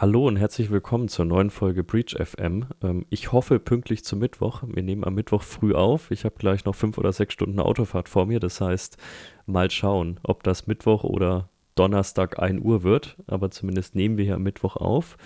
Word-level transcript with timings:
Hallo 0.00 0.26
und 0.26 0.34
herzlich 0.34 0.72
willkommen 0.72 1.06
zur 1.06 1.24
neuen 1.24 1.50
Folge 1.50 1.84
Breach 1.84 2.16
FM. 2.20 2.66
Ähm, 2.82 3.06
ich 3.10 3.30
hoffe 3.30 3.60
pünktlich 3.60 4.04
zum 4.04 4.18
Mittwoch. 4.18 4.64
Wir 4.66 4.82
nehmen 4.82 5.04
am 5.04 5.14
Mittwoch 5.14 5.42
früh 5.42 5.72
auf. 5.72 6.10
Ich 6.10 6.24
habe 6.24 6.34
gleich 6.36 6.64
noch 6.64 6.74
fünf 6.74 6.98
oder 6.98 7.12
sechs 7.12 7.34
Stunden 7.34 7.60
Autofahrt 7.60 8.08
vor 8.08 8.26
mir. 8.26 8.40
Das 8.40 8.60
heißt, 8.60 8.98
mal 9.46 9.70
schauen, 9.70 10.18
ob 10.24 10.42
das 10.42 10.66
Mittwoch 10.66 11.04
oder 11.04 11.48
Donnerstag 11.76 12.42
1 12.42 12.60
Uhr 12.60 12.82
wird. 12.82 13.16
Aber 13.28 13.52
zumindest 13.52 13.94
nehmen 13.94 14.18
wir 14.18 14.24
hier 14.24 14.34
am 14.34 14.42
Mittwoch 14.42 14.74
auf. 14.74 15.16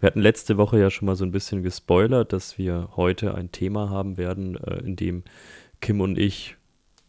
Wir 0.00 0.08
hatten 0.08 0.20
letzte 0.20 0.56
Woche 0.56 0.80
ja 0.80 0.90
schon 0.90 1.06
mal 1.06 1.14
so 1.14 1.24
ein 1.24 1.30
bisschen 1.30 1.62
gespoilert, 1.62 2.32
dass 2.32 2.58
wir 2.58 2.88
heute 2.96 3.36
ein 3.36 3.52
Thema 3.52 3.90
haben 3.90 4.16
werden, 4.16 4.56
äh, 4.56 4.80
in 4.80 4.96
dem 4.96 5.22
Kim 5.80 6.00
und 6.00 6.18
ich 6.18 6.56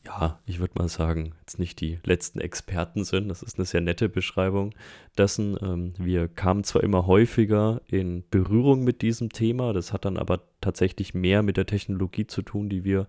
ja, 0.06 0.40
ich 0.46 0.60
würde 0.60 0.74
mal 0.78 0.90
sagen, 0.90 1.34
jetzt 1.42 1.60
nicht 1.60 1.80
die 1.80 2.00
letzten 2.04 2.40
Experten 2.42 3.04
sind. 3.04 3.30
Das 3.30 3.44
ist 3.44 3.58
eine 3.58 3.66
sehr 3.66 3.82
nette 3.82 4.10
Beschreibung 4.10 4.74
dessen. 5.18 5.58
Ähm, 5.62 5.94
wir 5.98 6.28
kamen 6.28 6.64
zwar 6.64 6.84
immer 6.84 7.06
häufiger 7.06 7.82
in 7.88 8.24
Berührung 8.32 8.84
mit 8.84 9.04
diesem 9.04 9.30
Thema, 9.30 9.74
das 9.74 9.94
hat 9.94 10.06
dann 10.06 10.18
aber 10.18 10.42
tatsächlich 10.60 11.14
mehr 11.14 11.44
mit 11.44 11.58
der 11.58 11.68
Technologie 11.68 12.26
zu 12.26 12.42
tun, 12.42 12.68
die 12.70 12.84
wir 12.84 13.08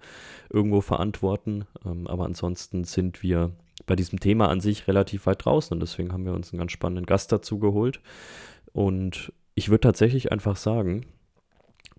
irgendwo 0.50 0.82
verantworten. 0.82 1.64
Ähm, 1.84 2.06
aber 2.06 2.26
ansonsten 2.26 2.84
sind 2.84 3.22
wir 3.22 3.52
bei 3.86 3.96
diesem 3.96 4.20
Thema 4.20 4.48
an 4.48 4.60
sich 4.60 4.86
relativ 4.86 5.26
weit 5.26 5.44
draußen 5.44 5.74
und 5.74 5.80
deswegen 5.80 6.12
haben 6.12 6.26
wir 6.26 6.34
uns 6.34 6.52
einen 6.52 6.58
ganz 6.58 6.72
spannenden 6.72 7.06
Gast 7.06 7.32
dazu 7.32 7.58
geholt. 7.58 8.00
Und 8.72 9.32
ich 9.54 9.70
würde 9.70 9.80
tatsächlich 9.80 10.30
einfach 10.30 10.56
sagen, 10.56 11.06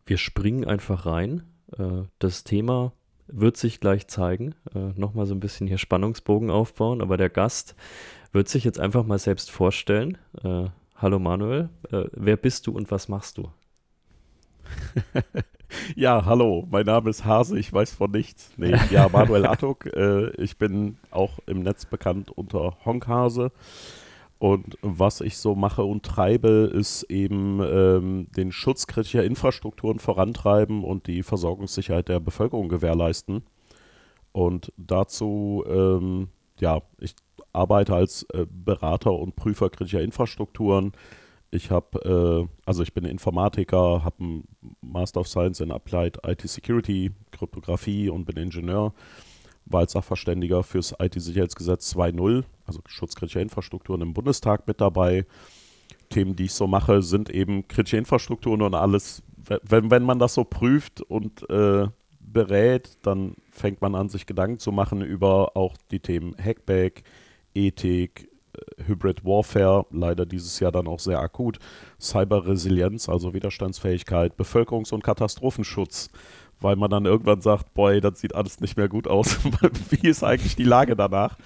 wir 0.05 0.17
springen 0.17 0.65
einfach 0.65 1.07
rein. 1.07 1.43
Äh, 1.77 2.03
das 2.19 2.43
Thema 2.43 2.93
wird 3.27 3.57
sich 3.57 3.79
gleich 3.79 4.07
zeigen. 4.07 4.55
Äh, 4.73 4.99
Nochmal 4.99 5.25
so 5.25 5.33
ein 5.33 5.39
bisschen 5.39 5.67
hier 5.67 5.77
Spannungsbogen 5.77 6.49
aufbauen, 6.49 7.01
aber 7.01 7.17
der 7.17 7.29
Gast 7.29 7.75
wird 8.31 8.49
sich 8.49 8.63
jetzt 8.63 8.79
einfach 8.79 9.05
mal 9.05 9.19
selbst 9.19 9.51
vorstellen. 9.51 10.17
Äh, 10.43 10.65
hallo 10.95 11.19
Manuel, 11.19 11.69
äh, 11.91 12.05
wer 12.11 12.37
bist 12.37 12.67
du 12.67 12.71
und 12.71 12.91
was 12.91 13.07
machst 13.07 13.37
du? 13.37 13.49
ja, 15.95 16.25
hallo, 16.25 16.67
mein 16.69 16.85
Name 16.85 17.09
ist 17.09 17.25
Hase, 17.25 17.57
ich 17.57 17.71
weiß 17.71 17.93
von 17.93 18.11
nichts. 18.11 18.51
Nee, 18.57 18.75
ja, 18.89 19.09
Manuel 19.09 19.45
Attuk, 19.47 19.85
äh, 19.85 20.29
ich 20.41 20.57
bin 20.57 20.97
auch 21.11 21.39
im 21.45 21.61
Netz 21.61 21.85
bekannt 21.85 22.31
unter 22.31 22.77
Honkhase. 22.85 23.51
Und 24.43 24.77
was 24.81 25.21
ich 25.21 25.37
so 25.37 25.55
mache 25.55 25.85
und 25.85 26.03
treibe, 26.03 26.69
ist 26.73 27.03
eben 27.03 27.61
ähm, 27.61 28.27
den 28.35 28.51
Schutz 28.51 28.87
kritischer 28.87 29.23
Infrastrukturen 29.23 29.99
vorantreiben 29.99 30.83
und 30.83 31.07
die 31.07 31.23
Versorgungssicherheit 31.23 32.09
der 32.09 32.19
Bevölkerung 32.19 32.67
gewährleisten. 32.67 33.43
Und 34.33 34.73
dazu, 34.75 35.63
ähm, 35.65 36.27
ja, 36.59 36.81
ich 36.99 37.15
arbeite 37.53 37.95
als 37.95 38.23
äh, 38.33 38.45
Berater 38.49 39.13
und 39.13 39.37
Prüfer 39.37 39.69
kritischer 39.69 40.01
Infrastrukturen. 40.01 40.91
Ich 41.49 41.71
habe, 41.71 42.45
äh, 42.45 42.47
also 42.65 42.83
ich 42.83 42.93
bin 42.93 43.05
Informatiker, 43.05 44.03
habe 44.03 44.19
einen 44.19 44.43
Master 44.81 45.21
of 45.21 45.29
Science 45.29 45.61
in 45.61 45.71
Applied 45.71 46.17
IT 46.27 46.41
Security, 46.41 47.11
Kryptographie 47.31 48.09
und 48.09 48.25
bin 48.25 48.35
Ingenieur 48.35 48.93
war 49.65 49.81
als 49.81 49.93
Sachverständiger 49.93 50.63
fürs 50.63 50.93
IT-Sicherheitsgesetz 50.99 51.95
2.0, 51.95 52.43
also 52.65 52.79
schutzkritische 52.87 53.39
Infrastrukturen 53.39 54.01
im 54.01 54.13
Bundestag 54.13 54.67
mit 54.67 54.81
dabei. 54.81 55.25
Themen, 56.09 56.35
die 56.35 56.45
ich 56.45 56.53
so 56.53 56.67
mache, 56.67 57.01
sind 57.01 57.29
eben 57.29 57.67
kritische 57.67 57.97
Infrastrukturen 57.97 58.61
und 58.61 58.75
alles. 58.75 59.23
Wenn, 59.63 59.91
wenn 59.91 60.03
man 60.03 60.19
das 60.19 60.35
so 60.35 60.43
prüft 60.43 61.01
und 61.01 61.49
äh, 61.49 61.87
berät, 62.19 62.97
dann 63.03 63.35
fängt 63.51 63.81
man 63.81 63.95
an, 63.95 64.09
sich 64.09 64.25
Gedanken 64.25 64.59
zu 64.59 64.71
machen 64.71 65.01
über 65.01 65.55
auch 65.55 65.75
die 65.91 65.99
Themen 65.99 66.35
Hackback, 66.37 67.03
Ethik, 67.53 68.29
äh, 68.53 68.83
Hybrid 68.85 69.25
Warfare, 69.25 69.85
leider 69.91 70.25
dieses 70.25 70.59
Jahr 70.59 70.71
dann 70.71 70.87
auch 70.87 70.99
sehr 70.99 71.19
akut, 71.19 71.59
Cyberresilienz, 71.99 73.09
also 73.09 73.33
Widerstandsfähigkeit, 73.33 74.33
Bevölkerungs- 74.37 74.93
und 74.93 75.03
Katastrophenschutz 75.03 76.09
weil 76.63 76.75
man 76.75 76.89
dann 76.89 77.05
irgendwann 77.05 77.41
sagt, 77.41 77.73
boy, 77.73 78.01
das 78.01 78.19
sieht 78.19 78.35
alles 78.35 78.59
nicht 78.61 78.77
mehr 78.77 78.87
gut 78.87 79.07
aus. 79.07 79.37
Wie 79.89 80.07
ist 80.07 80.23
eigentlich 80.23 80.55
die 80.55 80.63
Lage 80.63 80.95
danach? 80.95 81.37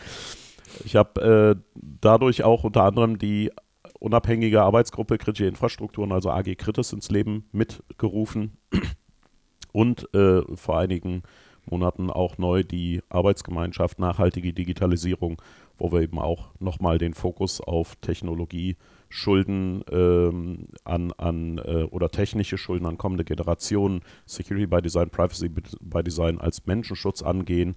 Ich 0.86 0.96
habe 0.96 1.56
äh, 1.58 1.62
dadurch 1.76 2.44
auch 2.44 2.64
unter 2.64 2.84
anderem 2.84 3.18
die 3.18 3.52
unabhängige 4.00 4.62
Arbeitsgruppe 4.62 5.18
Kritische 5.18 5.48
Infrastrukturen, 5.48 6.12
also 6.12 6.30
AG 6.30 6.56
Kritis, 6.56 6.94
ins 6.94 7.10
Leben 7.10 7.46
mitgerufen 7.52 8.58
und 9.72 10.14
äh, 10.14 10.44
vor 10.56 10.78
einigen 10.78 11.24
Monaten 11.66 12.10
auch 12.10 12.38
neu 12.38 12.64
die 12.64 13.02
Arbeitsgemeinschaft 13.10 14.00
Nachhaltige 14.00 14.54
Digitalisierung, 14.54 15.42
wo 15.78 15.92
wir 15.92 16.02
eben 16.02 16.20
auch 16.20 16.50
nochmal 16.60 16.98
den 16.98 17.14
Fokus 17.14 17.60
auf 17.60 17.96
Technologie 17.98 18.78
Schulden 19.10 19.84
ähm, 19.92 20.68
an, 20.84 21.12
an 21.14 21.58
äh, 21.60 21.84
oder 21.84 22.10
technische 22.10 22.58
Schulden 22.58 22.86
an 22.86 22.98
kommende 22.98 23.24
Generationen, 23.24 24.02
Security 24.26 24.68
by 24.68 24.82
Design, 24.82 25.10
Privacy 25.10 25.50
by 25.50 26.04
Design 26.04 26.40
als 26.40 26.66
Menschenschutz 26.66 27.22
angehen, 27.22 27.76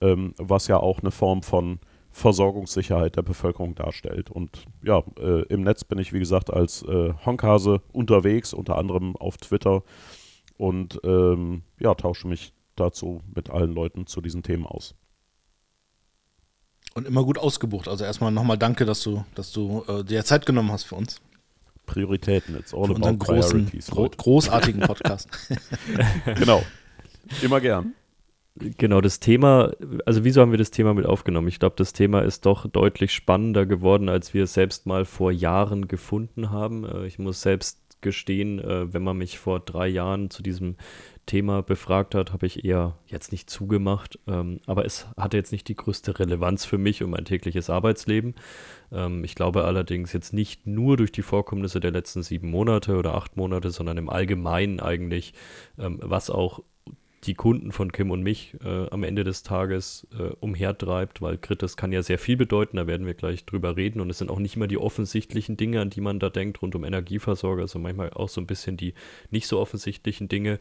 ähm, 0.00 0.34
was 0.38 0.68
ja 0.68 0.78
auch 0.78 1.00
eine 1.00 1.10
Form 1.10 1.42
von 1.42 1.80
Versorgungssicherheit 2.10 3.16
der 3.16 3.22
Bevölkerung 3.22 3.74
darstellt. 3.74 4.30
Und 4.30 4.64
ja, 4.82 5.02
äh, 5.18 5.42
im 5.48 5.62
Netz 5.62 5.84
bin 5.84 5.98
ich, 5.98 6.14
wie 6.14 6.18
gesagt, 6.18 6.50
als 6.50 6.82
äh, 6.82 7.12
Honkhase 7.24 7.82
unterwegs, 7.92 8.54
unter 8.54 8.78
anderem 8.78 9.16
auf 9.16 9.36
Twitter 9.36 9.82
und 10.56 10.98
ähm, 11.04 11.62
ja, 11.78 11.94
tausche 11.94 12.26
mich 12.26 12.54
dazu 12.74 13.20
mit 13.34 13.50
allen 13.50 13.72
Leuten 13.72 14.06
zu 14.06 14.20
diesen 14.20 14.42
Themen 14.42 14.66
aus. 14.66 14.94
Und 16.96 17.06
immer 17.06 17.24
gut 17.24 17.36
ausgebucht. 17.36 17.88
Also 17.88 18.04
erstmal 18.04 18.32
nochmal 18.32 18.56
danke, 18.56 18.86
dass 18.86 19.02
du, 19.02 19.22
dass 19.34 19.52
du 19.52 19.84
äh, 19.86 20.02
dir 20.02 20.24
Zeit 20.24 20.46
genommen 20.46 20.72
hast 20.72 20.84
für 20.84 20.94
uns. 20.94 21.20
Prioritäten, 21.84 22.56
it's 22.56 22.72
all 22.72 22.86
für 22.86 22.96
about 22.96 23.18
großen, 23.18 23.70
gro 23.90 24.08
großartigen 24.08 24.80
Podcast. 24.86 25.28
genau. 26.24 26.62
Immer 27.42 27.60
gern. 27.60 27.92
Genau, 28.78 29.02
das 29.02 29.20
Thema, 29.20 29.72
also 30.06 30.24
wieso 30.24 30.40
haben 30.40 30.52
wir 30.52 30.58
das 30.58 30.70
Thema 30.70 30.94
mit 30.94 31.04
aufgenommen? 31.04 31.48
Ich 31.48 31.58
glaube, 31.58 31.76
das 31.76 31.92
Thema 31.92 32.22
ist 32.22 32.46
doch 32.46 32.66
deutlich 32.66 33.12
spannender 33.12 33.66
geworden, 33.66 34.08
als 34.08 34.32
wir 34.32 34.44
es 34.44 34.54
selbst 34.54 34.86
mal 34.86 35.04
vor 35.04 35.30
Jahren 35.30 35.88
gefunden 35.88 36.50
haben. 36.50 36.84
Äh, 36.84 37.06
ich 37.06 37.18
muss 37.18 37.42
selbst 37.42 37.78
gestehen, 38.00 38.58
äh, 38.58 38.92
wenn 38.92 39.02
man 39.02 39.18
mich 39.18 39.38
vor 39.38 39.60
drei 39.60 39.88
Jahren 39.88 40.30
zu 40.30 40.42
diesem 40.42 40.76
Thema 41.26 41.62
befragt 41.62 42.14
hat, 42.14 42.32
habe 42.32 42.46
ich 42.46 42.64
eher 42.64 42.98
jetzt 43.06 43.32
nicht 43.32 43.50
zugemacht. 43.50 44.18
Ähm, 44.26 44.60
aber 44.66 44.84
es 44.84 45.08
hatte 45.16 45.36
jetzt 45.36 45.52
nicht 45.52 45.66
die 45.68 45.74
größte 45.74 46.18
Relevanz 46.18 46.64
für 46.64 46.78
mich 46.78 47.02
und 47.02 47.10
mein 47.10 47.24
tägliches 47.24 47.68
Arbeitsleben. 47.68 48.34
Ähm, 48.92 49.24
ich 49.24 49.34
glaube 49.34 49.64
allerdings 49.64 50.12
jetzt 50.12 50.32
nicht 50.32 50.66
nur 50.66 50.96
durch 50.96 51.12
die 51.12 51.22
Vorkommnisse 51.22 51.80
der 51.80 51.90
letzten 51.90 52.22
sieben 52.22 52.50
Monate 52.50 52.96
oder 52.96 53.14
acht 53.14 53.36
Monate, 53.36 53.70
sondern 53.70 53.98
im 53.98 54.08
Allgemeinen 54.08 54.80
eigentlich, 54.80 55.34
ähm, 55.78 55.98
was 56.02 56.30
auch 56.30 56.62
die 57.24 57.34
Kunden 57.34 57.72
von 57.72 57.92
Kim 57.92 58.10
und 58.10 58.22
mich 58.22 58.54
äh, 58.64 58.88
am 58.90 59.02
Ende 59.02 59.24
des 59.24 59.42
Tages 59.42 60.06
äh, 60.16 60.34
umhertreibt, 60.40 61.22
weil 61.22 61.38
Kritis 61.38 61.76
kann 61.76 61.90
ja 61.90 62.02
sehr 62.02 62.18
viel 62.18 62.36
bedeuten, 62.36 62.76
da 62.76 62.86
werden 62.86 63.06
wir 63.06 63.14
gleich 63.14 63.44
drüber 63.44 63.76
reden 63.76 64.00
und 64.00 64.10
es 64.10 64.18
sind 64.18 64.30
auch 64.30 64.38
nicht 64.38 64.56
immer 64.56 64.68
die 64.68 64.78
offensichtlichen 64.78 65.56
Dinge, 65.56 65.80
an 65.80 65.90
die 65.90 66.00
man 66.00 66.20
da 66.20 66.30
denkt, 66.30 66.62
rund 66.62 66.74
um 66.74 66.84
Energieversorger, 66.84 67.66
sondern 67.66 67.96
manchmal 67.96 68.10
auch 68.10 68.28
so 68.28 68.40
ein 68.40 68.46
bisschen 68.46 68.76
die 68.76 68.94
nicht 69.30 69.46
so 69.46 69.58
offensichtlichen 69.58 70.28
Dinge. 70.28 70.58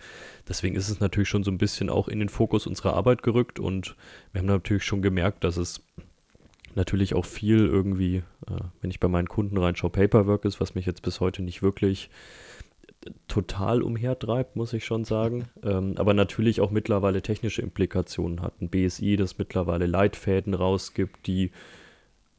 Deswegen 0.48 0.76
ist 0.76 0.90
es 0.90 1.00
natürlich 1.00 1.30
schon 1.30 1.44
so 1.44 1.52
ein 1.52 1.58
bisschen 1.58 1.90
auch 1.90 2.08
in 2.08 2.20
den 2.20 2.30
Fokus 2.30 2.68
unserer 2.68 2.94
Arbeit 2.94 3.22
gerückt 3.22 3.60
und 3.60 3.96
wir 4.32 4.40
haben 4.40 4.48
natürlich 4.48 4.84
schon 4.84 5.02
gemerkt, 5.02 5.44
dass 5.44 5.58
es 5.58 5.84
natürlich 6.74 7.16
auch 7.16 7.26
viel 7.26 7.66
irgendwie, 7.66 8.18
äh, 8.48 8.62
wenn 8.82 8.92
ich 8.92 9.00
bei 9.00 9.08
meinen 9.08 9.30
Kunden 9.30 9.58
reinschaue, 9.58 9.90
Paperwork 9.90 10.46
ist, 10.46 10.60
was 10.60 10.76
mich 10.76 10.86
jetzt 10.86 11.02
bis 11.02 11.20
heute 11.20 11.42
nicht 11.42 11.62
wirklich 11.62 12.10
total 13.28 13.82
umhertreibt, 13.82 14.56
muss 14.56 14.74
ich 14.74 14.86
schon 14.86 15.06
sagen. 15.06 15.46
Ähm, 15.64 15.96
aber 15.98 16.14
natürlich 16.14 16.62
auch 16.62 16.70
mittlerweile 16.70 17.24
technische 17.24 17.64
Implikationen 17.64 18.42
hat. 18.42 18.62
Ein 18.62 18.70
BSI, 18.70 19.16
das 19.16 19.40
mittlerweile 19.40 19.88
Leitfäden 19.88 20.54
rausgibt, 20.54 21.26
die 21.26 21.50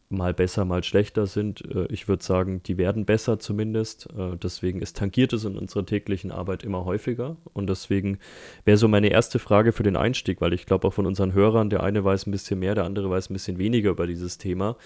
mal 0.09 0.33
besser, 0.33 0.65
mal 0.65 0.85
schlechter 0.85 1.27
sind. 1.27 1.65
Äh, 1.75 1.87
ich 1.91 2.07
würde 2.07 2.23
sagen, 2.23 2.63
die 2.63 2.79
werden 2.79 3.05
besser 3.05 3.41
zumindest. 3.41 4.09
Äh, 4.17 4.37
deswegen 4.37 4.81
ist 4.81 4.97
tangiert 4.97 5.33
es 5.33 5.45
in 5.45 5.59
unserer 5.59 5.85
täglichen 5.85 6.31
Arbeit 6.31 6.63
immer 6.63 6.85
häufiger. 6.85 7.37
Und 7.53 7.69
deswegen 7.69 8.19
wäre 8.65 8.77
so 8.77 8.87
meine 8.87 9.09
erste 9.09 9.41
Frage 9.41 9.73
für 9.73 9.83
den 9.83 9.97
Einstieg, 9.97 10.41
weil 10.41 10.53
ich 10.53 10.67
glaube 10.67 10.87
auch 10.87 10.95
von 10.95 11.07
unseren 11.07 11.33
Hörern, 11.33 11.71
der 11.71 11.83
eine 11.83 12.05
weiß 12.05 12.27
ein 12.27 12.31
bisschen 12.33 12.61
mehr, 12.61 12.77
der 12.77 12.85
andere 12.85 13.11
weiß 13.11 13.31
ein 13.31 13.35
bisschen 13.35 13.59
weniger 13.59 13.91
über 13.91 14.07
dieses 14.07 14.39
Thema 14.39 14.77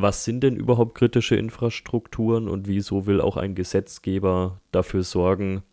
was 0.00 0.24
sind 0.24 0.42
denn 0.42 0.56
überhaupt 0.56 0.94
kritische 0.94 1.34
Infrastrukturen 1.34 2.48
und 2.48 2.68
wieso 2.68 3.06
will 3.06 3.20
auch 3.20 3.36
ein 3.36 3.56
Gesetzgeber 3.56 4.60
dafür 4.70 5.02
sorgen, 5.02 5.64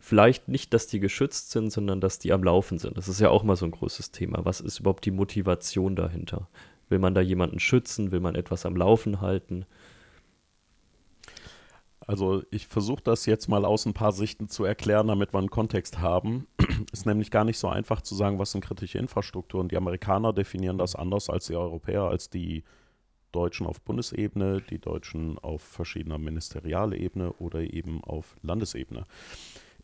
vielleicht 0.00 0.48
nicht, 0.48 0.74
dass 0.74 0.88
die 0.88 0.98
geschützt 0.98 1.52
sind, 1.52 1.70
sondern 1.70 2.00
dass 2.00 2.18
die 2.18 2.32
am 2.32 2.42
Laufen 2.42 2.78
sind. 2.78 2.96
Das 2.96 3.08
ist 3.08 3.20
ja 3.20 3.30
auch 3.30 3.44
mal 3.44 3.54
so 3.54 3.64
ein 3.64 3.70
großes 3.70 4.10
Thema. 4.10 4.44
Was 4.44 4.60
ist 4.60 4.80
überhaupt 4.80 5.04
die 5.04 5.12
Motivation 5.12 5.94
dahinter? 5.94 6.48
Will 6.88 6.98
man 6.98 7.14
da 7.14 7.20
jemanden 7.20 7.60
schützen? 7.60 8.10
Will 8.10 8.20
man 8.20 8.34
etwas 8.34 8.66
am 8.66 8.76
Laufen 8.76 9.20
halten? 9.20 9.66
Also 12.00 12.42
ich 12.50 12.66
versuche 12.66 13.02
das 13.04 13.24
jetzt 13.24 13.48
mal 13.48 13.64
aus 13.64 13.86
ein 13.86 13.94
paar 13.94 14.12
Sichten 14.12 14.48
zu 14.48 14.64
erklären, 14.64 15.06
damit 15.06 15.32
wir 15.32 15.38
einen 15.38 15.48
Kontext 15.48 16.00
haben. 16.00 16.48
ist 16.92 17.06
nämlich 17.06 17.30
gar 17.30 17.44
nicht 17.44 17.58
so 17.58 17.68
einfach 17.68 18.02
zu 18.02 18.16
sagen, 18.16 18.40
was 18.40 18.50
sind 18.50 18.64
kritische 18.64 18.98
Infrastrukturen. 18.98 19.68
Die 19.68 19.76
Amerikaner 19.76 20.32
definieren 20.32 20.76
das 20.76 20.96
anders 20.96 21.30
als 21.30 21.46
die 21.46 21.56
Europäer, 21.56 22.02
als 22.02 22.28
die 22.28 22.64
Deutschen 23.34 23.66
auf 23.66 23.80
Bundesebene, 23.80 24.62
die 24.62 24.78
Deutschen 24.78 25.38
auf 25.38 25.62
verschiedener 25.62 26.18
ministerialer 26.18 26.96
Ebene 26.96 27.32
oder 27.34 27.60
eben 27.60 28.02
auf 28.04 28.36
Landesebene. 28.42 29.04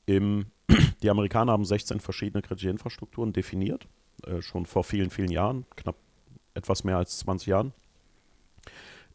Im, 0.07 0.47
die 1.03 1.11
Amerikaner 1.11 1.53
haben 1.53 1.65
16 1.65 2.01
verschiedene 2.01 2.43
kritische 2.43 2.71
Infrastrukturen 2.71 3.33
definiert, 3.33 3.89
äh, 4.27 4.41
schon 4.41 4.67
vor 4.67 4.85
vielen, 4.85 5.11
vielen 5.11 5.33
Jahren, 5.33 5.67
knapp 5.77 5.97
etwas 6.55 6.85
mehr 6.85 6.97
als 6.99 7.19
20 7.19 7.49
Jahren. 7.49 7.73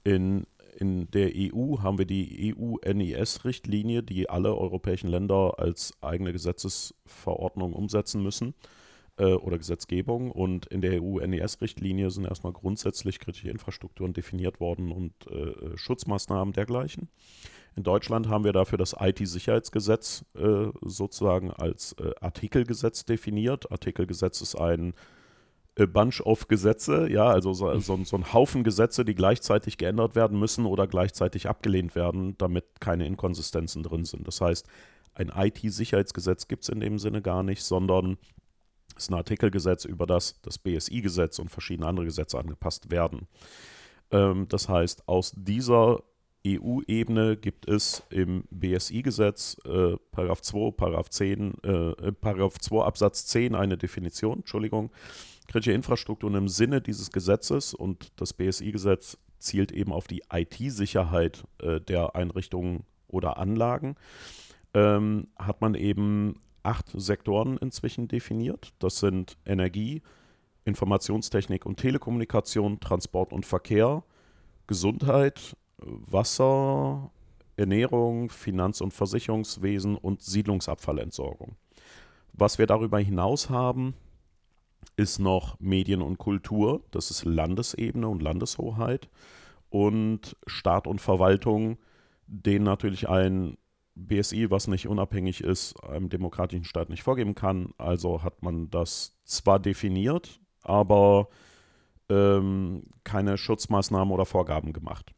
In, 0.03 0.45
in 0.77 1.09
der 1.11 1.31
EU 1.33 1.79
haben 1.81 1.97
wir 1.97 2.05
die 2.05 2.53
EU-NIS-Richtlinie, 2.53 4.03
die 4.03 4.29
alle 4.29 4.55
europäischen 4.55 5.07
Länder 5.07 5.55
als 5.57 5.93
eigene 6.01 6.33
Gesetzesverordnung 6.33 7.73
umsetzen 7.73 8.21
müssen 8.21 8.53
äh, 9.17 9.33
oder 9.33 9.57
Gesetzgebung. 9.57 10.31
Und 10.31 10.65
in 10.67 10.81
der 10.81 11.01
EU-NES-Richtlinie 11.01 12.09
sind 12.09 12.25
erstmal 12.25 12.53
grundsätzlich 12.53 13.19
kritische 13.19 13.49
Infrastrukturen 13.49 14.13
definiert 14.13 14.59
worden 14.59 14.91
und 14.91 15.13
äh, 15.27 15.77
Schutzmaßnahmen 15.77 16.53
dergleichen. 16.53 17.09
In 17.75 17.83
Deutschland 17.83 18.29
haben 18.29 18.45
wir 18.45 18.53
dafür 18.53 18.77
das 18.77 18.95
IT-Sicherheitsgesetz 18.97 20.23
äh, 20.35 20.67
sozusagen 20.81 21.51
als 21.51 21.93
äh, 21.93 22.11
Artikelgesetz 22.21 23.03
definiert. 23.03 23.71
Artikelgesetz 23.71 24.41
ist 24.41 24.55
ein 24.55 24.93
a 25.77 25.85
bunch 25.85 26.21
of 26.21 26.47
Gesetze, 26.47 27.09
ja, 27.11 27.27
also 27.27 27.53
so, 27.53 27.77
so, 27.79 28.01
so, 28.05 28.15
ein 28.15 28.33
Haufen 28.33 28.63
Gesetze, 28.63 29.03
die 29.03 29.13
gleichzeitig 29.13 29.77
geändert 29.77 30.15
werden 30.15 30.39
müssen 30.39 30.65
oder 30.65 30.87
gleichzeitig 30.87 31.49
abgelehnt 31.49 31.95
werden, 31.95 32.37
damit 32.37 32.79
keine 32.79 33.05
Inkonsistenzen 33.05 33.83
drin 33.83 34.05
sind. 34.05 34.25
Das 34.25 34.39
heißt, 34.39 34.67
ein 35.13 35.31
IT-Sicherheitsgesetz 35.35 36.47
gibt 36.47 36.63
es 36.63 36.69
in 36.69 36.79
dem 36.79 36.97
Sinne 36.97 37.21
gar 37.21 37.43
nicht, 37.43 37.63
sondern 37.63 38.17
ist 38.95 39.09
ein 39.09 39.15
Artikelgesetz, 39.15 39.85
über 39.85 40.05
das 40.05 40.41
das 40.41 40.57
BSI-Gesetz 40.57 41.39
und 41.39 41.49
verschiedene 41.49 41.87
andere 41.87 42.05
Gesetze 42.05 42.37
angepasst 42.39 42.91
werden. 42.91 43.27
Ähm, 44.11 44.47
das 44.49 44.69
heißt, 44.69 45.07
aus 45.07 45.33
dieser 45.35 46.01
EU-Ebene 46.45 47.37
gibt 47.37 47.67
es 47.67 48.03
im 48.09 48.43
BSI-Gesetz 48.51 49.57
äh, 49.65 49.97
Paragraph 50.11 50.41
2, 50.41 50.71
Paragraph 50.71 51.09
10, 51.09 51.53
äh, 51.63 52.11
Paragraph 52.11 52.59
2 52.59 52.83
Absatz 52.83 53.25
10 53.25 53.55
eine 53.55 53.77
Definition, 53.77 54.39
Entschuldigung, 54.39 54.91
kritische 55.47 55.71
Infrastrukturen 55.71 56.35
im 56.35 56.47
Sinne 56.47 56.81
dieses 56.81 57.11
Gesetzes 57.11 57.73
und 57.73 58.11
das 58.19 58.33
BSI-Gesetz 58.33 59.17
zielt 59.39 59.71
eben 59.71 59.91
auf 59.91 60.07
die 60.07 60.23
IT-Sicherheit 60.31 61.43
äh, 61.61 61.81
der 61.81 62.15
Einrichtungen 62.15 62.83
oder 63.07 63.37
Anlagen, 63.37 63.95
ähm, 64.73 65.27
hat 65.37 65.61
man 65.61 65.75
eben 65.75 66.41
acht 66.65 66.89
Sektoren 66.93 67.57
inzwischen 67.57 68.07
definiert. 68.07 68.73
Das 68.79 68.99
sind 68.99 69.37
Energie, 69.45 70.01
Informationstechnik 70.65 71.65
und 71.65 71.77
Telekommunikation, 71.77 72.79
Transport 72.79 73.31
und 73.33 73.45
Verkehr, 73.45 74.03
Gesundheit, 74.67 75.55
Wasser, 75.77 77.11
Ernährung, 77.55 78.29
Finanz- 78.29 78.81
und 78.81 78.93
Versicherungswesen 78.93 79.95
und 79.95 80.21
Siedlungsabfallentsorgung. 80.21 81.55
Was 82.33 82.57
wir 82.57 82.65
darüber 82.65 82.99
hinaus 82.99 83.49
haben, 83.49 83.93
ist 84.97 85.19
noch 85.19 85.59
Medien 85.59 86.01
und 86.01 86.17
Kultur, 86.17 86.83
das 86.91 87.11
ist 87.11 87.25
Landesebene 87.25 88.07
und 88.07 88.21
Landeshoheit 88.21 89.09
und 89.69 90.35
Staat 90.47 90.87
und 90.87 90.99
Verwaltung, 90.99 91.77
denen 92.27 92.65
natürlich 92.65 93.09
ein 93.09 93.57
BSI, 93.95 94.51
was 94.51 94.67
nicht 94.67 94.87
unabhängig 94.87 95.41
ist, 95.41 95.81
einem 95.83 96.09
demokratischen 96.09 96.65
Staat 96.65 96.89
nicht 96.89 97.03
vorgeben 97.03 97.35
kann. 97.35 97.73
Also 97.77 98.23
hat 98.23 98.43
man 98.43 98.69
das 98.69 99.17
zwar 99.23 99.59
definiert, 99.59 100.39
aber 100.63 101.29
ähm, 102.09 102.83
keine 103.03 103.37
Schutzmaßnahmen 103.37 104.13
oder 104.13 104.25
Vorgaben 104.25 104.73
gemacht. 104.73 105.13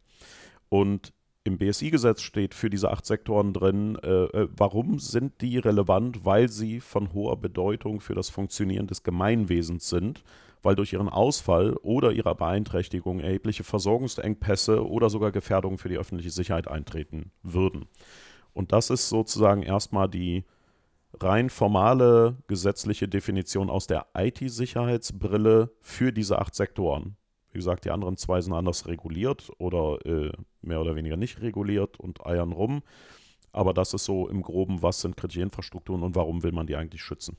Und 0.70 1.14
im 1.44 1.58
BSI-Gesetz 1.58 2.22
steht 2.22 2.54
für 2.54 2.70
diese 2.70 2.92
acht 2.92 3.06
Sektoren 3.06 3.54
drin, 3.54 3.98
äh, 4.04 4.26
äh, 4.26 4.50
warum 4.56 5.00
sind 5.00 5.42
die 5.42 5.58
relevant? 5.58 6.26
Weil 6.26 6.50
sie 6.50 6.82
von 6.82 7.14
hoher 7.14 7.40
Bedeutung 7.40 8.02
für 8.02 8.16
das 8.16 8.30
Funktionieren 8.30 8.88
des 8.88 9.02
Gemeinwesens 9.02 9.88
sind, 9.88 10.24
weil 10.62 10.76
durch 10.76 10.92
ihren 10.92 11.08
Ausfall 11.08 11.74
oder 11.84 12.12
ihrer 12.12 12.36
Beeinträchtigung 12.36 13.22
erhebliche 13.22 13.64
Versorgungsengpässe 13.64 14.86
oder 14.86 15.10
sogar 15.10 15.32
Gefährdungen 15.32 15.78
für 15.78 15.88
die 15.88 15.98
öffentliche 15.98 16.32
Sicherheit 16.32 16.68
eintreten 16.68 17.32
würden. 17.44 17.86
Und 18.58 18.72
das 18.72 18.90
ist 18.90 19.10
sozusagen 19.10 19.62
erstmal 19.62 20.10
die 20.10 20.44
rein 21.20 21.52
formale 21.52 22.38
gesetzliche 22.48 23.08
Definition 23.08 23.70
aus 23.70 23.86
der 23.86 24.08
IT-Sicherheitsbrille 24.16 25.70
für 25.80 26.12
diese 26.12 26.40
acht 26.40 26.56
Sektoren. 26.56 27.18
Wie 27.52 27.60
gesagt, 27.60 27.86
die 27.86 27.92
anderen 27.92 28.18
zwei 28.18 28.42
sind 28.42 28.54
anders 28.54 28.88
reguliert 28.88 29.52
oder 29.60 30.04
äh, 30.08 30.32
mehr 30.64 30.82
oder 30.82 30.96
weniger 30.96 31.18
nicht 31.18 31.40
reguliert 31.40 32.00
und 32.00 32.26
eiern 32.26 32.52
rum. 32.52 32.82
Aber 33.52 33.76
das 33.76 33.94
ist 33.94 34.06
so 34.06 34.28
im 34.28 34.42
Groben, 34.42 34.82
was 34.82 35.02
sind 35.02 35.18
kritische 35.18 35.44
Infrastrukturen 35.44 36.02
und 36.02 36.16
warum 36.16 36.42
will 36.42 36.52
man 36.52 36.66
die 36.66 36.78
eigentlich 36.78 37.04
schützen? 37.04 37.38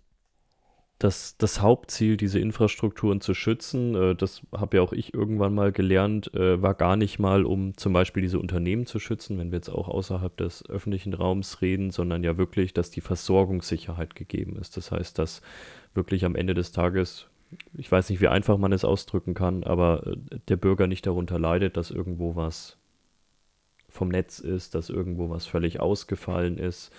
Das, 0.98 1.36
das 1.36 1.60
Hauptziel, 1.60 2.16
diese 2.16 2.40
Infrastrukturen 2.40 3.20
zu 3.20 3.34
schützen, 3.34 3.94
äh, 3.94 4.14
das 4.16 4.42
habe 4.52 4.78
ja 4.78 4.82
auch 4.82 4.92
ich 4.92 5.14
irgendwann 5.14 5.54
mal 5.54 5.70
gelernt, 5.70 6.34
äh, 6.34 6.60
war 6.60 6.74
gar 6.74 6.96
nicht 6.96 7.18
mal, 7.18 7.44
um 7.44 7.76
zum 7.76 7.92
Beispiel 7.92 8.22
diese 8.22 8.40
Unternehmen 8.40 8.86
zu 8.86 8.98
schützen, 8.98 9.38
wenn 9.38 9.52
wir 9.52 9.58
jetzt 9.58 9.68
auch 9.68 9.88
außerhalb 9.88 10.36
des 10.36 10.68
öffentlichen 10.68 11.14
Raums 11.14 11.62
reden, 11.62 11.90
sondern 11.90 12.24
ja 12.24 12.36
wirklich, 12.36 12.74
dass 12.74 12.90
die 12.90 13.00
Versorgungssicherheit 13.00 14.16
gegeben 14.16 14.56
ist. 14.56 14.76
Das 14.76 14.90
heißt, 14.90 15.18
dass 15.18 15.42
wirklich 15.94 16.24
am 16.24 16.34
Ende 16.34 16.54
des 16.54 16.72
Tages 16.72 17.28
ich 17.74 17.90
weiß 17.90 18.10
nicht, 18.10 18.20
wie 18.20 18.28
einfach 18.28 18.58
man 18.58 18.72
es 18.72 18.84
ausdrücken 18.84 19.34
kann, 19.34 19.64
aber 19.64 20.06
äh, 20.06 20.16
der 20.48 20.56
Bürger 20.56 20.86
nicht 20.86 21.06
darunter 21.06 21.38
leidet, 21.38 21.76
dass 21.76 21.90
irgendwo 21.90 22.36
was 22.36 22.76
vom 23.88 24.08
Netz 24.08 24.38
ist, 24.38 24.74
dass 24.74 24.90
irgendwo 24.90 25.30
was 25.30 25.46
völlig 25.46 25.80
ausgefallen 25.80 26.58
ist. 26.58 26.92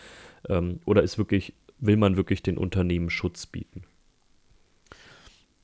Ähm, 0.47 0.79
oder 0.85 1.03
ist 1.03 1.17
wirklich, 1.17 1.53
will 1.77 1.97
man 1.97 2.17
wirklich 2.17 2.41
den 2.41 2.57
Unternehmen 2.57 3.09
Schutz 3.09 3.45
bieten? 3.45 3.83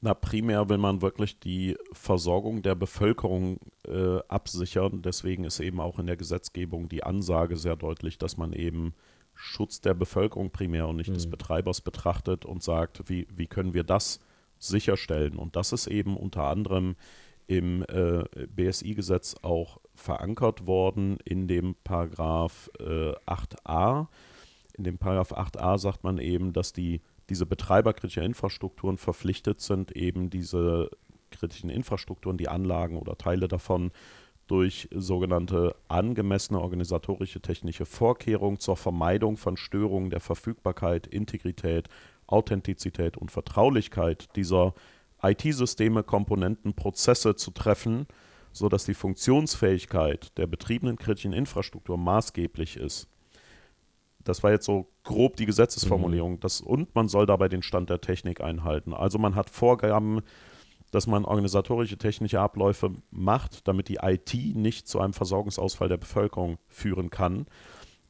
Na, 0.05 0.13
primär 0.13 0.69
will 0.69 0.77
man 0.77 1.01
wirklich 1.01 1.39
die 1.39 1.75
Versorgung 1.91 2.61
der 2.61 2.75
Bevölkerung 2.75 3.57
äh, 3.87 4.19
absichern. 4.27 5.01
Deswegen 5.01 5.45
ist 5.45 5.59
eben 5.59 5.79
auch 5.79 5.97
in 5.97 6.05
der 6.05 6.15
Gesetzgebung 6.15 6.89
die 6.89 7.03
Ansage 7.03 7.57
sehr 7.57 7.75
deutlich, 7.75 8.19
dass 8.19 8.37
man 8.37 8.53
eben 8.53 8.93
Schutz 9.33 9.81
der 9.81 9.95
Bevölkerung 9.95 10.51
primär 10.51 10.87
und 10.87 10.97
nicht 10.97 11.09
mhm. 11.09 11.15
des 11.15 11.27
Betreibers 11.27 11.81
betrachtet 11.81 12.45
und 12.45 12.61
sagt, 12.61 13.09
wie, 13.09 13.27
wie 13.35 13.47
können 13.47 13.73
wir 13.73 13.83
das 13.83 14.19
sicherstellen. 14.59 15.37
Und 15.37 15.55
das 15.55 15.71
ist 15.71 15.87
eben 15.87 16.17
unter 16.17 16.43
anderem 16.43 16.97
im 17.47 17.83
äh, 17.89 18.25
BSI-Gesetz 18.55 19.37
auch 19.41 19.81
verankert 19.95 20.67
worden 20.67 21.17
in 21.25 21.47
dem 21.47 21.73
Paragraph 21.83 22.69
äh, 22.77 23.13
8a. 23.25 24.05
In 24.77 24.83
dem 24.83 24.99
Paragraph 24.99 25.31
8a 25.31 25.79
sagt 25.79 26.03
man 26.03 26.19
eben, 26.19 26.53
dass 26.53 26.73
die, 26.73 27.01
diese 27.29 27.45
Betreiber 27.45 27.93
kritischer 27.93 28.23
Infrastrukturen 28.23 28.97
verpflichtet 28.97 29.61
sind, 29.61 29.91
eben 29.91 30.29
diese 30.29 30.89
kritischen 31.31 31.69
Infrastrukturen, 31.69 32.37
die 32.37 32.49
Anlagen 32.49 32.97
oder 32.97 33.17
Teile 33.17 33.47
davon 33.47 33.91
durch 34.47 34.87
sogenannte 34.93 35.75
angemessene 35.87 36.61
organisatorische 36.61 37.41
technische 37.41 37.85
Vorkehrungen 37.85 38.59
zur 38.59 38.77
Vermeidung 38.77 39.37
von 39.37 39.57
Störungen 39.57 40.11
der 40.11 40.19
Verfügbarkeit, 40.19 41.07
Integrität 41.07 41.89
Authentizität 42.27 43.17
und 43.17 43.31
Vertraulichkeit 43.31 44.35
dieser 44.35 44.73
IT-Systeme, 45.21 46.03
Komponenten, 46.03 46.73
Prozesse 46.73 47.35
zu 47.35 47.51
treffen, 47.51 48.07
sodass 48.51 48.85
die 48.85 48.93
Funktionsfähigkeit 48.93 50.37
der 50.37 50.47
betriebenen 50.47 50.97
kritischen 50.97 51.33
Infrastruktur 51.33 51.97
maßgeblich 51.97 52.77
ist. 52.77 53.07
Das 54.25 54.43
war 54.43 54.51
jetzt 54.51 54.65
so 54.65 54.91
grob 55.03 55.37
die 55.37 55.45
Gesetzesformulierung. 55.45 56.33
Mhm. 56.33 56.39
Das, 56.41 56.59
und 56.59 56.93
man 56.93 57.07
soll 57.07 57.25
dabei 57.25 57.47
den 57.47 57.63
Stand 57.63 57.89
der 57.89 58.01
Technik 58.01 58.41
einhalten. 58.41 58.93
Also 58.93 59.17
man 59.17 59.35
hat 59.35 59.49
Vorgaben, 59.49 60.21
dass 60.91 61.07
man 61.07 61.25
organisatorische 61.25 61.97
technische 61.97 62.39
Abläufe 62.39 62.91
macht, 63.11 63.67
damit 63.67 63.87
die 63.87 63.99
IT 64.01 64.33
nicht 64.55 64.87
zu 64.87 64.99
einem 64.99 65.13
Versorgungsausfall 65.13 65.89
der 65.89 65.97
Bevölkerung 65.97 66.57
führen 66.67 67.09
kann. 67.09 67.45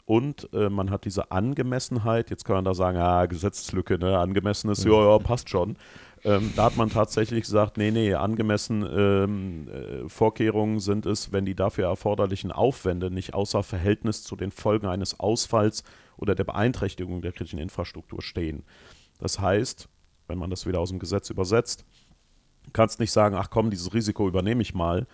Und 0.06 0.50
äh, 0.54 0.70
man 0.70 0.92
hat 0.92 1.06
diese 1.06 1.32
Angemessenheit, 1.32 2.30
jetzt 2.30 2.46
kann 2.46 2.58
man 2.58 2.66
da 2.66 2.76
sagen, 2.76 2.98
ah, 2.98 3.26
Gesetzeslücke, 3.26 3.98
ne, 3.98 4.18
angemessenes, 4.20 4.84
ja, 4.84 4.92
ja, 4.92 5.18
passt 5.18 5.50
schon. 5.50 5.78
Ähm, 6.26 6.52
da 6.56 6.66
hat 6.66 6.78
man 6.78 6.90
tatsächlich 6.90 7.44
gesagt, 7.44 7.78
nee, 7.78 7.92
nee, 7.92 8.14
angemessen 8.14 8.86
ähm, 8.92 9.68
äh, 9.68 10.10
Vorkehrungen 10.10 10.80
sind 10.80 11.06
es, 11.06 11.32
wenn 11.32 11.46
die 11.46 11.56
dafür 11.56 11.86
erforderlichen 11.86 12.52
Aufwände 12.52 13.12
nicht 13.12 13.34
außer 13.34 13.64
Verhältnis 13.64 14.24
zu 14.24 14.36
den 14.36 14.52
Folgen 14.52 14.88
eines 14.88 15.20
Ausfalls 15.20 15.84
oder 16.18 16.36
der 16.36 16.44
Beeinträchtigung 16.44 17.22
der 17.22 17.32
kritischen 17.32 17.60
Infrastruktur 17.60 18.22
stehen. 18.22 18.64
Das 19.20 19.40
heißt, 19.40 19.88
wenn 20.28 20.38
man 20.38 20.50
das 20.50 20.66
wieder 20.66 20.80
aus 20.80 20.90
dem 20.90 21.00
Gesetz 21.00 21.30
übersetzt, 21.30 21.86
kannst 22.74 23.00
nicht 23.00 23.12
sagen, 23.12 23.36
ach 23.36 23.50
komm, 23.50 23.70
dieses 23.70 23.94
Risiko 23.94 24.28
übernehme 24.28 24.64
ich 24.64 24.74
mal, 24.74 25.06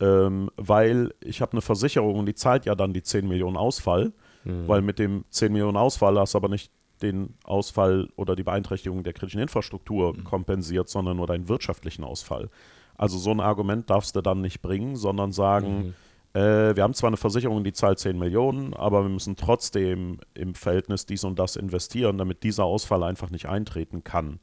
ähm, 0.00 0.50
weil 0.56 1.12
ich 1.20 1.40
habe 1.40 1.52
eine 1.52 1.60
Versicherung 1.60 2.20
und 2.20 2.26
die 2.26 2.34
zahlt 2.34 2.64
ja 2.64 2.74
dann 2.74 2.92
die 2.92 3.02
10 3.02 3.26
Millionen 3.26 3.56
Ausfall 3.56 4.12
Mhm. 4.44 4.68
Weil 4.68 4.82
mit 4.82 4.98
dem 4.98 5.24
10 5.30 5.52
Millionen 5.52 5.76
Ausfall 5.76 6.18
hast 6.18 6.34
du 6.34 6.38
aber 6.38 6.48
nicht 6.48 6.72
den 7.02 7.34
Ausfall 7.44 8.08
oder 8.16 8.36
die 8.36 8.42
Beeinträchtigung 8.42 9.02
der 9.02 9.12
kritischen 9.12 9.40
Infrastruktur 9.40 10.14
mhm. 10.14 10.24
kompensiert, 10.24 10.88
sondern 10.88 11.16
nur 11.16 11.26
deinen 11.26 11.48
wirtschaftlichen 11.48 12.04
Ausfall. 12.04 12.48
Also 12.96 13.18
so 13.18 13.30
ein 13.30 13.40
Argument 13.40 13.90
darfst 13.90 14.16
du 14.16 14.20
dann 14.20 14.40
nicht 14.40 14.62
bringen, 14.62 14.96
sondern 14.96 15.32
sagen, 15.32 15.94
mhm. 16.34 16.40
äh, 16.40 16.76
wir 16.76 16.82
haben 16.82 16.94
zwar 16.94 17.08
eine 17.08 17.16
Versicherung, 17.16 17.64
die 17.64 17.72
zahlt 17.72 17.98
10 17.98 18.18
Millionen, 18.18 18.74
aber 18.74 19.02
wir 19.02 19.08
müssen 19.08 19.36
trotzdem 19.36 20.18
im 20.34 20.54
Verhältnis 20.54 21.06
dies 21.06 21.24
und 21.24 21.38
das 21.38 21.56
investieren, 21.56 22.18
damit 22.18 22.42
dieser 22.42 22.64
Ausfall 22.64 23.02
einfach 23.02 23.30
nicht 23.30 23.46
eintreten 23.46 24.04
kann. 24.04 24.38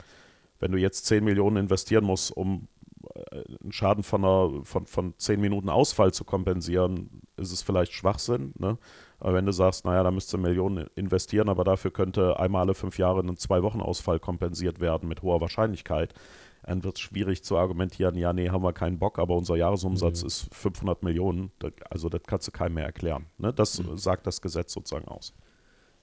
Wenn 0.58 0.72
du 0.72 0.78
jetzt 0.78 1.06
10 1.06 1.24
Millionen 1.24 1.56
investieren 1.56 2.04
musst, 2.04 2.36
um 2.36 2.68
äh, 3.14 3.44
einen 3.62 3.72
Schaden 3.72 4.02
von, 4.02 4.24
einer, 4.24 4.64
von, 4.64 4.86
von 4.86 5.14
10 5.16 5.40
Minuten 5.40 5.68
Ausfall 5.68 6.12
zu 6.12 6.24
kompensieren, 6.24 7.22
ist 7.36 7.52
es 7.52 7.62
vielleicht 7.62 7.92
Schwachsinn. 7.92 8.52
Ne? 8.58 8.76
Aber 9.20 9.34
wenn 9.34 9.46
du 9.46 9.52
sagst, 9.52 9.84
naja, 9.84 10.02
da 10.02 10.10
müsste 10.10 10.38
Millionen 10.38 10.86
investieren, 10.96 11.48
aber 11.48 11.64
dafür 11.64 11.90
könnte 11.90 12.40
einmal 12.40 12.62
alle 12.62 12.74
fünf 12.74 12.98
Jahre 12.98 13.20
ein 13.20 13.36
Zwei-Wochen-Ausfall 13.36 14.18
kompensiert 14.18 14.80
werden 14.80 15.08
mit 15.08 15.22
hoher 15.22 15.40
Wahrscheinlichkeit, 15.40 16.14
dann 16.62 16.84
wird 16.84 16.96
es 16.96 17.00
schwierig 17.00 17.42
zu 17.42 17.56
argumentieren, 17.56 18.16
ja, 18.16 18.32
nee, 18.32 18.50
haben 18.50 18.62
wir 18.62 18.72
keinen 18.72 18.98
Bock, 18.98 19.18
aber 19.18 19.36
unser 19.36 19.56
Jahresumsatz 19.56 20.22
mhm. 20.22 20.26
ist 20.26 20.54
500 20.54 21.02
Millionen. 21.02 21.50
Also 21.88 22.08
das 22.08 22.22
kannst 22.26 22.48
du 22.48 22.52
keinem 22.52 22.74
mehr 22.74 22.84
erklären. 22.84 23.26
Ne? 23.38 23.52
Das 23.52 23.82
mhm. 23.82 23.96
sagt 23.96 24.26
das 24.26 24.40
Gesetz 24.40 24.72
sozusagen 24.72 25.08
aus. 25.08 25.34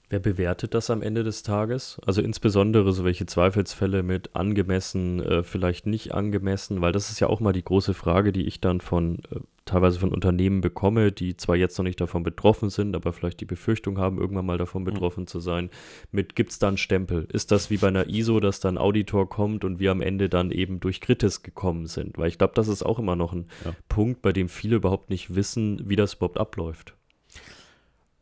Wer 0.09 0.19
bewertet 0.19 0.73
das 0.73 0.89
am 0.89 1.01
Ende 1.01 1.23
des 1.23 1.43
Tages? 1.43 1.99
Also 2.05 2.21
insbesondere 2.21 2.93
so 2.93 3.03
welche 3.03 3.25
Zweifelsfälle 3.25 4.03
mit 4.03 4.35
angemessen, 4.35 5.21
äh, 5.21 5.43
vielleicht 5.43 5.85
nicht 5.85 6.13
angemessen, 6.13 6.81
weil 6.81 6.93
das 6.93 7.09
ist 7.09 7.19
ja 7.19 7.27
auch 7.27 7.41
mal 7.41 7.51
die 7.51 7.63
große 7.63 7.93
Frage, 7.93 8.31
die 8.31 8.45
ich 8.45 8.61
dann 8.61 8.79
von 8.79 9.19
äh, 9.31 9.39
teilweise 9.67 9.99
von 9.99 10.11
Unternehmen 10.11 10.61
bekomme, 10.61 11.11
die 11.11 11.37
zwar 11.37 11.55
jetzt 11.55 11.77
noch 11.77 11.83
nicht 11.83 12.01
davon 12.01 12.23
betroffen 12.23 12.69
sind, 12.69 12.95
aber 12.95 13.13
vielleicht 13.13 13.39
die 13.39 13.45
Befürchtung 13.45 13.97
haben, 13.99 14.17
irgendwann 14.17 14.45
mal 14.45 14.57
davon 14.57 14.81
mhm. 14.81 14.87
betroffen 14.87 15.21
mhm. 15.21 15.27
zu 15.27 15.39
sein. 15.39 15.69
Mit 16.11 16.35
gibt 16.35 16.51
es 16.51 16.59
da 16.59 16.67
einen 16.67 16.77
Stempel? 16.77 17.27
Ist 17.31 17.51
das 17.51 17.69
wie 17.69 17.77
bei 17.77 17.87
einer 17.87 18.07
ISO, 18.09 18.39
dass 18.39 18.59
dann 18.59 18.77
Auditor 18.77 19.29
kommt 19.29 19.63
und 19.63 19.79
wir 19.79 19.91
am 19.91 20.01
Ende 20.01 20.29
dann 20.29 20.51
eben 20.51 20.79
durch 20.79 21.01
Kritis 21.01 21.43
gekommen 21.43 21.85
sind? 21.85 22.17
Weil 22.17 22.29
ich 22.29 22.37
glaube, 22.37 22.53
das 22.55 22.67
ist 22.67 22.83
auch 22.83 22.99
immer 22.99 23.15
noch 23.15 23.33
ein 23.33 23.47
ja. 23.63 23.73
Punkt, 23.89 24.21
bei 24.21 24.33
dem 24.33 24.49
viele 24.49 24.77
überhaupt 24.77 25.09
nicht 25.09 25.35
wissen, 25.35 25.81
wie 25.87 25.95
das 25.95 26.15
überhaupt 26.15 26.39
abläuft. 26.39 26.95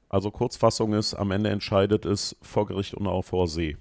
Also 0.09 0.31
Kurzfassung 0.31 0.93
ist, 0.93 1.13
am 1.13 1.31
Ende 1.31 1.49
entscheidet 1.49 2.05
es 2.05 2.35
vor 2.41 2.67
Gericht 2.67 2.93
und 2.93 3.07
auch 3.07 3.23
vor 3.23 3.47
See. 3.47 3.77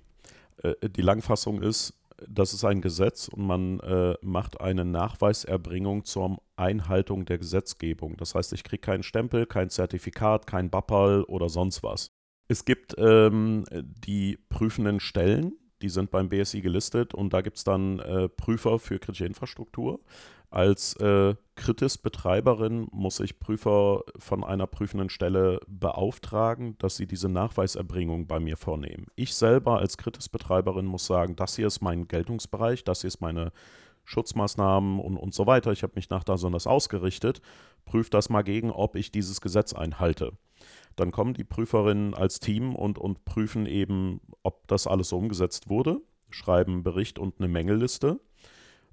Äh, 0.63 0.89
die 0.89 1.03
Langfassung 1.03 1.63
ist, 1.63 1.95
das 2.29 2.55
ist 2.55 2.65
ein 2.65 2.81
Gesetz 2.81 3.29
und 3.29 3.47
man 3.47 3.81
äh, 3.81 4.15
macht 4.23 4.61
eine 4.61 4.85
Nachweiserbringung 4.85 6.05
zur 6.05 6.39
Einhaltung 6.57 7.25
der 7.25 7.39
Gesetzgebung. 7.39 8.17
Das 8.17 8.35
heißt, 8.35 8.53
ich 8.53 8.65
kriege 8.65 8.81
keinen 8.81 9.03
Stempel, 9.03 9.47
kein 9.47 9.71
Zertifikat, 9.71 10.47
kein 10.47 10.71
Bappal 10.71 11.25
oder 11.25 11.49
sonst 11.49 11.83
was. 11.83 12.11
Es 12.49 12.65
gibt 12.65 12.95
ähm, 12.99 13.65
die 13.73 14.39
prüfenden 14.49 15.01
Stellen, 15.01 15.55
die 15.83 15.89
sind 15.89 16.11
beim 16.11 16.29
BSI 16.29 16.61
gelistet 16.61 17.15
und 17.15 17.33
da 17.33 17.41
gibt 17.41 17.57
es 17.57 17.65
dann 17.65 17.99
äh, 17.99 18.29
Prüfer 18.29 18.79
für 18.79 18.99
kritische 18.99 19.27
Infrastruktur. 19.27 20.01
Als 20.55 20.95
äh, 21.01 21.35
Kritis-Betreiberin 21.57 22.87
muss 22.93 23.19
ich 23.19 23.41
Prüfer 23.41 24.05
von 24.17 24.45
einer 24.45 24.69
prüfenden 24.69 25.11
Stelle 25.11 25.59
beauftragen, 25.67 26.79
dass 26.79 26.95
sie 26.95 27.09
diese 27.09 27.29
Nachweiserbringung 27.29 28.29
bei 28.29 28.39
mir 28.39 28.57
vornehmen. 28.57 29.09
Ich 29.17 29.35
selber 29.35 29.81
als 29.81 29.97
Kritis-Betreiberin 29.97 30.87
muss 30.87 31.07
sagen, 31.07 31.35
das 31.35 31.57
hier 31.57 31.67
ist 31.67 31.81
mein 31.81 32.07
Geltungsbereich, 32.07 32.85
das 32.85 33.01
hier 33.01 33.09
ist 33.09 33.21
meine 33.21 33.51
Schutzmaßnahmen 34.05 35.01
und, 35.01 35.17
und 35.17 35.35
so 35.35 35.49
weiter. 35.49 35.73
Ich 35.73 35.83
habe 35.83 35.95
mich 35.97 36.09
nach 36.09 36.23
da 36.23 36.35
besonders 36.35 36.69
ausgerichtet. 36.69 37.41
Prüft 37.85 38.15
das 38.15 38.29
mal 38.29 38.43
gegen, 38.43 38.71
ob 38.71 38.95
ich 38.95 39.11
dieses 39.11 39.41
Gesetz 39.41 39.73
einhalte. 39.73 40.35
Dann 40.95 41.11
kommen 41.11 41.35
die 41.35 41.43
Prüferinnen 41.43 42.15
als 42.15 42.39
Team 42.39 42.77
und, 42.77 43.01
und 43.01 43.25
prüfen 43.25 43.67
eben, 43.67 44.21
ob 44.45 44.69
das 44.69 44.87
alles 44.87 45.09
so 45.09 45.19
umgesetzt 45.19 45.69
wurde, 45.69 46.01
schreiben 46.31 46.85
Bericht 46.85 47.19
und 47.19 47.41
eine 47.41 47.49
Mängelliste 47.49 48.21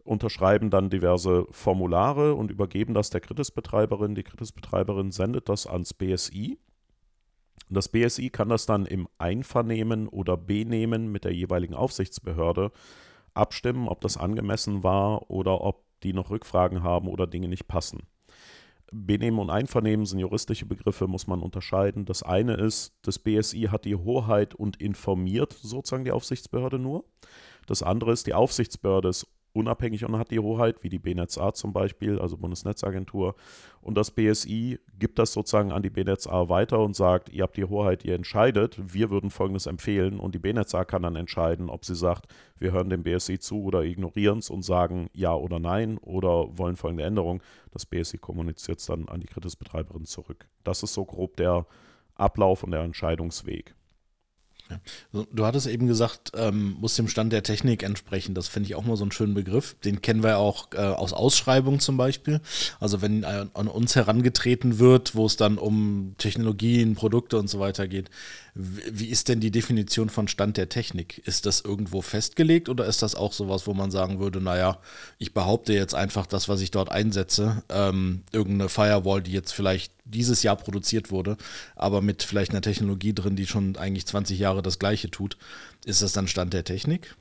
unterschreiben 0.03 0.70
dann 0.70 0.89
diverse 0.89 1.46
Formulare 1.51 2.36
und 2.36 2.51
übergeben 2.51 2.93
das 2.93 3.10
der 3.10 3.22
Kritisbetreiberin. 3.22 4.15
Die 4.15 4.24
Kritisbetreiberin 4.24 5.12
sendet 5.12 5.50
das 5.50 5.67
ans 5.67 5.93
BSI. 5.93 6.58
Das 7.70 7.89
BSI 7.89 8.29
kann 8.29 8.50
das 8.50 8.65
dann 8.65 8.86
im 8.86 9.08
Einvernehmen 9.17 10.08
oder 10.08 10.36
Benehmen 10.36 11.12
mit 11.12 11.24
der 11.24 11.34
jeweiligen 11.34 11.74
Aufsichtsbehörde 11.74 12.72
abstimmen, 13.34 13.88
ob 13.88 14.01
das 14.01 14.17
angemessen 14.17 14.84
war 14.84 15.29
oder 15.29 15.62
ob 15.62 15.86
die 16.03 16.13
noch 16.13 16.29
Rückfragen 16.29 16.84
haben 16.84 17.08
oder 17.08 17.27
Dinge 17.27 17.48
nicht 17.48 17.67
passen. 17.67 18.01
Benehmen 18.91 19.39
und 19.39 19.50
Einvernehmen 19.50 20.05
sind 20.05 20.20
juristische 20.20 20.65
Begriffe, 20.65 21.08
muss 21.08 21.25
man 21.25 21.41
unterscheiden. 21.41 22.03
Das 22.03 22.24
eine 22.24 22.55
ist, 22.55 22.93
das 23.03 23.20
BSI 23.20 23.70
hat 23.72 23.86
die 23.86 23.96
Hoheit 23.96 24.53
und 24.53 24.81
informiert 24.81 25.53
sozusagen 25.53 26.03
die 26.03 26.12
Aufsichtsbehörde 26.12 26.77
nur. 26.77 27.05
Das 27.67 27.84
andere 27.84 28.12
ist, 28.12 28.27
die 28.27 28.34
Aufsichtsbehörde 28.34 29.08
ist 29.08 29.27
unabhängig 29.53 30.05
und 30.05 30.17
hat 30.17 30.31
die 30.31 30.39
Hoheit, 30.39 30.84
wie 30.84 30.89
die 30.89 31.00
BNetzA 31.00 31.53
zum 31.53 31.74
Beispiel, 31.74 32.20
also 32.20 32.38
Bundesnetzagentur. 32.38 33.36
Und 33.81 33.96
das 33.96 34.12
BSI 34.12 34.79
gibt 35.00 35.20
das 35.20 35.34
sozusagen 35.34 35.72
an 35.72 35.84
die 35.84 35.89
BNetzA 35.89 36.50
weiter 36.50 36.79
und 36.79 36.96
sagt, 36.96 37.29
ihr 37.29 37.43
habt 37.43 37.58
die 37.58 37.65
Hoheit, 37.65 38.05
ihr 38.05 38.15
entscheidet, 38.15 38.77
wir 38.93 39.10
würden 39.10 39.29
Folgendes 39.29 39.65
empfehlen. 39.65 40.20
Und 40.20 40.36
die 40.36 40.39
BNetzA 40.39 40.86
kann 40.86 41.03
dann 41.03 41.15
entscheiden, 41.15 41.70
ob 41.70 41.86
sie 41.86 41.96
sagt, 41.96 42.27
wir 42.58 42.72
hören 42.72 42.89
dem 42.89 43.03
BSI 43.03 43.39
zu 43.39 43.63
oder 43.63 43.84
ignorieren 43.84 44.39
es 44.39 44.50
und 44.50 44.63
sagen 44.63 45.10
ja 45.13 45.34
oder 45.34 45.60
nein 45.60 45.98
oder 45.98 46.58
wollen 46.58 46.75
folgende 46.75 47.03
Änderung. 47.03 47.41
Das 47.72 47.86
BSI 47.86 48.17
kommuniziert 48.20 48.79
es 48.79 48.86
dann 48.86 49.10
an 49.10 49.20
die 49.20 49.27
Kritisbetreiberin 49.27 50.05
zurück. 50.05 50.48
Das 50.63 50.84
ist 50.84 50.93
so 50.93 51.05
grob 51.05 51.38
der 51.38 51.65
Ablauf 52.15 52.63
und 52.63 52.72
der 52.72 52.81
Entscheidungsweg. 52.81 53.75
Du 55.12 55.46
hattest 55.46 55.68
eben 55.68 55.88
gesagt, 55.88 56.32
ähm, 56.36 56.75
muss 56.80 56.96
dem 56.96 57.08
Stand 57.08 57.34
der 57.34 57.44
Technik 57.44 57.84
entsprechen. 57.84 58.36
Das 58.36 58.48
finde 58.48 58.68
ich 58.68 58.75
auch 58.75 58.84
mal 58.84 58.98
so 58.98 59.04
einen 59.04 59.12
schönen 59.12 59.34
Begriff. 59.34 59.75
Den 59.84 60.01
kennen 60.01 60.24
wir 60.24 60.38
auch 60.38 60.70
äh, 60.74 60.78
aus 60.78 61.13
Ausschreibungen 61.13 61.80
zum 61.80 61.98
Beispiel. 61.98 62.42
Also 62.80 63.01
wenn 63.01 63.24
äh, 63.24 63.46
an 63.54 63.68
uns 63.68 63.96
herangetreten 63.96 64.80
wird, 64.80 65.16
wo 65.16 65.25
es 65.25 65.38
dann 65.38 65.58
um 65.58 66.16
Technologien, 66.18 66.96
Produkte 66.96 67.38
und 67.38 67.50
so 67.50 67.60
weiter 67.60 67.88
geht, 67.88 68.10
wie 68.53 69.08
ist 69.08 69.29
denn 69.29 69.39
die 69.39 69.51
Definition 69.51 70.10
von 70.10 70.27
Stand 70.27 70.58
der 70.58 70.67
Technik? 70.67 71.20
Ist 71.25 71.46
das 71.46 71.62
irgendwo 71.62 72.01
festgelegt 72.01 72.67
oder 72.67 72.86
ist 72.86 73.01
das 73.01 73.15
auch 73.15 73.31
sowas, 73.31 73.65
wo 73.65 73.74
man 73.74 73.91
sagen 73.91 74.20
würde, 74.20 74.41
naja, 74.41 74.79
ich 75.20 75.34
behaupte 75.34 75.74
jetzt 75.74 75.96
einfach 75.96 76.25
das, 76.25 76.50
was 76.50 76.60
ich 76.60 76.72
dort 76.72 76.91
einsetze, 76.91 77.63
ähm, 77.70 78.24
irgendeine 78.31 78.67
Firewall, 78.67 79.22
die 79.22 79.31
jetzt 79.31 79.53
vielleicht 79.53 79.93
dieses 80.03 80.43
Jahr 80.43 80.58
produziert 80.58 81.12
wurde, 81.12 81.38
aber 81.75 82.01
mit 82.01 82.24
vielleicht 82.24 82.51
einer 82.51 82.62
Technologie 82.62 83.13
drin, 83.13 83.38
die 83.38 83.48
schon 83.48 83.77
eigentlich 83.77 84.05
20 84.05 84.38
Jahre 84.38 84.62
das 84.62 84.79
gleiche 84.79 85.10
tut, 85.10 85.38
ist 85.86 86.01
das 86.01 86.12
dann 86.12 86.27
Stand 86.27 86.53
der 86.53 86.65
Technik? 86.65 87.15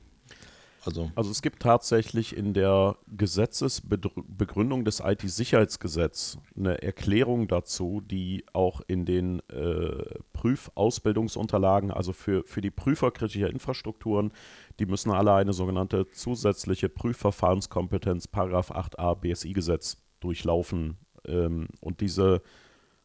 Also, 0.83 1.11
also 1.15 1.29
es 1.29 1.41
gibt 1.41 1.61
tatsächlich 1.61 2.35
in 2.35 2.53
der 2.53 2.97
Gesetzesbegründung 3.07 4.83
des 4.83 4.99
IT-Sicherheitsgesetzes 4.99 6.39
eine 6.57 6.81
Erklärung 6.81 7.47
dazu, 7.47 8.01
die 8.01 8.45
auch 8.53 8.81
in 8.87 9.05
den 9.05 9.41
äh, 9.49 10.19
Prüfausbildungsunterlagen, 10.33 11.91
also 11.91 12.13
für, 12.13 12.43
für 12.45 12.61
die 12.61 12.71
Prüfer 12.71 13.11
kritischer 13.11 13.49
Infrastrukturen, 13.49 14.31
die 14.79 14.87
müssen 14.87 15.11
alle 15.11 15.33
eine 15.33 15.53
sogenannte 15.53 16.07
zusätzliche 16.09 16.89
Prüfverfahrenskompetenz, 16.89 18.27
Paragraph 18.27 18.71
8a 18.71 19.15
BSI-Gesetz 19.15 19.97
durchlaufen. 20.19 20.97
Ähm, 21.27 21.67
und 21.79 22.01
diese 22.01 22.41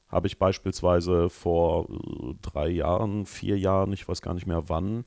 habe 0.09 0.29
ich 0.29 0.39
beispielsweise 0.39 1.29
vor 1.29 1.89
äh, 1.91 2.35
drei 2.41 2.69
Jahren, 2.69 3.27
vier 3.27 3.59
Jahren, 3.59 3.93
ich 3.93 4.09
weiß 4.09 4.23
gar 4.23 4.33
nicht 4.33 4.47
mehr 4.47 4.69
wann, 4.69 5.05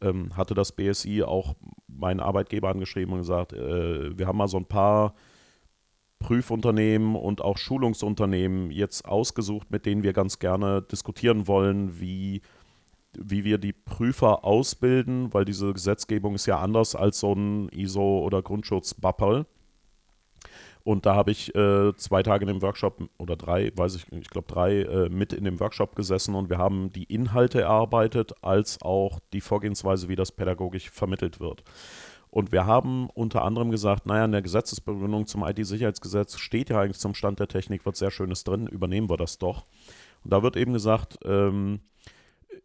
ähm, 0.00 0.36
hatte 0.36 0.54
das 0.54 0.72
BSI 0.72 1.22
auch 1.22 1.54
meinen 1.88 2.20
Arbeitgeber 2.20 2.68
angeschrieben 2.68 3.12
und 3.12 3.20
gesagt, 3.20 3.52
äh, 3.52 4.16
wir 4.16 4.26
haben 4.26 4.38
mal 4.38 4.48
so 4.48 4.58
ein 4.58 4.66
paar 4.66 5.14
Prüfunternehmen 6.18 7.14
und 7.14 7.42
auch 7.42 7.58
Schulungsunternehmen 7.58 8.70
jetzt 8.70 9.06
ausgesucht, 9.06 9.70
mit 9.70 9.86
denen 9.86 10.02
wir 10.02 10.12
ganz 10.12 10.38
gerne 10.38 10.82
diskutieren 10.82 11.46
wollen, 11.46 12.00
wie, 12.00 12.40
wie 13.18 13.44
wir 13.44 13.58
die 13.58 13.72
Prüfer 13.72 14.44
ausbilden, 14.44 15.32
weil 15.34 15.44
diese 15.44 15.72
Gesetzgebung 15.72 16.34
ist 16.34 16.46
ja 16.46 16.58
anders 16.58 16.94
als 16.94 17.20
so 17.20 17.32
ein 17.32 17.68
ISO- 17.68 18.20
oder 18.20 18.42
Grundschutz-Bappel. 18.42 19.46
Und 20.86 21.04
da 21.04 21.16
habe 21.16 21.32
ich 21.32 21.52
äh, 21.56 21.96
zwei 21.96 22.22
Tage 22.22 22.44
in 22.44 22.46
dem 22.46 22.62
Workshop 22.62 23.02
oder 23.18 23.34
drei, 23.34 23.72
weiß 23.74 23.96
ich, 23.96 24.12
ich 24.12 24.30
glaube 24.30 24.46
drei, 24.46 24.82
äh, 24.82 25.08
mit 25.08 25.32
in 25.32 25.42
dem 25.42 25.58
Workshop 25.58 25.96
gesessen 25.96 26.36
und 26.36 26.48
wir 26.48 26.58
haben 26.58 26.92
die 26.92 27.02
Inhalte 27.02 27.62
erarbeitet, 27.62 28.34
als 28.40 28.80
auch 28.82 29.18
die 29.32 29.40
Vorgehensweise, 29.40 30.08
wie 30.08 30.14
das 30.14 30.30
pädagogisch 30.30 30.90
vermittelt 30.90 31.40
wird. 31.40 31.64
Und 32.30 32.52
wir 32.52 32.66
haben 32.66 33.10
unter 33.10 33.42
anderem 33.42 33.72
gesagt, 33.72 34.06
naja, 34.06 34.26
in 34.26 34.30
der 34.30 34.42
Gesetzesbegründung 34.42 35.26
zum 35.26 35.42
IT-Sicherheitsgesetz 35.42 36.38
steht 36.38 36.70
ja 36.70 36.80
eigentlich 36.80 37.00
zum 37.00 37.14
Stand 37.14 37.40
der 37.40 37.48
Technik 37.48 37.80
was 37.84 37.98
sehr 37.98 38.12
Schönes 38.12 38.44
drin, 38.44 38.68
übernehmen 38.68 39.10
wir 39.10 39.16
das 39.16 39.38
doch. 39.38 39.66
Und 40.22 40.32
da 40.32 40.44
wird 40.44 40.56
eben 40.56 40.72
gesagt, 40.72 41.18
ähm, 41.24 41.80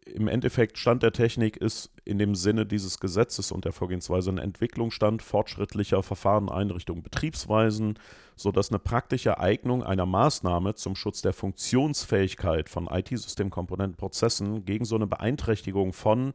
im 0.04 0.28
Endeffekt 0.28 0.78
Stand 0.78 1.02
der 1.02 1.12
Technik 1.12 1.56
ist 1.56 1.90
in 2.04 2.18
dem 2.18 2.34
Sinne 2.34 2.66
dieses 2.66 2.98
Gesetzes 2.98 3.52
und 3.52 3.64
der 3.64 3.72
Vorgehensweise 3.72 4.30
ein 4.30 4.38
Entwicklungsstand 4.38 5.22
fortschrittlicher 5.22 6.02
Verfahren, 6.02 6.48
Einrichtungen, 6.48 7.02
Betriebsweisen, 7.02 7.98
sodass 8.36 8.70
eine 8.70 8.78
praktische 8.78 9.38
Eignung 9.38 9.82
einer 9.82 10.06
Maßnahme 10.06 10.74
zum 10.74 10.96
Schutz 10.96 11.22
der 11.22 11.32
Funktionsfähigkeit 11.32 12.68
von 12.68 12.88
IT-Systemkomponenten, 12.88 13.96
Prozessen 13.96 14.64
gegen 14.64 14.84
so 14.84 14.96
eine 14.96 15.06
Beeinträchtigung 15.06 15.92
von 15.92 16.32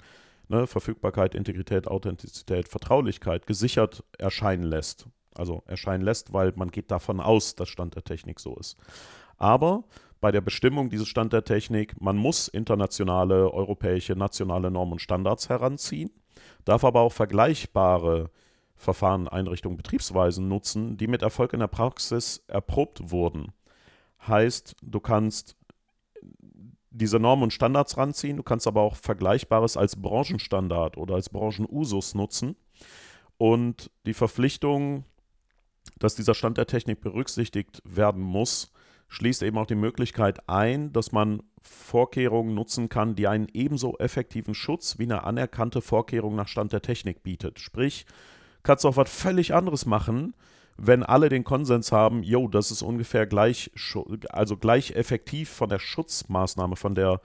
ne, 0.47 0.67
Verfügbarkeit, 0.67 1.35
Integrität, 1.35 1.87
Authentizität, 1.87 2.69
Vertraulichkeit 2.69 3.47
gesichert 3.47 4.03
erscheinen 4.17 4.63
lässt. 4.63 5.07
also 5.35 5.63
erscheinen 5.67 6.03
lässt, 6.03 6.33
weil 6.33 6.53
man 6.55 6.71
geht 6.71 6.89
davon 6.89 7.19
aus, 7.19 7.55
dass 7.55 7.69
Stand 7.69 7.95
der 7.95 8.03
Technik 8.03 8.39
so 8.39 8.55
ist. 8.55 8.77
Aber 9.37 9.83
bei 10.19 10.31
der 10.31 10.41
Bestimmung 10.41 10.89
dieses 10.89 11.07
Stand 11.07 11.33
der 11.33 11.43
Technik, 11.43 11.99
man 12.01 12.17
muss 12.17 12.47
internationale, 12.47 13.53
europäische, 13.53 14.15
nationale 14.15 14.71
Normen 14.71 14.93
und 14.93 15.01
Standards 15.01 15.49
heranziehen, 15.49 16.11
darf 16.65 16.83
aber 16.83 17.01
auch 17.01 17.13
vergleichbare 17.13 18.29
Verfahren, 18.75 19.27
Einrichtungen, 19.27 19.77
Betriebsweisen 19.77 20.47
nutzen, 20.47 20.97
die 20.97 21.07
mit 21.07 21.21
Erfolg 21.23 21.53
in 21.53 21.59
der 21.59 21.67
Praxis 21.67 22.43
erprobt 22.47 23.11
wurden. 23.11 23.51
Heißt, 24.27 24.75
du 24.81 24.99
kannst 24.99 25.55
diese 26.91 27.19
Normen 27.19 27.43
und 27.43 27.53
Standards 27.53 27.97
ranziehen, 27.97 28.37
du 28.37 28.43
kannst 28.43 28.67
aber 28.67 28.81
auch 28.81 28.95
Vergleichbares 28.95 29.77
als 29.77 29.95
Branchenstandard 29.95 30.97
oder 30.97 31.15
als 31.15 31.29
Branchenusus 31.29 32.15
nutzen. 32.15 32.55
Und 33.37 33.91
die 34.05 34.15
Verpflichtung, 34.15 35.05
dass 35.99 36.15
dieser 36.15 36.33
Stand 36.33 36.57
der 36.57 36.65
Technik 36.65 37.01
berücksichtigt 37.01 37.81
werden 37.85 38.21
muss, 38.21 38.71
schließt 39.09 39.43
eben 39.43 39.57
auch 39.57 39.65
die 39.65 39.75
Möglichkeit 39.75 40.49
ein, 40.49 40.91
dass 40.91 41.11
man 41.11 41.41
Vorkehrungen 41.61 42.53
nutzen 42.53 42.89
kann, 42.89 43.15
die 43.15 43.27
einen 43.27 43.47
ebenso 43.53 43.97
effektiven 43.97 44.53
Schutz 44.53 44.99
wie 44.99 45.03
eine 45.03 45.23
anerkannte 45.23 45.81
Vorkehrung 45.81 46.35
nach 46.35 46.47
Stand 46.47 46.73
der 46.73 46.81
Technik 46.81 47.23
bietet. 47.23 47.59
Sprich, 47.59 48.05
kannst 48.63 48.83
du 48.83 48.89
auch 48.89 48.97
was 48.97 49.09
völlig 49.09 49.53
anderes 49.53 49.85
machen, 49.85 50.33
wenn 50.77 51.03
alle 51.03 51.29
den 51.29 51.43
Konsens 51.43 51.91
haben, 51.91 52.23
jo, 52.23 52.47
das 52.47 52.71
ist 52.71 52.83
ungefähr 52.83 53.25
gleich, 53.25 53.71
also 54.29 54.57
gleich 54.57 54.91
effektiv 54.91 55.49
von 55.49 55.69
der 55.69 55.79
Schutzmaßnahme, 55.79 56.75
von 56.75 56.93
der, 56.93 57.19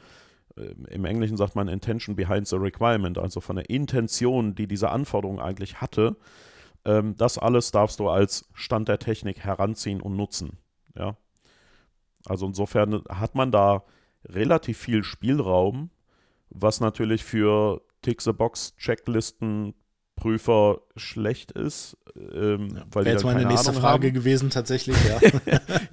äh, 0.57 0.75
im 0.91 1.05
Englischen 1.05 1.37
sagt 1.37 1.55
man 1.55 1.69
Intention 1.69 2.17
behind 2.17 2.49
the 2.49 2.57
requirement, 2.57 3.19
also 3.19 3.41
von 3.41 3.57
der 3.57 3.69
Intention, 3.69 4.55
die 4.55 4.67
diese 4.67 4.91
Anforderung 4.91 5.39
eigentlich 5.39 5.81
hatte, 5.81 6.17
ähm, 6.85 7.15
das 7.17 7.39
alles 7.39 7.71
darfst 7.71 8.01
du 8.01 8.09
als 8.09 8.49
Stand 8.55 8.89
der 8.89 8.99
Technik 8.99 9.41
heranziehen 9.41 10.01
und 10.01 10.17
nutzen. 10.17 10.59
Ja, 10.97 11.17
also 12.27 12.47
insofern 12.47 13.03
hat 13.09 13.35
man 13.35 13.51
da 13.51 13.85
relativ 14.25 14.79
viel 14.79 15.05
Spielraum, 15.05 15.91
was 16.51 16.81
natürlich 16.81 17.25
für 17.25 17.83
Tick-the-Box-Checklisten 18.03 19.75
Prüfer 20.17 20.81
schlecht 20.97 21.53
ist. 21.53 21.97
Ähm, 22.17 22.69
ja, 22.77 22.83
weil 22.93 23.05
Wäre 23.07 23.15
jetzt 23.15 23.25
meine 23.25 23.47
nächste 23.47 23.71
Ahnung 23.71 23.81
Frage 23.81 24.09
haben. 24.09 24.15
gewesen, 24.15 24.51
tatsächlich, 24.51 24.97
ja. 25.09 25.19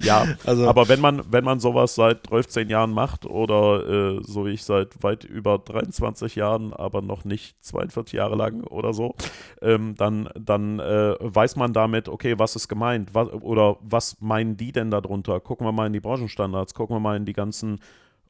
ja, 0.00 0.26
also, 0.44 0.68
aber 0.68 0.88
wenn 0.88 1.00
man, 1.00 1.22
wenn 1.30 1.44
man 1.44 1.60
sowas 1.60 1.94
seit 1.94 2.30
13 2.30 2.68
Jahren 2.68 2.92
macht 2.92 3.24
oder 3.24 4.18
äh, 4.18 4.20
so 4.22 4.44
wie 4.46 4.50
ich 4.50 4.64
seit 4.64 5.02
weit 5.02 5.24
über 5.24 5.58
23 5.58 6.36
Jahren, 6.36 6.74
aber 6.74 7.00
noch 7.00 7.24
nicht 7.24 7.56
42 7.64 8.14
Jahre 8.14 8.36
lang 8.36 8.62
oder 8.64 8.92
so, 8.92 9.14
ähm, 9.62 9.94
dann, 9.96 10.28
dann 10.38 10.78
äh, 10.78 11.14
weiß 11.18 11.56
man 11.56 11.72
damit, 11.72 12.08
okay, 12.08 12.38
was 12.38 12.54
ist 12.54 12.68
gemeint 12.68 13.14
was, 13.14 13.28
oder 13.32 13.78
was 13.80 14.20
meinen 14.20 14.56
die 14.56 14.72
denn 14.72 14.90
darunter? 14.90 15.40
Gucken 15.40 15.66
wir 15.66 15.72
mal 15.72 15.86
in 15.86 15.94
die 15.94 16.00
Branchenstandards, 16.00 16.74
gucken 16.74 16.96
wir 16.96 17.00
mal 17.00 17.16
in 17.16 17.24
die 17.24 17.32
ganzen 17.32 17.80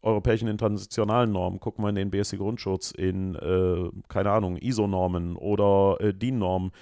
europäischen 0.03 0.49
internationalen 0.49 1.33
Normen, 1.33 1.61
gucken 1.61 1.85
wir 1.85 1.91
in 1.91 1.95
den 1.95 2.11
BSI 2.11 2.39
Grundschutz, 2.39 2.91
in, 2.91 3.35
äh, 3.35 3.91
keine 4.09 4.31
Ahnung, 4.31 4.57
ISO-Normen 4.57 5.37
oder 5.37 5.97
äh, 6.01 6.15
DIN-Normen. 6.15 6.73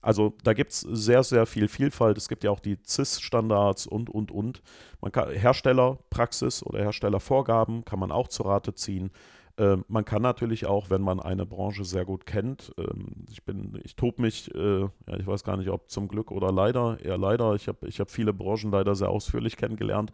Also 0.00 0.34
da 0.42 0.52
gibt 0.52 0.72
es 0.72 0.80
sehr, 0.80 1.22
sehr 1.22 1.46
viel 1.46 1.68
Vielfalt. 1.68 2.18
Es 2.18 2.28
gibt 2.28 2.42
ja 2.42 2.50
auch 2.50 2.60
die 2.60 2.76
CIS-Standards 2.84 3.86
und, 3.86 4.10
und, 4.10 4.32
und. 4.32 4.62
Man 5.00 5.12
kann 5.12 5.30
Herstellerpraxis 5.30 6.64
oder 6.64 6.80
Herstellervorgaben 6.80 7.84
kann 7.84 8.00
man 8.00 8.10
auch 8.10 8.28
zu 8.28 8.42
Rate 8.42 8.74
ziehen. 8.74 9.10
Ähm, 9.58 9.84
man 9.88 10.04
kann 10.04 10.22
natürlich 10.22 10.66
auch, 10.66 10.88
wenn 10.88 11.02
man 11.02 11.20
eine 11.20 11.44
Branche 11.44 11.84
sehr 11.84 12.04
gut 12.04 12.24
kennt, 12.24 12.72
ähm, 12.78 13.26
ich 13.30 13.44
bin, 13.44 13.78
ich 13.84 13.96
tobe 13.96 14.22
mich, 14.22 14.52
äh, 14.54 14.80
ja, 14.80 15.16
ich 15.18 15.26
weiß 15.26 15.44
gar 15.44 15.56
nicht, 15.58 15.68
ob 15.68 15.90
zum 15.90 16.08
Glück 16.08 16.30
oder 16.30 16.50
leider, 16.50 16.98
eher 17.04 17.18
leider, 17.18 17.54
ich 17.54 17.68
habe 17.68 17.86
ich 17.86 18.00
hab 18.00 18.10
viele 18.10 18.32
Branchen 18.32 18.70
leider 18.70 18.94
sehr 18.94 19.10
ausführlich 19.10 19.56
kennengelernt. 19.56 20.10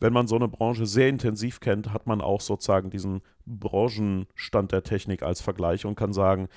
Wenn 0.00 0.12
man 0.12 0.26
so 0.26 0.36
eine 0.36 0.48
Branche 0.48 0.86
sehr 0.86 1.08
intensiv 1.08 1.60
kennt, 1.60 1.92
hat 1.92 2.06
man 2.06 2.20
auch 2.20 2.40
sozusagen 2.40 2.90
diesen 2.90 3.22
Branchenstand 3.46 4.72
der 4.72 4.82
Technik 4.82 5.22
als 5.22 5.40
Vergleich 5.40 5.86
und 5.86 5.94
kann 5.94 6.12
sagen, 6.12 6.48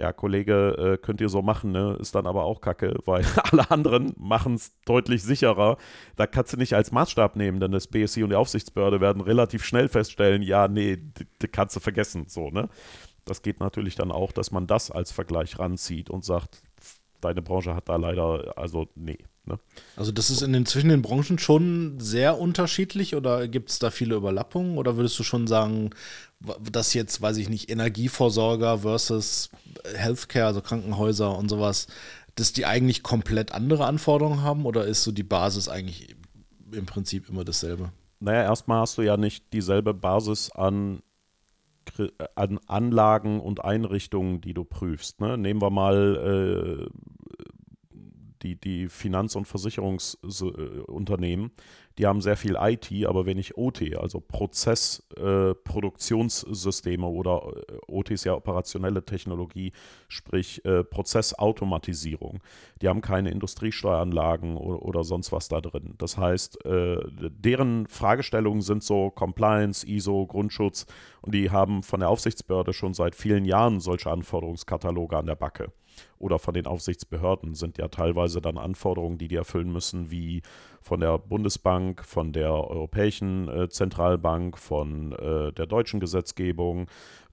ja, 0.00 0.14
Kollege, 0.14 0.94
äh, 0.94 0.96
könnt 0.96 1.20
ihr 1.20 1.28
so 1.28 1.42
machen, 1.42 1.72
ne? 1.72 1.94
Ist 2.00 2.14
dann 2.14 2.26
aber 2.26 2.44
auch 2.44 2.62
kacke, 2.62 2.96
weil 3.04 3.22
alle 3.52 3.70
anderen 3.70 4.14
machen 4.16 4.54
es 4.54 4.80
deutlich 4.86 5.22
sicherer. 5.22 5.76
Da 6.16 6.26
kannst 6.26 6.54
du 6.54 6.56
nicht 6.56 6.72
als 6.72 6.90
Maßstab 6.90 7.36
nehmen, 7.36 7.60
denn 7.60 7.70
das 7.70 7.86
BSI 7.86 8.22
und 8.22 8.30
die 8.30 8.36
Aufsichtsbehörde 8.36 9.02
werden 9.02 9.20
relativ 9.20 9.62
schnell 9.62 9.88
feststellen, 9.88 10.40
ja, 10.40 10.68
nee, 10.68 10.96
kannst 11.52 11.76
du 11.76 11.80
vergessen, 11.80 12.24
so, 12.28 12.48
ne? 12.48 12.70
Das 13.26 13.42
geht 13.42 13.60
natürlich 13.60 13.94
dann 13.94 14.10
auch, 14.10 14.32
dass 14.32 14.50
man 14.50 14.66
das 14.66 14.90
als 14.90 15.12
Vergleich 15.12 15.58
ranzieht 15.58 16.08
und 16.08 16.24
sagt, 16.24 16.62
deine 17.20 17.42
Branche 17.42 17.74
hat 17.74 17.90
da 17.90 17.96
leider, 17.96 18.54
also 18.56 18.88
nee. 18.94 19.18
Ne? 19.44 19.58
Also 19.96 20.12
das 20.12 20.30
ist 20.30 20.42
in 20.42 20.52
den, 20.52 20.66
zwischen 20.66 20.88
den 20.88 21.02
Branchen 21.02 21.38
schon 21.38 21.98
sehr 21.98 22.38
unterschiedlich 22.38 23.14
oder 23.14 23.48
gibt 23.48 23.70
es 23.70 23.78
da 23.78 23.90
viele 23.90 24.16
Überlappungen 24.16 24.78
oder 24.78 24.96
würdest 24.96 25.18
du 25.18 25.22
schon 25.22 25.46
sagen, 25.46 25.90
dass 26.70 26.94
jetzt, 26.94 27.20
weiß 27.20 27.36
ich 27.36 27.48
nicht, 27.48 27.70
Energieversorger 27.70 28.78
versus 28.78 29.50
Healthcare, 29.94 30.46
also 30.46 30.60
Krankenhäuser 30.60 31.36
und 31.36 31.48
sowas, 31.48 31.86
dass 32.34 32.52
die 32.52 32.66
eigentlich 32.66 33.02
komplett 33.02 33.52
andere 33.52 33.86
Anforderungen 33.86 34.42
haben 34.42 34.64
oder 34.64 34.86
ist 34.86 35.02
so 35.02 35.12
die 35.12 35.22
Basis 35.22 35.68
eigentlich 35.68 36.16
im 36.72 36.86
Prinzip 36.86 37.28
immer 37.28 37.44
dasselbe? 37.44 37.92
Naja, 38.20 38.42
erstmal 38.42 38.80
hast 38.80 38.98
du 38.98 39.02
ja 39.02 39.16
nicht 39.16 39.52
dieselbe 39.52 39.94
Basis 39.94 40.50
an 40.50 41.02
an 42.36 42.60
Anlagen 42.66 43.40
und 43.40 43.64
Einrichtungen, 43.64 44.40
die 44.40 44.54
du 44.54 44.64
prüfst. 44.64 45.20
Ne? 45.20 45.36
Nehmen 45.36 45.60
wir 45.60 45.70
mal 45.70 46.88
äh, 46.88 47.19
die, 48.42 48.56
die 48.56 48.88
Finanz- 48.88 49.36
und 49.36 49.46
Versicherungsunternehmen, 49.46 51.52
die 51.98 52.06
haben 52.06 52.22
sehr 52.22 52.36
viel 52.36 52.56
IT, 52.58 52.90
aber 53.04 53.26
wenig 53.26 53.58
OT, 53.58 53.94
also 53.96 54.20
Prozessproduktionssysteme 54.20 57.06
äh, 57.06 57.10
oder 57.10 57.52
äh, 57.68 57.76
OT 57.88 58.12
ist 58.12 58.24
ja 58.24 58.32
operationelle 58.34 59.04
Technologie, 59.04 59.72
sprich 60.08 60.64
äh, 60.64 60.82
Prozessautomatisierung. 60.82 62.40
Die 62.80 62.88
haben 62.88 63.02
keine 63.02 63.30
Industriesteueranlagen 63.30 64.56
oder, 64.56 64.80
oder, 64.82 65.04
sonst 65.04 65.30
was 65.32 65.48
da 65.48 65.60
drin. 65.60 65.96
Das 65.98 66.16
heißt, 66.16 66.64
äh, 66.64 66.96
deren 67.10 67.86
Fragestellungen 67.86 68.62
sind 68.62 68.82
so 68.82 69.10
Compliance, 69.10 69.86
ISO, 69.86 70.26
Grundschutz 70.26 70.86
und 71.20 71.34
die 71.34 71.50
haben 71.50 71.82
von 71.82 72.00
der 72.00 72.08
Aufsichtsbehörde 72.08 72.72
schon 72.72 72.94
seit 72.94 73.14
vielen 73.14 73.44
Jahren 73.44 73.80
solche 73.80 74.10
Anforderungskataloge 74.10 75.18
an 75.18 75.26
der 75.26 75.36
Backe 75.36 75.70
oder 76.18 76.38
von 76.38 76.54
den 76.54 76.66
Aufsichtsbehörden 76.66 77.54
sind 77.54 77.78
ja 77.78 77.88
teilweise 77.88 78.40
dann 78.40 78.58
Anforderungen, 78.58 79.18
die 79.18 79.28
die 79.28 79.36
erfüllen 79.36 79.72
müssen, 79.72 80.10
wie 80.10 80.42
von 80.82 81.00
der 81.00 81.18
Bundesbank, 81.18 82.04
von 82.04 82.32
der 82.32 82.52
Europäischen 82.52 83.48
äh, 83.48 83.68
Zentralbank, 83.68 84.58
von 84.58 85.12
äh, 85.12 85.52
der 85.52 85.66
deutschen 85.66 86.00
Gesetzgebung. 86.00 86.86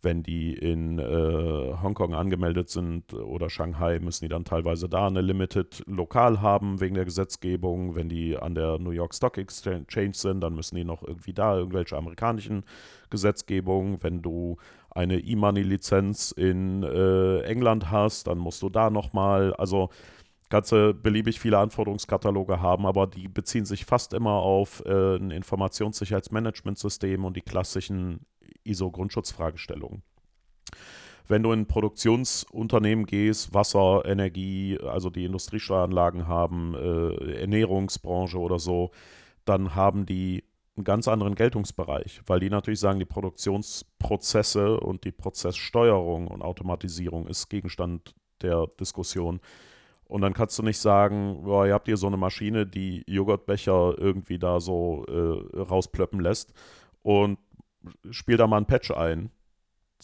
Wenn 0.04 0.22
die 0.22 0.54
in 0.54 1.00
äh, 1.00 1.74
Hongkong 1.82 2.14
angemeldet 2.14 2.70
sind 2.70 3.14
oder 3.14 3.50
Shanghai, 3.50 4.00
müssen 4.00 4.26
die 4.26 4.30
dann 4.30 4.46
teilweise 4.46 4.88
da 4.88 5.08
eine 5.08 5.22
Limited 5.22 5.84
lokal 5.88 6.40
haben 6.40 6.80
wegen 6.80 6.96
der 6.96 7.06
Gesetzgebung. 7.06 7.96
Wenn 7.96 8.08
die 8.08 8.38
an 8.38 8.54
der 8.54 8.78
New 8.78 8.92
York 8.92 9.16
Stock 9.16 9.38
Exchange 9.38 10.14
sind, 10.14 10.42
dann 10.42 10.54
müssen 10.56 10.76
die 10.76 10.84
noch 10.84 11.02
irgendwie 11.04 11.34
da 11.34 11.58
irgendwelche 11.58 11.98
amerikanischen 11.98 12.64
Gesetzgebungen. 13.10 13.98
Wenn 14.02 14.22
du 14.22 14.58
eine 14.98 15.20
E-Money-Lizenz 15.20 16.32
in 16.32 16.82
äh, 16.82 17.42
England 17.42 17.92
hast, 17.92 18.26
dann 18.28 18.40
musst 18.40 18.64
du 18.64 18.70
da 18.70 18.90
nochmal, 18.90 19.54
also 19.54 19.90
kannst 20.50 20.72
du 20.72 20.94
beliebig 20.96 21.40
viele 21.40 21.60
Anforderungskataloge 21.60 22.62
haben, 22.62 22.88
aber 22.88 23.06
die 23.06 23.28
beziehen 23.28 23.66
sich 23.66 23.86
fast 23.86 24.14
immer 24.14 24.34
auf 24.34 24.84
äh, 24.86 25.18
ein 25.18 25.30
Informationssicherheitsmanagementsystem 25.30 27.24
und 27.26 27.38
die 27.38 27.42
klassischen 27.42 28.26
ISO-Grundschutzfragestellungen. 28.64 30.02
Wenn 31.28 31.44
du 31.44 31.52
in 31.52 31.68
Produktionsunternehmen 31.68 33.06
gehst, 33.06 33.54
Wasser, 33.54 34.04
Energie, 34.06 34.80
also 34.82 35.10
die 35.12 35.26
Industriesteueranlagen 35.26 36.28
haben, 36.28 36.74
äh, 36.74 37.42
Ernährungsbranche 37.42 38.40
oder 38.40 38.58
so, 38.58 38.92
dann 39.46 39.76
haben 39.76 40.06
die 40.06 40.44
einen 40.78 40.84
ganz 40.84 41.08
anderen 41.08 41.36
Geltungsbereich, 41.36 42.22
weil 42.26 42.40
die 42.40 42.50
natürlich 42.50 42.80
sagen, 42.80 43.00
die 43.00 43.06
Produktionsprozesse 43.06 44.80
und 44.80 45.04
die 45.04 45.12
Prozesssteuerung 45.12 46.28
und 46.28 46.42
Automatisierung 46.42 47.28
ist 47.28 47.50
Gegenstand 47.50 48.16
der 48.42 48.68
Diskussion. 48.80 49.40
Und 50.06 50.22
dann 50.22 50.34
kannst 50.34 50.58
du 50.58 50.64
nicht 50.64 50.78
sagen, 50.78 51.44
boah, 51.44 51.68
ihr 51.68 51.74
habt 51.74 51.88
hier 51.88 51.98
so 51.98 52.08
eine 52.08 52.18
Maschine, 52.18 52.66
die 52.66 53.04
Joghurtbecher 53.08 53.96
irgendwie 53.98 54.40
da 54.40 54.60
so 54.60 55.06
äh, 55.08 55.60
rausplöppen 55.60 56.22
lässt 56.22 56.54
und 57.02 57.40
spiel 58.12 58.38
da 58.38 58.48
mal 58.48 58.58
ein 58.58 58.66
Patch 58.66 58.92
ein. 58.92 59.32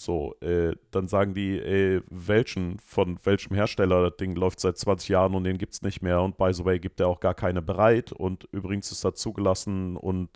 So, 0.03 0.35
äh, 0.41 0.75
dann 0.91 1.07
sagen 1.07 1.33
die, 1.33 1.61
ey, 1.61 2.01
welchen, 2.09 2.77
von 2.79 3.17
welchem 3.23 3.55
Hersteller 3.55 4.09
das 4.09 4.17
Ding 4.17 4.35
läuft 4.35 4.59
seit 4.59 4.77
20 4.77 5.07
Jahren 5.07 5.33
und 5.33 5.45
den 5.45 5.57
gibt 5.57 5.75
es 5.75 5.81
nicht 5.81 6.01
mehr 6.01 6.21
und 6.21 6.37
by 6.37 6.51
the 6.51 6.65
way 6.65 6.77
gibt 6.77 6.99
er 6.99 7.07
auch 7.07 7.21
gar 7.21 7.33
keine 7.33 7.61
bereit 7.61 8.11
und 8.11 8.43
übrigens 8.51 8.91
ist 8.91 9.05
er 9.05 9.13
zugelassen 9.13 9.95
und 9.95 10.27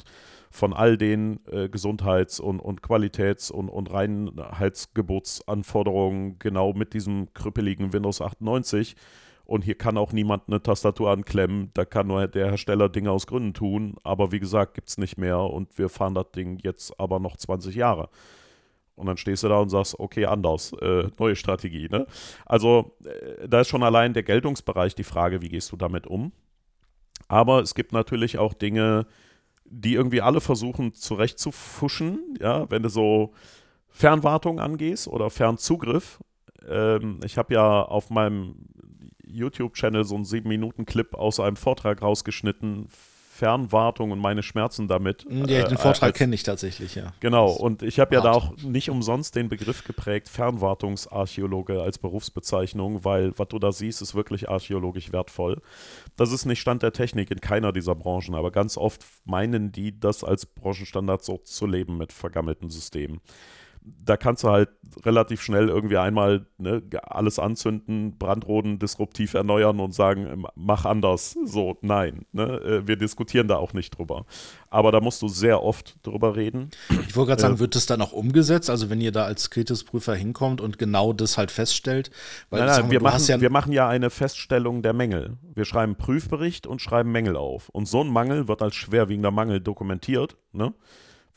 von 0.52 0.72
all 0.72 0.98
den 0.98 1.42
äh, 1.52 1.68
Gesundheits- 1.68 2.40
und, 2.40 2.62
und 2.62 2.82
Qualitäts- 2.82 3.52
und, 3.52 3.68
und 3.68 3.92
Reinheitsgebotsanforderungen 3.92 6.40
genau 6.40 6.72
mit 6.72 6.94
diesem 6.94 7.34
krüppeligen 7.34 7.92
Windows 7.92 8.22
98 8.22 8.96
und 9.44 9.66
hier 9.66 9.76
kann 9.76 9.98
auch 9.98 10.14
niemand 10.14 10.44
eine 10.48 10.64
Tastatur 10.64 11.12
anklemmen, 11.12 11.72
da 11.74 11.84
kann 11.84 12.08
nur 12.08 12.26
der 12.30 12.52
Hersteller 12.52 12.88
Dinge 12.88 13.12
aus 13.12 13.28
Gründen 13.28 13.54
tun, 13.54 13.98
aber 14.04 14.32
wie 14.32 14.40
gesagt, 14.40 14.76
gibt 14.76 14.88
es 14.88 14.98
nicht 14.98 15.18
mehr 15.18 15.42
und 15.42 15.78
wir 15.78 15.90
fahren 15.90 16.16
das 16.16 16.32
Ding 16.34 16.58
jetzt 16.64 16.98
aber 16.98 17.20
noch 17.20 17.36
20 17.36 17.76
Jahre. 17.76 18.08
Und 18.98 19.06
dann 19.06 19.18
stehst 19.18 19.44
du 19.44 19.48
da 19.48 19.60
und 19.60 19.70
sagst, 19.70 20.00
okay, 20.00 20.26
anders, 20.26 20.74
äh, 20.82 21.10
neue 21.18 21.36
Strategie. 21.36 21.88
Ne? 21.90 22.08
Also 22.46 22.98
äh, 23.06 23.48
da 23.48 23.62
ist 23.62 23.70
schon 23.70 23.84
allein 23.84 24.14
der 24.14 24.24
Geltungsbereich 24.24 24.96
die 24.96 25.04
Frage, 25.04 25.42
wie 25.42 25.50
gehst 25.50 25.72
du 25.72 25.78
damit 25.78 26.08
um? 26.08 26.32
Aber 27.28 27.62
es 27.62 27.76
gibt 27.76 27.94
natürlich 27.94 28.40
auch 28.40 28.54
Dinge, 28.54 29.06
die 29.66 29.94
irgendwie 29.94 30.22
alle 30.22 30.42
versuchen 30.42 30.94
zurechtzufuschen, 30.94 32.38
ja, 32.40 32.70
wenn 32.72 32.84
du 32.84 32.90
so 32.90 33.34
Fernwartung 33.88 34.60
angehst 34.60 35.08
oder 35.08 35.30
Fernzugriff. 35.30 36.20
Ähm, 36.68 37.20
ich 37.24 37.38
habe 37.38 37.54
ja 37.54 37.84
auf 37.84 38.10
meinem 38.10 38.56
YouTube-Channel 39.26 40.06
so 40.06 40.16
einen 40.16 40.24
7-Minuten-Clip 40.24 41.14
aus 41.14 41.40
einem 41.40 41.58
Vortrag 41.58 42.02
rausgeschnitten, 42.02 42.88
Fernwartung 43.38 44.10
und 44.10 44.20
meine 44.20 44.42
Schmerzen 44.42 44.88
damit. 44.88 45.26
Ja, 45.30 45.64
den 45.68 45.78
äh, 45.78 45.78
Vortrag 45.78 46.16
kenne 46.16 46.34
ich 46.34 46.42
tatsächlich, 46.42 46.96
ja. 46.96 47.14
Genau, 47.20 47.52
und 47.52 47.84
ich 47.84 48.00
habe 48.00 48.16
ja 48.16 48.22
da 48.22 48.32
auch 48.32 48.58
nicht 48.58 48.90
umsonst 48.90 49.36
den 49.36 49.48
Begriff 49.48 49.84
geprägt, 49.84 50.28
Fernwartungsarchäologe 50.28 51.82
als 51.82 52.00
Berufsbezeichnung, 52.00 53.06
weil 53.06 53.38
was 53.38 53.48
du 53.50 53.60
da 53.60 53.72
siehst, 53.72 54.02
ist 54.02 54.16
wirklich 54.16 54.50
archäologisch 54.50 55.12
wertvoll. 55.12 55.62
Das 56.16 56.32
ist 56.32 56.46
nicht 56.46 56.60
Stand 56.60 56.82
der 56.82 56.94
Technik 56.94 57.30
in 57.30 57.40
keiner 57.40 57.72
dieser 57.72 57.94
Branchen, 57.94 58.34
aber 58.34 58.50
ganz 58.52 58.76
oft 58.76 59.06
meinen 59.26 59.72
die, 59.72 60.00
das 60.00 60.24
als 60.24 60.48
Branchenstandard 60.48 61.24
so 61.24 61.38
zu 61.38 61.68
leben 61.68 61.98
mit 61.98 62.12
vergammelten 62.12 62.72
Systemen 62.72 63.22
da 64.04 64.18
kannst 64.18 64.44
du 64.44 64.50
halt 64.50 64.70
relativ 65.06 65.42
schnell 65.42 65.70
irgendwie 65.70 65.98
einmal 65.98 66.48
ne, 66.58 66.82
alles 67.04 67.40
anzünden, 67.40 68.18
Brandroden 68.18 68.80
disruptiv 68.80 69.34
erneuern 69.34 69.80
und 69.80 69.94
sagen, 69.94 70.46
mach 70.56 70.86
anders. 70.86 71.38
So, 71.46 71.78
nein. 71.82 72.26
Ne? 72.32 72.44
Äh, 72.44 72.88
wir 72.88 72.98
diskutieren 72.98 73.48
da 73.48 73.58
auch 73.58 73.74
nicht 73.74 73.98
drüber. 73.98 74.26
Aber 74.70 74.92
da 74.92 75.02
musst 75.02 75.22
du 75.22 75.28
sehr 75.28 75.64
oft 75.64 75.98
drüber 76.06 76.36
reden. 76.36 76.72
Ich 77.08 77.16
wollte 77.16 77.30
gerade 77.30 77.42
sagen, 77.42 77.56
äh, 77.56 77.60
wird 77.60 77.76
das 77.76 77.86
dann 77.86 78.02
auch 78.02 78.12
umgesetzt? 78.12 78.70
Also 78.70 78.90
wenn 78.90 79.02
ihr 79.02 79.12
da 79.12 79.26
als 79.26 79.50
Kritisprüfer 79.50 80.16
hinkommt 80.16 80.62
und 80.62 80.78
genau 80.78 81.14
das 81.14 81.38
halt 81.38 81.52
feststellt? 81.52 82.12
Weil 82.50 82.66
nein, 82.66 82.82
nein, 82.82 82.92
wir, 82.92 83.02
machen, 83.02 83.24
ja 83.28 83.42
wir 83.42 83.50
machen 83.50 83.72
ja 83.72 83.88
eine 83.88 84.10
Feststellung 84.10 84.82
der 84.82 84.94
Mängel. 84.94 85.38
Wir 85.54 85.66
schreiben 85.66 85.96
Prüfbericht 85.96 86.68
und 86.68 86.82
schreiben 86.82 87.12
Mängel 87.12 87.36
auf. 87.38 87.70
Und 87.70 87.88
so 87.88 88.02
ein 88.02 88.10
Mangel 88.10 88.48
wird 88.48 88.62
als 88.62 88.76
schwerwiegender 88.76 89.32
Mangel 89.32 89.60
dokumentiert. 89.60 90.38
Ne? 90.52 90.74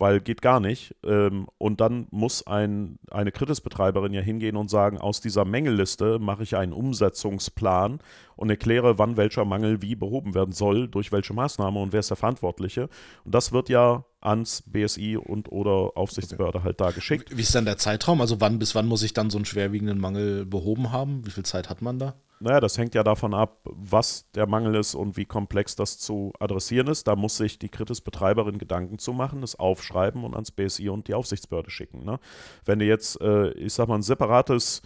Weil 0.01 0.21
geht 0.21 0.43
gar 0.43 0.61
nicht. 0.61 0.95
Ähm, 1.05 1.47
und 1.59 1.81
dann 1.81 2.07
muss 2.11 2.47
ein, 2.47 2.99
eine 3.11 3.33
Kritisbetreiberin 3.33 4.15
ja 4.15 4.23
hingehen 4.23 4.57
und 4.57 4.71
sagen, 4.71 4.99
aus 4.99 5.21
dieser 5.21 5.45
Mängelliste 5.45 6.19
mache 6.19 6.43
ich 6.43 6.57
einen 6.57 6.73
Umsetzungsplan 6.73 8.01
und 8.37 8.51
erkläre, 8.51 8.99
wann 8.99 9.17
welcher 9.17 9.45
Mangel 9.45 9.83
wie 9.83 9.95
behoben 9.95 10.35
werden 10.35 10.53
soll, 10.53 10.89
durch 10.89 11.13
welche 11.13 11.35
Maßnahme 11.35 11.79
und 11.79 11.93
wer 11.93 12.01
ist 12.01 12.11
der 12.11 12.17
Verantwortliche. 12.17 12.89
Und 13.25 13.35
das 13.35 13.53
wird 13.53 13.69
ja 13.69 14.05
ans 14.21 14.63
BSI 14.67 15.17
und 15.19 15.53
oder 15.53 15.97
Aufsichtsbehörde 15.97 16.59
okay. 16.59 16.65
halt 16.65 16.81
da 16.81 16.91
geschickt. 16.91 17.37
Wie 17.37 17.43
ist 17.43 17.55
dann 17.55 17.67
der 17.67 17.77
Zeitraum? 17.77 18.21
Also 18.21 18.41
wann 18.41 18.59
bis 18.59 18.75
wann 18.75 18.87
muss 18.87 19.03
ich 19.03 19.13
dann 19.13 19.31
so 19.31 19.39
einen 19.39 19.45
schwerwiegenden 19.45 19.99
Mangel 19.99 20.47
behoben 20.47 20.93
haben? 20.93 21.27
Wie 21.27 21.31
viel 21.31 21.45
Zeit 21.45 21.69
hat 21.69 21.83
man 21.83 21.99
da? 21.99 22.15
Naja, 22.43 22.61
das 22.61 22.79
hängt 22.79 22.95
ja 22.95 23.03
davon 23.03 23.35
ab, 23.35 23.61
was 23.65 24.31
der 24.33 24.47
Mangel 24.47 24.75
ist 24.75 24.95
und 24.95 25.19
wie 25.19 25.27
komplex 25.27 25.77
das 25.77 25.99
zu 25.99 26.33
adressieren 26.39 26.87
ist. 26.87 27.07
Da 27.07 27.15
muss 27.15 27.37
sich 27.37 27.59
die 27.59 27.69
Kritisbetreiberin 27.69 28.57
Gedanken 28.57 28.99
zu 28.99 29.13
machen, 29.13 29.43
es 29.43 29.59
aufschreiben 29.59 30.25
und 30.25 30.33
ans 30.35 30.51
BSI 30.51 30.89
und 30.89 31.07
die 31.07 31.15
Aufsichtsbehörde 31.15 31.71
schicken. 31.71 32.03
Ne? 32.03 32.19
Wenn 32.65 32.79
du 32.79 32.87
jetzt, 32.87 33.21
äh, 33.21 33.51
ich 33.53 33.75
sag 33.75 33.89
mal, 33.89 33.97
ein 33.97 34.03
separates 34.03 34.81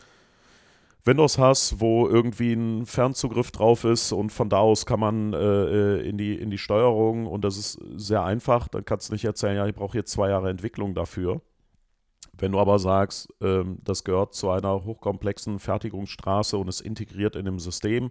Windows 1.05 1.39
hast, 1.39 1.81
wo 1.81 2.09
irgendwie 2.09 2.55
ein 2.55 2.87
Fernzugriff 2.87 3.53
drauf 3.53 3.85
ist 3.85 4.11
und 4.11 4.31
von 4.31 4.49
da 4.49 4.59
aus 4.59 4.85
kann 4.85 4.99
man 4.99 5.33
äh, 5.33 5.37
äh, 5.39 6.09
in, 6.09 6.19
die, 6.19 6.35
in 6.35 6.51
die 6.51 6.59
Steuerung 6.59 7.27
und 7.27 7.45
das 7.45 7.57
ist 7.57 7.79
sehr 7.95 8.25
einfach, 8.25 8.67
dann 8.67 8.85
kannst 8.85 9.11
du 9.11 9.13
nicht 9.13 9.25
erzählen, 9.25 9.57
ja, 9.57 9.67
ich 9.67 9.75
brauche 9.75 9.97
jetzt 9.97 10.11
zwei 10.11 10.31
Jahre 10.31 10.51
Entwicklung 10.51 10.95
dafür. 10.95 11.41
Wenn 12.39 12.53
du 12.53 12.59
aber 12.59 12.79
sagst, 12.79 13.29
ähm, 13.41 13.79
das 13.83 14.05
gehört 14.05 14.35
zu 14.35 14.51
einer 14.51 14.85
hochkomplexen 14.85 15.59
Fertigungsstraße 15.59 16.59
und 16.59 16.69
ist 16.69 16.81
integriert 16.81 17.37
in 17.37 17.45
dem 17.45 17.59
System 17.59 18.11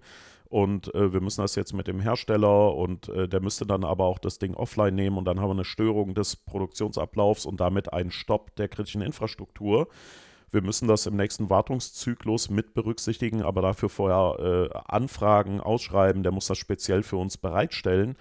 und 0.53 0.93
äh, 0.93 1.11
wir 1.11 1.19
müssen 1.19 1.41
das 1.41 1.55
jetzt 1.55 1.73
mit 1.73 1.87
dem 1.87 1.99
Hersteller 1.99 2.75
und 2.75 3.09
äh, 3.09 3.27
der 3.27 3.41
müsste 3.41 3.65
dann 3.65 3.83
aber 3.83 4.05
auch 4.05 4.19
das 4.19 4.37
Ding 4.37 4.53
offline 4.53 4.93
nehmen 4.93 5.17
und 5.17 5.25
dann 5.25 5.39
haben 5.39 5.49
wir 5.49 5.53
eine 5.53 5.65
Störung 5.65 6.13
des 6.13 6.35
Produktionsablaufs 6.35 7.45
und 7.45 7.59
damit 7.59 7.91
einen 7.91 8.11
Stopp 8.11 8.55
der 8.55 8.67
kritischen 8.67 9.01
Infrastruktur. 9.01 9.87
Wir 10.51 10.61
müssen 10.61 10.87
das 10.87 11.07
im 11.07 11.15
nächsten 11.15 11.49
Wartungszyklus 11.49 12.51
mit 12.51 12.75
berücksichtigen, 12.75 13.41
aber 13.41 13.63
dafür 13.63 13.89
vorher 13.89 14.69
äh, 14.71 14.77
anfragen, 14.85 15.59
ausschreiben, 15.59 16.21
der 16.21 16.31
muss 16.31 16.45
das 16.45 16.59
speziell 16.59 17.01
für 17.01 17.17
uns 17.17 17.37
bereitstellen 17.37 18.15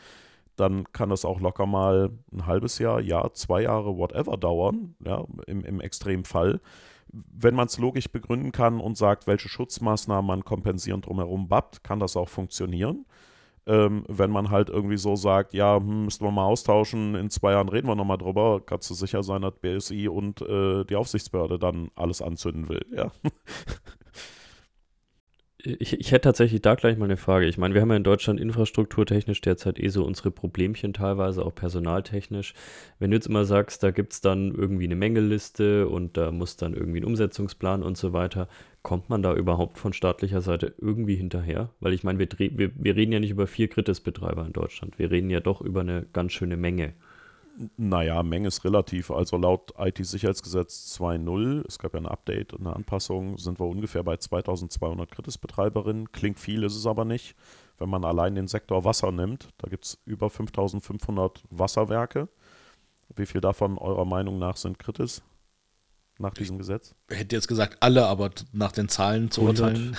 dann 0.62 0.84
kann 0.92 1.10
das 1.10 1.24
auch 1.24 1.40
locker 1.40 1.66
mal 1.66 2.10
ein 2.32 2.46
halbes 2.46 2.78
Jahr, 2.78 3.00
Jahr, 3.00 3.34
zwei 3.34 3.62
Jahre, 3.62 3.98
whatever 3.98 4.36
dauern, 4.36 4.94
ja, 5.04 5.24
im, 5.46 5.64
im 5.64 5.80
Extremfall. 5.80 6.60
Wenn 7.08 7.56
man 7.56 7.66
es 7.66 7.78
logisch 7.78 8.08
begründen 8.08 8.52
kann 8.52 8.80
und 8.80 8.96
sagt, 8.96 9.26
welche 9.26 9.48
Schutzmaßnahmen 9.48 10.26
man 10.26 10.44
kompensierend 10.44 11.06
drumherum 11.06 11.48
bappt, 11.48 11.82
kann 11.82 11.98
das 11.98 12.16
auch 12.16 12.28
funktionieren. 12.28 13.04
Ähm, 13.66 14.04
wenn 14.08 14.30
man 14.30 14.50
halt 14.50 14.70
irgendwie 14.70 14.96
so 14.96 15.16
sagt, 15.16 15.52
ja, 15.52 15.76
hm, 15.76 16.04
müssten 16.04 16.24
wir 16.24 16.30
mal 16.30 16.46
austauschen, 16.46 17.16
in 17.16 17.28
zwei 17.28 17.52
Jahren 17.52 17.68
reden 17.68 17.88
wir 17.88 17.96
nochmal 17.96 18.18
drüber, 18.18 18.60
kannst 18.64 18.88
du 18.90 18.94
sicher 18.94 19.22
sein, 19.22 19.42
dass 19.42 19.54
BSI 19.60 20.08
und 20.08 20.42
äh, 20.42 20.84
die 20.84 20.96
Aufsichtsbehörde 20.96 21.58
dann 21.58 21.90
alles 21.96 22.22
anzünden 22.22 22.68
will, 22.68 22.84
ja. 22.94 23.10
Ich, 25.64 25.92
ich, 26.00 26.10
hätte 26.10 26.22
tatsächlich 26.22 26.60
da 26.60 26.74
gleich 26.74 26.98
mal 26.98 27.04
eine 27.04 27.16
Frage. 27.16 27.46
Ich 27.46 27.56
meine, 27.56 27.72
wir 27.74 27.82
haben 27.82 27.90
ja 27.90 27.96
in 27.96 28.02
Deutschland 28.02 28.40
infrastrukturtechnisch 28.40 29.40
derzeit 29.42 29.78
eh 29.78 29.88
so 29.88 30.04
unsere 30.04 30.32
Problemchen 30.32 30.92
teilweise, 30.92 31.44
auch 31.44 31.54
personaltechnisch. 31.54 32.54
Wenn 32.98 33.12
du 33.12 33.16
jetzt 33.16 33.28
immer 33.28 33.44
sagst, 33.44 33.82
da 33.84 33.92
gibt 33.92 34.12
es 34.12 34.20
dann 34.20 34.52
irgendwie 34.52 34.86
eine 34.86 34.96
Mängelliste 34.96 35.88
und 35.88 36.16
da 36.16 36.32
muss 36.32 36.56
dann 36.56 36.74
irgendwie 36.74 37.00
ein 37.00 37.04
Umsetzungsplan 37.04 37.84
und 37.84 37.96
so 37.96 38.12
weiter, 38.12 38.48
kommt 38.82 39.08
man 39.08 39.22
da 39.22 39.34
überhaupt 39.34 39.78
von 39.78 39.92
staatlicher 39.92 40.40
Seite 40.40 40.74
irgendwie 40.78 41.14
hinterher? 41.14 41.70
Weil 41.78 41.92
ich 41.92 42.02
meine, 42.02 42.18
wir, 42.18 42.28
wir, 42.38 42.72
wir 42.74 42.96
reden 42.96 43.12
ja 43.12 43.20
nicht 43.20 43.30
über 43.30 43.46
vier 43.46 43.68
Kritisbetreiber 43.68 44.44
in 44.44 44.52
Deutschland. 44.52 44.98
Wir 44.98 45.12
reden 45.12 45.30
ja 45.30 45.38
doch 45.38 45.60
über 45.60 45.82
eine 45.82 46.06
ganz 46.12 46.32
schöne 46.32 46.56
Menge. 46.56 46.92
Naja, 47.76 48.22
Menge 48.22 48.48
ist 48.48 48.64
relativ. 48.64 49.10
Also 49.10 49.36
laut 49.36 49.74
IT-Sicherheitsgesetz 49.78 50.98
2.0, 50.98 51.66
es 51.66 51.78
gab 51.78 51.94
ja 51.94 52.00
ein 52.00 52.06
Update 52.06 52.52
und 52.54 52.66
eine 52.66 52.74
Anpassung, 52.74 53.36
sind 53.38 53.60
wir 53.60 53.66
ungefähr 53.66 54.02
bei 54.02 54.16
2200 54.16 55.10
Kritisbetreiberinnen. 55.10 56.12
Klingt 56.12 56.38
viel, 56.38 56.62
ist 56.62 56.76
es 56.76 56.86
aber 56.86 57.04
nicht. 57.04 57.36
Wenn 57.78 57.90
man 57.90 58.04
allein 58.04 58.34
den 58.34 58.48
Sektor 58.48 58.84
Wasser 58.84 59.12
nimmt, 59.12 59.48
da 59.58 59.68
gibt 59.68 59.84
es 59.84 59.98
über 60.04 60.30
5500 60.30 61.42
Wasserwerke. 61.50 62.28
Wie 63.14 63.26
viel 63.26 63.40
davon 63.40 63.76
eurer 63.76 64.04
Meinung 64.04 64.38
nach 64.38 64.56
sind 64.56 64.78
Kritis 64.78 65.22
nach 66.18 66.32
diesem 66.32 66.58
Gesetz? 66.58 66.94
Ich 67.10 67.18
hätte 67.18 67.36
jetzt 67.36 67.48
gesagt 67.48 67.78
alle, 67.80 68.06
aber 68.06 68.30
nach 68.52 68.72
den 68.72 68.88
Zahlen 68.88 69.30
zu 69.30 69.42
urteilen. 69.42 69.96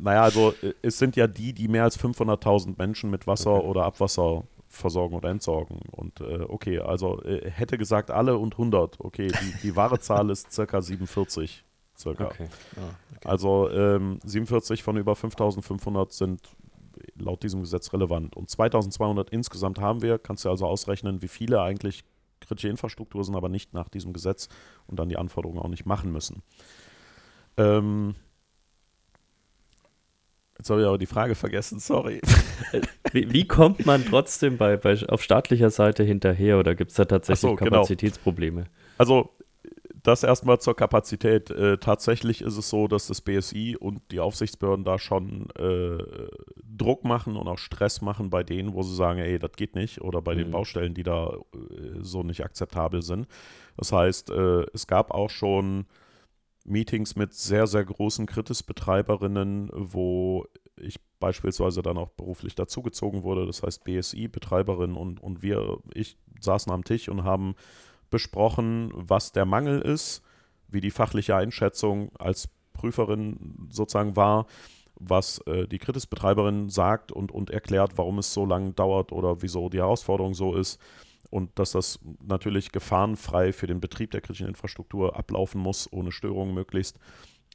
naja, 0.00 0.22
also 0.22 0.54
es 0.82 0.98
sind 0.98 1.16
ja 1.16 1.26
die, 1.26 1.52
die 1.52 1.68
mehr 1.68 1.84
als 1.84 1.98
500.000 1.98 2.76
Menschen 2.78 3.10
mit 3.10 3.26
Wasser 3.26 3.54
okay. 3.56 3.66
oder 3.66 3.84
Abwasser 3.84 4.44
versorgen 4.76 5.16
oder 5.16 5.30
entsorgen. 5.30 5.80
Und 5.90 6.20
äh, 6.20 6.44
okay, 6.46 6.78
also 6.78 7.22
äh, 7.22 7.50
hätte 7.50 7.78
gesagt 7.78 8.10
alle 8.10 8.36
und 8.36 8.54
100. 8.54 9.00
Okay, 9.00 9.28
die, 9.28 9.62
die 9.62 9.76
wahre 9.76 9.98
Zahl 10.00 10.30
ist 10.30 10.52
circa 10.52 10.80
47. 10.80 11.64
Circa. 11.98 12.26
Okay. 12.26 12.48
Ah, 12.76 12.94
okay. 13.16 13.28
Also 13.28 13.70
ähm, 13.70 14.18
47 14.24 14.82
von 14.82 14.96
über 14.96 15.16
5500 15.16 16.12
sind 16.12 16.40
laut 17.16 17.42
diesem 17.42 17.60
Gesetz 17.60 17.92
relevant. 17.92 18.36
Und 18.36 18.50
2200 18.50 19.30
insgesamt 19.30 19.80
haben 19.80 20.02
wir, 20.02 20.18
kannst 20.18 20.44
du 20.44 20.50
also 20.50 20.66
ausrechnen, 20.66 21.22
wie 21.22 21.28
viele 21.28 21.62
eigentlich 21.62 22.04
kritische 22.40 22.68
Infrastruktur 22.68 23.24
sind, 23.24 23.34
aber 23.34 23.48
nicht 23.48 23.74
nach 23.74 23.88
diesem 23.88 24.12
Gesetz 24.12 24.48
und 24.86 24.98
dann 24.98 25.08
die 25.08 25.16
Anforderungen 25.16 25.60
auch 25.60 25.68
nicht 25.68 25.86
machen 25.86 26.12
müssen. 26.12 26.42
Ähm, 27.56 28.14
Jetzt 30.58 30.70
habe 30.70 30.80
ich 30.80 30.86
aber 30.86 30.98
die 30.98 31.06
Frage 31.06 31.34
vergessen, 31.34 31.78
sorry. 31.78 32.20
Wie, 33.12 33.32
wie 33.32 33.46
kommt 33.46 33.86
man 33.86 34.04
trotzdem 34.04 34.56
bei, 34.56 34.76
bei, 34.76 34.98
auf 35.08 35.22
staatlicher 35.22 35.70
Seite 35.70 36.02
hinterher 36.02 36.58
oder 36.58 36.74
gibt 36.74 36.90
es 36.90 36.96
da 36.96 37.04
tatsächlich 37.04 37.40
so, 37.40 37.54
genau. 37.54 37.70
Kapazitätsprobleme? 37.70 38.62
Genau. 38.62 38.74
Also 38.98 39.30
das 40.06 40.22
erstmal 40.22 40.60
zur 40.60 40.76
Kapazität. 40.76 41.50
Äh, 41.50 41.78
tatsächlich 41.78 42.42
ist 42.42 42.56
es 42.56 42.68
so, 42.68 42.86
dass 42.86 43.08
das 43.08 43.20
BSI 43.20 43.76
und 43.78 44.00
die 44.10 44.20
Aufsichtsbehörden 44.20 44.84
da 44.84 44.98
schon 44.98 45.48
äh, 45.58 45.98
Druck 46.76 47.04
machen 47.04 47.36
und 47.36 47.48
auch 47.48 47.58
Stress 47.58 48.02
machen 48.02 48.30
bei 48.30 48.44
denen, 48.44 48.74
wo 48.74 48.82
sie 48.82 48.94
sagen, 48.94 49.18
ey, 49.18 49.38
das 49.38 49.52
geht 49.56 49.74
nicht, 49.74 50.00
oder 50.02 50.22
bei 50.22 50.34
mhm. 50.34 50.38
den 50.38 50.50
Baustellen, 50.52 50.94
die 50.94 51.02
da 51.02 51.34
äh, 51.34 51.58
so 52.00 52.22
nicht 52.22 52.44
akzeptabel 52.44 53.02
sind. 53.02 53.26
Das 53.76 53.92
heißt, 53.92 54.30
äh, 54.30 54.66
es 54.72 54.86
gab 54.86 55.10
auch 55.10 55.30
schon 55.30 55.86
Meetings 56.66 57.16
mit 57.16 57.32
sehr, 57.34 57.66
sehr 57.66 57.84
großen 57.84 58.26
Kritisbetreiberinnen, 58.26 59.70
wo 59.72 60.46
ich 60.76 61.00
beispielsweise 61.20 61.82
dann 61.82 61.96
auch 61.96 62.10
beruflich 62.10 62.54
dazugezogen 62.54 63.22
wurde. 63.22 63.46
Das 63.46 63.62
heißt, 63.62 63.84
BSI, 63.84 64.28
Betreiberin 64.28 64.94
und, 64.94 65.22
und 65.22 65.42
wir, 65.42 65.78
ich 65.94 66.18
saßen 66.40 66.70
am 66.72 66.84
Tisch 66.84 67.08
und 67.08 67.24
haben 67.24 67.54
besprochen, 68.10 68.90
was 68.94 69.32
der 69.32 69.46
Mangel 69.46 69.80
ist, 69.80 70.22
wie 70.68 70.80
die 70.80 70.90
fachliche 70.90 71.36
Einschätzung 71.36 72.10
als 72.18 72.48
Prüferin 72.72 73.68
sozusagen 73.70 74.16
war, 74.16 74.46
was 74.96 75.38
äh, 75.46 75.66
die 75.66 75.78
Kritisbetreiberin 75.78 76.68
sagt 76.68 77.12
und, 77.12 77.32
und 77.32 77.50
erklärt, 77.50 77.96
warum 77.96 78.18
es 78.18 78.32
so 78.32 78.44
lange 78.44 78.72
dauert 78.72 79.12
oder 79.12 79.42
wieso 79.42 79.68
die 79.68 79.78
Herausforderung 79.78 80.34
so 80.34 80.54
ist 80.54 80.80
und 81.36 81.58
dass 81.58 81.72
das 81.72 81.98
natürlich 82.26 82.72
gefahrenfrei 82.72 83.52
für 83.52 83.66
den 83.66 83.78
Betrieb 83.78 84.10
der 84.10 84.22
kritischen 84.22 84.48
Infrastruktur 84.48 85.18
ablaufen 85.18 85.60
muss, 85.60 85.86
ohne 85.92 86.10
Störungen 86.10 86.54
möglichst. 86.54 86.98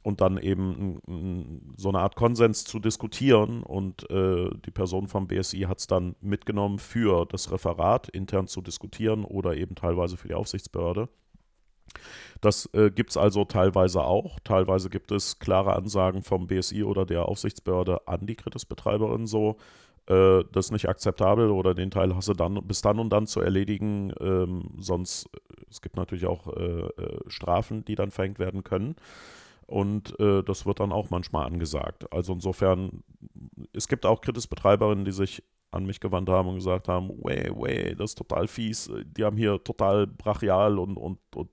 Und 0.04 0.20
dann 0.20 0.38
eben 0.38 1.72
so 1.76 1.88
eine 1.88 1.98
Art 1.98 2.14
Konsens 2.14 2.62
zu 2.62 2.78
diskutieren. 2.78 3.64
Und 3.64 4.08
äh, 4.08 4.50
die 4.64 4.70
Person 4.70 5.08
vom 5.08 5.26
BSI 5.26 5.62
hat 5.62 5.80
es 5.80 5.88
dann 5.88 6.14
mitgenommen 6.20 6.78
für 6.78 7.26
das 7.26 7.50
Referat 7.50 8.08
intern 8.08 8.46
zu 8.46 8.60
diskutieren 8.60 9.24
oder 9.24 9.56
eben 9.56 9.74
teilweise 9.74 10.16
für 10.16 10.28
die 10.28 10.34
Aufsichtsbehörde. 10.34 11.08
Das 12.40 12.66
äh, 12.74 12.92
gibt 12.92 13.10
es 13.10 13.16
also 13.16 13.44
teilweise 13.44 14.04
auch. 14.04 14.38
Teilweise 14.44 14.90
gibt 14.90 15.10
es 15.10 15.40
klare 15.40 15.74
Ansagen 15.74 16.22
vom 16.22 16.46
BSI 16.46 16.84
oder 16.84 17.04
der 17.04 17.26
Aufsichtsbehörde 17.26 18.06
an 18.06 18.26
die 18.26 18.36
Kritisbetreiberin 18.36 19.26
so, 19.26 19.56
äh, 20.06 20.44
das 20.52 20.66
ist 20.66 20.72
nicht 20.72 20.88
akzeptabel 20.88 21.50
oder 21.50 21.74
den 21.74 21.90
Teil 21.90 22.14
hast 22.14 22.28
du 22.28 22.34
dann 22.34 22.54
bis 22.66 22.82
dann 22.82 22.98
und 22.98 23.10
dann 23.10 23.26
zu 23.26 23.40
erledigen. 23.40 24.12
Ähm, 24.20 24.70
sonst, 24.78 25.28
es 25.70 25.80
gibt 25.80 25.96
natürlich 25.96 26.26
auch 26.26 26.48
äh, 26.56 26.60
äh, 26.60 27.20
Strafen, 27.28 27.84
die 27.84 27.94
dann 27.94 28.10
verhängt 28.10 28.38
werden 28.38 28.64
können. 28.64 28.96
Und 29.66 30.18
äh, 30.20 30.42
das 30.42 30.66
wird 30.66 30.80
dann 30.80 30.92
auch 30.92 31.10
manchmal 31.10 31.46
angesagt. 31.46 32.12
Also 32.12 32.32
insofern, 32.32 33.02
es 33.72 33.88
gibt 33.88 34.04
auch 34.04 34.20
Kritisbetreiberinnen, 34.20 35.04
die 35.04 35.12
sich 35.12 35.42
an 35.70 35.86
mich 35.86 36.00
gewandt 36.00 36.28
haben 36.28 36.48
und 36.48 36.56
gesagt 36.56 36.88
haben, 36.88 37.08
way, 37.22 37.50
way, 37.54 37.94
das 37.94 38.10
ist 38.10 38.18
total 38.18 38.46
fies. 38.46 38.90
Die 39.16 39.24
haben 39.24 39.36
hier 39.36 39.62
total 39.64 40.06
brachial 40.06 40.78
und, 40.78 40.96
und, 40.96 41.18
und 41.34 41.48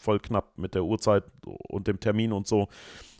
voll 0.00 0.20
knapp 0.20 0.56
mit 0.56 0.74
der 0.74 0.84
Uhrzeit 0.84 1.24
und 1.44 1.88
dem 1.88 1.98
Termin 1.98 2.32
und 2.32 2.46
so, 2.46 2.68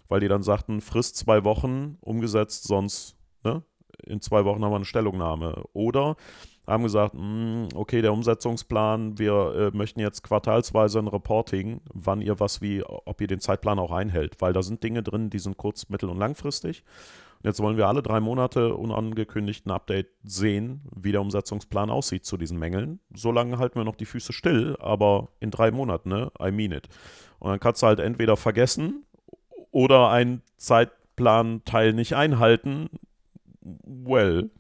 weil 0.09 0.21
die 0.21 0.29
dann 0.29 0.43
sagten, 0.43 0.81
Frist 0.81 1.17
zwei 1.17 1.45
Wochen 1.45 1.99
umgesetzt, 2.01 2.65
sonst 2.65 3.17
ne, 3.43 3.63
in 4.07 4.21
zwei 4.21 4.45
Wochen 4.45 4.65
haben 4.65 4.73
wir 4.73 4.77
eine 4.77 4.85
Stellungnahme. 4.85 5.65
Oder 5.73 6.17
haben 6.67 6.83
gesagt, 6.85 7.15
mh, 7.15 7.21
hm, 7.21 7.69
okay, 7.75 8.03
der 8.03 8.13
Umsetzungsplan, 8.13 9.19
wir 9.19 9.73
äh, 9.73 9.77
möchten 9.77 10.01
jetzt 10.01 10.23
quartalsweise 10.23 10.99
ein 10.99 11.09
Reporting, 11.09 11.81
wann 11.93 12.21
ihr 12.21 12.39
was 12.39 12.63
wie, 12.63 12.83
ob 12.85 13.21
ihr 13.21 13.27
den 13.27 13.41
Zeitplan 13.41 13.79
auch 13.79 13.91
einhält, 13.91 14.41
weil 14.41 14.53
da 14.53 14.63
sind 14.63 14.83
Dinge 14.83 15.03
drin, 15.03 15.31
die 15.31 15.39
sind 15.39 15.57
kurz-, 15.57 15.89
mittel- 15.89 16.11
und 16.11 16.19
langfristig. 16.19 16.85
Und 17.43 17.49
jetzt 17.49 17.61
wollen 17.61 17.79
wir 17.79 17.89
alle 17.89 18.03
drei 18.03 18.21
Monate 18.21 18.75
unangekündigt 18.75 19.67
ein 19.67 19.71
Update 19.71 20.09
sehen, 20.23 20.83
wie 20.95 21.13
der 21.13 21.23
Umsetzungsplan 21.23 21.89
aussieht 21.89 22.27
zu 22.27 22.37
diesen 22.37 22.59
Mängeln. 22.59 23.01
Solange 23.15 23.59
halten 23.59 23.77
wir 23.77 23.85
noch 23.85 23.97
die 23.97 24.05
Füße 24.05 24.35
still, 24.35 24.77
aber 24.79 25.29
in 25.41 25.51
drei 25.51 25.71
Monaten, 25.71 26.11
ne? 26.11 26.31
I 26.39 26.51
mean 26.51 26.73
it. 26.73 26.89
Und 27.39 27.51
dann 27.51 27.61
kannst 27.61 27.83
du 27.83 27.87
halt 27.87 27.99
entweder 27.99 28.37
vergessen 28.37 29.07
oder 29.71 30.11
einen 30.11 30.43
Zeitplanteil 30.59 31.95
nicht 31.95 32.15
einhalten, 32.15 32.91
well. 33.61 34.51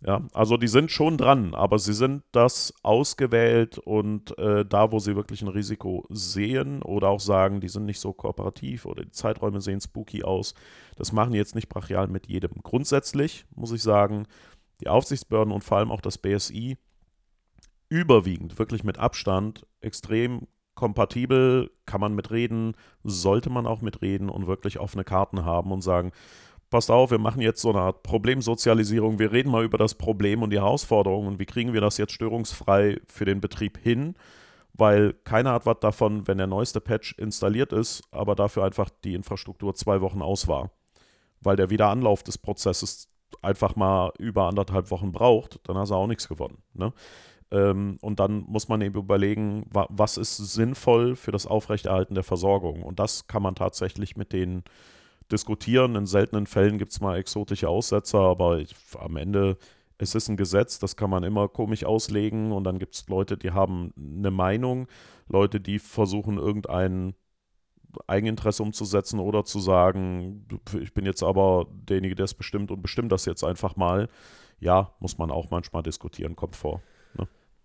Ja, 0.00 0.22
also 0.32 0.56
die 0.56 0.68
sind 0.68 0.92
schon 0.92 1.16
dran, 1.16 1.56
aber 1.56 1.80
sie 1.80 1.92
sind 1.92 2.22
das 2.30 2.72
ausgewählt 2.84 3.78
und 3.78 4.38
äh, 4.38 4.64
da, 4.64 4.92
wo 4.92 5.00
sie 5.00 5.16
wirklich 5.16 5.42
ein 5.42 5.48
Risiko 5.48 6.06
sehen 6.08 6.82
oder 6.82 7.08
auch 7.08 7.18
sagen, 7.18 7.60
die 7.60 7.68
sind 7.68 7.84
nicht 7.84 7.98
so 7.98 8.12
kooperativ 8.12 8.86
oder 8.86 9.04
die 9.04 9.10
Zeiträume 9.10 9.60
sehen 9.60 9.80
spooky 9.80 10.22
aus, 10.22 10.54
das 10.96 11.10
machen 11.10 11.32
die 11.32 11.38
jetzt 11.38 11.56
nicht 11.56 11.68
brachial 11.68 12.06
mit 12.06 12.28
jedem. 12.28 12.52
Grundsätzlich 12.62 13.44
muss 13.56 13.72
ich 13.72 13.82
sagen, 13.82 14.28
die 14.80 14.88
Aufsichtsbehörden 14.88 15.52
und 15.52 15.64
vor 15.64 15.78
allem 15.78 15.90
auch 15.90 16.00
das 16.00 16.18
BSI 16.18 16.76
überwiegend, 17.88 18.56
wirklich 18.56 18.84
mit 18.84 18.98
Abstand, 18.98 19.66
extrem 19.80 20.46
kompatibel, 20.76 21.72
kann 21.86 22.00
man 22.00 22.14
mitreden, 22.14 22.76
sollte 23.02 23.50
man 23.50 23.66
auch 23.66 23.80
mitreden 23.80 24.30
und 24.30 24.46
wirklich 24.46 24.78
offene 24.78 25.02
Karten 25.02 25.44
haben 25.44 25.72
und 25.72 25.80
sagen, 25.80 26.12
passt 26.70 26.90
auf, 26.90 27.10
wir 27.10 27.18
machen 27.18 27.40
jetzt 27.40 27.60
so 27.60 27.70
eine 27.70 27.80
Art 27.80 28.02
Problemsozialisierung. 28.02 29.18
Wir 29.18 29.32
reden 29.32 29.50
mal 29.50 29.64
über 29.64 29.78
das 29.78 29.94
Problem 29.94 30.42
und 30.42 30.50
die 30.50 30.58
Herausforderungen 30.58 31.28
und 31.28 31.38
wie 31.38 31.46
kriegen 31.46 31.72
wir 31.72 31.80
das 31.80 31.98
jetzt 31.98 32.12
störungsfrei 32.12 33.00
für 33.06 33.24
den 33.24 33.40
Betrieb 33.40 33.78
hin, 33.78 34.14
weil 34.74 35.14
keiner 35.24 35.52
hat 35.52 35.66
was 35.66 35.80
davon, 35.80 36.26
wenn 36.26 36.38
der 36.38 36.46
neueste 36.46 36.80
Patch 36.80 37.14
installiert 37.18 37.72
ist, 37.72 38.02
aber 38.10 38.34
dafür 38.34 38.64
einfach 38.64 38.90
die 39.04 39.14
Infrastruktur 39.14 39.74
zwei 39.74 40.00
Wochen 40.00 40.22
aus 40.22 40.48
war. 40.48 40.70
Weil 41.40 41.56
der 41.56 41.70
Wiederanlauf 41.70 42.22
des 42.22 42.38
Prozesses 42.38 43.08
einfach 43.42 43.76
mal 43.76 44.12
über 44.18 44.46
anderthalb 44.46 44.90
Wochen 44.90 45.12
braucht, 45.12 45.60
dann 45.68 45.76
hast 45.76 45.90
du 45.90 45.94
auch 45.94 46.06
nichts 46.06 46.28
gewonnen. 46.28 46.62
Ne? 46.74 46.92
Ähm, 47.50 47.98
und 48.02 48.20
dann 48.20 48.44
muss 48.46 48.68
man 48.68 48.80
eben 48.80 48.98
überlegen, 48.98 49.64
wa 49.70 49.86
was 49.90 50.16
ist 50.16 50.36
sinnvoll 50.36 51.16
für 51.16 51.32
das 51.32 51.46
Aufrechterhalten 51.46 52.14
der 52.14 52.24
Versorgung. 52.24 52.82
Und 52.82 52.98
das 52.98 53.26
kann 53.26 53.42
man 53.42 53.54
tatsächlich 53.54 54.16
mit 54.16 54.32
den 54.32 54.64
diskutieren. 55.30 55.96
In 55.96 56.06
seltenen 56.06 56.46
Fällen 56.46 56.78
gibt 56.78 56.92
es 56.92 57.00
mal 57.00 57.16
exotische 57.16 57.68
Aussetzer, 57.68 58.20
aber 58.20 58.58
ich, 58.58 58.74
am 58.98 59.16
Ende 59.16 59.56
es 59.98 60.14
ist 60.14 60.28
ein 60.28 60.36
Gesetz, 60.36 60.78
das 60.78 60.96
kann 60.96 61.10
man 61.10 61.24
immer 61.24 61.48
komisch 61.48 61.84
auslegen 61.84 62.52
und 62.52 62.64
dann 62.64 62.78
gibt 62.78 62.94
es 62.94 63.08
Leute, 63.08 63.36
die 63.36 63.50
haben 63.50 63.92
eine 63.96 64.30
Meinung, 64.30 64.86
Leute, 65.26 65.60
die 65.60 65.80
versuchen 65.80 66.38
irgendein 66.38 67.14
Eigeninteresse 68.06 68.62
umzusetzen 68.62 69.18
oder 69.18 69.44
zu 69.44 69.58
sagen, 69.58 70.46
ich 70.80 70.94
bin 70.94 71.04
jetzt 71.04 71.22
aber 71.22 71.66
derjenige, 71.70 72.14
der 72.14 72.24
es 72.24 72.34
bestimmt 72.34 72.70
und 72.70 72.80
bestimmt 72.80 73.10
das 73.10 73.24
jetzt 73.24 73.42
einfach 73.42 73.76
mal. 73.76 74.08
Ja, 74.60 74.92
muss 75.00 75.18
man 75.18 75.30
auch 75.30 75.50
manchmal 75.50 75.82
diskutieren, 75.82 76.36
kommt 76.36 76.54
vor. 76.54 76.82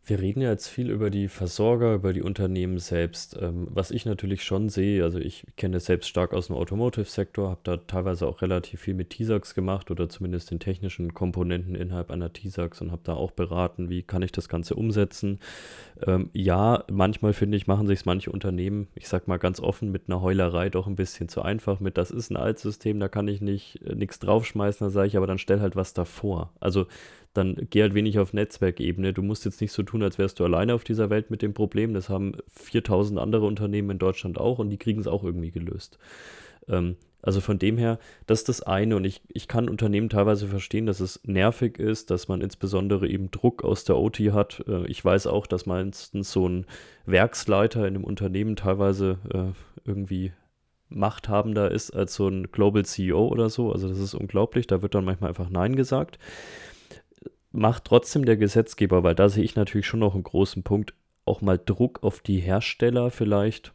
Wir 0.05 0.19
reden 0.19 0.41
ja 0.41 0.49
jetzt 0.49 0.67
viel 0.67 0.89
über 0.89 1.09
die 1.09 1.29
Versorger, 1.29 1.93
über 1.93 2.11
die 2.11 2.21
Unternehmen 2.21 2.77
selbst. 2.77 3.37
Ähm, 3.41 3.67
was 3.69 3.89
ich 3.89 4.05
natürlich 4.05 4.43
schon 4.43 4.67
sehe, 4.67 5.01
also 5.01 5.17
ich 5.17 5.45
kenne 5.55 5.75
das 5.75 5.85
selbst 5.85 6.09
stark 6.09 6.33
aus 6.33 6.47
dem 6.47 6.57
Automotive-Sektor, 6.57 7.49
habe 7.49 7.61
da 7.63 7.77
teilweise 7.77 8.27
auch 8.27 8.41
relativ 8.41 8.81
viel 8.81 8.95
mit 8.95 9.11
T-Sax 9.11 9.55
gemacht 9.55 9.91
oder 9.91 10.09
zumindest 10.09 10.51
den 10.51 10.59
technischen 10.59 11.13
Komponenten 11.13 11.73
innerhalb 11.73 12.11
einer 12.11 12.33
T-Sax 12.33 12.81
und 12.81 12.91
habe 12.91 13.03
da 13.05 13.13
auch 13.13 13.31
beraten, 13.31 13.89
wie 13.89 14.03
kann 14.03 14.23
ich 14.23 14.33
das 14.33 14.49
Ganze 14.49 14.75
umsetzen. 14.75 15.39
Ähm, 16.05 16.29
ja, 16.33 16.83
manchmal 16.91 17.31
finde 17.31 17.55
ich, 17.55 17.67
machen 17.67 17.87
sich 17.87 17.99
es 17.99 18.05
manche 18.05 18.29
Unternehmen, 18.29 18.89
ich 18.95 19.07
sage 19.07 19.23
mal 19.27 19.39
ganz 19.39 19.61
offen, 19.61 19.89
mit 19.89 20.09
einer 20.09 20.21
Heulerei 20.21 20.69
doch 20.69 20.87
ein 20.87 20.97
bisschen 20.97 21.29
zu 21.29 21.43
einfach 21.43 21.79
mit, 21.79 21.97
das 21.97 22.11
ist 22.11 22.29
ein 22.29 22.35
Altsystem, 22.35 22.99
da 22.99 23.07
kann 23.07 23.29
ich 23.29 23.39
nicht 23.39 23.79
äh, 23.85 23.95
nichts 23.95 24.19
draufschmeißen, 24.19 24.85
da 24.85 24.91
sage 24.91 25.07
ich, 25.07 25.15
aber 25.15 25.27
dann 25.27 25.37
stell 25.37 25.61
halt 25.61 25.77
was 25.77 25.93
davor. 25.93 26.51
Also 26.59 26.87
dann 27.33 27.67
geh 27.69 27.81
halt 27.81 27.95
wenig 27.95 28.19
auf 28.19 28.33
Netzwerkebene. 28.33 29.13
Du 29.13 29.23
musst 29.23 29.45
jetzt 29.45 29.59
nicht 29.59 29.71
so 29.71 29.83
tun, 29.83 30.03
als 30.03 30.17
wärst 30.17 30.39
du 30.39 30.45
alleine 30.45 30.73
auf 30.75 30.83
dieser 30.83 31.09
Welt 31.09 31.31
mit 31.31 31.41
dem 31.41 31.53
Problem. 31.53 31.93
Das 31.93 32.09
haben 32.09 32.33
4000 32.49 33.19
andere 33.19 33.45
Unternehmen 33.45 33.91
in 33.91 33.99
Deutschland 33.99 34.37
auch 34.37 34.59
und 34.59 34.69
die 34.69 34.77
kriegen 34.77 34.99
es 34.99 35.07
auch 35.07 35.23
irgendwie 35.23 35.51
gelöst. 35.51 35.97
Ähm, 36.67 36.95
also 37.23 37.39
von 37.41 37.57
dem 37.57 37.77
her, 37.77 37.99
das 38.27 38.39
ist 38.39 38.49
das 38.49 38.61
eine 38.61 38.97
und 38.97 39.05
ich, 39.05 39.21
ich 39.29 39.47
kann 39.47 39.69
Unternehmen 39.69 40.09
teilweise 40.09 40.47
verstehen, 40.47 40.85
dass 40.85 40.99
es 40.99 41.21
nervig 41.23 41.79
ist, 41.79 42.11
dass 42.11 42.27
man 42.27 42.41
insbesondere 42.41 43.07
eben 43.07 43.31
Druck 43.31 43.63
aus 43.63 43.85
der 43.85 43.97
OT 43.97 44.19
hat. 44.31 44.63
Äh, 44.67 44.85
ich 44.87 45.03
weiß 45.03 45.27
auch, 45.27 45.47
dass 45.47 45.65
meistens 45.65 46.31
so 46.31 46.47
ein 46.47 46.65
Werksleiter 47.05 47.87
in 47.87 47.95
einem 47.95 48.03
Unternehmen 48.03 48.55
teilweise 48.55 49.17
äh, 49.33 49.87
irgendwie 49.89 50.33
machthabender 50.89 51.71
ist 51.71 51.91
als 51.91 52.13
so 52.13 52.27
ein 52.27 52.51
Global 52.51 52.85
CEO 52.85 53.27
oder 53.27 53.49
so. 53.49 53.71
Also 53.71 53.87
das 53.87 53.97
ist 53.97 54.13
unglaublich, 54.13 54.67
da 54.67 54.83
wird 54.83 54.93
dann 54.93 55.05
manchmal 55.05 55.29
einfach 55.29 55.49
Nein 55.49 55.75
gesagt 55.75 56.19
macht 57.53 57.85
trotzdem 57.85 58.25
der 58.25 58.35
Gesetzgeber, 58.35 59.03
weil 59.03 59.15
da 59.15 59.29
sehe 59.29 59.43
ich 59.43 59.55
natürlich 59.55 59.87
schon 59.87 60.01
noch 60.01 60.15
einen 60.15 60.23
großen 60.23 60.63
Punkt, 60.63 60.93
auch 61.25 61.41
mal 61.41 61.59
Druck 61.63 62.03
auf 62.03 62.19
die 62.19 62.39
Hersteller 62.39 63.11
vielleicht 63.11 63.71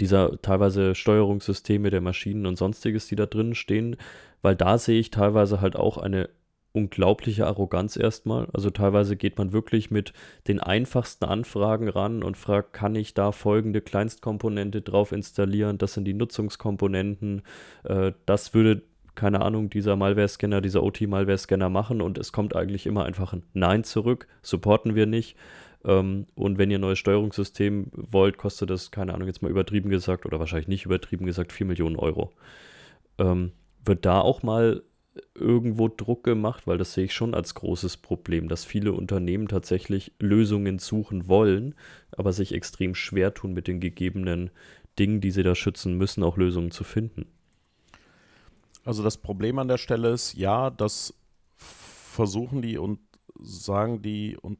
dieser 0.00 0.40
teilweise 0.42 0.94
Steuerungssysteme 0.94 1.90
der 1.90 2.00
Maschinen 2.00 2.46
und 2.46 2.56
sonstiges, 2.56 3.06
die 3.06 3.16
da 3.16 3.26
drin 3.26 3.54
stehen, 3.54 3.96
weil 4.42 4.56
da 4.56 4.78
sehe 4.78 4.98
ich 4.98 5.10
teilweise 5.10 5.60
halt 5.60 5.76
auch 5.76 5.98
eine 5.98 6.28
unglaubliche 6.72 7.46
Arroganz 7.46 7.96
erstmal. 7.96 8.46
Also 8.52 8.70
teilweise 8.70 9.16
geht 9.16 9.38
man 9.38 9.52
wirklich 9.52 9.90
mit 9.90 10.12
den 10.46 10.60
einfachsten 10.60 11.24
Anfragen 11.24 11.88
ran 11.88 12.22
und 12.22 12.36
fragt, 12.36 12.72
kann 12.72 12.94
ich 12.94 13.12
da 13.14 13.32
folgende 13.32 13.80
Kleinstkomponente 13.80 14.80
drauf 14.80 15.10
installieren? 15.12 15.78
Das 15.78 15.94
sind 15.94 16.04
die 16.04 16.14
Nutzungskomponenten. 16.14 17.42
Äh, 17.84 18.12
das 18.24 18.54
würde 18.54 18.82
keine 19.20 19.42
Ahnung, 19.42 19.68
dieser 19.68 19.96
Malware-Scanner, 19.96 20.62
dieser 20.62 20.82
OT-Malware-Scanner 20.82 21.68
machen 21.68 22.00
und 22.00 22.16
es 22.16 22.32
kommt 22.32 22.56
eigentlich 22.56 22.86
immer 22.86 23.04
einfach 23.04 23.34
ein 23.34 23.42
Nein 23.52 23.84
zurück, 23.84 24.26
supporten 24.40 24.94
wir 24.94 25.04
nicht. 25.04 25.36
Ähm, 25.84 26.26
und 26.34 26.56
wenn 26.56 26.70
ihr 26.70 26.78
ein 26.78 26.80
neues 26.80 26.98
Steuerungssystem 27.00 27.88
wollt, 27.92 28.38
kostet 28.38 28.70
das, 28.70 28.90
keine 28.90 29.12
Ahnung, 29.12 29.28
jetzt 29.28 29.42
mal 29.42 29.50
übertrieben 29.50 29.90
gesagt 29.90 30.24
oder 30.24 30.38
wahrscheinlich 30.38 30.68
nicht 30.68 30.86
übertrieben 30.86 31.26
gesagt, 31.26 31.52
4 31.52 31.66
Millionen 31.66 31.96
Euro. 31.96 32.32
Ähm, 33.18 33.52
wird 33.84 34.06
da 34.06 34.22
auch 34.22 34.42
mal 34.42 34.84
irgendwo 35.34 35.88
Druck 35.88 36.24
gemacht, 36.24 36.66
weil 36.66 36.78
das 36.78 36.94
sehe 36.94 37.04
ich 37.04 37.12
schon 37.12 37.34
als 37.34 37.54
großes 37.54 37.98
Problem, 37.98 38.48
dass 38.48 38.64
viele 38.64 38.94
Unternehmen 38.94 39.48
tatsächlich 39.48 40.12
Lösungen 40.18 40.78
suchen 40.78 41.28
wollen, 41.28 41.74
aber 42.12 42.32
sich 42.32 42.54
extrem 42.54 42.94
schwer 42.94 43.34
tun 43.34 43.52
mit 43.52 43.68
den 43.68 43.80
gegebenen 43.80 44.48
Dingen, 44.98 45.20
die 45.20 45.30
sie 45.30 45.42
da 45.42 45.54
schützen 45.54 45.98
müssen, 45.98 46.22
auch 46.22 46.38
Lösungen 46.38 46.70
zu 46.70 46.84
finden. 46.84 47.26
Also 48.90 49.04
das 49.04 49.18
Problem 49.18 49.60
an 49.60 49.68
der 49.68 49.78
Stelle 49.78 50.08
ist, 50.10 50.34
ja, 50.34 50.68
das 50.68 51.14
versuchen 51.54 52.60
die 52.60 52.76
und 52.76 52.98
sagen 53.40 54.02
die 54.02 54.36
und 54.36 54.58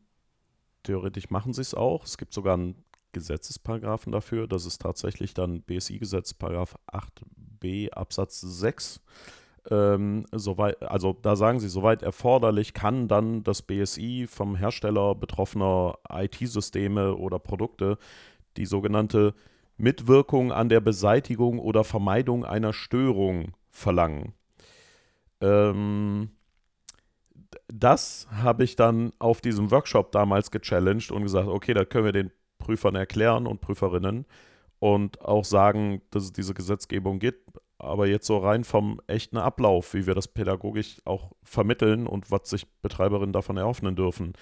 theoretisch 0.84 1.30
machen 1.30 1.52
sie 1.52 1.62
es 1.62 1.74
auch. 1.74 2.04
Es 2.04 2.16
gibt 2.16 2.32
sogar 2.32 2.54
einen 2.54 2.84
Gesetzesparagraphen 3.10 4.12
dafür. 4.12 4.46
Das 4.46 4.66
ist 4.66 4.82
tatsächlich 4.82 5.34
dann 5.34 5.62
BSI-Gesetz, 5.62 6.34
Paragraph 6.34 6.78
8b 6.92 7.90
Absatz 7.90 8.40
6. 8.40 9.00
ähm, 9.68 10.26
soweit, 10.30 10.80
also 10.80 11.16
da 11.20 11.34
sagen 11.34 11.58
sie, 11.58 11.68
soweit 11.68 12.04
erforderlich, 12.04 12.72
kann 12.72 13.08
dann 13.08 13.42
das 13.42 13.62
BSI 13.62 14.28
vom 14.30 14.54
Hersteller 14.54 15.16
betroffener 15.16 15.98
IT-Systeme 16.08 17.16
oder 17.16 17.40
Produkte 17.40 17.98
die 18.56 18.66
sogenannte 18.66 19.34
Mitwirkung 19.76 20.52
an 20.52 20.68
der 20.68 20.80
Beseitigung 20.80 21.58
oder 21.58 21.82
Vermeidung 21.82 22.44
einer 22.44 22.72
Störung 22.72 23.54
verlangen. 23.70 24.34
Ähm, 25.40 26.30
das 27.68 28.28
habe 28.30 28.64
ich 28.64 28.76
dann 28.76 29.12
auf 29.18 29.40
diesem 29.40 29.70
Workshop 29.70 30.12
damals 30.12 30.50
gechallenged 30.50 31.10
und 31.10 31.22
gesagt, 31.22 31.48
okay, 31.48 31.74
da 31.74 31.84
können 31.84 32.04
wir 32.04 32.12
den 32.12 32.30
Prüfern 32.58 32.94
erklären 32.94 33.46
und 33.46 33.60
Prüferinnen 33.60 34.26
und 34.78 35.20
auch 35.22 35.44
sagen, 35.44 36.02
dass 36.10 36.24
es 36.24 36.32
diese 36.32 36.54
Gesetzgebung 36.54 37.18
gibt. 37.18 37.58
Aber 37.78 38.06
jetzt 38.06 38.26
so 38.26 38.38
rein 38.38 38.64
vom 38.64 39.00
echten 39.06 39.38
Ablauf, 39.38 39.94
wie 39.94 40.06
wir 40.06 40.14
das 40.14 40.28
pädagogisch 40.28 40.98
auch 41.06 41.32
vermitteln 41.42 42.06
und 42.06 42.30
was 42.30 42.50
sich 42.50 42.66
Betreiberinnen 42.82 43.32
davon 43.32 43.56
erhoffen 43.56 43.96
dürfen. 43.96 44.34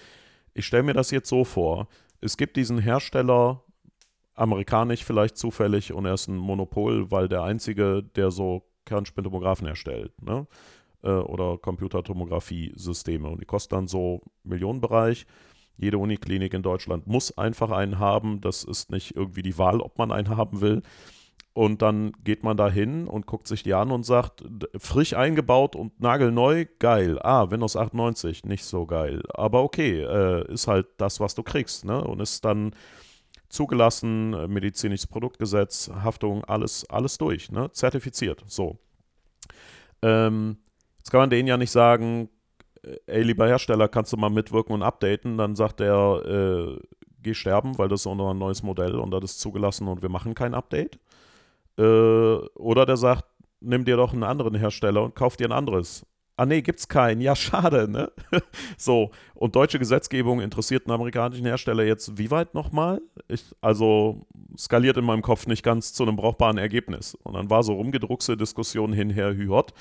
Ich 0.54 0.66
stelle 0.66 0.82
mir 0.82 0.94
das 0.94 1.12
jetzt 1.12 1.28
so 1.28 1.44
vor. 1.44 1.86
Es 2.20 2.36
gibt 2.36 2.56
diesen 2.56 2.78
Hersteller, 2.78 3.62
amerikanisch 4.34 5.04
vielleicht 5.04 5.36
zufällig, 5.36 5.92
und 5.92 6.04
er 6.04 6.14
ist 6.14 6.26
ein 6.26 6.36
Monopol, 6.36 7.12
weil 7.12 7.28
der 7.28 7.42
einzige, 7.44 8.02
der 8.02 8.32
so 8.32 8.64
Kernspintomographen 8.88 9.66
erstellt. 9.66 10.12
Ne? 10.22 10.46
Äh, 11.02 11.10
oder 11.10 11.58
Computertomographie-Systeme. 11.58 13.28
Und 13.28 13.40
die 13.40 13.46
kosten 13.46 13.74
dann 13.74 13.86
so 13.86 14.22
Millionenbereich. 14.44 15.26
Jede 15.76 15.98
Uniklinik 15.98 16.54
in 16.54 16.62
Deutschland 16.62 17.06
muss 17.06 17.36
einfach 17.38 17.70
einen 17.70 18.00
haben. 18.00 18.40
Das 18.40 18.64
ist 18.64 18.90
nicht 18.90 19.14
irgendwie 19.14 19.42
die 19.42 19.58
Wahl, 19.58 19.80
ob 19.80 19.96
man 19.98 20.10
einen 20.10 20.36
haben 20.36 20.60
will. 20.60 20.82
Und 21.58 21.82
dann 21.82 22.12
geht 22.22 22.44
man 22.44 22.56
da 22.56 22.70
hin 22.70 23.08
und 23.08 23.26
guckt 23.26 23.48
sich 23.48 23.64
die 23.64 23.74
an 23.74 23.90
und 23.90 24.04
sagt, 24.04 24.44
frisch 24.76 25.14
eingebaut 25.14 25.74
und 25.74 26.00
nagelneu, 26.00 26.66
geil. 26.78 27.18
Ah, 27.20 27.50
Windows 27.50 27.74
98, 27.74 28.44
nicht 28.44 28.64
so 28.64 28.86
geil. 28.86 29.22
Aber 29.34 29.64
okay, 29.64 30.02
äh, 30.02 30.52
ist 30.52 30.68
halt 30.68 30.86
das, 30.98 31.18
was 31.18 31.34
du 31.34 31.42
kriegst. 31.42 31.84
Ne? 31.84 32.00
Und 32.02 32.20
ist 32.20 32.44
dann 32.44 32.74
zugelassen, 33.48 34.34
äh, 34.34 34.48
medizinisches 34.48 35.06
Produktgesetz, 35.06 35.90
Haftung, 36.02 36.44
alles, 36.44 36.88
alles 36.90 37.18
durch, 37.18 37.50
ne? 37.50 37.70
zertifiziert. 37.72 38.44
So. 38.46 38.78
Ähm, 40.02 40.58
jetzt 40.98 41.10
kann 41.10 41.20
man 41.20 41.30
denen 41.30 41.48
ja 41.48 41.56
nicht 41.56 41.70
sagen, 41.70 42.28
äh, 42.82 42.96
ey, 43.06 43.22
lieber 43.22 43.46
Hersteller, 43.46 43.88
kannst 43.88 44.12
du 44.12 44.16
mal 44.16 44.30
mitwirken 44.30 44.74
und 44.74 44.82
updaten? 44.82 45.38
Dann 45.38 45.56
sagt 45.56 45.80
er, 45.80 46.24
äh, 46.26 46.78
geh 47.22 47.34
sterben, 47.34 47.78
weil 47.78 47.88
das 47.88 48.00
ist 48.00 48.06
ein 48.06 48.16
neues 48.16 48.62
Modell 48.62 48.96
und 48.96 49.10
das 49.10 49.24
ist 49.24 49.40
zugelassen 49.40 49.88
und 49.88 50.02
wir 50.02 50.08
machen 50.08 50.34
kein 50.34 50.54
Update. 50.54 50.98
Äh, 51.78 51.82
oder 51.82 52.86
der 52.86 52.96
sagt, 52.96 53.24
nimm 53.60 53.84
dir 53.84 53.96
doch 53.96 54.12
einen 54.12 54.24
anderen 54.24 54.54
Hersteller 54.54 55.02
und 55.02 55.14
kauf 55.14 55.36
dir 55.36 55.48
ein 55.48 55.52
anderes. 55.52 56.06
Ah 56.38 56.46
nee, 56.46 56.62
gibt's 56.62 56.86
keinen. 56.86 57.20
Ja, 57.20 57.34
schade, 57.34 57.90
ne? 57.90 58.12
so, 58.76 59.10
und 59.34 59.56
deutsche 59.56 59.80
Gesetzgebung 59.80 60.40
interessiert 60.40 60.86
einen 60.86 60.94
amerikanischen 60.94 61.44
Hersteller 61.44 61.82
jetzt 61.82 62.16
wie 62.16 62.30
weit 62.30 62.54
nochmal? 62.54 63.02
Ich, 63.26 63.44
also 63.60 64.24
skaliert 64.56 64.96
in 64.98 65.04
meinem 65.04 65.22
Kopf 65.22 65.48
nicht 65.48 65.64
ganz 65.64 65.92
zu 65.92 66.04
einem 66.04 66.14
brauchbaren 66.14 66.56
Ergebnis. 66.56 67.16
Und 67.24 67.34
dann 67.34 67.50
war 67.50 67.64
so 67.64 67.72
rumgedruckste 67.72 68.36
Diskussion 68.36 68.92
hinher, 68.92 69.34
hühot. 69.34 69.72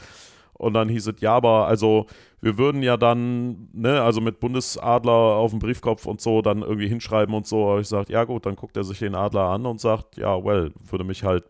Und 0.53 0.73
dann 0.73 0.89
hieß 0.89 1.05
es, 1.05 1.21
ja, 1.21 1.35
aber 1.35 1.67
also 1.67 2.07
wir 2.41 2.57
würden 2.57 2.81
ja 2.81 2.97
dann, 2.97 3.69
ne, 3.73 4.01
also 4.01 4.19
mit 4.19 4.39
Bundesadler 4.39 5.11
auf 5.11 5.51
dem 5.51 5.59
Briefkopf 5.59 6.07
und 6.07 6.21
so 6.21 6.41
dann 6.41 6.63
irgendwie 6.63 6.87
hinschreiben 6.87 7.35
und 7.35 7.45
so. 7.45 7.69
Aber 7.69 7.81
ich 7.81 7.87
sagte, 7.87 8.13
ja 8.13 8.23
gut, 8.23 8.47
dann 8.47 8.55
guckt 8.55 8.75
er 8.77 8.83
sich 8.83 8.97
den 8.97 9.13
Adler 9.13 9.49
an 9.49 9.67
und 9.67 9.79
sagt, 9.79 10.17
ja, 10.17 10.43
well, 10.43 10.73
würde 10.81 11.03
mich 11.03 11.23
halt 11.23 11.43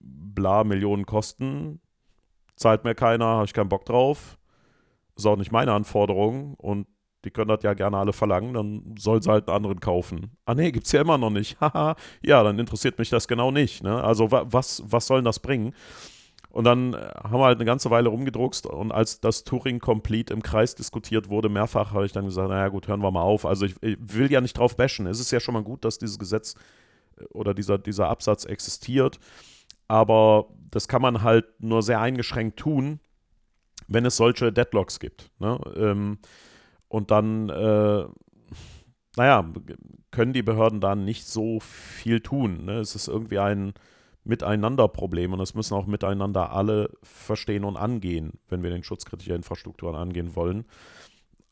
bla 0.00 0.64
Millionen 0.64 1.04
kosten, 1.04 1.80
zahlt 2.56 2.84
mir 2.84 2.94
keiner, 2.94 3.26
habe 3.26 3.44
ich 3.44 3.52
keinen 3.52 3.68
Bock 3.68 3.84
drauf 3.84 4.38
ist 5.16 5.26
auch 5.26 5.36
nicht 5.36 5.52
meine 5.52 5.72
Anforderung 5.72 6.54
und 6.54 6.86
die 7.24 7.30
können 7.30 7.48
das 7.48 7.62
ja 7.62 7.74
gerne 7.74 7.96
alle 7.96 8.12
verlangen, 8.12 8.54
dann 8.54 8.94
soll 8.98 9.22
sie 9.22 9.30
halt 9.30 9.48
einen 9.48 9.56
anderen 9.56 9.80
kaufen. 9.80 10.36
Ah 10.44 10.54
nee, 10.54 10.70
gibt's 10.70 10.92
ja 10.92 11.00
immer 11.00 11.18
noch 11.18 11.30
nicht. 11.30 11.58
Haha, 11.60 11.96
ja, 12.22 12.42
dann 12.42 12.58
interessiert 12.58 12.98
mich 12.98 13.10
das 13.10 13.28
genau 13.28 13.50
nicht. 13.50 13.82
Ne? 13.82 14.02
Also 14.02 14.30
wa 14.30 14.44
was, 14.46 14.82
was 14.86 15.06
soll 15.06 15.22
das 15.22 15.40
bringen? 15.40 15.74
Und 16.50 16.64
dann 16.64 16.94
äh, 16.94 17.10
haben 17.24 17.40
wir 17.40 17.46
halt 17.46 17.58
eine 17.58 17.64
ganze 17.64 17.90
Weile 17.90 18.10
rumgedruckst 18.10 18.66
und 18.66 18.92
als 18.92 19.20
das 19.20 19.42
Turing 19.42 19.80
Complete 19.80 20.32
im 20.32 20.42
Kreis 20.42 20.76
diskutiert 20.76 21.28
wurde, 21.28 21.48
mehrfach 21.48 21.92
habe 21.92 22.06
ich 22.06 22.12
dann 22.12 22.26
gesagt, 22.26 22.48
naja 22.48 22.68
gut, 22.68 22.86
hören 22.86 23.02
wir 23.02 23.10
mal 23.10 23.22
auf. 23.22 23.44
Also 23.44 23.66
ich, 23.66 23.74
ich, 23.82 23.96
will 24.00 24.30
ja 24.30 24.40
nicht 24.40 24.56
drauf 24.56 24.76
bashen. 24.76 25.06
Es 25.06 25.18
ist 25.18 25.32
ja 25.32 25.40
schon 25.40 25.54
mal 25.54 25.64
gut, 25.64 25.84
dass 25.84 25.98
dieses 25.98 26.18
Gesetz 26.18 26.54
äh, 27.18 27.24
oder 27.32 27.54
dieser, 27.54 27.78
dieser 27.78 28.08
Absatz 28.08 28.44
existiert, 28.44 29.18
aber 29.88 30.46
das 30.70 30.86
kann 30.86 31.02
man 31.02 31.22
halt 31.22 31.46
nur 31.58 31.82
sehr 31.82 32.00
eingeschränkt 32.00 32.58
tun, 32.58 33.00
wenn 33.88 34.06
es 34.06 34.16
solche 34.16 34.52
Deadlocks 34.52 34.98
gibt. 34.98 35.30
Ne? 35.38 35.58
Ähm, 35.76 36.18
und 36.88 37.10
dann, 37.10 37.48
äh, 37.48 38.04
naja, 39.16 39.52
können 40.10 40.32
die 40.32 40.42
Behörden 40.42 40.80
da 40.80 40.94
nicht 40.94 41.26
so 41.26 41.60
viel 41.60 42.20
tun. 42.20 42.64
Ne? 42.64 42.78
Es 42.78 42.94
ist 42.94 43.08
irgendwie 43.08 43.38
ein 43.38 43.74
Miteinander-Problem 44.24 45.32
und 45.32 45.40
es 45.40 45.54
müssen 45.54 45.74
auch 45.74 45.86
miteinander 45.86 46.52
alle 46.52 46.90
verstehen 47.02 47.64
und 47.64 47.76
angehen, 47.76 48.38
wenn 48.48 48.62
wir 48.62 48.70
den 48.70 48.82
Schutz 48.82 49.04
kritischer 49.04 49.34
Infrastrukturen 49.34 49.96
angehen 49.96 50.34
wollen. 50.34 50.64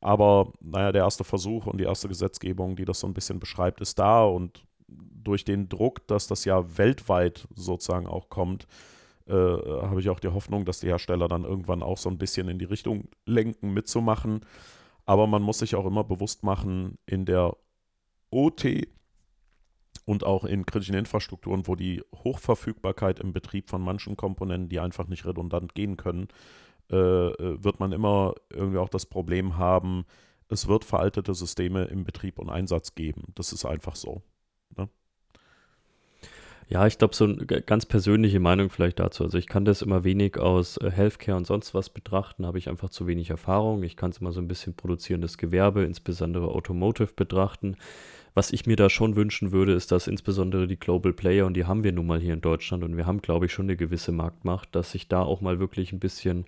Aber 0.01 0.53
naja, 0.61 0.91
der 0.91 1.05
erste 1.05 1.23
Versuch 1.23 1.67
und 1.67 1.79
die 1.79 1.85
erste 1.85 2.09
Gesetzgebung, 2.09 2.75
die 2.75 2.85
das 2.85 3.01
so 3.01 3.07
ein 3.07 3.15
bisschen 3.15 3.39
beschreibt, 3.39 3.81
ist 3.81 3.99
da 3.99 4.25
und 4.25 4.65
durch 4.89 5.45
den 5.45 5.69
Druck, 5.69 6.07
dass 6.09 6.27
das 6.27 6.45
ja 6.45 6.77
weltweit 6.77 7.47
sozusagen 7.55 8.07
auch 8.07 8.29
kommt, 8.29 8.67
äh, 9.33 9.83
habe 9.83 10.01
ich 10.01 10.11
auch 10.11 10.21
die 10.21 10.29
Hoffnung, 10.29 10.65
dass 10.65 10.81
die 10.81 10.89
Hersteller 10.89 11.27
dann 11.27 11.45
irgendwann 11.45 11.83
auch 11.83 11.99
so 11.99 12.11
ein 12.11 12.19
bisschen 12.19 12.49
in 12.49 12.59
die 12.59 12.67
Richtung 12.67 13.09
lenken, 13.27 13.73
mitzumachen. 13.73 14.41
Aber 15.07 15.27
man 15.27 15.43
muss 15.43 15.61
sich 15.61 15.75
auch 15.75 15.87
immer 15.87 16.05
bewusst 16.05 16.45
machen, 16.45 16.99
in 17.07 17.25
der 17.25 17.57
OT 18.31 18.87
und 20.05 20.25
auch 20.25 20.45
in 20.45 20.67
kritischen 20.67 20.95
Infrastrukturen, 20.95 21.67
wo 21.67 21.75
die 21.77 22.03
Hochverfügbarkeit 22.15 23.21
im 23.21 23.33
Betrieb 23.33 23.71
von 23.71 23.83
manchen 23.83 24.17
Komponenten, 24.17 24.69
die 24.69 24.81
einfach 24.81 25.09
nicht 25.09 25.25
redundant 25.25 25.75
gehen 25.75 25.97
können, 25.97 26.29
äh, 26.91 26.95
wird 26.95 27.81
man 27.81 27.93
immer 27.93 28.35
irgendwie 28.51 28.79
auch 28.79 28.89
das 28.89 29.07
Problem 29.07 29.57
haben, 29.57 30.05
es 30.49 30.69
wird 30.69 30.85
veraltete 30.85 31.35
Systeme 31.35 31.85
im 31.85 32.05
Betrieb 32.05 32.39
und 32.39 32.51
Einsatz 32.51 32.95
geben. 32.95 33.33
Das 33.35 33.53
ist 33.53 33.65
einfach 33.65 33.97
so. 33.97 34.23
Ne? 34.77 34.89
Ja, 36.69 36.87
ich 36.87 36.99
glaube, 36.99 37.15
so 37.15 37.25
eine 37.25 37.37
ganz 37.37 37.87
persönliche 37.87 38.41
Meinung 38.41 38.71
vielleicht 38.71 38.99
dazu. 38.99 39.25
Also 39.25 39.37
ich 39.37 39.47
kann 39.47 39.65
das 39.65 39.83
immer 39.83 40.05
wenig 40.05 40.39
aus 40.39 40.77
äh, 40.79 40.91
Healthcare 40.91 41.37
und 41.37 41.47
sonst 41.47 41.75
was 41.75 41.91
betrachten, 41.91 42.47
habe 42.47 42.59
ich 42.59 42.69
einfach 42.69 42.91
zu 42.91 43.07
wenig 43.07 43.31
Erfahrung. 43.31 43.83
Ich 43.83 43.97
kann 43.97 44.11
es 44.11 44.19
immer 44.19 44.33
so 44.33 44.41
ein 44.41 44.49
bisschen 44.49 44.75
produzierendes 44.75 45.39
Gewerbe, 45.39 45.85
insbesondere 45.85 46.49
Automotive 46.49 47.13
betrachten. 47.15 47.77
Was 48.35 48.51
ich 48.51 48.65
mir 48.65 48.77
da 48.77 48.89
schon 48.89 49.15
wünschen 49.15 49.53
würde, 49.53 49.75
ist, 49.75 49.93
dass 49.93 50.07
insbesondere 50.07 50.67
die 50.67 50.79
Global 50.79 51.13
Player, 51.13 51.45
und 51.45 51.55
die 51.55 51.67
haben 51.67 51.85
wir 51.85 51.93
nun 51.93 52.07
mal 52.07 52.21
hier 52.21 52.33
in 52.33 52.41
Deutschland, 52.41 52.83
und 52.83 52.97
wir 52.97 53.05
haben, 53.05 53.21
glaube 53.21 53.47
ich, 53.47 53.53
schon 53.53 53.67
eine 53.67 53.77
gewisse 53.77 54.11
Marktmacht, 54.11 54.75
dass 54.75 54.93
sich 54.93 55.07
da 55.07 55.21
auch 55.21 55.43
mal 55.43 55.61
wirklich 55.61 55.93
ein 55.93 56.01
bisschen 56.01 56.47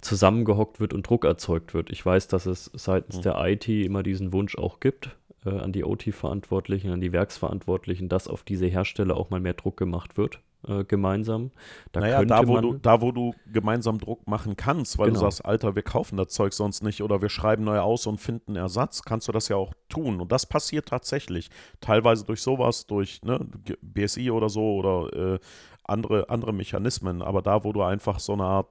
zusammengehockt 0.00 0.80
wird 0.80 0.92
und 0.92 1.08
Druck 1.08 1.24
erzeugt 1.24 1.74
wird. 1.74 1.90
Ich 1.90 2.04
weiß, 2.04 2.26
dass 2.26 2.46
es 2.46 2.70
seitens 2.74 3.18
mhm. 3.18 3.22
der 3.22 3.36
IT 3.46 3.68
immer 3.68 4.02
diesen 4.02 4.32
Wunsch 4.32 4.58
auch 4.58 4.80
gibt, 4.80 5.16
äh, 5.44 5.50
an 5.50 5.72
die 5.72 5.84
OT-Verantwortlichen, 5.84 6.90
an 6.90 7.00
die 7.00 7.12
Werksverantwortlichen, 7.12 8.08
dass 8.08 8.28
auf 8.28 8.42
diese 8.42 8.66
Hersteller 8.66 9.16
auch 9.16 9.30
mal 9.30 9.40
mehr 9.40 9.54
Druck 9.54 9.76
gemacht 9.76 10.16
wird. 10.16 10.40
Äh, 10.68 10.84
gemeinsam. 10.84 11.50
Da 11.90 11.98
naja, 12.00 12.24
da 12.24 12.46
wo, 12.46 12.60
du, 12.60 12.74
da 12.74 13.00
wo 13.00 13.10
du 13.10 13.34
gemeinsam 13.52 13.98
Druck 13.98 14.28
machen 14.28 14.54
kannst, 14.54 14.96
weil 14.96 15.08
genau. 15.08 15.18
du 15.18 15.24
sagst, 15.24 15.44
Alter, 15.44 15.74
wir 15.74 15.82
kaufen 15.82 16.16
das 16.16 16.28
Zeug 16.28 16.52
sonst 16.52 16.84
nicht 16.84 17.02
oder 17.02 17.20
wir 17.20 17.30
schreiben 17.30 17.64
neu 17.64 17.80
aus 17.80 18.06
und 18.06 18.18
finden 18.18 18.54
Ersatz, 18.54 19.02
kannst 19.02 19.26
du 19.26 19.32
das 19.32 19.48
ja 19.48 19.56
auch 19.56 19.74
tun. 19.88 20.20
Und 20.20 20.30
das 20.30 20.46
passiert 20.46 20.86
tatsächlich. 20.86 21.50
Teilweise 21.80 22.24
durch 22.24 22.42
sowas, 22.42 22.86
durch 22.86 23.22
ne, 23.22 23.44
BSI 23.80 24.30
oder 24.30 24.48
so 24.48 24.76
oder 24.76 25.34
äh, 25.34 25.38
andere, 25.82 26.30
andere 26.30 26.52
Mechanismen. 26.52 27.22
Aber 27.22 27.42
da, 27.42 27.64
wo 27.64 27.72
du 27.72 27.82
einfach 27.82 28.20
so 28.20 28.34
eine 28.34 28.44
Art 28.44 28.68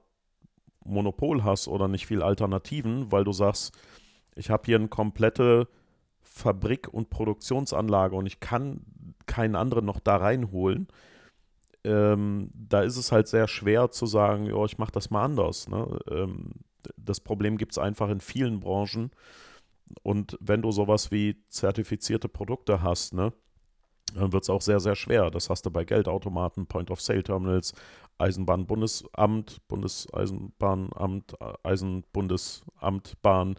Monopol 0.86 1.44
hast 1.44 1.68
oder 1.68 1.88
nicht 1.88 2.06
viel 2.06 2.22
Alternativen, 2.22 3.12
weil 3.12 3.24
du 3.24 3.32
sagst, 3.32 3.78
ich 4.34 4.48
habe 4.48 4.62
hier 4.64 4.76
eine 4.76 4.88
komplette 4.88 5.68
Fabrik 6.32 6.88
und 6.92 7.10
Produktionsanlage 7.10 8.16
und 8.16 8.26
ich 8.26 8.40
kann 8.40 8.80
keinen 9.26 9.54
anderen 9.54 9.84
noch 9.84 10.00
da 10.00 10.16
reinholen, 10.16 10.88
ähm, 11.84 12.50
da 12.54 12.82
ist 12.82 12.96
es 12.96 13.12
halt 13.12 13.28
sehr 13.28 13.48
schwer 13.48 13.90
zu 13.90 14.06
sagen, 14.06 14.46
ja, 14.46 14.64
ich 14.64 14.78
mache 14.78 14.92
das 14.92 15.10
mal 15.10 15.24
anders. 15.24 15.68
Ne? 15.68 15.98
Ähm, 16.10 16.52
das 16.96 17.20
Problem 17.20 17.58
gibt 17.58 17.72
es 17.72 17.78
einfach 17.78 18.08
in 18.08 18.20
vielen 18.20 18.60
Branchen. 18.60 19.10
Und 20.02 20.38
wenn 20.40 20.62
du 20.62 20.70
sowas 20.72 21.10
wie 21.10 21.44
zertifizierte 21.48 22.28
Produkte 22.28 22.82
hast, 22.82 23.14
ne, 23.14 23.32
dann 24.14 24.32
wird 24.32 24.44
es 24.44 24.50
auch 24.50 24.62
sehr, 24.62 24.80
sehr 24.80 24.94
schwer. 24.94 25.30
Das 25.30 25.50
hast 25.50 25.66
du 25.66 25.70
bei 25.70 25.84
Geldautomaten, 25.84 26.66
Point-of-Sale-Terminals, 26.66 27.74
Eisenbahnbundesamt, 28.22 29.60
Bundeseisenbahnamt, 29.68 31.34
Eisenbundesamt, 31.62 33.20
Bahn, 33.20 33.56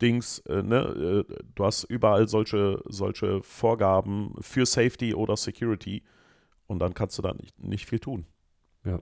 Dings, 0.00 0.38
äh, 0.40 0.62
ne? 0.62 1.24
Äh, 1.28 1.34
du 1.54 1.64
hast 1.64 1.84
überall 1.84 2.26
solche, 2.26 2.82
solche 2.86 3.42
Vorgaben 3.42 4.34
für 4.40 4.66
Safety 4.66 5.14
oder 5.14 5.36
Security 5.36 6.02
und 6.66 6.78
dann 6.78 6.94
kannst 6.94 7.18
du 7.18 7.22
da 7.22 7.34
nicht, 7.34 7.58
nicht 7.62 7.86
viel 7.86 8.00
tun. 8.00 8.26
Ja. 8.84 9.00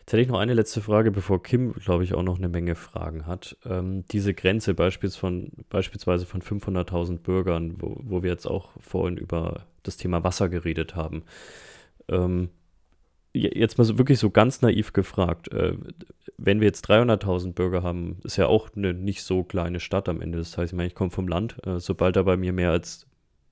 Jetzt 0.00 0.14
hätte 0.14 0.22
ich 0.22 0.28
noch 0.28 0.40
eine 0.40 0.54
letzte 0.54 0.80
Frage, 0.80 1.12
bevor 1.12 1.40
Kim, 1.40 1.72
glaube 1.74 2.02
ich, 2.02 2.14
auch 2.14 2.24
noch 2.24 2.38
eine 2.38 2.48
Menge 2.48 2.74
Fragen 2.74 3.26
hat. 3.26 3.56
Ähm, 3.64 4.04
diese 4.10 4.34
Grenze 4.34 4.74
beispielsweise 4.74 5.20
von, 5.20 5.52
beispielsweise 5.68 6.26
von 6.26 6.42
500.000 6.42 7.18
Bürgern, 7.18 7.80
wo, 7.80 7.96
wo 8.02 8.22
wir 8.24 8.30
jetzt 8.30 8.46
auch 8.46 8.70
vorhin 8.80 9.16
über 9.16 9.66
das 9.84 9.98
Thema 9.98 10.24
Wasser 10.24 10.48
geredet 10.48 10.96
haben. 10.96 11.22
Ähm, 12.08 12.48
jetzt 13.32 13.78
mal 13.78 13.84
so 13.84 13.98
wirklich 13.98 14.18
so 14.18 14.30
ganz 14.30 14.62
naiv 14.62 14.92
gefragt, 14.92 15.52
äh, 15.52 15.74
wenn 16.36 16.60
wir 16.60 16.66
jetzt 16.66 16.88
300.000 16.88 17.52
Bürger 17.52 17.82
haben, 17.82 18.18
ist 18.24 18.36
ja 18.36 18.46
auch 18.46 18.70
eine 18.74 18.94
nicht 18.94 19.22
so 19.22 19.44
kleine 19.44 19.80
Stadt 19.80 20.08
am 20.08 20.20
Ende 20.20 20.38
des 20.38 20.52
Tages. 20.52 20.72
Ich 20.72 20.76
meine, 20.76 20.88
ich 20.88 20.94
komme 20.94 21.10
vom 21.10 21.28
Land. 21.28 21.56
Äh, 21.66 21.78
sobald 21.78 22.16
da 22.16 22.22
bei 22.22 22.36
mir 22.36 22.52
mehr 22.52 22.70
als 22.70 23.06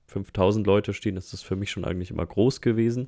5000 0.07 0.65
Leute 0.65 0.93
stehen, 0.93 1.17
ist 1.17 1.33
das 1.33 1.43
für 1.43 1.55
mich 1.55 1.71
schon 1.71 1.85
eigentlich 1.85 2.11
immer 2.11 2.25
groß 2.25 2.61
gewesen. 2.61 3.07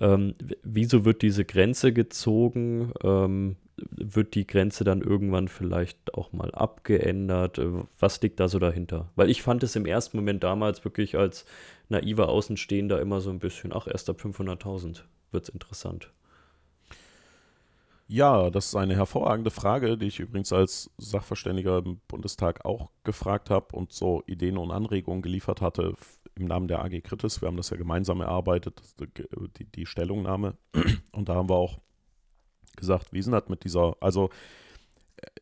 Ähm, 0.00 0.34
wieso 0.62 1.04
wird 1.04 1.22
diese 1.22 1.44
Grenze 1.44 1.92
gezogen? 1.92 2.92
Ähm, 3.02 3.56
wird 3.90 4.34
die 4.34 4.46
Grenze 4.46 4.84
dann 4.84 5.02
irgendwann 5.02 5.48
vielleicht 5.48 6.14
auch 6.14 6.32
mal 6.32 6.52
abgeändert? 6.52 7.58
Äh, 7.58 7.84
was 7.98 8.22
liegt 8.22 8.40
da 8.40 8.48
so 8.48 8.58
dahinter? 8.58 9.10
Weil 9.16 9.30
ich 9.30 9.42
fand 9.42 9.62
es 9.62 9.76
im 9.76 9.84
ersten 9.84 10.16
Moment 10.16 10.44
damals 10.44 10.84
wirklich 10.84 11.16
als 11.16 11.44
naiver 11.88 12.28
Außenstehender 12.28 13.00
immer 13.00 13.20
so 13.20 13.30
ein 13.30 13.40
bisschen, 13.40 13.72
ach, 13.72 13.88
erst 13.88 14.08
ab 14.08 14.20
500.000 14.22 15.02
wird 15.32 15.44
es 15.44 15.48
interessant. 15.48 16.12
Ja, 18.10 18.48
das 18.48 18.68
ist 18.68 18.74
eine 18.74 18.96
hervorragende 18.96 19.50
Frage, 19.50 19.98
die 19.98 20.06
ich 20.06 20.18
übrigens 20.18 20.50
als 20.50 20.90
Sachverständiger 20.96 21.78
im 21.84 22.00
Bundestag 22.08 22.64
auch 22.64 22.90
gefragt 23.04 23.50
habe 23.50 23.76
und 23.76 23.92
so 23.92 24.22
Ideen 24.26 24.56
und 24.56 24.70
Anregungen 24.70 25.20
geliefert 25.20 25.60
hatte 25.60 25.94
im 26.34 26.46
Namen 26.46 26.68
der 26.68 26.82
AG 26.82 27.02
Kritis. 27.02 27.42
Wir 27.42 27.48
haben 27.48 27.58
das 27.58 27.68
ja 27.68 27.76
gemeinsam 27.76 28.22
erarbeitet, 28.22 28.80
die, 29.58 29.64
die 29.64 29.84
Stellungnahme. 29.84 30.56
Und 31.12 31.28
da 31.28 31.34
haben 31.34 31.48
wir 31.48 31.56
auch 31.56 31.78
gesagt, 32.76 33.12
wie 33.12 33.20
sind 33.20 33.32
das 33.32 33.48
mit 33.48 33.64
dieser, 33.64 33.96
also 34.00 34.30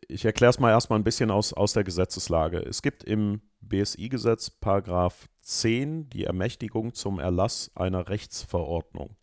ich 0.09 0.25
erkläre 0.25 0.51
es 0.51 0.59
mal 0.59 0.71
erstmal 0.71 0.99
ein 0.99 1.05
bisschen 1.05 1.31
aus, 1.31 1.53
aus 1.53 1.75
der 1.75 1.85
Gesetzeslage. 1.85 2.59
Es 2.59 2.83
gibt 2.83 3.05
im 3.05 3.43
BSI-Gesetz 3.61 4.51
Paragraph 4.51 5.29
10 5.43 6.09
die 6.09 6.25
Ermächtigung 6.25 6.95
zum 6.95 7.19
Erlass 7.19 7.71
einer 7.75 8.09
Rechtsverordnung. 8.09 9.17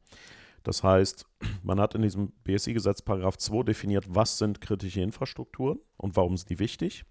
Das 0.64 0.84
heißt, 0.84 1.28
man 1.64 1.80
hat 1.80 1.96
in 1.96 2.02
diesem 2.02 2.32
BSI-Gesetz 2.44 3.02
Paragraph 3.02 3.38
2 3.38 3.64
definiert, 3.64 4.06
was 4.10 4.38
sind 4.38 4.62
kritische 4.62 5.02
Infrastrukturen 5.02 5.80
und 5.98 6.16
warum 6.16 6.38
sind 6.38 6.50
die 6.50 6.60
wichtig. 6.60 7.06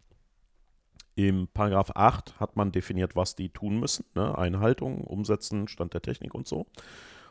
Im 1.15 1.49
Paragraph 1.49 1.93
8 1.95 2.41
hat 2.41 2.57
man 2.57 2.73
definiert, 2.73 3.15
was 3.15 3.37
die 3.37 3.51
tun 3.51 3.79
müssen, 3.79 4.07
ne? 4.15 4.37
Einhaltung, 4.37 5.03
Umsetzen, 5.03 5.69
Stand 5.69 5.93
der 5.93 6.01
Technik 6.01 6.35
und 6.35 6.49
so. 6.49 6.67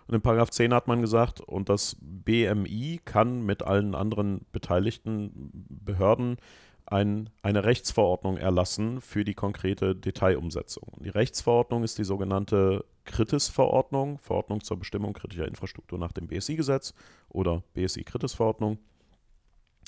Und 0.08 0.16
in 0.16 0.22
Paragraph 0.22 0.52
10 0.52 0.74
hat 0.74 0.88
man 0.88 1.02
gesagt, 1.02 1.42
und 1.42 1.70
das 1.70 1.98
BMI 2.00 3.02
kann 3.06 3.44
mit 3.44 3.64
allen 3.64 3.96
anderen 3.96 4.46
beteiligten 4.52 5.50
Behörden 5.70 6.38
ein, 6.92 7.30
eine 7.42 7.64
Rechtsverordnung 7.64 8.38
erlassen 8.38 9.02
für 9.02 9.24
die 9.24 9.34
konkrete 9.34 9.96
Detailumsetzung. 9.96 10.92
Die 11.00 11.10
Rechtsverordnung 11.10 11.84
ist 11.84 11.98
die 11.98 12.04
sogenannte 12.04 12.86
Kritis-Verordnung, 13.06 14.20
Verordnung 14.20 14.62
zur 14.62 14.78
Bestimmung 14.78 15.14
kritischer 15.14 15.48
Infrastruktur 15.48 15.98
nach 15.98 16.12
dem 16.12 16.28
BSI-Gesetz 16.28 16.94
oder 17.30 17.64
BSI-Kritis-Verordnung. 17.74 18.78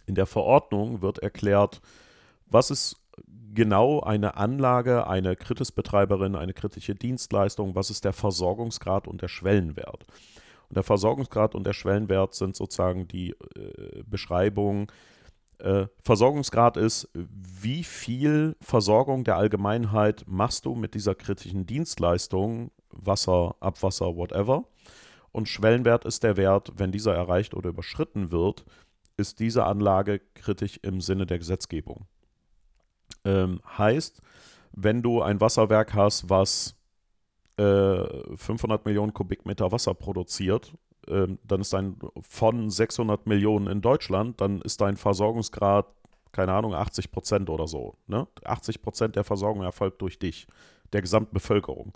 In 0.06 0.16
der 0.16 0.26
Verordnung 0.26 1.02
wird 1.02 1.20
erklärt, 1.20 1.82
was 2.46 2.72
ist 2.72 2.98
genau 3.54 4.00
eine 4.00 4.38
Anlage, 4.38 5.08
eine 5.08 5.36
Kritisbetreiberin, 5.36 6.36
eine 6.36 6.54
kritische 6.54 6.96
Dienstleistung, 6.96 7.76
was 7.76 7.90
ist 7.90 8.06
der 8.06 8.14
Versorgungsgrad 8.14 9.08
und 9.08 9.22
der 9.22 9.28
Schwellenwert. 9.28 10.06
Und 10.70 10.76
der 10.76 10.84
Versorgungsgrad 10.84 11.54
und 11.54 11.66
der 11.66 11.74
Schwellenwert 11.74 12.34
sind 12.34 12.56
sozusagen 12.56 13.08
die 13.08 13.32
äh, 13.56 14.04
Beschreibung. 14.06 14.92
Äh, 15.60 15.88
Versorgungsgrad 16.04 16.78
ist, 16.78 17.10
wie 17.14 17.84
viel 17.84 18.56
Versorgung 18.62 19.24
der 19.24 19.38
Allgemeinheit 19.38 20.26
machst 20.28 20.66
du 20.66 20.76
mit 20.76 20.94
dieser 20.94 21.16
kritischen 21.16 21.66
Dienstleistung, 21.66 22.72
Wasser, 22.90 23.56
Abwasser, 23.60 24.16
whatever. 24.16 24.66
Und 25.32 25.50
Schwellenwert 25.50 26.06
ist 26.06 26.24
der 26.24 26.38
Wert, 26.38 26.74
wenn 26.78 26.92
dieser 26.92 27.16
erreicht 27.16 27.54
oder 27.54 27.70
überschritten 27.70 28.32
wird, 28.32 28.66
ist 29.18 29.40
diese 29.40 29.66
Anlage 29.66 30.22
kritisch 30.36 30.80
im 30.84 31.02
Sinne 31.02 31.26
der 31.26 31.40
Gesetzgebung. 31.40 32.08
Ähm, 33.26 33.62
heißt, 33.78 34.22
wenn 34.74 35.02
du 35.02 35.22
ein 35.22 35.40
Wasserwerk 35.40 35.94
hast, 35.94 36.30
was 36.30 36.76
äh, 37.58 38.04
500 38.36 38.86
Millionen 38.86 39.14
Kubikmeter 39.14 39.72
Wasser 39.72 39.94
produziert, 39.94 40.74
äh, 41.08 41.28
dann 41.44 41.62
ist 41.62 41.74
dein 41.74 41.98
von 42.22 42.70
600 42.70 43.28
Millionen 43.28 43.68
in 43.68 43.82
Deutschland, 43.82 44.40
dann 44.42 44.62
ist 44.62 44.82
dein 44.82 44.98
Versorgungsgrad, 44.98 45.88
keine 46.32 46.54
Ahnung, 46.54 46.74
80 46.74 47.12
Prozent 47.12 47.50
oder 47.50 47.68
so. 47.68 47.96
Ne? 48.08 48.28
80 48.44 48.82
Prozent 48.82 49.16
der 49.16 49.24
Versorgung 49.24 49.64
erfolgt 49.64 50.02
durch 50.02 50.20
dich, 50.20 50.48
der 50.92 51.02
gesamten 51.02 51.34
Bevölkerung. 51.34 51.94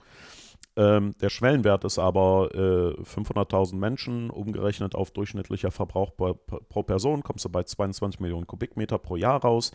Ähm, 0.78 1.16
der 1.22 1.30
Schwellenwert 1.30 1.84
ist 1.86 1.98
aber 1.98 2.50
äh, 2.54 3.02
500.000 3.02 3.76
Menschen, 3.76 4.30
umgerechnet 4.30 4.94
auf 4.94 5.10
durchschnittlicher 5.10 5.72
Verbrauch 5.72 6.16
pro, 6.16 6.36
pro 6.36 6.84
Person, 6.84 7.24
kommst 7.24 7.46
du 7.46 7.50
bei 7.50 7.64
22 7.64 8.20
Millionen 8.20 8.46
Kubikmeter 8.46 9.00
pro 9.00 9.16
Jahr 9.16 9.42
raus. 9.42 9.72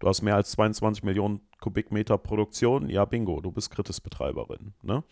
Du 0.00 0.08
hast 0.08 0.22
mehr 0.22 0.34
als 0.34 0.50
22 0.52 1.04
Millionen 1.04 1.40
Kubikmeter 1.60 2.18
Produktion, 2.18 2.88
ja 2.88 3.04
bingo, 3.04 3.40
du 3.40 3.52
bist 3.52 3.70
Kritisbetreiberin. 3.70 4.72
Ne? 4.82 5.04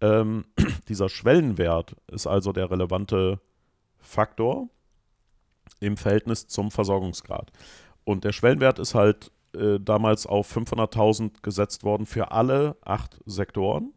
Ähm, 0.00 0.44
dieser 0.88 1.08
Schwellenwert 1.08 1.96
ist 2.08 2.26
also 2.26 2.52
der 2.52 2.70
relevante 2.70 3.40
Faktor 3.98 4.68
im 5.80 5.96
Verhältnis 5.96 6.46
zum 6.46 6.70
Versorgungsgrad. 6.70 7.50
Und 8.04 8.24
der 8.24 8.32
Schwellenwert 8.32 8.78
ist 8.78 8.94
halt 8.94 9.32
äh, 9.54 9.80
damals 9.80 10.26
auf 10.26 10.54
500.000 10.54 11.42
gesetzt 11.42 11.82
worden 11.82 12.06
für 12.06 12.30
alle 12.30 12.76
acht 12.84 13.18
Sektoren. 13.26 13.92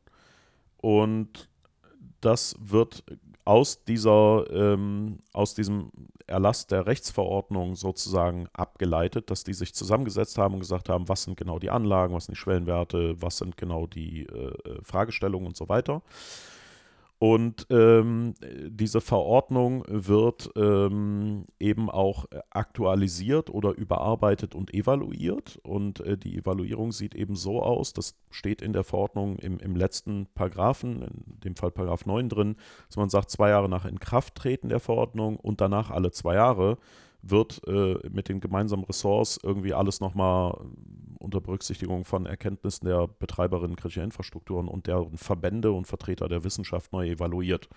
Und 0.77 1.49
das 2.21 2.55
wird 2.59 3.03
aus, 3.49 3.83
dieser, 3.83 4.45
ähm, 4.51 5.23
aus 5.33 5.55
diesem 5.55 5.89
Erlass 6.27 6.67
der 6.67 6.85
Rechtsverordnung 6.85 7.75
sozusagen 7.75 8.47
abgeleitet, 8.53 9.31
dass 9.31 9.43
die 9.43 9.55
sich 9.55 9.73
zusammengesetzt 9.73 10.37
haben 10.37 10.53
und 10.53 10.59
gesagt 10.59 10.87
haben, 10.87 11.09
was 11.09 11.23
sind 11.23 11.35
genau 11.35 11.57
die 11.57 11.71
Anlagen, 11.71 12.13
was 12.13 12.25
sind 12.25 12.35
die 12.35 12.39
Schwellenwerte, 12.39 13.19
was 13.19 13.39
sind 13.39 13.57
genau 13.57 13.87
die 13.87 14.27
äh, 14.27 14.69
äh 14.69 14.79
Fragestellungen 14.83 15.47
und 15.47 15.57
so 15.57 15.67
weiter. 15.67 16.03
Und 17.19 17.67
ähm, 17.69 18.33
diese 18.69 19.01
Verordnung 19.01 19.83
wird 19.89 20.51
ähm, 20.55 21.43
eben 21.59 21.89
auch 21.89 22.25
aktualisiert 22.49 23.49
oder 23.49 23.75
überarbeitet 23.75 24.55
und 24.55 24.73
evaluiert. 24.73 25.59
Und 25.63 25.99
äh, 25.99 26.17
die 26.17 26.37
Evaluierung 26.37 26.93
sieht 26.93 27.15
eben 27.15 27.35
so 27.35 27.61
aus, 27.61 27.91
das 27.91 28.15
steht 28.31 28.61
in 28.61 28.71
der 28.71 28.85
Verordnung 28.85 29.37
im, 29.39 29.59
im 29.59 29.75
letzten 29.75 30.27
Paragraphen, 30.33 31.01
in 31.01 31.39
dem 31.41 31.55
Fall 31.57 31.71
Paragraph 31.71 32.05
9 32.05 32.29
drin, 32.29 32.55
dass 32.87 32.95
man 32.95 33.09
sagt, 33.09 33.31
zwei 33.31 33.49
Jahre 33.49 33.67
nach 33.67 33.83
Inkrafttreten 33.83 34.69
der 34.69 34.79
Verordnung 34.79 35.35
und 35.35 35.59
danach 35.59 35.91
alle 35.91 36.11
zwei 36.11 36.35
Jahre 36.35 36.77
wird 37.21 37.61
äh, 37.67 37.95
mit 38.09 38.29
den 38.29 38.39
gemeinsamen 38.39 38.83
Ressorts 38.85 39.39
irgendwie 39.43 39.73
alles 39.73 39.99
nochmal 39.99 40.57
unter 41.19 41.41
Berücksichtigung 41.41 42.05
von 42.05 42.25
Erkenntnissen 42.25 42.85
der 42.85 43.07
Betreiberinnen 43.07 43.75
kritischer 43.75 44.03
Infrastrukturen 44.03 44.67
und 44.67 44.87
deren 44.87 45.17
Verbände 45.17 45.71
und 45.71 45.85
Vertreter 45.85 46.29
der 46.29 46.43
Wissenschaft 46.43 46.93
neu 46.93 47.09
evaluiert. 47.09 47.67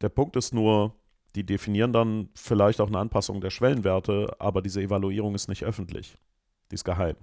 Der 0.00 0.08
Punkt 0.08 0.36
ist 0.36 0.54
nur, 0.54 0.94
die 1.34 1.44
definieren 1.44 1.92
dann 1.92 2.28
vielleicht 2.34 2.80
auch 2.80 2.86
eine 2.86 2.98
Anpassung 2.98 3.40
der 3.40 3.50
Schwellenwerte, 3.50 4.36
aber 4.38 4.62
diese 4.62 4.80
Evaluierung 4.80 5.34
ist 5.34 5.48
nicht 5.48 5.64
öffentlich. 5.64 6.16
Die 6.70 6.74
ist 6.74 6.84
geheim. 6.84 7.16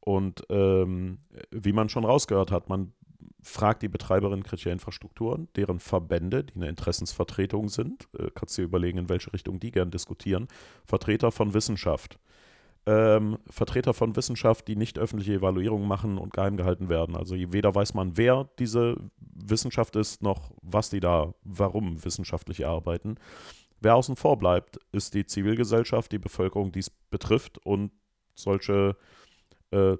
Und 0.00 0.42
ähm, 0.48 1.18
wie 1.50 1.72
man 1.72 1.88
schon 1.88 2.04
rausgehört 2.04 2.50
hat, 2.50 2.68
man 2.68 2.92
fragt 3.42 3.82
die 3.82 3.88
Betreiberinnen 3.88 4.42
kritischer 4.42 4.72
Infrastrukturen, 4.72 5.48
deren 5.56 5.80
Verbände, 5.80 6.44
die 6.44 6.54
eine 6.54 6.68
Interessensvertretung 6.68 7.68
sind, 7.68 8.08
äh, 8.18 8.30
kannst 8.34 8.58
dir 8.58 8.62
überlegen, 8.62 8.98
in 8.98 9.08
welche 9.08 9.32
Richtung 9.32 9.60
die 9.60 9.70
gern 9.70 9.90
diskutieren, 9.90 10.48
Vertreter 10.84 11.30
von 11.30 11.54
Wissenschaft, 11.54 12.18
ähm, 12.86 13.38
Vertreter 13.48 13.94
von 13.94 14.16
Wissenschaft, 14.16 14.66
die 14.66 14.76
nicht 14.76 14.98
öffentliche 14.98 15.34
Evaluierungen 15.34 15.86
machen 15.86 16.18
und 16.18 16.32
geheim 16.32 16.56
gehalten 16.56 16.88
werden. 16.88 17.16
Also 17.16 17.36
weder 17.36 17.74
weiß 17.74 17.94
man, 17.94 18.16
wer 18.16 18.48
diese 18.58 18.96
Wissenschaft 19.18 19.94
ist, 19.96 20.22
noch 20.22 20.50
was 20.62 20.90
die 20.90 21.00
da, 21.00 21.34
warum 21.44 22.04
wissenschaftlich 22.04 22.66
arbeiten. 22.66 23.16
Wer 23.80 23.94
außen 23.94 24.16
vor 24.16 24.38
bleibt, 24.38 24.80
ist 24.90 25.14
die 25.14 25.26
Zivilgesellschaft, 25.26 26.10
die 26.10 26.18
Bevölkerung, 26.18 26.72
die 26.72 26.80
es 26.80 26.90
betrifft 26.90 27.58
und 27.58 27.92
solche 28.34 28.96
äh, 28.96 29.17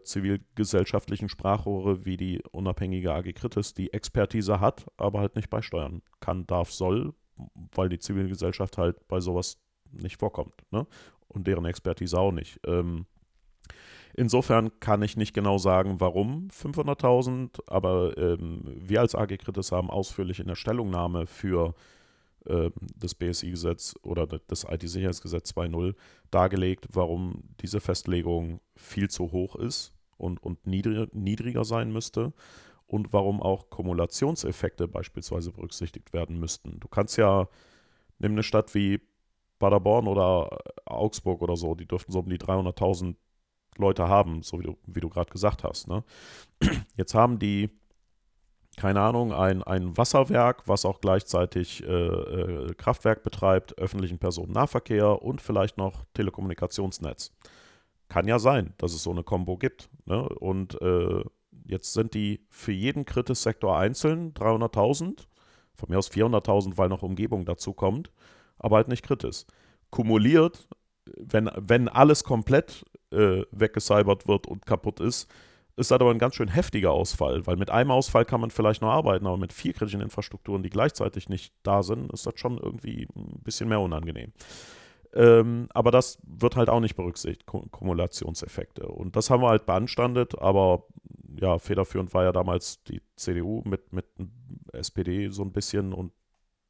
zivilgesellschaftlichen 0.03 1.29
Sprachrohre 1.29 2.05
wie 2.05 2.17
die 2.17 2.43
unabhängige 2.53 3.13
AG 3.13 3.33
Kritis, 3.35 3.75
die 3.75 3.93
Expertise 3.93 4.61
hat, 4.61 4.87
aber 4.97 5.21
halt 5.21 5.37
nicht 5.37 5.51
beisteuern 5.51 6.03
kann, 6.21 6.47
darf, 6.47 6.73
soll, 6.73 7.13
weil 7.75 7.89
die 7.89 7.99
Zivilgesellschaft 7.99 8.79
halt 8.79 9.07
bei 9.09 9.21
sowas 9.21 9.59
nicht 9.93 10.19
vorkommt. 10.19 10.55
Ne? 10.71 10.87
Und 11.29 11.47
deren 11.47 11.67
Expertise 11.67 12.19
auch 12.19 12.33
nicht. 12.33 12.61
Ähm, 12.67 13.05
insofern 14.15 14.81
kann 14.81 15.03
ich 15.03 15.17
nicht 15.17 15.35
genau 15.35 15.59
sagen, 15.59 16.01
warum 16.01 16.49
500.000, 16.49 17.61
aber 17.67 18.17
ähm, 18.17 18.63
wir 18.65 19.01
als 19.01 19.15
AG 19.15 19.37
Kritis 19.39 19.71
haben 19.71 19.91
ausführlich 19.91 20.41
in 20.41 20.47
der 20.47 20.57
Stellungnahme 20.57 21.27
für 21.27 21.69
äh, 21.69 21.98
das 22.45 23.15
BSI-Gesetz 23.15 23.95
oder 24.03 24.27
das 24.27 24.65
IT-Sicherheitsgesetz 24.65 25.51
2.0 25.53 25.95
dargelegt, 26.31 26.87
warum 26.93 27.43
diese 27.61 27.81
Festlegung 27.81 28.61
viel 28.77 29.11
zu 29.11 29.33
hoch 29.33 29.57
ist 29.57 29.93
und, 30.17 30.43
und 30.43 30.67
niedriger, 30.67 31.09
niedriger 31.13 31.65
sein 31.65 31.93
müsste 31.93 32.33
und 32.87 33.13
warum 33.13 33.43
auch 33.43 33.71
Kumulationseffekte 33.71 34.89
beispielsweise 34.89 35.53
berücksichtigt 35.53 36.13
werden 36.13 36.41
müssten. 36.41 36.81
Du 36.81 36.89
kannst 36.89 37.19
ja, 37.19 37.49
nimm 38.19 38.33
eine 38.33 38.43
Stadt 38.43 38.75
wie 38.75 39.01
Paderborn 39.59 40.09
oder 40.09 40.59
Augsburg 40.87 41.43
oder 41.43 41.57
so, 41.57 41.75
die 41.75 41.87
dürften 41.87 42.13
so 42.13 42.21
um 42.21 42.29
die 42.29 42.39
300.000 42.39 43.15
Leute 43.77 44.09
haben, 44.09 44.43
so 44.43 44.59
wie 44.59 44.65
du, 44.65 44.77
wie 44.87 45.01
du 45.01 45.09
gerade 45.09 45.31
gesagt 45.31 45.65
hast. 45.65 45.89
Ne? 45.89 46.03
Jetzt 46.97 47.15
haben 47.15 47.39
die, 47.39 47.71
keine 48.79 49.01
Ahnung, 49.01 49.33
ein, 49.33 49.63
ein 49.63 49.97
Wasserwerk, 49.97 50.67
was 50.67 50.85
auch 50.85 51.01
gleichzeitig 51.01 51.85
äh, 51.85 51.87
äh, 51.87 52.75
Kraftwerk 52.75 53.23
betreibt, 53.23 53.77
öffentlichen 53.79 54.19
Personennahverkehr 54.19 55.23
und 55.23 55.43
vielleicht 55.43 55.77
noch 55.77 56.05
Telekommunikationsnetz. 56.15 57.33
Kann 58.09 58.27
ja 58.27 58.39
sein, 58.39 58.73
dass 58.79 58.95
es 58.95 59.03
so 59.03 59.11
eine 59.11 59.23
Kombo 59.23 59.59
gibt. 59.59 59.91
Ne? 60.07 60.27
Und 60.29 60.81
äh, 60.81 61.23
Jetzt 61.69 61.93
sind 61.93 62.15
die 62.15 62.41
für 62.49 62.73
jeden 62.73 63.05
Kritis-Sektor 63.05 63.79
einzeln 63.79 64.33
300.000, 64.33 65.27
von 65.75 65.91
mir 65.91 65.99
aus 65.99 66.11
400.000, 66.11 66.79
weil 66.79 66.89
noch 66.89 67.03
Umgebung 67.03 67.45
dazu 67.45 67.75
kommt, 67.75 68.11
aber 68.59 68.77
halt 68.77 68.89
nicht 68.89 69.05
Kritis. 69.05 69.47
Kumuliert, 69.91 70.67
wenn, 71.15 71.51
wenn 71.57 71.89
alles 71.89 72.25
komplett 72.25 72.87
äh, 73.11 73.43
weggecybert 73.51 74.27
wird 74.27 74.47
und 74.47 74.65
kaputt 74.65 74.99
ist, 75.01 75.31
ist 75.79 75.93
das 75.93 76.01
aber 76.01 76.11
ein 76.11 76.19
ganz 76.19 76.35
schön 76.35 76.49
heftiger 76.49 76.91
Ausfall, 76.91 77.47
weil 77.47 77.57
mit 77.57 77.71
einem 77.71 77.93
Ausfall 77.93 78.25
kann 78.25 78.41
man 78.41 78.51
vielleicht 78.51 78.83
noch 78.83 78.91
arbeiten, 78.91 79.27
aber 79.27 79.37
mit 79.37 79.53
vier 79.53 79.73
kritischen 79.73 80.01
Infrastrukturen, 80.01 80.63
die 80.63 80.71
gleichzeitig 80.71 81.29
nicht 81.29 81.55
da 81.63 81.83
sind, 81.83 82.13
ist 82.13 82.27
das 82.27 82.35
schon 82.37 82.59
irgendwie 82.59 83.07
ein 83.15 83.41
bisschen 83.45 83.69
mehr 83.69 83.81
unangenehm. 83.81 84.33
Ähm, 85.15 85.69
aber 85.73 85.91
das 85.91 86.19
wird 86.27 86.57
halt 86.57 86.69
auch 86.69 86.81
nicht 86.81 86.97
berücksichtigt, 86.97 87.47
Kumulationseffekte. 87.47 88.89
Und 88.89 89.15
das 89.15 89.31
haben 89.31 89.43
wir 89.43 89.49
halt 89.49 89.67
beanstandet, 89.67 90.39
aber 90.39 90.85
ja, 91.41 91.59
federführend 91.59 92.13
war 92.13 92.25
ja 92.25 92.33
damals 92.33 92.83
die 92.83 93.01
CDU 93.15 93.63
mit, 93.65 93.93
mit 93.93 94.07
SPD 94.73 95.29
so 95.29 95.43
ein 95.43 95.53
bisschen 95.53 95.93
und 95.93 96.13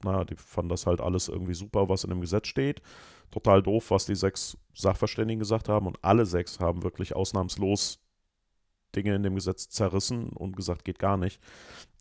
naja, 0.05 0.25
die 0.25 0.37
fanden 0.37 0.69
das 0.69 0.87
halt 0.87 1.01
alles 1.01 1.29
irgendwie 1.29 1.55
super, 1.55 1.89
was 1.89 2.05
in 2.05 2.11
dem 2.11 2.21
Gesetz 2.21 2.47
steht. 2.47 2.83
Total 3.31 3.63
doof, 3.63 3.91
was 3.91 4.07
die 4.07 4.15
sechs 4.15 4.57
Sachverständigen 4.75 5.41
gesagt 5.41 5.69
haben 5.69 5.87
und 5.87 5.99
alle 6.03 6.27
sechs 6.27 6.61
haben 6.61 6.85
wirklich 6.85 7.17
ausnahmslos 7.17 8.01
Dinge 8.95 9.15
in 9.15 9.23
dem 9.23 9.35
Gesetz 9.35 9.69
zerrissen 9.69 10.31
und 10.31 10.57
gesagt, 10.57 10.85
geht 10.85 10.99
gar 10.99 11.17
nicht. 11.17 11.41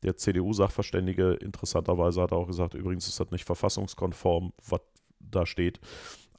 Der 0.03 0.15
CDU-Sachverständige 0.15 1.33
interessanterweise 1.33 2.21
hat 2.21 2.33
auch 2.33 2.47
gesagt, 2.47 2.73
übrigens 2.73 3.07
ist 3.07 3.19
das 3.19 3.31
nicht 3.31 3.45
verfassungskonform, 3.45 4.53
was 4.67 4.81
da 5.19 5.45
steht. 5.45 5.79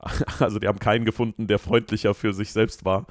Also 0.38 0.60
die 0.60 0.68
haben 0.68 0.78
keinen 0.78 1.04
gefunden, 1.04 1.48
der 1.48 1.58
freundlicher 1.58 2.14
für 2.14 2.32
sich 2.32 2.52
selbst 2.52 2.84
war. 2.84 3.06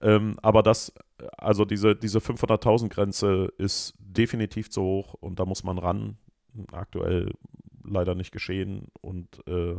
Ähm, 0.00 0.36
aber 0.42 0.64
das, 0.64 0.92
also 1.38 1.64
diese, 1.64 1.94
diese 1.94 2.18
500.000 2.18 2.88
Grenze 2.88 3.52
ist 3.56 3.94
definitiv 4.00 4.68
zu 4.68 4.82
hoch 4.82 5.14
und 5.14 5.38
da 5.38 5.44
muss 5.44 5.62
man 5.62 5.78
ran. 5.78 6.18
Aktuell 6.72 7.30
leider 7.84 8.16
nicht 8.16 8.32
geschehen 8.32 8.88
und 9.00 9.46
äh, 9.46 9.76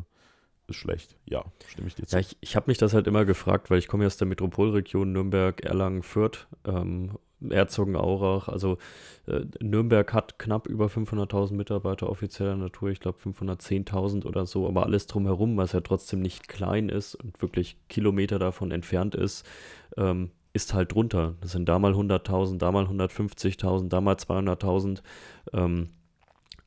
ist 0.68 0.78
schlecht. 0.78 1.16
Ja, 1.26 1.45
stimme 1.68 1.88
ich 1.88 1.95
dir 1.95 2.05
zu. 2.05 2.16
Ja, 2.16 2.20
ich, 2.20 2.38
ich 2.41 2.55
habe 2.55 2.70
mich 2.70 2.78
das 2.78 2.93
halt 2.93 3.07
immer 3.07 3.26
gefragt, 3.26 3.70
weil 3.70 3.80
ich 3.80 3.88
komme 3.88 4.03
ja 4.03 4.07
aus 4.07 4.18
der 4.18 4.28
Metropolregion 4.28 5.11
Nürnberg, 5.11 5.63
Erlangen, 5.63 6.03
Fürth 6.03 6.47
ähm, 6.66 7.11
Herzogenaurach. 7.49 8.47
Also 8.47 8.78
äh, 9.28 9.41
Nürnberg 9.61 10.13
hat 10.13 10.39
knapp 10.39 10.68
über 10.68 10.88
500.000 10.88 11.53
Mitarbeiter 11.53 12.09
offizieller 12.09 12.55
Natur, 12.55 12.89
ich 12.89 12.99
glaube 12.99 13.20
510.000 13.20 14.26
oder 14.26 14.45
so, 14.45 14.68
aber 14.68 14.84
alles 14.84 15.07
drumherum, 15.07 15.57
was 15.57 15.74
ja 15.74 15.82
trotzdem 15.82 16.22
nicht 16.22 16.47
klein 16.47 16.89
ist 16.89 17.16
und 17.16 17.41
wirklich 17.41 17.78
Kilometer 17.89 18.39
davon 18.39 18.72
entfernt 18.72 19.16
ist, 19.16 19.45
ähm, 19.97 20.32
ist 20.53 20.74
halt 20.74 20.93
drunter. 20.93 21.36
Das 21.41 21.51
sind 21.51 21.68
da 21.68 21.80
mal 21.80 21.93
100.000, 21.93 22.57
da 22.57 22.72
mal 22.72 22.86
150.000, 22.86 23.89
da 23.89 23.99
mal 23.99 24.16
200.000. 24.16 25.01
Ähm, 25.53 25.89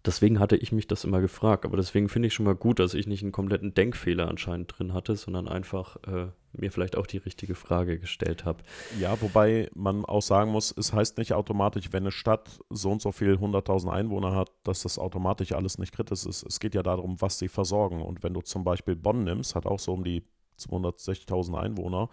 deswegen 0.09 0.41
hatte 0.41 0.57
ich 0.57 0.73
mich 0.73 0.87
das 0.87 1.05
immer 1.05 1.21
gefragt. 1.21 1.65
Aber 1.65 1.77
deswegen 1.77 2.09
finde 2.09 2.29
ich 2.29 2.35
schon 2.35 2.47
mal 2.47 2.55
gut, 2.55 2.79
dass 2.79 2.95
ich 2.95 3.07
nicht 3.07 3.23
einen 3.23 3.33
kompletten 3.33 3.75
Denkfehler 3.75 4.27
anscheinend 4.27 4.77
drin 4.77 4.95
hatte, 4.95 5.15
sondern 5.15 5.47
einfach 5.47 5.97
äh, 6.07 6.29
mir 6.53 6.73
vielleicht 6.73 6.97
auch 6.97 7.07
die 7.07 7.19
richtige 7.19 7.55
Frage 7.55 7.99
gestellt 7.99 8.45
habe. 8.45 8.63
Ja, 8.99 9.21
wobei 9.21 9.69
man 9.75 10.05
auch 10.05 10.23
sagen 10.23 10.51
muss, 10.51 10.75
es 10.77 10.93
heißt 10.93 11.19
nicht 11.19 11.35
automatisch, 11.35 11.93
wenn 11.93 12.05
eine 12.05 12.11
Stadt 12.11 12.59
so 12.71 12.91
und 12.91 13.03
so 13.03 13.13
viel 13.13 13.35
100.000 13.35 13.91
Einwohner 13.91 14.35
hat, 14.35 14.51
dass 14.65 14.83
das 14.83 14.99
automatisch 14.99 15.53
alles 15.53 15.79
nicht 15.79 15.95
kritisch 15.95 16.25
ist. 16.25 16.43
Es 16.43 16.59
geht 16.59 16.75
ja 16.75 16.83
darum, 16.83 17.21
was 17.21 17.39
sie 17.39 17.49
versorgen. 17.49 18.01
Und 18.03 18.23
wenn 18.23 18.33
du 18.33 18.41
zum 18.41 18.65
Beispiel 18.65 18.97
Bonn 18.97 19.25
nimmst, 19.25 19.55
hat 19.55 19.67
auch 19.67 19.79
so 19.79 19.93
um 19.93 20.05
die 20.05 20.25
260.000 20.59 21.55
Einwohner 21.55 22.09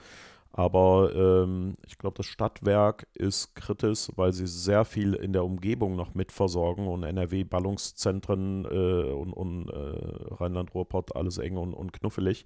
aber 0.57 1.13
ähm, 1.13 1.75
ich 1.85 1.97
glaube, 1.97 2.15
das 2.15 2.27
Stadtwerk 2.27 3.07
ist 3.13 3.55
kritisch, 3.55 4.07
weil 4.15 4.31
sie 4.31 4.47
sehr 4.47 4.85
viel 4.85 5.13
in 5.13 5.33
der 5.33 5.43
Umgebung 5.43 5.97
noch 5.97 6.13
mitversorgen 6.13 6.87
und 6.87 7.03
NRW-Ballungszentren 7.03 8.63
äh, 8.63 9.11
und, 9.11 9.33
und 9.33 9.67
äh, 9.69 10.33
Rheinland-Ruhrpott, 10.35 11.13
alles 11.13 11.39
eng 11.39 11.57
und, 11.57 11.73
und 11.73 11.91
knuffelig. 11.91 12.45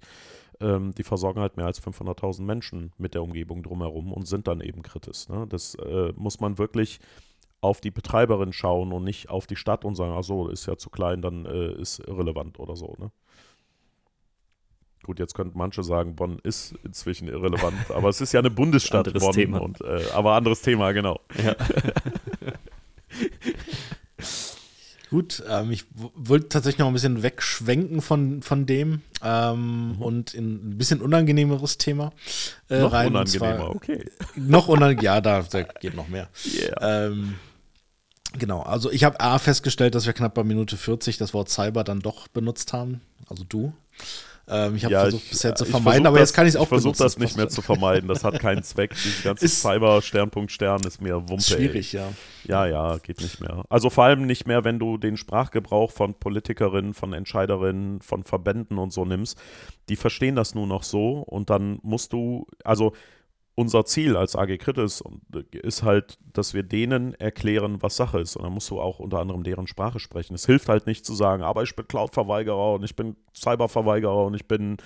Ähm, 0.58 0.92
die 0.92 1.04
versorgen 1.04 1.40
halt 1.40 1.56
mehr 1.56 1.66
als 1.66 1.80
500.000 1.80 2.42
Menschen 2.42 2.92
mit 2.98 3.14
der 3.14 3.22
Umgebung 3.22 3.62
drumherum 3.62 4.12
und 4.12 4.26
sind 4.26 4.48
dann 4.48 4.60
eben 4.60 4.82
kritisch. 4.82 5.28
Ne? 5.28 5.46
Das 5.48 5.76
äh, 5.76 6.12
muss 6.16 6.40
man 6.40 6.58
wirklich 6.58 6.98
auf 7.60 7.80
die 7.80 7.92
Betreiberin 7.92 8.52
schauen 8.52 8.92
und 8.92 9.04
nicht 9.04 9.30
auf 9.30 9.46
die 9.46 9.54
Stadt 9.54 9.84
und 9.84 9.94
sagen, 9.94 10.14
ach 10.18 10.24
so, 10.24 10.48
ist 10.48 10.66
ja 10.66 10.76
zu 10.76 10.90
klein, 10.90 11.22
dann 11.22 11.46
äh, 11.46 11.74
ist 11.74 12.00
irrelevant 12.00 12.58
oder 12.58 12.74
so. 12.74 12.96
Ne? 12.98 13.12
Gut, 15.02 15.18
jetzt 15.18 15.34
könnten 15.34 15.56
manche 15.56 15.82
sagen, 15.82 16.14
Bonn 16.14 16.38
ist 16.42 16.74
inzwischen 16.84 17.28
irrelevant, 17.28 17.90
aber 17.90 18.10
es 18.10 18.20
ist 18.20 18.32
ja 18.32 18.40
eine 18.40 18.50
Bundesstadt 18.50 19.06
anderes 19.06 19.22
Bonn. 19.22 19.32
Thema. 19.32 19.58
Und, 19.58 19.80
äh, 19.80 20.04
aber 20.14 20.34
anderes 20.34 20.60
Thema, 20.60 20.92
genau. 20.92 21.20
Ja. 21.42 21.56
Gut, 25.10 25.42
ähm, 25.48 25.72
ich 25.72 25.86
wollte 25.96 26.48
tatsächlich 26.48 26.78
noch 26.78 26.86
ein 26.86 26.92
bisschen 26.92 27.24
wegschwenken 27.24 28.00
von, 28.00 28.42
von 28.42 28.64
dem 28.64 29.00
ähm, 29.24 29.96
mhm. 29.96 30.02
und 30.02 30.34
in 30.34 30.70
ein 30.70 30.78
bisschen 30.78 31.00
unangenehmeres 31.00 31.78
Thema 31.78 32.12
äh, 32.68 32.78
noch 32.78 32.92
rein. 32.92 33.08
Unangenehmer, 33.08 33.56
zwar, 33.56 33.74
okay. 33.74 34.08
Noch 34.36 34.68
unangenehmer, 34.68 35.02
ja, 35.02 35.20
da, 35.20 35.42
da, 35.42 35.62
geht 35.62 35.96
noch 35.96 36.06
mehr. 36.06 36.28
Yeah. 36.46 37.06
Ähm, 37.06 37.34
genau, 38.38 38.60
also 38.60 38.92
ich 38.92 39.02
habe 39.02 39.18
A 39.18 39.40
festgestellt, 39.40 39.96
dass 39.96 40.06
wir 40.06 40.12
knapp 40.12 40.34
bei 40.34 40.44
Minute 40.44 40.76
40 40.76 41.18
das 41.18 41.34
Wort 41.34 41.48
Cyber 41.48 41.82
dann 41.82 41.98
doch 41.98 42.28
benutzt 42.28 42.72
haben, 42.72 43.00
also 43.28 43.42
du. 43.42 43.72
Ähm, 44.50 44.74
ich 44.74 44.84
habe 44.84 44.92
ja, 44.92 45.02
versucht, 45.02 45.24
ich, 45.24 45.30
bisher 45.30 45.54
zu 45.54 45.64
vermeiden, 45.64 46.06
aber 46.06 46.18
jetzt 46.18 46.34
kann 46.34 46.44
ich 46.44 46.54
es 46.54 46.56
auch 46.56 46.64
Ich 46.64 46.68
versuche 46.68 46.98
das 46.98 47.18
nicht 47.18 47.36
mehr 47.36 47.48
zu 47.48 47.62
vermeiden. 47.62 48.08
Das 48.08 48.24
hat 48.24 48.40
keinen 48.40 48.64
Zweck. 48.64 48.94
Dieses 48.94 49.22
ganze 49.24 49.46
Cyber 49.48 50.02
Sternpunkt 50.02 50.50
Stern 50.50 50.80
ist 50.84 51.00
mir 51.00 51.28
Wumpe. 51.28 51.42
Schwierig, 51.42 51.94
ey. 51.94 52.00
ja. 52.00 52.08
Ja, 52.44 52.66
ja, 52.66 52.98
geht 52.98 53.20
nicht 53.20 53.40
mehr. 53.40 53.64
Also 53.68 53.90
vor 53.90 54.04
allem 54.04 54.26
nicht 54.26 54.46
mehr, 54.46 54.64
wenn 54.64 54.78
du 54.78 54.96
den 54.96 55.16
Sprachgebrauch 55.16 55.92
von 55.92 56.14
Politikerinnen, 56.14 56.94
von 56.94 57.12
Entscheiderinnen, 57.12 58.00
von 58.00 58.24
Verbänden 58.24 58.78
und 58.78 58.92
so 58.92 59.04
nimmst. 59.04 59.38
Die 59.88 59.96
verstehen 59.96 60.36
das 60.36 60.54
nur 60.54 60.66
noch 60.66 60.82
so 60.82 61.18
und 61.18 61.50
dann 61.50 61.78
musst 61.82 62.12
du, 62.12 62.46
also 62.64 62.92
unser 63.60 63.84
Ziel 63.84 64.16
als 64.16 64.36
AG 64.36 64.56
Kritis 64.56 65.04
ist 65.52 65.82
halt, 65.82 66.18
dass 66.32 66.54
wir 66.54 66.62
denen 66.62 67.12
erklären, 67.12 67.82
was 67.82 67.94
Sache 67.94 68.18
ist. 68.18 68.34
Und 68.34 68.44
dann 68.44 68.54
musst 68.54 68.70
du 68.70 68.80
auch 68.80 69.00
unter 69.00 69.18
anderem 69.18 69.42
deren 69.42 69.66
Sprache 69.66 70.00
sprechen. 70.00 70.34
Es 70.34 70.46
hilft 70.46 70.70
halt 70.70 70.86
nicht 70.86 71.04
zu 71.04 71.14
sagen, 71.14 71.42
aber 71.42 71.62
ich 71.62 71.76
bin 71.76 71.86
Cloud-Verweigerer 71.86 72.72
und 72.72 72.84
ich 72.84 72.96
bin 72.96 73.16
Cyber-Verweigerer 73.36 74.24
und 74.24 74.34
ich 74.34 74.48
bin, 74.48 74.78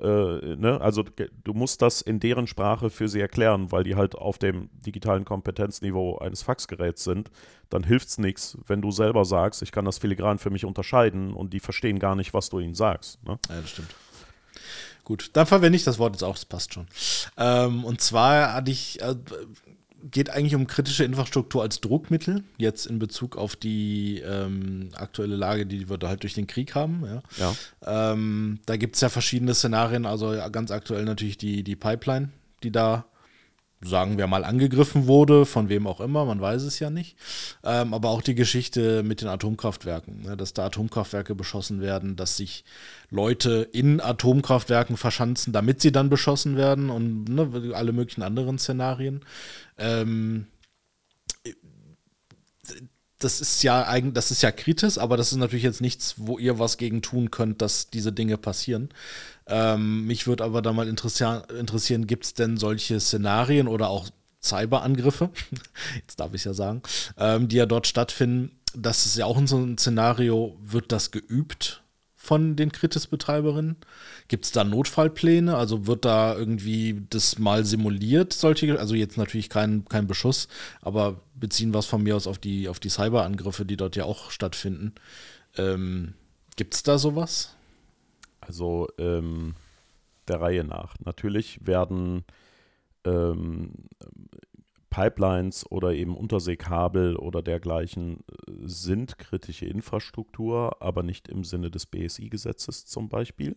äh, 0.00 0.06
ne? 0.06 0.78
Also 0.80 1.02
du 1.02 1.52
musst 1.52 1.82
das 1.82 2.00
in 2.00 2.20
deren 2.20 2.46
Sprache 2.46 2.90
für 2.90 3.08
sie 3.08 3.20
erklären, 3.20 3.72
weil 3.72 3.82
die 3.82 3.96
halt 3.96 4.14
auf 4.14 4.38
dem 4.38 4.70
digitalen 4.86 5.24
Kompetenzniveau 5.24 6.18
eines 6.18 6.44
Faxgeräts 6.44 7.02
sind. 7.02 7.28
Dann 7.70 7.82
hilft 7.82 8.06
es 8.06 8.18
nichts, 8.18 8.56
wenn 8.68 8.80
du 8.82 8.92
selber 8.92 9.24
sagst, 9.24 9.62
ich 9.62 9.72
kann 9.72 9.84
das 9.84 9.98
filigran 9.98 10.38
für 10.38 10.50
mich 10.50 10.64
unterscheiden 10.64 11.34
und 11.34 11.52
die 11.52 11.60
verstehen 11.60 11.98
gar 11.98 12.14
nicht, 12.14 12.32
was 12.34 12.50
du 12.50 12.60
ihnen 12.60 12.74
sagst. 12.74 13.20
Ne? 13.24 13.40
Ja, 13.48 13.60
das 13.60 13.70
stimmt. 13.70 13.92
Gut, 15.04 15.30
dann 15.32 15.46
verwende 15.46 15.76
ich 15.76 15.84
das 15.84 15.98
Wort 15.98 16.14
jetzt 16.14 16.22
auch, 16.22 16.34
das 16.34 16.44
passt 16.44 16.74
schon. 16.74 16.86
Ähm, 17.36 17.84
und 17.84 18.00
zwar 18.00 18.54
hatte 18.54 18.70
ich, 18.70 19.02
äh, 19.02 19.16
geht 20.10 20.30
eigentlich 20.30 20.54
um 20.54 20.66
kritische 20.66 21.04
Infrastruktur 21.04 21.62
als 21.62 21.80
Druckmittel, 21.80 22.44
jetzt 22.56 22.86
in 22.86 22.98
Bezug 22.98 23.36
auf 23.36 23.56
die 23.56 24.20
ähm, 24.20 24.90
aktuelle 24.94 25.36
Lage, 25.36 25.66
die 25.66 25.88
wir 25.88 25.98
da 25.98 26.08
halt 26.08 26.22
durch 26.22 26.34
den 26.34 26.46
Krieg 26.46 26.74
haben. 26.74 27.04
Ja. 27.04 27.22
ja. 27.84 28.12
Ähm, 28.12 28.60
da 28.66 28.76
gibt 28.76 28.94
es 28.94 29.00
ja 29.00 29.08
verschiedene 29.08 29.54
Szenarien, 29.54 30.06
also 30.06 30.36
ganz 30.52 30.70
aktuell 30.70 31.04
natürlich 31.04 31.36
die, 31.36 31.64
die 31.64 31.76
Pipeline, 31.76 32.30
die 32.62 32.70
da 32.70 33.04
sagen 33.84 34.18
wir 34.18 34.26
mal, 34.26 34.44
angegriffen 34.44 35.06
wurde, 35.06 35.46
von 35.46 35.68
wem 35.68 35.86
auch 35.86 36.00
immer, 36.00 36.24
man 36.24 36.40
weiß 36.40 36.62
es 36.62 36.78
ja 36.78 36.90
nicht. 36.90 37.16
Ähm, 37.64 37.94
aber 37.94 38.10
auch 38.10 38.22
die 38.22 38.34
Geschichte 38.34 39.02
mit 39.02 39.20
den 39.20 39.28
Atomkraftwerken, 39.28 40.22
ne, 40.22 40.36
dass 40.36 40.54
da 40.54 40.66
Atomkraftwerke 40.66 41.34
beschossen 41.34 41.80
werden, 41.80 42.16
dass 42.16 42.36
sich 42.36 42.64
Leute 43.10 43.68
in 43.72 44.00
Atomkraftwerken 44.00 44.96
verschanzen, 44.96 45.52
damit 45.52 45.80
sie 45.80 45.92
dann 45.92 46.10
beschossen 46.10 46.56
werden 46.56 46.90
und 46.90 47.24
ne, 47.24 47.74
alle 47.74 47.92
möglichen 47.92 48.22
anderen 48.22 48.58
Szenarien. 48.58 49.24
Ähm, 49.78 50.46
das 53.22 53.40
ist 53.40 53.62
ja 53.62 53.86
eigentlich, 53.86 54.14
das 54.14 54.30
ist 54.30 54.42
ja 54.42 54.50
kritisch, 54.50 54.98
aber 54.98 55.16
das 55.16 55.32
ist 55.32 55.38
natürlich 55.38 55.62
jetzt 55.62 55.80
nichts, 55.80 56.14
wo 56.18 56.38
ihr 56.38 56.58
was 56.58 56.76
gegen 56.76 57.02
tun 57.02 57.30
könnt, 57.30 57.62
dass 57.62 57.88
diese 57.90 58.12
Dinge 58.12 58.36
passieren. 58.36 58.88
Ähm, 59.54 60.06
mich 60.06 60.26
würde 60.26 60.44
aber 60.44 60.62
da 60.62 60.72
mal 60.72 60.88
interessieren, 60.88 61.42
interessieren 61.58 62.06
gibt 62.06 62.24
es 62.24 62.32
denn 62.32 62.56
solche 62.56 62.98
Szenarien 62.98 63.68
oder 63.68 63.90
auch 63.90 64.08
Cyberangriffe, 64.42 65.28
jetzt 65.96 66.18
darf 66.18 66.32
ich 66.32 66.44
ja 66.44 66.54
sagen, 66.54 66.80
ähm, 67.18 67.48
die 67.48 67.56
ja 67.56 67.66
dort 67.66 67.86
stattfinden. 67.86 68.58
Das 68.74 69.04
ist 69.04 69.18
ja 69.18 69.26
auch 69.26 69.36
in 69.36 69.46
so 69.46 69.58
einem 69.58 69.76
Szenario, 69.76 70.56
wird 70.62 70.90
das 70.90 71.10
geübt 71.10 71.82
von 72.16 72.56
den 72.56 72.72
Kritis-Betreiberinnen? 72.72 73.76
Gibt 74.28 74.46
es 74.46 74.52
da 74.52 74.64
Notfallpläne? 74.64 75.54
Also 75.54 75.86
wird 75.86 76.06
da 76.06 76.34
irgendwie 76.34 77.04
das 77.10 77.38
mal 77.38 77.66
simuliert, 77.66 78.32
solche, 78.32 78.80
also 78.80 78.94
jetzt 78.94 79.18
natürlich 79.18 79.50
kein, 79.50 79.84
kein 79.84 80.06
Beschuss, 80.06 80.48
aber 80.80 81.20
beziehen 81.34 81.74
es 81.74 81.84
von 81.84 82.02
mir 82.02 82.16
aus 82.16 82.26
auf 82.26 82.38
die, 82.38 82.70
auf 82.70 82.80
die 82.80 82.88
Cyberangriffe, 82.88 83.66
die 83.66 83.76
dort 83.76 83.96
ja 83.96 84.04
auch 84.04 84.30
stattfinden. 84.30 84.94
Ähm, 85.58 86.14
Gibt 86.56 86.74
es 86.74 86.82
da 86.82 86.96
sowas? 86.96 87.54
Also 88.42 88.88
ähm, 88.98 89.54
der 90.28 90.40
Reihe 90.40 90.64
nach. 90.64 90.94
Natürlich 91.04 91.64
werden 91.66 92.24
ähm, 93.04 93.72
Pipelines 94.90 95.70
oder 95.70 95.94
eben 95.94 96.16
Unterseekabel 96.16 97.16
oder 97.16 97.40
dergleichen 97.40 98.18
äh, 98.18 98.52
sind 98.64 99.18
kritische 99.18 99.66
Infrastruktur, 99.66 100.82
aber 100.82 101.02
nicht 101.02 101.28
im 101.28 101.44
Sinne 101.44 101.70
des 101.70 101.86
BSI-Gesetzes 101.86 102.84
zum 102.86 103.08
Beispiel. 103.08 103.56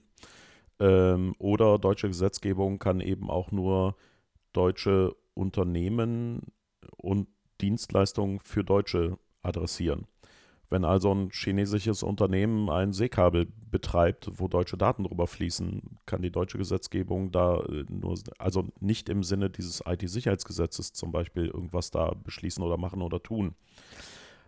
Ähm, 0.79 1.35
oder 1.39 1.79
deutsche 1.79 2.07
Gesetzgebung 2.07 2.79
kann 2.79 3.01
eben 3.01 3.29
auch 3.29 3.51
nur 3.51 3.95
deutsche 4.53 5.15
Unternehmen 5.33 6.53
und 6.95 7.27
Dienstleistungen 7.59 8.39
für 8.39 8.63
Deutsche 8.63 9.17
adressieren. 9.41 10.07
Wenn 10.69 10.83
also 10.83 11.13
ein 11.13 11.29
chinesisches 11.31 12.03
Unternehmen 12.03 12.69
ein 12.69 12.91
Seekabel 12.91 13.47
betreibt, 13.69 14.29
wo 14.33 14.47
deutsche 14.47 14.77
Daten 14.77 15.03
drüber 15.03 15.27
fließen, 15.27 15.99
kann 16.05 16.21
die 16.21 16.31
deutsche 16.31 16.57
Gesetzgebung 16.57 17.31
da 17.31 17.59
äh, 17.59 17.85
nur, 17.89 18.17
also 18.39 18.67
nicht 18.79 19.09
im 19.09 19.23
Sinne 19.23 19.49
dieses 19.49 19.83
IT-Sicherheitsgesetzes 19.85 20.93
zum 20.93 21.11
Beispiel 21.11 21.47
irgendwas 21.47 21.91
da 21.91 22.13
beschließen 22.23 22.63
oder 22.63 22.77
machen 22.77 23.01
oder 23.01 23.21
tun. 23.21 23.55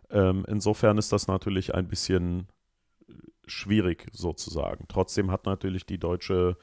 Ähm, 0.09 0.45
insofern 0.47 0.97
ist 0.97 1.11
das 1.11 1.27
natürlich 1.27 1.75
ein 1.75 1.87
bisschen 1.87 2.47
schwierig 3.45 4.07
sozusagen. 4.11 4.85
Trotzdem 4.87 5.31
hat 5.31 5.45
natürlich 5.45 5.85
die 5.85 5.99
deutsche 5.99 6.57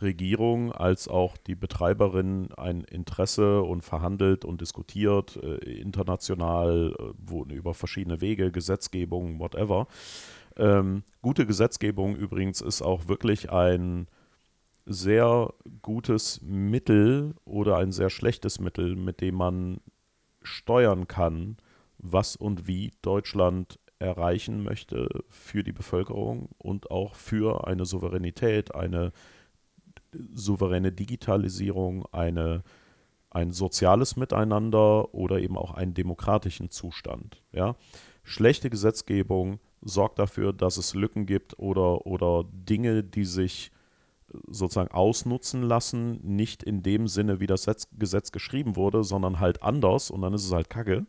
Regierung 0.00 0.72
als 0.72 1.08
auch 1.08 1.36
die 1.36 1.54
Betreiberin 1.54 2.52
ein 2.56 2.82
Interesse 2.82 3.62
und 3.62 3.82
verhandelt 3.82 4.44
und 4.44 4.60
diskutiert 4.60 5.36
äh, 5.42 5.56
international 5.80 6.94
äh, 6.98 7.54
über 7.54 7.74
verschiedene 7.74 8.20
Wege, 8.20 8.52
Gesetzgebung, 8.52 9.40
whatever. 9.40 9.86
Ähm, 10.56 11.02
gute 11.22 11.46
Gesetzgebung 11.46 12.16
übrigens 12.16 12.60
ist 12.60 12.82
auch 12.82 13.08
wirklich 13.08 13.50
ein 13.50 14.06
sehr 14.86 15.52
gutes 15.82 16.40
Mittel 16.42 17.34
oder 17.44 17.76
ein 17.76 17.92
sehr 17.92 18.10
schlechtes 18.10 18.58
Mittel, 18.58 18.96
mit 18.96 19.20
dem 19.20 19.34
man 19.34 19.80
steuern 20.42 21.06
kann, 21.06 21.58
was 21.98 22.36
und 22.36 22.66
wie 22.66 22.92
Deutschland 23.02 23.78
erreichen 23.98 24.62
möchte 24.62 25.08
für 25.28 25.64
die 25.64 25.72
Bevölkerung 25.72 26.48
und 26.58 26.90
auch 26.90 27.16
für 27.16 27.66
eine 27.66 27.84
Souveränität, 27.84 28.74
eine 28.74 29.12
souveräne 30.34 30.92
Digitalisierung, 30.92 32.06
eine, 32.12 32.62
ein 33.30 33.52
soziales 33.52 34.16
Miteinander 34.16 35.14
oder 35.14 35.40
eben 35.40 35.56
auch 35.56 35.74
einen 35.74 35.94
demokratischen 35.94 36.70
Zustand. 36.70 37.42
Ja? 37.52 37.76
Schlechte 38.22 38.70
Gesetzgebung 38.70 39.60
sorgt 39.80 40.18
dafür, 40.18 40.52
dass 40.52 40.76
es 40.76 40.94
Lücken 40.94 41.26
gibt 41.26 41.58
oder, 41.58 42.06
oder 42.06 42.44
Dinge, 42.52 43.04
die 43.04 43.24
sich 43.24 43.70
sozusagen 44.46 44.90
ausnutzen 44.90 45.62
lassen, 45.62 46.20
nicht 46.22 46.62
in 46.62 46.82
dem 46.82 47.08
Sinne, 47.08 47.40
wie 47.40 47.46
das 47.46 47.66
Gesetz 47.98 48.32
geschrieben 48.32 48.76
wurde, 48.76 49.04
sondern 49.04 49.40
halt 49.40 49.62
anders 49.62 50.10
und 50.10 50.20
dann 50.20 50.34
ist 50.34 50.44
es 50.44 50.52
halt 50.52 50.68
Kacke. 50.68 51.06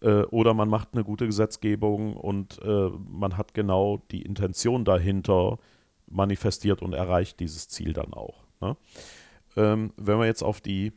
Äh, 0.00 0.22
oder 0.24 0.54
man 0.54 0.68
macht 0.68 0.90
eine 0.92 1.04
gute 1.04 1.26
Gesetzgebung 1.26 2.16
und 2.16 2.60
äh, 2.62 2.90
man 3.08 3.36
hat 3.36 3.54
genau 3.54 4.02
die 4.10 4.22
Intention 4.22 4.84
dahinter, 4.84 5.58
manifestiert 6.14 6.80
und 6.80 6.92
erreicht 6.92 7.40
dieses 7.40 7.68
Ziel 7.68 7.92
dann 7.92 8.14
auch. 8.14 8.44
Ne? 8.60 8.76
Ähm, 9.56 9.92
wenn 9.96 10.18
wir 10.18 10.26
jetzt 10.26 10.42
auf 10.42 10.60
die, 10.60 10.92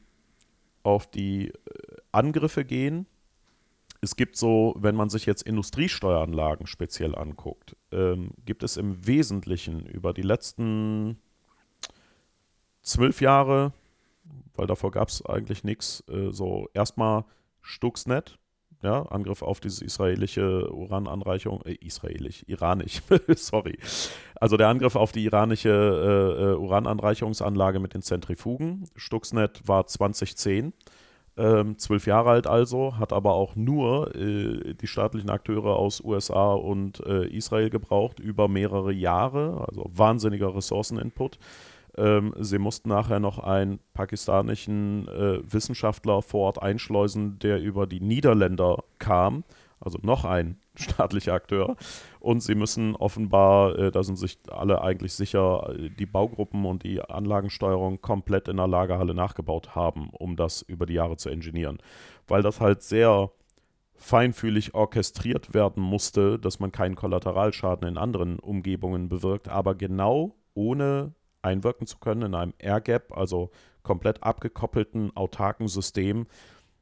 auf 0.83 1.07
die 1.07 1.49
äh, 1.49 1.53
Angriffe 2.11 2.63
gehen, 2.63 3.07
es 3.99 4.15
gibt 4.15 4.37
so, 4.37 4.75
wenn 4.77 4.95
man 4.95 5.09
sich 5.09 5.25
jetzt 5.25 5.41
Industriesteueranlagen 5.41 6.67
speziell 6.67 7.15
anguckt, 7.15 7.75
ähm, 7.91 8.31
gibt 8.45 8.63
es 8.63 8.77
im 8.77 9.07
Wesentlichen 9.07 9.85
über 9.85 10.13
die 10.13 10.21
letzten 10.21 11.17
zwölf 12.83 13.21
Jahre, 13.21 13.73
weil 14.55 14.67
davor 14.67 14.91
gab 14.91 15.09
es 15.09 15.25
eigentlich 15.25 15.63
nichts, 15.63 16.03
äh, 16.09 16.31
so 16.31 16.69
erstmal 16.73 17.25
Stuxnet, 17.61 18.37
ja, 18.83 19.01
Angriff 19.03 19.41
auf 19.41 19.59
diese 19.59 19.83
israelische 19.83 20.71
Urananreichung, 20.71 21.61
äh, 21.63 21.75
israelisch, 21.75 22.43
iranisch, 22.47 23.01
sorry. 23.35 23.77
Also 24.35 24.57
der 24.57 24.67
Angriff 24.67 24.95
auf 24.95 25.11
die 25.11 25.25
iranische 25.25 25.69
äh, 25.69 26.43
äh, 26.43 26.55
Urananreichungsanlage 26.55 27.79
mit 27.79 27.93
den 27.93 28.01
Zentrifugen. 28.01 28.85
Stuxnet 28.95 29.67
war 29.67 29.87
2010, 29.87 30.73
ähm, 31.37 31.77
zwölf 31.77 32.07
Jahre 32.07 32.31
alt 32.31 32.47
also, 32.47 32.97
hat 32.97 33.13
aber 33.13 33.33
auch 33.33 33.55
nur 33.55 34.15
äh, 34.15 34.73
die 34.73 34.87
staatlichen 34.87 35.29
Akteure 35.29 35.75
aus 35.75 36.03
USA 36.03 36.53
und 36.53 36.99
äh, 37.05 37.27
Israel 37.27 37.69
gebraucht 37.69 38.19
über 38.19 38.47
mehrere 38.47 38.91
Jahre, 38.91 39.65
also 39.67 39.89
wahnsinniger 39.93 40.55
Ressourceninput. 40.55 41.39
Ähm, 41.97 42.33
sie 42.39 42.59
mussten 42.59 42.89
nachher 42.89 43.19
noch 43.19 43.39
einen 43.39 43.79
pakistanischen 43.93 45.07
äh, 45.07 45.39
Wissenschaftler 45.51 46.21
vor 46.21 46.41
Ort 46.41 46.61
einschleusen, 46.61 47.39
der 47.39 47.61
über 47.61 47.87
die 47.87 47.99
Niederländer 47.99 48.83
kam, 48.99 49.43
also 49.79 49.97
noch 50.01 50.23
ein 50.23 50.57
staatlicher 50.75 51.33
Akteur. 51.33 51.75
Und 52.19 52.41
sie 52.41 52.55
müssen 52.55 52.95
offenbar, 52.95 53.77
äh, 53.77 53.91
da 53.91 54.03
sind 54.03 54.17
sich 54.17 54.37
alle 54.49 54.81
eigentlich 54.81 55.13
sicher, 55.13 55.73
die 55.97 56.05
Baugruppen 56.05 56.65
und 56.65 56.83
die 56.83 57.01
Anlagensteuerung 57.01 58.01
komplett 58.01 58.47
in 58.47 58.57
der 58.57 58.67
Lagerhalle 58.67 59.15
nachgebaut 59.15 59.75
haben, 59.75 60.09
um 60.11 60.35
das 60.35 60.61
über 60.61 60.85
die 60.85 60.93
Jahre 60.93 61.17
zu 61.17 61.29
ingenieren. 61.29 61.79
Weil 62.27 62.43
das 62.43 62.61
halt 62.61 62.83
sehr 62.83 63.31
feinfühlig 63.95 64.75
orchestriert 64.75 65.55
werden 65.55 65.81
musste, 65.81 66.37
dass 66.37 66.59
man 66.59 66.71
keinen 66.71 66.95
Kollateralschaden 66.95 67.87
in 67.87 67.97
anderen 67.97 68.37
Umgebungen 68.37 69.09
bewirkt, 69.09 69.49
aber 69.49 69.73
genau 69.73 70.35
ohne 70.53 71.13
einwirken 71.41 71.87
zu 71.87 71.97
können 71.97 72.23
in 72.23 72.35
einem 72.35 72.53
Air 72.59 72.81
Gap, 72.81 73.15
also 73.15 73.51
komplett 73.83 74.23
abgekoppelten, 74.23 75.15
autarken 75.15 75.67
System, 75.67 76.27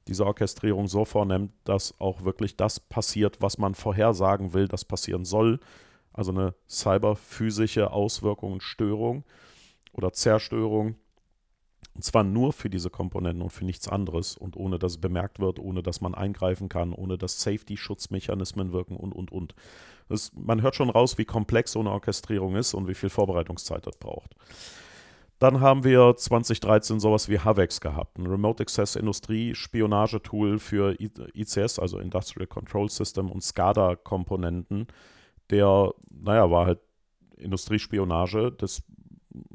diese 0.08 0.26
Orchestrierung 0.26 0.88
so 0.88 1.06
vornimmt, 1.06 1.52
dass 1.64 2.00
auch 2.00 2.24
wirklich 2.24 2.58
das 2.58 2.80
passiert, 2.80 3.42
was 3.42 3.58
man 3.58 3.76
vorhersagen 3.76 4.54
will, 4.54 4.68
das 4.68 4.86
passieren 4.86 5.26
soll. 5.26 5.60
Also 6.14 6.32
eine 6.32 6.54
cyberphysische 6.70 7.92
Auswirkung 7.92 8.54
und 8.54 8.64
Störung 8.64 9.24
oder 9.94 10.14
Zerstörung 10.14 10.96
und 11.96 12.04
zwar 12.04 12.26
nur 12.26 12.52
für 12.52 12.70
diese 12.70 12.90
Komponenten 12.90 13.42
und 13.42 13.52
für 13.52 13.64
nichts 13.64 13.88
anderes 13.88 14.36
und 14.36 14.58
ohne 14.58 14.78
dass 14.78 14.94
es 14.94 14.98
bemerkt 14.98 15.40
wird, 15.40 15.60
ohne 15.60 15.82
dass 15.82 16.02
man 16.02 16.14
eingreifen 16.14 16.68
kann, 16.68 16.92
ohne 16.92 17.18
dass 17.18 17.42
Safety-Schutzmechanismen 17.42 18.74
wirken 18.74 18.98
und, 18.98 19.14
und, 19.14 19.32
und. 19.32 19.56
Das, 20.10 20.32
man 20.36 20.62
hört 20.62 20.76
schon 20.76 20.90
raus, 20.90 21.18
wie 21.18 21.26
komplex 21.26 21.72
so 21.72 21.80
eine 21.80 21.92
Orchestrierung 21.92 22.56
ist 22.56 22.74
und 22.74 22.88
wie 22.88 22.94
viel 22.94 23.10
Vorbereitungszeit 23.10 23.86
das 23.88 23.98
braucht. 23.98 24.36
Dann 25.40 25.60
haben 25.60 25.84
wir 25.84 26.16
2013 26.16 27.00
sowas 27.00 27.28
wie 27.28 27.40
HAVEX 27.40 27.82
gehabt, 27.82 28.18
ein 28.18 28.26
Remote 28.26 28.64
Access 28.64 28.96
Industrie 28.96 29.54
Spionagetool 29.54 30.60
für 30.60 30.96
ICS, 31.00 31.78
also 31.80 32.00
Industrial 32.00 32.48
Control 32.48 32.90
System 32.90 33.30
und 33.30 33.44
SCADA-Komponenten. 33.44 34.88
Der, 35.50 35.92
naja, 36.10 36.50
war 36.50 36.66
halt 36.66 36.80
Industriespionage. 37.38 38.54
Das 38.58 38.84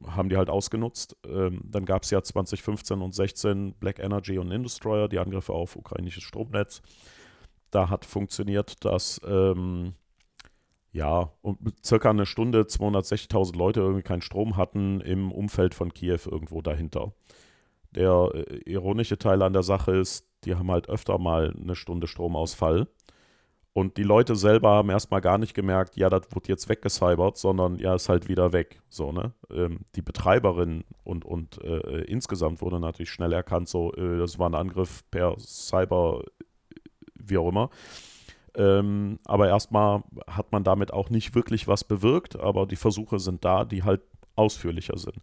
haben 0.07 0.29
die 0.29 0.37
halt 0.37 0.51
ausgenutzt. 0.51 1.17
Ähm, 1.27 1.63
dann 1.65 1.87
gab 1.87 2.03
es 2.03 2.11
ja 2.11 2.23
2015 2.23 3.01
und 3.01 3.15
16 3.15 3.75
Black 3.75 3.99
Energy 3.99 4.39
und 4.39 4.51
Industroyer, 4.51 5.09
die 5.09 5.19
Angriffe 5.19 5.55
auf 5.55 5.77
ukrainisches 5.77 6.23
Stromnetz. 6.25 6.83
Da 7.71 7.89
hat 7.89 8.05
funktioniert, 8.05 8.85
dass 8.85 9.21
ähm, 9.25 9.95
ja, 10.93 11.33
und 11.43 11.59
circa 11.85 12.11
eine 12.11 12.27
Stunde 12.27 12.63
260.000 12.63 13.57
Leute 13.57 13.81
irgendwie 13.81 14.03
keinen 14.03 14.23
Strom 14.23 14.57
hatten 14.57 15.01
im 15.01 15.33
Umfeld 15.33 15.75
von 15.75 15.95
Kiew 15.95 16.21
irgendwo 16.27 16.63
dahinter. 16.63 17.13
Der 17.95 18.31
äh, 18.35 18.57
ironische 18.71 19.19
Teil 19.19 19.43
an 19.43 19.53
der 19.53 19.63
Sache 19.63 19.93
ist, 19.93 20.27
die 20.45 20.55
haben 20.55 20.71
halt 20.71 20.89
öfter 20.89 21.19
mal 21.19 21.55
eine 21.61 21.77
Stunde 21.77 22.07
Stromausfall 22.07 22.89
und 23.73 23.97
die 23.97 24.03
Leute 24.03 24.35
selber 24.35 24.71
haben 24.71 24.91
erstmal 24.91 25.21
gar 25.21 25.39
nicht 25.39 25.55
gemerkt, 25.55 25.97
ja, 25.97 26.11
das 26.11 26.23
wird 26.35 26.49
jetzt 26.49 26.69
weggecybert, 26.69 27.37
sondern 27.37 27.79
ja, 27.79 27.95
ist 27.95 28.09
halt 28.09 28.29
wieder 28.29 28.53
weg. 28.53 28.83
So, 28.89 29.13
ne? 29.13 29.33
Ähm, 29.51 29.81
die 29.95 30.03
Betreiberin 30.03 30.83
und, 31.05 31.25
und 31.25 31.63
äh, 31.63 32.03
insgesamt 32.03 32.63
wurde 32.63 32.81
natürlich 32.81 33.11
schnell 33.11 33.33
erkannt, 33.33 33.69
so, 33.69 33.93
äh, 33.95 34.19
das 34.19 34.41
war 34.41 34.51
ein 34.51 34.57
Angriff 34.57 35.05
per 35.11 35.39
Cyber, 35.39 36.25
wie 37.15 37.39
auch 37.39 37.49
immer. 37.49 37.71
Ähm, 38.55 39.19
aber 39.25 39.49
erstmal 39.49 40.03
hat 40.27 40.53
man 40.53 40.65
damit 40.65 40.93
auch 40.93 41.11
nicht 41.11 41.35
wirklich 41.35 41.69
was 41.69 41.85
bewirkt, 41.85 42.39
aber 42.39 42.67
die 42.67 42.77
Versuche 42.77 43.19
sind 43.19 43.45
da, 43.45 43.65
die 43.65 43.83
halt 43.83 44.03
ausführlicher 44.37 44.99
sind. 44.99 45.19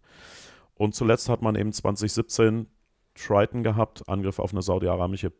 Und 0.74 0.94
zuletzt 0.94 1.28
hat 1.28 1.42
man 1.42 1.56
eben 1.56 1.72
2017 1.72 2.68
Triton 3.14 3.62
gehabt, 3.62 4.08
Angriff 4.08 4.38
auf 4.38 4.52
eine 4.52 4.62
saudi-arabische 4.62 5.32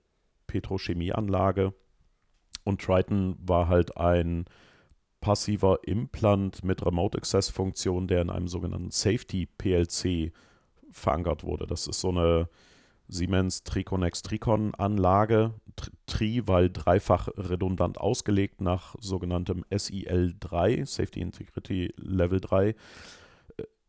Petrochemieanlage. 0.47 1.73
Und 2.65 2.83
Triton 2.83 3.37
war 3.41 3.69
halt 3.69 3.97
ein 3.97 4.47
passiver 5.21 5.81
Implant 5.85 6.65
mit 6.65 6.85
Remote 6.85 7.17
Access 7.17 7.49
Funktion, 7.49 8.09
der 8.09 8.23
in 8.23 8.31
einem 8.31 8.49
sogenannten 8.49 8.91
Safety 8.91 9.47
PLC 9.47 10.33
verankert 10.91 11.45
wurde. 11.45 11.67
Das 11.67 11.87
ist 11.87 12.01
so 12.01 12.11
eine 12.11 12.49
Siemens 13.09 13.65
Triconex 13.65 14.23
Tricon 14.23 14.75
Anlage, 14.75 15.55
Tri, 16.07 16.43
weil 16.47 16.71
dreifach 16.71 17.29
redundant 17.37 17.99
ausgelegt 17.99 18.61
nach 18.61 18.95
sogenanntem 19.01 19.65
SIL3, 19.71 20.87
Safety 20.87 21.21
Integrity 21.21 21.95
Level 21.97 22.41
3. 22.41 22.75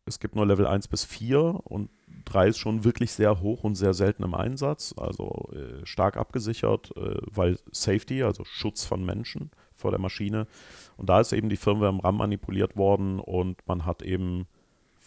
Es 0.06 0.18
gibt 0.18 0.34
nur 0.34 0.46
Level 0.46 0.66
1 0.66 0.88
bis 0.88 1.04
4 1.04 1.60
und 1.64 1.90
3 2.24 2.48
ist 2.48 2.58
schon 2.58 2.84
wirklich 2.84 3.12
sehr 3.12 3.40
hoch 3.40 3.64
und 3.64 3.76
sehr 3.76 3.94
selten 3.94 4.22
im 4.22 4.34
Einsatz, 4.34 4.94
also 4.96 5.50
äh, 5.52 5.84
stark 5.86 6.16
abgesichert, 6.16 6.90
äh, 6.96 7.16
weil 7.30 7.58
Safety, 7.70 8.22
also 8.22 8.44
Schutz 8.44 8.84
von 8.84 9.04
Menschen 9.04 9.50
vor 9.74 9.90
der 9.90 10.00
Maschine. 10.00 10.46
Und 10.96 11.08
da 11.08 11.20
ist 11.20 11.32
eben 11.32 11.48
die 11.48 11.56
Firmware 11.56 11.90
im 11.90 12.00
RAM 12.00 12.16
manipuliert 12.16 12.76
worden 12.76 13.20
und 13.20 13.66
man 13.66 13.86
hat 13.86 14.02
eben 14.02 14.46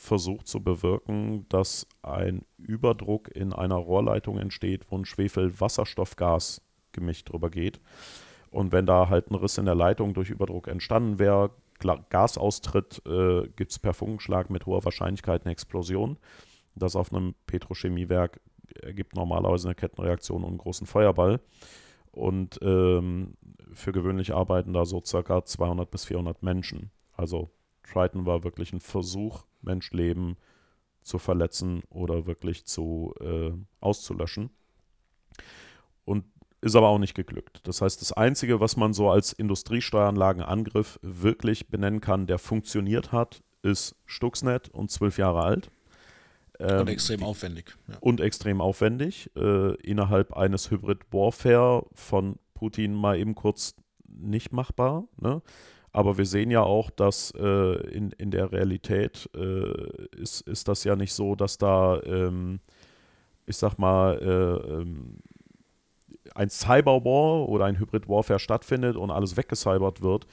versucht 0.03 0.47
zu 0.47 0.61
bewirken, 0.61 1.47
dass 1.47 1.87
ein 2.01 2.43
Überdruck 2.57 3.33
in 3.33 3.53
einer 3.53 3.77
Rohrleitung 3.77 4.37
entsteht, 4.37 4.85
wo 4.89 4.97
ein 4.97 5.05
Schwefel-Wasserstoffgas-Gemisch 5.05 7.23
drüber 7.23 7.49
geht. 7.49 7.79
Und 8.51 8.73
wenn 8.73 8.85
da 8.85 9.07
halt 9.09 9.31
ein 9.31 9.35
Riss 9.35 9.57
in 9.57 9.65
der 9.65 9.75
Leitung 9.75 10.13
durch 10.13 10.29
Überdruck 10.29 10.67
entstanden 10.67 11.19
wäre, 11.19 11.51
Gasaustritt, 12.09 13.01
äh, 13.05 13.47
gibt 13.55 13.71
es 13.71 13.79
per 13.79 13.93
Funkenschlag 13.93 14.49
mit 14.49 14.65
hoher 14.65 14.83
Wahrscheinlichkeit 14.85 15.45
eine 15.45 15.53
Explosion. 15.53 16.17
Das 16.75 16.95
auf 16.95 17.13
einem 17.13 17.35
Petrochemiewerk 17.47 18.39
ergibt 18.81 19.15
normalerweise 19.15 19.67
eine 19.69 19.75
Kettenreaktion 19.75 20.43
und 20.43 20.49
einen 20.49 20.57
großen 20.57 20.87
Feuerball. 20.87 21.39
Und 22.11 22.59
ähm, 22.61 23.35
für 23.73 23.91
gewöhnlich 23.91 24.33
arbeiten 24.33 24.71
da 24.73 24.85
so 24.85 25.01
circa 25.03 25.43
200 25.45 25.89
bis 25.89 26.05
400 26.05 26.43
Menschen. 26.43 26.91
Also 27.13 27.49
Triton 27.83 28.25
war 28.25 28.43
wirklich 28.43 28.73
ein 28.73 28.79
Versuch, 28.79 29.45
Menschleben 29.61 30.37
zu 31.01 31.19
verletzen 31.19 31.83
oder 31.89 32.25
wirklich 32.25 32.65
zu 32.65 33.13
äh, 33.19 33.51
auszulöschen. 33.79 34.49
Und 36.05 36.25
ist 36.61 36.75
aber 36.75 36.87
auch 36.87 36.97
nicht 36.97 37.13
geglückt. 37.13 37.59
Das 37.63 37.81
heißt, 37.81 37.99
das 38.01 38.13
Einzige, 38.13 38.61
was 38.61 38.77
man 38.77 38.93
so 38.93 39.09
als 39.09 39.33
Industriesteueranlagenangriff 39.33 40.97
wirklich 41.01 41.67
benennen 41.67 41.99
kann, 41.99 42.25
der 42.25 42.39
funktioniert 42.39 43.11
hat, 43.11 43.43
ist 43.63 43.95
Stuxnet 44.05 44.69
und 44.69 44.89
zwölf 44.89 45.17
Jahre 45.17 45.43
alt. 45.43 45.71
Ähm, 46.59 46.81
und 46.81 46.89
extrem 46.89 47.23
aufwendig. 47.23 47.75
Ja. 47.87 47.97
Und 47.99 48.21
extrem 48.21 48.61
aufwendig. 48.61 49.29
Äh, 49.35 49.75
innerhalb 49.81 50.33
eines 50.33 50.71
Hybrid 50.71 50.99
Warfare 51.11 51.85
von 51.93 52.39
Putin 52.53 52.93
mal 52.93 53.17
eben 53.17 53.35
kurz 53.35 53.75
nicht 54.07 54.53
machbar. 54.53 55.05
Ne? 55.19 55.41
Aber 55.93 56.17
wir 56.17 56.25
sehen 56.25 56.49
ja 56.49 56.63
auch, 56.63 56.89
dass 56.89 57.31
äh, 57.37 57.75
in, 57.91 58.11
in 58.13 58.31
der 58.31 58.51
Realität 58.51 59.29
äh, 59.35 60.17
ist, 60.17 60.41
ist 60.41 60.67
das 60.67 60.83
ja 60.83 60.95
nicht 60.95 61.13
so, 61.13 61.35
dass 61.35 61.59
da, 61.59 62.01
ähm, 62.03 62.59
ich 63.45 63.57
sag 63.57 63.77
mal, 63.77 64.17
äh, 64.19 64.73
ähm, 64.73 65.19
ein 66.33 66.49
Cyberwar 66.49 67.47
oder 67.47 67.65
ein 67.65 67.79
Hybrid 67.79 68.09
Warfare 68.09 68.39
stattfindet 68.39 68.95
und 68.95 69.11
alles 69.11 69.37
weggecybert 69.37 70.01
wird. 70.01 70.25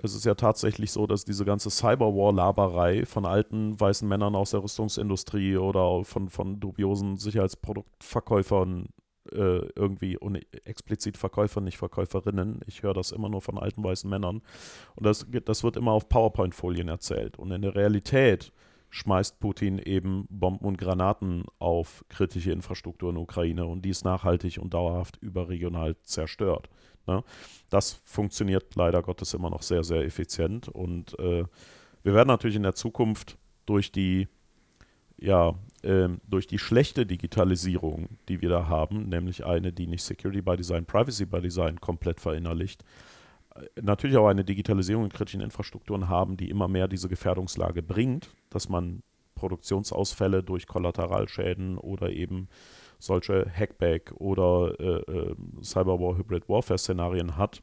Es 0.00 0.14
ist 0.14 0.26
ja 0.26 0.34
tatsächlich 0.34 0.92
so, 0.92 1.06
dass 1.06 1.24
diese 1.24 1.46
ganze 1.46 1.70
Cyberwar-Laberei 1.70 3.06
von 3.06 3.24
alten 3.24 3.80
weißen 3.80 4.06
Männern 4.06 4.36
aus 4.36 4.50
der 4.50 4.62
Rüstungsindustrie 4.62 5.56
oder 5.56 6.04
von, 6.04 6.28
von 6.28 6.60
dubiosen 6.60 7.16
Sicherheitsproduktverkäufern 7.16 8.90
äh, 9.32 9.68
irgendwie 9.74 10.16
und 10.16 10.36
explizit 10.64 11.16
Verkäufer, 11.16 11.60
nicht 11.60 11.78
Verkäuferinnen. 11.78 12.60
Ich 12.66 12.82
höre 12.82 12.94
das 12.94 13.12
immer 13.12 13.28
nur 13.28 13.42
von 13.42 13.58
alten 13.58 13.82
weißen 13.82 14.08
Männern. 14.08 14.42
Und 14.94 15.06
das, 15.06 15.26
das 15.44 15.64
wird 15.64 15.76
immer 15.76 15.92
auf 15.92 16.08
PowerPoint-Folien 16.08 16.88
erzählt. 16.88 17.38
Und 17.38 17.50
in 17.50 17.62
der 17.62 17.74
Realität 17.74 18.52
schmeißt 18.90 19.38
Putin 19.40 19.78
eben 19.78 20.26
Bomben 20.30 20.64
und 20.64 20.78
Granaten 20.78 21.44
auf 21.58 22.04
kritische 22.08 22.52
Infrastruktur 22.52 23.10
in 23.10 23.16
der 23.16 23.22
Ukraine 23.22 23.66
und 23.66 23.82
die 23.82 23.90
ist 23.90 24.04
nachhaltig 24.04 24.58
und 24.58 24.72
dauerhaft 24.72 25.18
überregional 25.18 25.96
zerstört. 26.02 26.70
Ne? 27.06 27.22
Das 27.70 28.00
funktioniert 28.04 28.74
leider 28.76 29.02
Gottes 29.02 29.34
immer 29.34 29.50
noch 29.50 29.62
sehr, 29.62 29.84
sehr 29.84 30.04
effizient 30.04 30.68
und 30.68 31.18
äh, 31.18 31.44
wir 32.02 32.14
werden 32.14 32.28
natürlich 32.28 32.56
in 32.56 32.62
der 32.62 32.74
Zukunft 32.74 33.36
durch 33.66 33.92
die 33.92 34.28
ja, 35.20 35.54
ähm, 35.82 36.20
durch 36.26 36.46
die 36.46 36.58
schlechte 36.58 37.06
Digitalisierung, 37.06 38.18
die 38.28 38.40
wir 38.40 38.48
da 38.48 38.68
haben, 38.68 39.08
nämlich 39.08 39.44
eine, 39.44 39.72
die 39.72 39.86
nicht 39.86 40.02
Security 40.02 40.42
by 40.42 40.56
Design, 40.56 40.84
Privacy 40.84 41.26
by 41.26 41.40
Design 41.40 41.80
komplett 41.80 42.20
verinnerlicht, 42.20 42.84
äh, 43.54 43.80
natürlich 43.80 44.16
auch 44.16 44.28
eine 44.28 44.44
Digitalisierung 44.44 45.04
in 45.04 45.10
kritischen 45.10 45.40
Infrastrukturen 45.40 46.08
haben, 46.08 46.36
die 46.36 46.50
immer 46.50 46.68
mehr 46.68 46.88
diese 46.88 47.08
Gefährdungslage 47.08 47.82
bringt, 47.82 48.30
dass 48.50 48.68
man 48.68 49.02
Produktionsausfälle 49.34 50.42
durch 50.42 50.66
Kollateralschäden 50.66 51.78
oder 51.78 52.10
eben 52.10 52.48
solche 52.98 53.48
Hackback 53.48 54.12
oder 54.16 54.74
äh, 54.80 55.12
äh, 55.12 55.34
Cyberwar 55.62 56.16
Hybrid 56.18 56.48
Warfare 56.48 56.78
Szenarien 56.78 57.36
hat, 57.36 57.62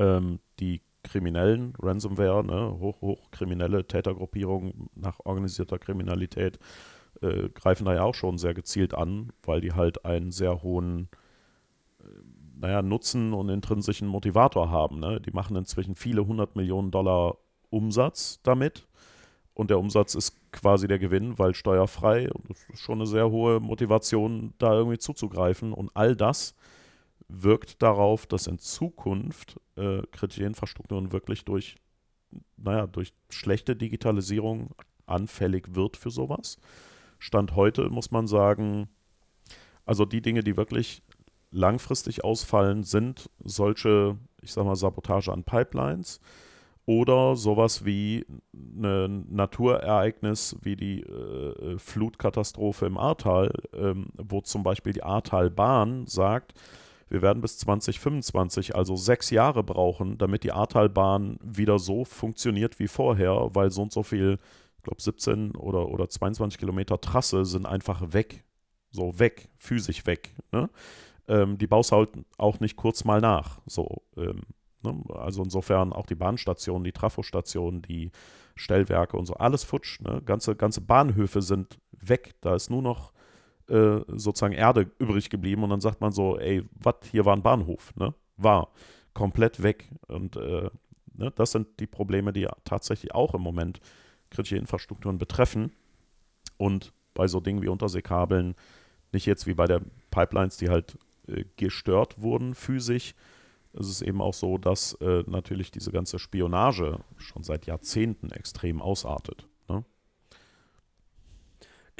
ähm, 0.00 0.40
die 0.58 0.82
Kriminellen, 1.02 1.74
Ransomware, 1.80 2.44
ne, 2.44 2.78
hoch, 2.78 3.00
hochkriminelle 3.00 3.86
Tätergruppierungen 3.86 4.88
nach 4.94 5.18
organisierter 5.24 5.78
Kriminalität 5.78 6.58
äh, 7.20 7.48
greifen 7.50 7.84
da 7.84 7.94
ja 7.94 8.02
auch 8.02 8.14
schon 8.14 8.38
sehr 8.38 8.54
gezielt 8.54 8.94
an, 8.94 9.32
weil 9.42 9.60
die 9.60 9.72
halt 9.72 10.04
einen 10.04 10.30
sehr 10.30 10.62
hohen 10.62 11.08
äh, 12.00 12.04
naja, 12.60 12.82
Nutzen 12.82 13.32
und 13.32 13.48
intrinsischen 13.48 14.08
Motivator 14.08 14.70
haben. 14.70 15.00
Ne? 15.00 15.20
Die 15.20 15.32
machen 15.32 15.56
inzwischen 15.56 15.96
viele 15.96 16.26
hundert 16.26 16.56
Millionen 16.56 16.90
Dollar 16.90 17.36
Umsatz 17.70 18.40
damit. 18.42 18.86
Und 19.54 19.68
der 19.70 19.78
Umsatz 19.78 20.14
ist 20.14 20.50
quasi 20.52 20.88
der 20.88 20.98
Gewinn, 20.98 21.38
weil 21.38 21.54
steuerfrei. 21.54 22.30
Und 22.32 22.48
das 22.48 22.64
ist 22.72 22.80
schon 22.80 22.98
eine 22.98 23.06
sehr 23.06 23.30
hohe 23.30 23.60
Motivation, 23.60 24.54
da 24.58 24.72
irgendwie 24.72 24.98
zuzugreifen. 24.98 25.72
Und 25.72 25.90
all 25.94 26.16
das 26.16 26.54
wirkt 27.28 27.82
darauf, 27.82 28.26
dass 28.26 28.46
in 28.46 28.58
Zukunft 28.58 29.60
äh, 29.76 30.02
kritische 30.10 30.44
Infrastrukturen 30.44 31.12
wirklich 31.12 31.44
durch, 31.44 31.76
naja, 32.56 32.86
durch 32.86 33.12
schlechte 33.30 33.76
Digitalisierung 33.76 34.74
anfällig 35.06 35.74
wird 35.74 35.96
für 35.96 36.10
sowas. 36.10 36.58
Stand 37.18 37.54
heute 37.54 37.88
muss 37.90 38.10
man 38.10 38.26
sagen, 38.26 38.88
also 39.84 40.04
die 40.04 40.22
Dinge, 40.22 40.42
die 40.42 40.56
wirklich 40.56 41.02
langfristig 41.50 42.24
ausfallen, 42.24 42.82
sind 42.82 43.30
solche, 43.44 44.16
ich 44.40 44.52
sag 44.52 44.64
mal, 44.64 44.76
Sabotage 44.76 45.32
an 45.32 45.44
Pipelines 45.44 46.20
oder 46.84 47.36
sowas 47.36 47.84
wie 47.84 48.26
ein 48.52 49.26
Naturereignis 49.32 50.56
wie 50.62 50.74
die 50.76 51.02
äh, 51.02 51.78
Flutkatastrophe 51.78 52.86
im 52.86 52.98
Ahrtal, 52.98 53.52
ähm, 53.72 54.08
wo 54.16 54.40
zum 54.40 54.62
Beispiel 54.64 54.92
die 54.92 55.04
Ahrtalbahn 55.04 56.06
sagt, 56.06 56.54
wir 57.12 57.20
werden 57.20 57.42
bis 57.42 57.58
2025, 57.58 58.74
also 58.74 58.96
sechs 58.96 59.28
Jahre 59.28 59.62
brauchen, 59.62 60.16
damit 60.16 60.44
die 60.44 60.52
Ahrtalbahn 60.52 61.38
wieder 61.42 61.78
so 61.78 62.06
funktioniert 62.06 62.78
wie 62.78 62.88
vorher, 62.88 63.50
weil 63.52 63.70
so 63.70 63.82
und 63.82 63.92
so 63.92 64.02
viel 64.02 64.38
ich 64.78 64.84
glaube 64.84 65.02
17 65.02 65.54
oder, 65.54 65.90
oder 65.90 66.08
22 66.08 66.58
Kilometer 66.58 67.00
Trasse 67.00 67.44
sind 67.44 67.66
einfach 67.66 68.14
weg. 68.14 68.44
So 68.90 69.18
weg, 69.18 69.50
physisch 69.58 70.06
weg. 70.06 70.34
Ne? 70.52 70.70
Ähm, 71.28 71.58
die 71.58 71.66
baust 71.66 71.92
halt 71.92 72.08
auch 72.38 72.60
nicht 72.60 72.76
kurz 72.76 73.04
mal 73.04 73.20
nach. 73.20 73.60
So, 73.66 74.02
ähm, 74.16 74.40
ne? 74.82 75.00
Also 75.14 75.42
insofern 75.42 75.92
auch 75.92 76.06
die 76.06 76.14
Bahnstationen, 76.14 76.82
die 76.82 76.92
Trafostationen, 76.92 77.82
die 77.82 78.10
Stellwerke 78.56 79.18
und 79.18 79.26
so, 79.26 79.34
alles 79.34 79.64
futsch. 79.64 80.00
Ne? 80.00 80.22
Ganze, 80.24 80.56
ganze 80.56 80.80
Bahnhöfe 80.80 81.42
sind 81.42 81.78
weg. 81.92 82.34
Da 82.40 82.54
ist 82.54 82.70
nur 82.70 82.82
noch 82.82 83.11
äh, 83.72 84.04
sozusagen 84.08 84.52
Erde 84.52 84.90
übrig 84.98 85.30
geblieben 85.30 85.64
und 85.64 85.70
dann 85.70 85.80
sagt 85.80 86.00
man 86.00 86.12
so, 86.12 86.38
ey, 86.38 86.62
was, 86.72 86.96
hier 87.10 87.24
war 87.24 87.34
ein 87.34 87.42
Bahnhof, 87.42 87.94
ne? 87.96 88.14
War 88.36 88.70
komplett 89.14 89.62
weg. 89.62 89.88
Und 90.08 90.36
äh, 90.36 90.68
ne? 91.14 91.32
das 91.34 91.52
sind 91.52 91.80
die 91.80 91.86
Probleme, 91.86 92.32
die 92.32 92.46
tatsächlich 92.64 93.14
auch 93.14 93.34
im 93.34 93.40
Moment 93.40 93.80
kritische 94.30 94.56
Infrastrukturen 94.56 95.18
betreffen. 95.18 95.72
Und 96.58 96.92
bei 97.14 97.26
so 97.26 97.40
Dingen 97.40 97.62
wie 97.62 97.68
Unterseekabeln, 97.68 98.54
nicht 99.12 99.26
jetzt 99.26 99.46
wie 99.46 99.54
bei 99.54 99.66
der 99.66 99.80
Pipelines, 100.10 100.58
die 100.58 100.68
halt 100.68 100.98
äh, 101.26 101.44
gestört 101.56 102.20
wurden 102.20 102.54
physisch, 102.54 103.14
ist 103.72 103.88
es 103.88 104.02
eben 104.02 104.20
auch 104.20 104.34
so, 104.34 104.58
dass 104.58 104.94
äh, 105.00 105.24
natürlich 105.26 105.70
diese 105.70 105.92
ganze 105.92 106.18
Spionage 106.18 106.98
schon 107.16 107.42
seit 107.42 107.64
Jahrzehnten 107.64 108.30
extrem 108.30 108.82
ausartet. 108.82 109.48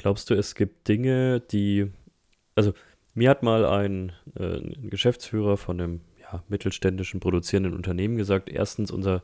Glaubst 0.03 0.29
du, 0.29 0.33
es 0.33 0.53
gibt 0.53 0.89
Dinge, 0.89 1.39
die, 1.39 1.89
also 2.55 2.73
mir 3.13 3.29
hat 3.29 3.41
mal 3.41 3.65
ein, 3.65 4.11
äh, 4.37 4.57
ein 4.57 4.89
Geschäftsführer 4.89 5.55
von 5.55 5.79
einem 5.79 6.01
ja, 6.19 6.43
mittelständischen 6.49 7.21
produzierenden 7.21 7.73
Unternehmen 7.73 8.17
gesagt, 8.17 8.49
erstens 8.49 8.91
unser 8.91 9.23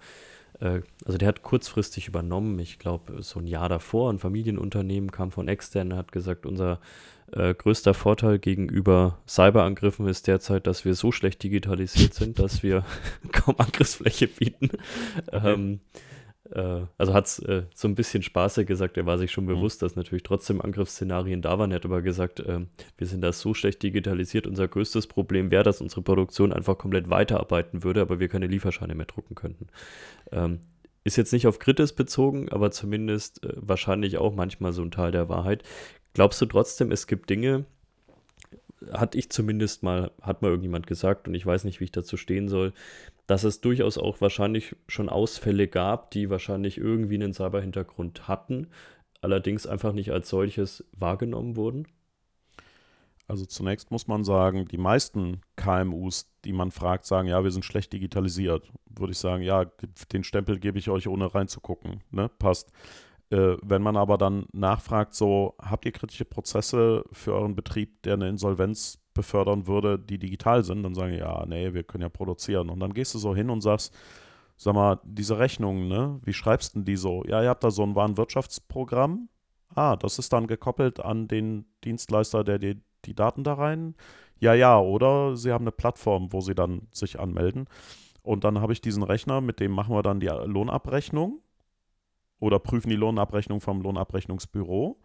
äh, 0.62 0.80
also 1.04 1.18
der 1.18 1.28
hat 1.28 1.44
kurzfristig 1.44 2.08
übernommen, 2.08 2.58
ich 2.60 2.80
glaube 2.80 3.22
so 3.24 3.40
ein 3.40 3.48
Jahr 3.48 3.68
davor, 3.68 4.10
ein 4.10 4.20
Familienunternehmen 4.20 5.12
kam 5.12 5.32
von 5.32 5.50
extern, 5.50 5.94
hat 5.94 6.14
gesagt, 6.14 6.46
unser 6.46 6.80
äh, 7.34 7.54
größter 7.54 7.94
Vorteil 7.94 8.40
gegenüber 8.40 9.20
Cyberangriffen 9.28 10.08
ist 10.08 10.28
derzeit, 10.28 10.66
dass 10.66 10.86
wir 10.86 10.96
so 10.96 11.12
schlecht 11.12 11.44
digitalisiert 11.44 12.14
sind, 12.14 12.40
dass 12.40 12.64
wir 12.64 12.86
kaum 13.34 13.56
Angriffsfläche 13.58 14.30
bieten. 14.30 14.70
Okay. 15.28 15.54
Ähm, 15.54 15.82
äh, 15.94 16.00
also 16.98 17.14
hat 17.14 17.28
es 17.28 17.40
äh, 17.40 17.64
so 17.76 17.88
ein 17.88 17.96
bisschen 17.96 18.24
spaßig 18.24 18.68
gesagt, 18.68 18.98
er 18.98 19.06
war 19.06 19.18
sich 19.18 19.32
schon 19.32 19.46
mhm. 19.46 19.50
bewusst, 19.50 19.82
dass 19.82 19.96
natürlich 19.96 20.24
trotzdem 20.24 20.62
Angriffsszenarien 20.62 21.42
da 21.42 21.60
waren. 21.60 21.72
Er 21.72 21.76
hat 21.76 21.86
aber 21.86 22.02
gesagt, 22.02 22.40
äh, 22.40 22.62
wir 22.98 23.08
sind 23.08 23.22
da 23.22 23.32
so 23.32 23.54
schlecht 23.54 23.84
digitalisiert. 23.84 24.48
Unser 24.48 24.68
größtes 24.68 25.08
Problem 25.08 25.52
wäre, 25.52 25.64
dass 25.64 25.82
unsere 25.82 26.02
Produktion 26.02 26.52
einfach 26.52 26.78
komplett 26.78 27.10
weiterarbeiten 27.10 27.84
würde, 27.84 28.02
aber 28.02 28.20
wir 28.20 28.30
keine 28.30 28.48
Lieferscheine 28.48 28.96
mehr 28.96 29.06
drucken 29.06 29.36
könnten. 29.36 29.68
Ähm, 30.32 30.62
ist 31.04 31.18
jetzt 31.18 31.34
nicht 31.34 31.48
auf 31.48 31.60
Kritis 31.60 31.94
bezogen, 31.94 32.50
aber 32.50 32.72
zumindest 32.72 33.44
äh, 33.44 33.54
wahrscheinlich 33.56 34.18
auch 34.18 34.34
manchmal 34.34 34.74
so 34.74 34.82
ein 34.82 34.92
Teil 34.92 35.12
der 35.12 35.30
Wahrheit. 35.30 35.64
Glaubst 36.14 36.42
du 36.42 36.46
trotzdem, 36.46 36.92
es 36.92 37.08
gibt 37.08 37.30
Dinge, 37.30 37.66
hatte 38.92 39.18
ich 39.18 39.30
zumindest 39.30 39.84
mal, 39.84 40.12
hat 40.22 40.42
mal 40.42 40.50
irgendjemand 40.50 40.88
gesagt 40.88 41.28
und 41.28 41.36
ich 41.36 41.46
weiß 41.46 41.64
nicht, 41.64 41.80
wie 41.80 41.86
ich 41.86 41.92
dazu 41.92 42.18
stehen 42.18 42.48
soll, 42.48 42.74
dass 43.30 43.44
es 43.44 43.62
durchaus 43.62 44.00
auch 44.00 44.22
wahrscheinlich 44.22 44.76
schon 44.88 45.08
Ausfälle 45.08 45.68
gab, 45.68 46.10
die 46.10 46.32
wahrscheinlich 46.32 46.80
irgendwie 46.80 47.14
einen 47.14 47.32
Cyber-Hintergrund 47.32 48.28
hatten, 48.28 48.70
allerdings 49.22 49.68
einfach 49.68 49.94
nicht 49.94 50.12
als 50.12 50.30
solches 50.30 50.84
wahrgenommen 50.94 51.56
wurden? 51.56 51.88
Also 53.28 53.46
zunächst 53.46 53.92
muss 53.92 54.08
man 54.08 54.24
sagen, 54.24 54.66
die 54.66 54.80
meisten 54.80 55.42
KMUs, 55.58 56.28
die 56.44 56.54
man 56.54 56.72
fragt, 56.72 57.06
sagen, 57.06 57.28
ja, 57.28 57.44
wir 57.44 57.52
sind 57.52 57.66
schlecht 57.66 57.94
digitalisiert. 57.94 58.72
Würde 58.88 59.12
ich 59.12 59.20
sagen, 59.20 59.44
ja, 59.44 59.66
den 60.12 60.24
Stempel 60.24 60.58
gebe 60.58 60.80
ich 60.80 60.90
euch, 60.90 61.08
ohne 61.08 61.36
reinzugucken. 61.36 62.02
Ne? 62.10 62.32
Passt. 62.40 62.72
Äh, 63.30 63.58
wenn 63.62 63.84
man 63.84 63.96
aber 63.96 64.18
dann 64.18 64.48
nachfragt, 64.54 65.14
so, 65.14 65.54
habt 65.60 65.86
ihr 65.86 65.92
kritische 65.92 66.26
Prozesse 66.26 67.06
für 67.12 67.36
euren 67.36 67.56
Betrieb, 67.56 68.02
der 68.02 68.16
eine 68.16 68.28
Insolvenz 68.28 68.98
befördern 69.20 69.68
würde, 69.68 70.00
die 70.00 70.18
digital 70.18 70.64
sind, 70.64 70.84
dann 70.84 70.96
sagen, 70.96 71.14
ja, 71.14 71.46
nee, 71.46 71.74
wir 71.74 71.84
können 71.84 72.04
ja 72.04 72.10
produzieren. 72.10 72.70
Und 72.70 72.80
dann 72.80 72.94
gehst 72.94 73.14
du 73.14 73.20
so 73.20 73.36
hin 73.36 73.50
und 73.50 73.60
sagst, 73.60 73.94
sag 74.56 74.76
mal, 74.76 75.00
diese 75.04 75.38
Rechnungen, 75.38 75.90
ne, 75.90 76.22
wie 76.24 76.32
schreibst 76.32 76.76
du 76.76 76.82
die 76.82 76.96
so? 76.96 77.24
Ja, 77.28 77.44
ihr 77.44 77.50
habt 77.50 77.64
da 77.64 77.70
so 77.70 77.84
ein 77.84 77.96
Warenwirtschaftsprogramm. 77.96 79.28
Ah, 79.76 79.98
das 79.98 80.20
ist 80.20 80.32
dann 80.32 80.48
gekoppelt 80.48 81.02
an 81.02 81.28
den 81.28 81.66
Dienstleister, 81.84 82.46
der 82.46 82.60
die, 82.60 82.82
die 83.04 83.14
Daten 83.14 83.44
da 83.44 83.56
rein. 83.56 83.96
Ja, 84.40 84.54
ja, 84.54 84.80
oder 84.80 85.36
sie 85.36 85.52
haben 85.52 85.64
eine 85.64 85.74
Plattform, 85.74 86.32
wo 86.32 86.40
sie 86.40 86.56
dann 86.56 86.88
sich 86.94 87.20
anmelden. 87.20 87.68
Und 88.22 88.46
dann 88.46 88.62
habe 88.62 88.72
ich 88.72 88.80
diesen 88.80 89.04
Rechner, 89.04 89.42
mit 89.42 89.60
dem 89.60 89.72
machen 89.74 89.94
wir 89.94 90.02
dann 90.02 90.22
die 90.22 90.28
Lohnabrechnung 90.28 91.42
oder 92.40 92.60
prüfen 92.60 92.90
die 92.90 92.96
Lohnabrechnung 92.96 93.60
vom 93.60 93.82
Lohnabrechnungsbüro. 93.82 94.98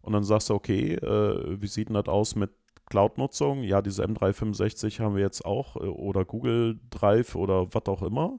Und 0.00 0.12
dann 0.12 0.22
sagst 0.22 0.48
du, 0.50 0.54
okay, 0.54 0.94
äh, 0.94 1.60
wie 1.60 1.66
sieht 1.66 1.88
denn 1.88 1.94
das 1.94 2.06
aus 2.06 2.36
mit 2.36 2.50
Cloud-Nutzung? 2.88 3.62
Ja, 3.62 3.82
diese 3.82 4.04
M365 4.04 5.00
haben 5.00 5.14
wir 5.14 5.22
jetzt 5.22 5.44
auch 5.44 5.76
äh, 5.76 5.80
oder 5.80 6.24
Google 6.24 6.78
Drive 6.90 7.34
oder 7.34 7.72
was 7.72 7.86
auch 7.86 8.02
immer. 8.02 8.38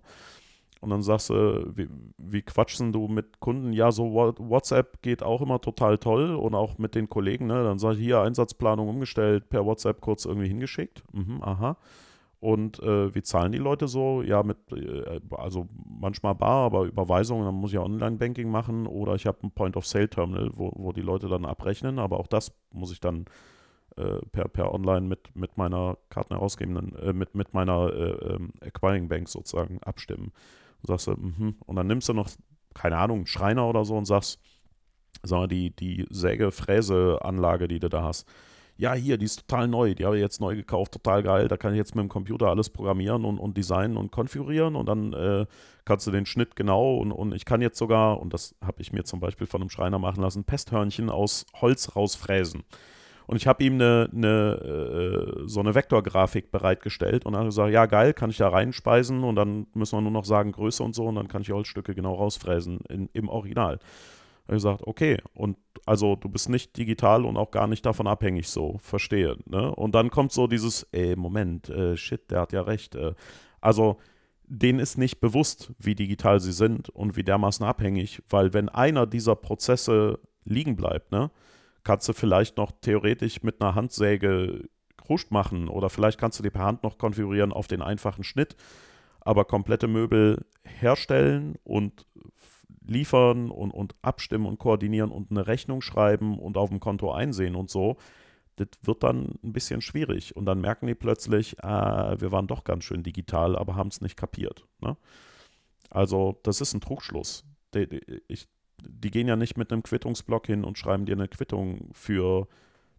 Und 0.82 0.92
dann 0.92 1.02
sagst 1.02 1.30
du, 1.30 1.72
wie, 1.76 1.90
wie 2.18 2.42
quatschen 2.42 2.94
du 2.94 3.08
mit 3.08 3.42
Kunden? 3.42 3.74
Ja, 3.74 3.92
so 3.92 4.14
WhatsApp 4.14 5.02
geht 5.02 5.24
auch 5.24 5.42
immer 5.42 5.60
total 5.60 5.98
toll 5.98 6.36
und 6.36 6.56
auch 6.56 6.78
mit 6.78 6.96
den 6.96 7.10
Kollegen. 7.10 7.48
Ne? 7.48 7.64
Dann 7.64 7.80
sage 7.80 7.98
ich 7.98 8.04
hier 8.04 8.22
Einsatzplanung 8.22 8.88
umgestellt, 8.88 9.50
per 9.50 9.66
WhatsApp 9.66 10.00
kurz 10.00 10.24
irgendwie 10.24 10.48
hingeschickt. 10.48 11.04
Mhm, 11.12 11.44
aha. 11.44 11.76
Und 12.40 12.80
äh, 12.80 13.14
wie 13.14 13.22
zahlen 13.22 13.52
die 13.52 13.58
Leute 13.58 13.90
so? 13.90 14.22
Ja, 14.22 14.44
mit, 14.44 14.58
äh, 14.72 15.20
also 15.32 15.68
manchmal 15.86 16.36
bar, 16.36 16.66
aber 16.66 16.86
Überweisungen, 16.86 17.44
dann 17.44 17.56
muss 17.56 17.72
ich 17.72 17.76
ja 17.76 17.84
Online-Banking 17.84 18.50
machen 18.50 18.88
oder 18.88 19.16
ich 19.16 19.26
habe 19.26 19.40
ein 19.44 19.52
Point-of-Sale-Terminal, 19.52 20.52
wo, 20.54 20.72
wo 20.74 20.94
die 20.94 21.02
Leute 21.02 21.28
dann 21.28 21.44
abrechnen, 21.44 22.00
aber 22.00 22.18
auch 22.18 22.28
das 22.28 22.54
muss 22.72 22.94
ich 22.94 23.02
dann 23.02 23.26
äh, 24.00 24.26
per, 24.32 24.48
per 24.48 24.74
Online 24.74 25.08
mit, 25.08 25.36
mit 25.36 25.58
meiner 25.58 25.98
Karten 26.10 26.34
äh, 26.34 27.14
mit, 27.14 27.36
mit 27.36 27.54
meiner 27.54 27.94
äh, 27.94 28.34
ähm, 28.34 28.54
Acquiring 28.62 29.08
Bank 29.08 29.30
sozusagen 29.30 29.80
abstimmen. 29.84 30.32
Und 30.82 30.88
sagst 30.88 31.08
du, 31.08 31.12
mh. 31.12 31.54
und 31.66 31.76
dann 31.76 31.88
nimmst 31.88 32.10
du 32.10 32.14
noch, 32.14 32.30
keine 32.74 32.98
Ahnung, 32.98 33.20
einen 33.20 33.28
Schreiner 33.28 33.68
oder 33.68 33.86
so 33.86 33.98
und 33.98 34.06
sagst, 34.06 34.40
sag 35.24 35.38
mal, 35.40 35.48
die, 35.48 35.76
die 35.76 36.06
Säge-Fräse-Anlage, 36.10 37.68
die 37.68 37.80
du 37.80 37.90
da 37.90 38.04
hast, 38.04 38.28
ja, 38.80 38.94
hier, 38.94 39.18
die 39.18 39.26
ist 39.26 39.46
total 39.46 39.68
neu, 39.68 39.94
die 39.94 40.06
habe 40.06 40.16
ich 40.16 40.22
jetzt 40.22 40.40
neu 40.40 40.56
gekauft, 40.56 40.94
total 40.94 41.22
geil, 41.22 41.50
da 41.50 41.58
kann 41.58 41.74
ich 41.74 41.78
jetzt 41.78 41.96
mit 41.96 42.04
dem 42.04 42.08
Computer 42.08 42.48
alles 42.48 42.70
programmieren 42.70 43.26
und, 43.26 43.38
und 43.38 43.58
designen 43.58 43.98
und 43.98 44.10
konfigurieren 44.10 44.78
und 44.78 44.86
dann 44.86 45.12
äh, 45.12 45.46
kannst 45.84 46.08
du 46.08 46.12
den 46.12 46.26
Schnitt 46.26 46.56
genau 46.56 46.96
und, 46.96 47.12
und 47.12 47.34
ich 47.34 47.44
kann 47.44 47.62
jetzt 47.62 47.78
sogar, 47.78 48.22
und 48.22 48.34
das 48.34 48.56
habe 48.62 48.82
ich 48.82 48.94
mir 48.94 49.04
zum 49.04 49.20
Beispiel 49.20 49.48
von 49.48 49.60
einem 49.60 49.70
Schreiner 49.70 50.00
machen 50.00 50.22
lassen, 50.22 50.46
Pesthörnchen 50.46 51.10
aus 51.10 51.46
Holz 51.60 51.94
rausfräsen. 51.98 52.64
Und 53.30 53.36
ich 53.36 53.46
habe 53.46 53.64
ihm 53.64 53.76
eine, 53.76 54.10
eine, 54.12 55.38
äh, 55.38 55.48
so 55.48 55.60
eine 55.60 55.76
Vektorgrafik 55.76 56.52
bereitgestellt 56.52 57.28
und 57.28 57.34
dann 57.34 57.46
gesagt, 57.46 57.72
ja 57.72 57.86
geil, 57.86 58.12
kann 58.12 58.32
ich 58.32 58.38
da 58.38 58.50
reinspeisen 58.50 59.24
und 59.24 59.36
dann 59.36 59.68
müssen 59.76 59.98
wir 59.98 60.02
nur 60.02 60.10
noch 60.10 60.26
sagen 60.26 60.52
Größe 60.52 60.82
und 60.82 60.96
so 60.96 61.06
und 61.06 61.14
dann 61.14 61.28
kann 61.28 61.44
ich 61.44 61.52
Holzstücke 61.52 61.94
genau 61.94 62.16
rausfräsen 62.16 62.80
in, 62.90 63.08
im 63.14 63.30
Original 63.30 63.78
ich 64.50 64.56
gesagt, 64.56 64.82
okay, 64.88 65.18
und 65.36 65.58
also 65.86 66.16
du 66.16 66.28
bist 66.28 66.50
nicht 66.50 66.76
digital 66.76 67.24
und 67.24 67.38
auch 67.38 67.52
gar 67.52 67.68
nicht 67.68 67.86
davon 67.86 68.08
abhängig, 68.08 68.50
so, 68.50 68.78
verstehe. 68.80 69.38
Ne? 69.46 69.74
Und 69.76 69.94
dann 69.94 70.10
kommt 70.10 70.32
so 70.32 70.48
dieses, 70.48 70.88
ey, 70.92 71.16
Moment, 71.16 71.70
äh, 71.70 71.96
shit, 71.98 72.32
der 72.32 72.42
hat 72.42 72.54
ja 72.54 72.62
recht. 72.62 72.96
Äh, 72.96 73.14
also 73.62 73.98
denen 74.46 74.80
ist 74.80 74.98
nicht 74.98 75.20
bewusst, 75.20 75.72
wie 75.78 75.94
digital 75.94 76.40
sie 76.40 76.52
sind 76.52 76.90
und 76.90 77.16
wie 77.16 77.24
dermaßen 77.24 77.64
abhängig, 77.64 78.24
weil 78.28 78.54
wenn 78.54 78.70
einer 78.70 79.06
dieser 79.06 79.36
Prozesse 79.36 80.20
liegen 80.46 80.76
bleibt, 80.76 81.12
ne, 81.12 81.30
kannst 81.90 82.08
du 82.08 82.14
vielleicht 82.14 82.58
noch 82.58 82.72
theoretisch 82.82 83.42
mit 83.42 83.60
einer 83.60 83.74
Handsäge 83.74 84.70
Kruscht 84.96 85.32
machen 85.32 85.68
oder 85.68 85.90
vielleicht 85.90 86.20
kannst 86.20 86.38
du 86.38 86.44
die 86.44 86.52
per 86.52 86.64
Hand 86.64 86.84
noch 86.84 87.00
konfigurieren 87.00 87.52
auf 87.52 87.66
den 87.66 87.82
einfachen 87.82 88.24
Schnitt, 88.24 88.56
aber 89.22 89.44
komplette 89.44 89.88
Möbel 89.88 90.46
herstellen 90.62 91.56
und 91.64 92.06
liefern 92.86 93.50
und, 93.50 93.72
und 93.72 93.96
abstimmen 94.04 94.46
und 94.46 94.60
koordinieren 94.60 95.10
und 95.10 95.32
eine 95.32 95.48
Rechnung 95.48 95.82
schreiben 95.82 96.38
und 96.38 96.58
auf 96.58 96.70
dem 96.70 96.80
Konto 96.80 97.12
einsehen 97.12 97.56
und 97.56 97.72
so, 97.72 97.98
das 98.58 98.68
wird 98.84 99.02
dann 99.02 99.40
ein 99.44 99.52
bisschen 99.52 99.82
schwierig. 99.82 100.36
Und 100.36 100.46
dann 100.46 100.62
merken 100.62 100.86
die 100.86 100.94
plötzlich, 100.94 101.58
äh, 101.58 102.22
wir 102.22 102.32
waren 102.32 102.46
doch 102.46 102.66
ganz 102.66 102.84
schön 102.84 103.02
digital, 103.02 103.58
aber 103.58 103.76
haben 103.76 103.88
es 103.88 104.00
nicht 104.00 104.16
kapiert. 104.16 104.68
Ne? 104.80 104.96
Also, 105.90 106.40
das 106.44 106.62
ist 106.62 106.76
ein 106.76 106.82
Trugschluss. 106.82 107.46
Ich, 108.28 108.48
die, 108.82 109.12
gehen 109.12 109.28
ja 109.28 109.36
nicht 109.36 109.58
mit 109.58 109.72
einem 109.72 109.84
Quittungsblock 109.84 110.48
hin 110.48 110.64
und 110.64 110.78
schreiben 110.78 111.06
dir 111.06 111.16
eine 111.16 111.28
Quittung 111.28 111.90
für 111.94 112.48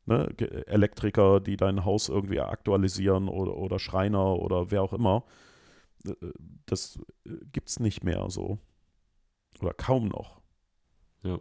ne, 0.06 0.28
Elektriker, 0.66 1.40
die 1.40 1.56
dein 1.56 1.84
Haus 1.84 2.08
irgendwie 2.08 2.40
aktualisieren 2.40 3.28
oder, 3.28 3.56
oder 3.56 3.78
Schreiner 3.78 4.38
oder 4.38 4.70
wer 4.70 4.82
auch 4.82 4.92
immer. 4.92 5.24
Äh, 6.06 6.14
das 6.66 6.98
äh, 7.26 7.30
gibt 7.52 7.68
es 7.68 7.80
nicht 7.80 8.04
mehr 8.04 8.30
so. 8.30 8.58
Oder 9.60 9.74
kaum 9.74 10.08
noch. 10.08 10.40
Ja. 11.22 11.38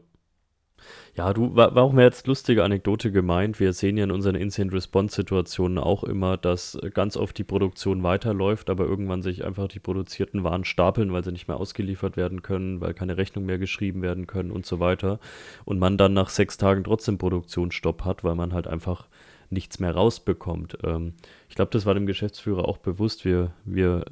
Ja, 1.15 1.33
du, 1.33 1.55
war, 1.55 1.75
war 1.75 1.83
auch 1.83 1.91
mehr 1.91 2.05
als 2.05 2.25
lustige 2.25 2.63
Anekdote 2.63 3.11
gemeint. 3.11 3.59
Wir 3.59 3.73
sehen 3.73 3.97
ja 3.97 4.03
in 4.03 4.11
unseren 4.11 4.35
Incident-Response-Situationen 4.35 5.77
auch 5.77 6.03
immer, 6.03 6.37
dass 6.37 6.77
ganz 6.93 7.17
oft 7.17 7.37
die 7.37 7.43
Produktion 7.43 8.03
weiterläuft, 8.03 8.69
aber 8.69 8.85
irgendwann 8.85 9.21
sich 9.21 9.43
einfach 9.43 9.67
die 9.67 9.79
produzierten 9.79 10.43
Waren 10.43 10.63
stapeln, 10.63 11.11
weil 11.11 11.23
sie 11.23 11.31
nicht 11.31 11.47
mehr 11.47 11.57
ausgeliefert 11.57 12.15
werden 12.17 12.41
können, 12.41 12.81
weil 12.81 12.93
keine 12.93 13.17
Rechnung 13.17 13.45
mehr 13.45 13.57
geschrieben 13.57 14.01
werden 14.01 14.27
können 14.27 14.51
und 14.51 14.65
so 14.65 14.79
weiter. 14.79 15.19
Und 15.65 15.79
man 15.79 15.97
dann 15.97 16.13
nach 16.13 16.29
sechs 16.29 16.57
Tagen 16.57 16.83
trotzdem 16.83 17.17
Produktionsstopp 17.17 18.05
hat, 18.05 18.23
weil 18.23 18.35
man 18.35 18.53
halt 18.53 18.67
einfach 18.67 19.07
nichts 19.49 19.79
mehr 19.79 19.93
rausbekommt. 19.93 20.77
Ähm, 20.83 21.13
ich 21.49 21.55
glaube, 21.55 21.71
das 21.71 21.85
war 21.85 21.93
dem 21.93 22.05
Geschäftsführer 22.05 22.67
auch 22.67 22.77
bewusst. 22.77 23.25
Wir, 23.25 23.51
wir, 23.65 24.05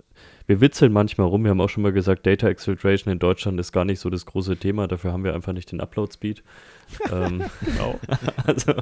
wir 0.47 0.61
witzeln 0.61 0.93
manchmal 0.93 1.27
rum. 1.27 1.43
Wir 1.43 1.51
haben 1.51 1.61
auch 1.61 1.69
schon 1.69 1.83
mal 1.83 1.91
gesagt, 1.91 2.25
Data 2.25 2.47
Exfiltration 2.47 3.11
in 3.11 3.19
Deutschland 3.19 3.59
ist 3.59 3.71
gar 3.73 3.85
nicht 3.85 3.99
so 3.99 4.09
das 4.09 4.25
große 4.25 4.57
Thema. 4.57 4.87
Dafür 4.87 5.11
haben 5.11 5.23
wir 5.23 5.33
einfach 5.33 5.53
nicht 5.53 5.71
den 5.71 5.81
Upload-Speed. 5.81 6.41
ähm, 7.11 7.43
genau. 7.63 7.99
also, 8.45 8.73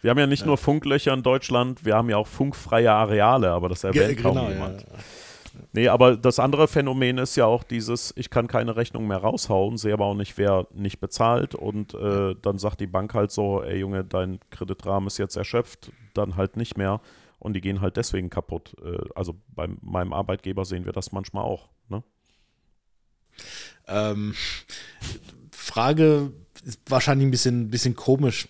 wir 0.00 0.10
haben 0.10 0.18
ja 0.18 0.26
nicht 0.28 0.40
ja. 0.40 0.46
nur 0.46 0.56
Funklöcher 0.56 1.12
in 1.12 1.24
Deutschland, 1.24 1.84
wir 1.84 1.96
haben 1.96 2.08
ja 2.08 2.16
auch 2.16 2.28
funkfreie 2.28 2.92
Areale, 2.92 3.50
aber 3.50 3.68
das 3.68 3.82
erwähnt 3.82 4.16
Ge 4.16 4.22
kaum 4.22 4.36
genau, 4.36 4.48
jemand. 4.48 4.82
Ja. 4.82 4.88
Nee, 5.72 5.88
aber 5.88 6.16
das 6.16 6.38
andere 6.38 6.68
Phänomen 6.68 7.18
ist 7.18 7.34
ja 7.34 7.46
auch 7.46 7.64
dieses, 7.64 8.12
ich 8.16 8.30
kann 8.30 8.46
keine 8.46 8.76
Rechnung 8.76 9.08
mehr 9.08 9.18
raushauen, 9.18 9.78
sehe 9.78 9.94
aber 9.94 10.04
auch 10.04 10.14
nicht, 10.14 10.38
wer 10.38 10.66
nicht 10.72 11.00
bezahlt 11.00 11.54
und 11.54 11.94
äh, 11.94 12.34
dann 12.40 12.58
sagt 12.58 12.80
die 12.80 12.86
Bank 12.86 13.14
halt 13.14 13.30
so, 13.30 13.62
ey 13.62 13.78
Junge, 13.78 14.04
dein 14.04 14.38
Kreditrahmen 14.50 15.06
ist 15.06 15.18
jetzt 15.18 15.36
erschöpft, 15.36 15.90
dann 16.14 16.36
halt 16.36 16.56
nicht 16.56 16.76
mehr 16.76 17.00
und 17.46 17.52
die 17.52 17.60
gehen 17.60 17.80
halt 17.80 17.96
deswegen 17.96 18.28
kaputt. 18.28 18.74
Äh, 18.84 18.98
also 19.14 19.40
bei 19.54 19.68
meinem 19.80 20.12
Arbeitgeber 20.12 20.64
sehen 20.64 20.84
wir 20.84 20.92
das 20.92 21.12
manchmal 21.12 21.44
auch. 21.44 21.68
Ne? 21.88 22.02
Ähm, 23.86 24.34
Frage 25.52 26.32
ist 26.64 26.80
wahrscheinlich 26.88 27.28
ein 27.28 27.30
bisschen, 27.30 27.70
bisschen 27.70 27.94
komisch. 27.94 28.48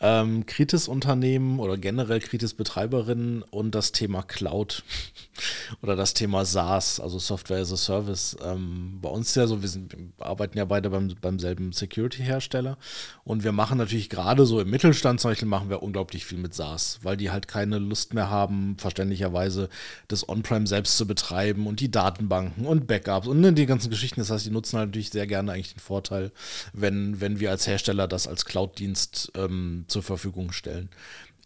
Ähm, 0.00 0.46
Kritis-Unternehmen 0.46 1.58
oder 1.58 1.76
generell 1.76 2.20
Kritis-Betreiberinnen 2.20 3.42
und 3.42 3.74
das 3.74 3.90
Thema 3.90 4.22
Cloud 4.22 4.84
oder 5.82 5.96
das 5.96 6.14
Thema 6.14 6.44
SaaS, 6.44 7.00
also 7.00 7.18
Software 7.18 7.60
as 7.60 7.72
a 7.72 7.76
Service. 7.76 8.36
Ähm, 8.44 8.98
bei 9.02 9.08
uns 9.08 9.34
ja 9.34 9.46
so, 9.46 9.60
wir, 9.60 9.68
sind, 9.68 9.92
wir 9.92 10.26
arbeiten 10.26 10.56
ja 10.56 10.64
beide 10.64 10.90
beim, 10.90 11.14
beim 11.20 11.38
selben 11.40 11.72
Security-Hersteller 11.72 12.78
und 13.24 13.42
wir 13.42 13.52
machen 13.52 13.78
natürlich 13.78 14.08
gerade 14.08 14.46
so 14.46 14.60
im 14.60 14.70
Mittelstand 14.70 15.20
zum 15.20 15.32
Beispiel 15.32 15.48
machen 15.48 15.68
wir 15.68 15.82
unglaublich 15.82 16.24
viel 16.24 16.38
mit 16.38 16.54
SaaS, 16.54 17.00
weil 17.02 17.16
die 17.16 17.30
halt 17.30 17.48
keine 17.48 17.78
Lust 17.78 18.14
mehr 18.14 18.30
haben, 18.30 18.76
verständlicherweise 18.78 19.68
das 20.06 20.28
On-Prem 20.28 20.66
selbst 20.66 20.96
zu 20.96 21.06
betreiben 21.06 21.66
und 21.66 21.80
die 21.80 21.90
Datenbanken 21.90 22.66
und 22.66 22.86
Backups 22.86 23.26
und 23.26 23.40
ne, 23.40 23.52
die 23.52 23.66
ganzen 23.66 23.90
Geschichten. 23.90 24.20
Das 24.20 24.30
heißt, 24.30 24.46
die 24.46 24.50
nutzen 24.50 24.78
halt 24.78 24.90
natürlich 24.90 25.10
sehr 25.10 25.26
gerne 25.26 25.52
eigentlich 25.52 25.74
den 25.74 25.80
Vorteil, 25.80 26.30
wenn, 26.72 27.20
wenn 27.20 27.40
wir 27.40 27.50
als 27.50 27.66
Hersteller 27.66 28.06
das 28.06 28.28
als 28.28 28.44
Cloud-Dienst 28.44 29.32
ähm, 29.34 29.86
zur 29.88 30.02
Verfügung 30.02 30.52
stellen. 30.52 30.90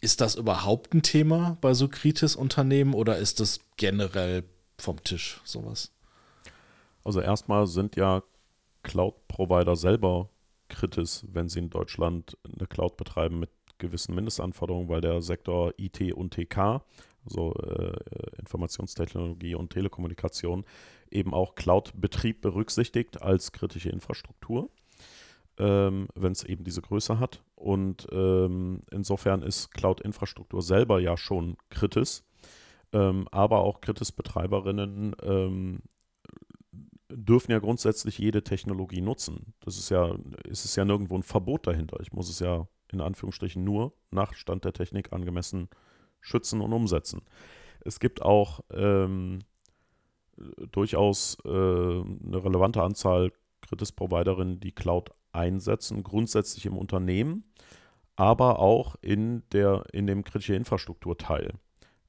Ist 0.01 0.21
das 0.21 0.35
überhaupt 0.35 0.93
ein 0.93 1.01
Thema 1.01 1.57
bei 1.61 1.73
so 1.73 1.87
Kritis-Unternehmen 1.87 2.93
oder 2.93 3.17
ist 3.17 3.39
das 3.39 3.61
generell 3.77 4.43
vom 4.77 5.01
Tisch 5.03 5.41
sowas? 5.43 5.91
Also 7.03 7.21
erstmal 7.21 7.67
sind 7.67 7.95
ja 7.95 8.23
Cloud-Provider 8.83 9.75
selber 9.75 10.29
Kritis, 10.69 11.25
wenn 11.31 11.49
sie 11.49 11.59
in 11.59 11.69
Deutschland 11.69 12.37
eine 12.43 12.67
Cloud 12.67 12.97
betreiben 12.97 13.39
mit 13.39 13.49
gewissen 13.77 14.15
Mindestanforderungen, 14.15 14.89
weil 14.89 15.01
der 15.01 15.21
Sektor 15.21 15.73
IT 15.77 16.13
und 16.13 16.33
TK, 16.33 16.83
also 17.25 17.53
äh, 17.55 17.95
Informationstechnologie 18.39 19.55
und 19.55 19.71
Telekommunikation, 19.71 20.65
eben 21.11 21.33
auch 21.33 21.55
Cloud-Betrieb 21.55 22.41
berücksichtigt 22.41 23.21
als 23.21 23.51
kritische 23.51 23.89
Infrastruktur 23.89 24.69
ähm, 25.57 26.07
wenn 26.15 26.31
es 26.31 26.43
eben 26.43 26.63
diese 26.63 26.81
Größe 26.81 27.19
hat. 27.19 27.43
Und 27.55 28.07
ähm, 28.11 28.81
insofern 28.91 29.41
ist 29.41 29.71
Cloud-Infrastruktur 29.71 30.61
selber 30.61 30.99
ja 30.99 31.17
schon 31.17 31.57
kritisch, 31.69 32.23
ähm, 32.91 33.27
aber 33.31 33.59
auch 33.59 33.81
Kritis-Betreiberinnen 33.81 35.15
ähm, 35.21 35.81
dürfen 37.09 37.51
ja 37.51 37.59
grundsätzlich 37.59 38.17
jede 38.17 38.43
Technologie 38.43 39.01
nutzen. 39.01 39.53
Das 39.59 39.77
ist 39.77 39.89
ja, 39.89 40.15
ist 40.45 40.65
es 40.65 40.75
ja 40.75 40.85
nirgendwo 40.85 41.15
ein 41.15 41.23
Verbot 41.23 41.67
dahinter. 41.67 41.99
Ich 42.01 42.11
muss 42.11 42.29
es 42.29 42.39
ja 42.39 42.67
in 42.91 43.01
Anführungsstrichen 43.01 43.63
nur 43.63 43.93
nach 44.11 44.33
Stand 44.33 44.65
der 44.65 44.73
Technik 44.73 45.13
angemessen 45.13 45.69
schützen 46.21 46.61
und 46.61 46.73
umsetzen. 46.73 47.21
Es 47.81 47.99
gibt 47.99 48.21
auch 48.21 48.61
ähm, 48.71 49.39
durchaus 50.71 51.37
äh, 51.45 51.49
eine 51.49 52.43
relevante 52.43 52.81
Anzahl 52.81 53.31
Kritis-Providerinnen, 53.61 54.59
die 54.59 54.71
Cloud 54.71 55.11
einsetzen, 55.33 56.03
grundsätzlich 56.03 56.65
im 56.65 56.77
Unternehmen, 56.77 57.43
aber 58.15 58.59
auch 58.59 58.95
in, 59.01 59.43
der, 59.51 59.83
in 59.91 60.07
dem 60.07 60.23
kritischen 60.23 60.55
Infrastrukturteil. 60.55 61.53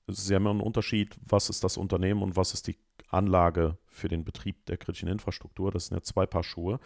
Es 0.07 0.19
ist 0.19 0.31
ja 0.31 0.37
immer 0.37 0.53
ein 0.53 0.61
Unterschied, 0.61 1.17
was 1.27 1.49
ist 1.49 1.65
das 1.65 1.77
Unternehmen 1.77 2.23
und 2.23 2.37
was 2.37 2.53
ist 2.53 2.67
die 2.67 2.77
Anlage 3.09 3.79
für 3.87 4.09
den 4.09 4.25
Betrieb 4.25 4.67
der 4.67 4.77
kritischen 4.77 5.09
Infrastruktur. 5.09 5.71
Das 5.71 5.87
sind 5.87 5.97
ja 5.97 6.03
zwei 6.03 6.27
Paar 6.27 6.45
Schuhe. 6.45 6.79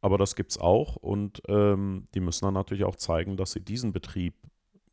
Aber 0.00 0.18
das 0.18 0.34
gibt 0.34 0.50
es 0.50 0.58
auch 0.58 0.96
und 0.96 1.42
ähm, 1.48 2.08
die 2.14 2.20
müssen 2.20 2.44
dann 2.44 2.54
natürlich 2.54 2.84
auch 2.84 2.96
zeigen, 2.96 3.36
dass 3.36 3.52
sie 3.52 3.60
diesen 3.60 3.92
Betrieb 3.92 4.34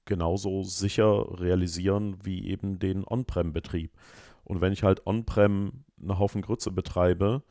genauso 0.05 0.63
sicher 0.63 1.39
realisieren 1.39 2.17
wie 2.23 2.47
eben 2.47 2.79
den 2.79 3.03
On-Prem-Betrieb. 3.05 3.91
Und 4.43 4.61
wenn 4.61 4.71
ich 4.71 4.83
halt 4.83 5.05
On-Prem 5.07 5.83
einen 5.99 6.19
Haufen 6.19 6.41
Grütze 6.41 6.71
betreibe, 6.71 7.43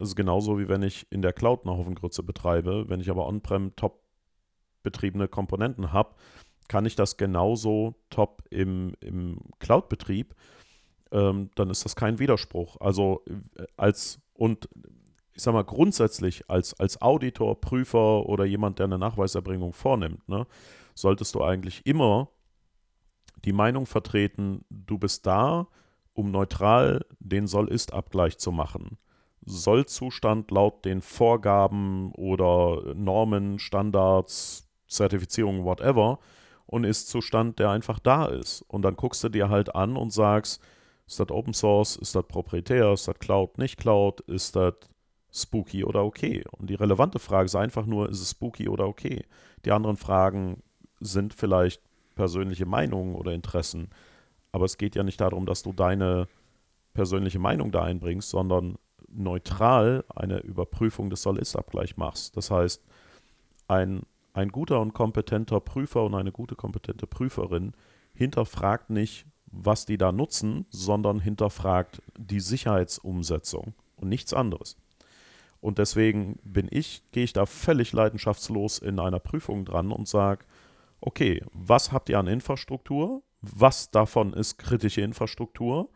das 0.00 0.08
ist 0.08 0.16
genauso 0.16 0.58
wie 0.58 0.66
wenn 0.66 0.82
ich 0.82 1.06
in 1.10 1.20
der 1.20 1.34
Cloud 1.34 1.66
eine 1.66 1.76
Haufen 1.76 1.94
Grütze 1.94 2.22
betreibe. 2.22 2.88
Wenn 2.88 3.00
ich 3.00 3.10
aber 3.10 3.26
on-prem 3.26 3.76
top 3.76 4.02
betriebene 4.82 5.28
Komponenten 5.28 5.92
habe, 5.92 6.14
kann 6.68 6.86
ich 6.86 6.96
das 6.96 7.18
genauso 7.18 7.96
top 8.08 8.42
im, 8.48 8.94
im 9.00 9.40
Cloud-Betrieb. 9.58 10.34
Ähm, 11.12 11.50
dann 11.54 11.68
ist 11.68 11.84
das 11.84 11.96
kein 11.96 12.18
Widerspruch. 12.18 12.78
Also 12.80 13.22
äh, 13.58 13.66
als 13.76 14.22
und 14.32 14.70
ich 15.34 15.42
sag 15.42 15.52
mal 15.52 15.64
grundsätzlich 15.64 16.48
als, 16.48 16.72
als 16.80 17.02
Auditor, 17.02 17.60
Prüfer 17.60 18.24
oder 18.26 18.46
jemand, 18.46 18.78
der 18.78 18.86
eine 18.86 18.98
Nachweiserbringung 18.98 19.74
vornimmt, 19.74 20.26
ne, 20.30 20.46
solltest 20.94 21.34
du 21.34 21.42
eigentlich 21.42 21.84
immer 21.84 22.30
die 23.44 23.52
Meinung 23.52 23.84
vertreten, 23.84 24.64
du 24.70 24.96
bist 24.96 25.26
da, 25.26 25.68
um 26.14 26.30
neutral 26.30 27.04
den 27.18 27.46
Soll-Ist-Abgleich 27.46 28.38
zu 28.38 28.50
machen. 28.50 28.96
Sollzustand 29.44 30.50
laut 30.50 30.84
den 30.84 31.00
Vorgaben 31.00 32.12
oder 32.12 32.94
Normen, 32.94 33.58
Standards, 33.58 34.68
Zertifizierungen, 34.86 35.64
whatever, 35.64 36.18
und 36.66 36.84
Ist-Zustand, 36.84 37.58
der 37.58 37.70
einfach 37.70 37.98
da 37.98 38.26
ist. 38.26 38.62
Und 38.62 38.82
dann 38.82 38.96
guckst 38.96 39.24
du 39.24 39.28
dir 39.28 39.48
halt 39.48 39.74
an 39.74 39.96
und 39.96 40.12
sagst, 40.12 40.62
ist 41.06 41.18
das 41.18 41.30
Open 41.30 41.54
Source, 41.54 41.96
ist 41.96 42.14
das 42.14 42.24
proprietär, 42.28 42.92
ist 42.92 43.08
das 43.08 43.18
Cloud, 43.18 43.58
nicht 43.58 43.76
Cloud, 43.76 44.20
ist 44.20 44.54
das 44.54 44.74
spooky 45.32 45.84
oder 45.84 46.04
okay? 46.04 46.44
Und 46.52 46.70
die 46.70 46.74
relevante 46.74 47.18
Frage 47.18 47.46
ist 47.46 47.56
einfach 47.56 47.86
nur, 47.86 48.08
ist 48.08 48.20
es 48.20 48.30
spooky 48.30 48.68
oder 48.68 48.86
okay? 48.86 49.24
Die 49.64 49.72
anderen 49.72 49.96
Fragen 49.96 50.62
sind 51.00 51.34
vielleicht 51.34 51.82
persönliche 52.14 52.66
Meinungen 52.66 53.16
oder 53.16 53.32
Interessen, 53.32 53.90
aber 54.52 54.64
es 54.64 54.78
geht 54.78 54.94
ja 54.94 55.02
nicht 55.02 55.20
darum, 55.20 55.46
dass 55.46 55.62
du 55.62 55.72
deine 55.72 56.28
persönliche 56.94 57.38
Meinung 57.38 57.72
da 57.72 57.82
einbringst, 57.82 58.30
sondern 58.30 58.76
neutral 59.10 60.04
eine 60.14 60.38
Überprüfung 60.38 61.10
des 61.10 61.22
Soll-Ist-Abgleich 61.22 61.96
machst. 61.96 62.36
Das 62.36 62.50
heißt, 62.50 62.82
ein, 63.68 64.02
ein 64.32 64.48
guter 64.48 64.80
und 64.80 64.92
kompetenter 64.94 65.60
Prüfer 65.60 66.04
und 66.04 66.14
eine 66.14 66.32
gute 66.32 66.54
kompetente 66.54 67.06
Prüferin 67.06 67.72
hinterfragt 68.14 68.90
nicht, 68.90 69.26
was 69.46 69.86
die 69.86 69.98
da 69.98 70.12
nutzen, 70.12 70.66
sondern 70.70 71.20
hinterfragt 71.20 72.02
die 72.16 72.40
Sicherheitsumsetzung 72.40 73.74
und 73.96 74.08
nichts 74.08 74.32
anderes. 74.32 74.76
Und 75.60 75.78
deswegen 75.78 76.38
bin 76.42 76.68
ich, 76.70 77.02
gehe 77.12 77.24
ich 77.24 77.32
da 77.32 77.46
völlig 77.46 77.92
leidenschaftslos 77.92 78.78
in 78.78 78.98
einer 78.98 79.18
Prüfung 79.18 79.64
dran 79.64 79.92
und 79.92 80.08
sage, 80.08 80.44
okay, 81.00 81.42
was 81.52 81.92
habt 81.92 82.08
ihr 82.08 82.18
an 82.18 82.26
Infrastruktur? 82.26 83.22
Was 83.42 83.90
davon 83.90 84.32
ist 84.32 84.58
kritische 84.58 85.02
Infrastruktur? 85.02 85.90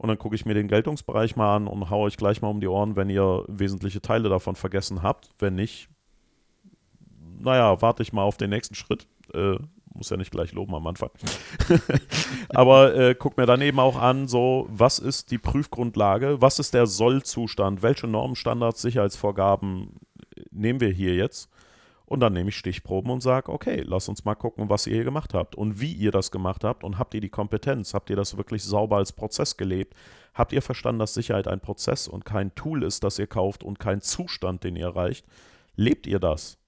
Und 0.00 0.08
dann 0.08 0.16
gucke 0.16 0.34
ich 0.34 0.46
mir 0.46 0.54
den 0.54 0.66
Geltungsbereich 0.66 1.36
mal 1.36 1.56
an 1.56 1.66
und 1.66 1.90
haue 1.90 2.06
euch 2.06 2.16
gleich 2.16 2.40
mal 2.40 2.48
um 2.48 2.58
die 2.58 2.68
Ohren, 2.68 2.96
wenn 2.96 3.10
ihr 3.10 3.44
wesentliche 3.48 4.00
Teile 4.00 4.30
davon 4.30 4.56
vergessen 4.56 5.02
habt. 5.02 5.28
Wenn 5.38 5.56
nicht, 5.56 5.90
naja, 7.38 7.82
warte 7.82 8.02
ich 8.02 8.14
mal 8.14 8.22
auf 8.22 8.38
den 8.38 8.48
nächsten 8.48 8.74
Schritt. 8.74 9.06
Äh, 9.34 9.56
muss 9.92 10.08
ja 10.08 10.16
nicht 10.16 10.30
gleich 10.30 10.52
loben 10.52 10.74
am 10.74 10.86
Anfang. 10.86 11.10
Aber 12.48 12.94
äh, 12.94 13.14
guck 13.14 13.36
mir 13.36 13.44
dann 13.44 13.60
eben 13.60 13.78
auch 13.78 14.00
an, 14.00 14.26
so, 14.26 14.66
was 14.70 15.00
ist 15.00 15.32
die 15.32 15.38
Prüfgrundlage? 15.38 16.40
Was 16.40 16.58
ist 16.58 16.72
der 16.72 16.86
Sollzustand? 16.86 17.82
Welche 17.82 18.06
Normen, 18.06 18.36
Standards, 18.36 18.80
Sicherheitsvorgaben 18.80 19.96
nehmen 20.50 20.80
wir 20.80 20.92
hier 20.92 21.14
jetzt? 21.14 21.50
Und 22.10 22.18
dann 22.18 22.32
nehme 22.32 22.48
ich 22.48 22.56
Stichproben 22.56 23.08
und 23.12 23.20
sage, 23.20 23.52
okay, 23.52 23.84
lass 23.86 24.08
uns 24.08 24.24
mal 24.24 24.34
gucken, 24.34 24.68
was 24.68 24.88
ihr 24.88 24.94
hier 24.94 25.04
gemacht 25.04 25.32
habt 25.32 25.54
und 25.54 25.80
wie 25.80 25.92
ihr 25.92 26.10
das 26.10 26.32
gemacht 26.32 26.64
habt 26.64 26.82
und 26.82 26.98
habt 26.98 27.14
ihr 27.14 27.20
die 27.20 27.28
Kompetenz, 27.28 27.94
habt 27.94 28.10
ihr 28.10 28.16
das 28.16 28.36
wirklich 28.36 28.64
sauber 28.64 28.96
als 28.96 29.12
Prozess 29.12 29.56
gelebt, 29.56 29.94
habt 30.34 30.52
ihr 30.52 30.60
verstanden, 30.60 30.98
dass 30.98 31.14
Sicherheit 31.14 31.46
ein 31.46 31.60
Prozess 31.60 32.08
und 32.08 32.24
kein 32.24 32.52
Tool 32.56 32.82
ist, 32.82 33.04
das 33.04 33.20
ihr 33.20 33.28
kauft 33.28 33.62
und 33.62 33.78
kein 33.78 34.00
Zustand, 34.00 34.64
den 34.64 34.74
ihr 34.74 34.86
erreicht, 34.86 35.24
lebt 35.76 36.08
ihr 36.08 36.18
das? 36.18 36.58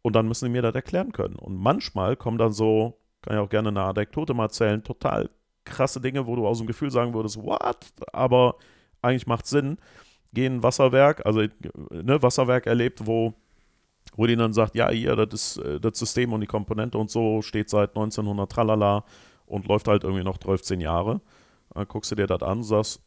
Und 0.00 0.16
dann 0.16 0.26
müssen 0.26 0.46
sie 0.46 0.50
mir 0.50 0.62
das 0.62 0.74
erklären 0.74 1.12
können. 1.12 1.36
Und 1.36 1.58
manchmal 1.58 2.16
kommen 2.16 2.38
dann 2.38 2.52
so, 2.52 2.98
kann 3.20 3.36
ich 3.36 3.40
auch 3.42 3.50
gerne 3.50 3.68
eine 3.68 3.82
Anekdote 3.82 4.32
mal 4.32 4.44
erzählen, 4.44 4.82
total 4.82 5.28
krasse 5.66 6.00
Dinge, 6.00 6.26
wo 6.26 6.34
du 6.34 6.46
aus 6.46 6.58
dem 6.58 6.66
Gefühl 6.66 6.90
sagen 6.90 7.12
würdest, 7.12 7.36
what? 7.42 7.92
Aber 8.14 8.56
eigentlich 9.02 9.26
macht 9.26 9.46
Sinn. 9.46 9.76
Gehen 10.32 10.62
Wasserwerk, 10.62 11.26
also 11.26 11.42
ne, 11.90 12.22
Wasserwerk 12.22 12.66
erlebt, 12.66 13.06
wo 13.06 13.34
wo 14.18 14.26
die 14.26 14.34
dann 14.34 14.52
sagt, 14.52 14.74
ja, 14.74 14.90
hier, 14.90 15.14
das 15.14 15.32
ist 15.32 15.64
äh, 15.64 15.78
das 15.78 15.96
System 15.96 16.32
und 16.32 16.40
die 16.40 16.48
Komponente 16.48 16.98
und 16.98 17.08
so 17.08 17.40
steht 17.40 17.70
seit 17.70 17.90
1900 17.90 18.50
tralala 18.50 19.04
und 19.46 19.68
läuft 19.68 19.86
halt 19.86 20.02
irgendwie 20.02 20.24
noch 20.24 20.38
12 20.38 20.70
Jahre. 20.80 21.20
Dann 21.72 21.86
guckst 21.86 22.10
du 22.10 22.16
dir 22.16 22.26
das 22.26 22.42
an, 22.42 22.64
sagst, 22.64 23.00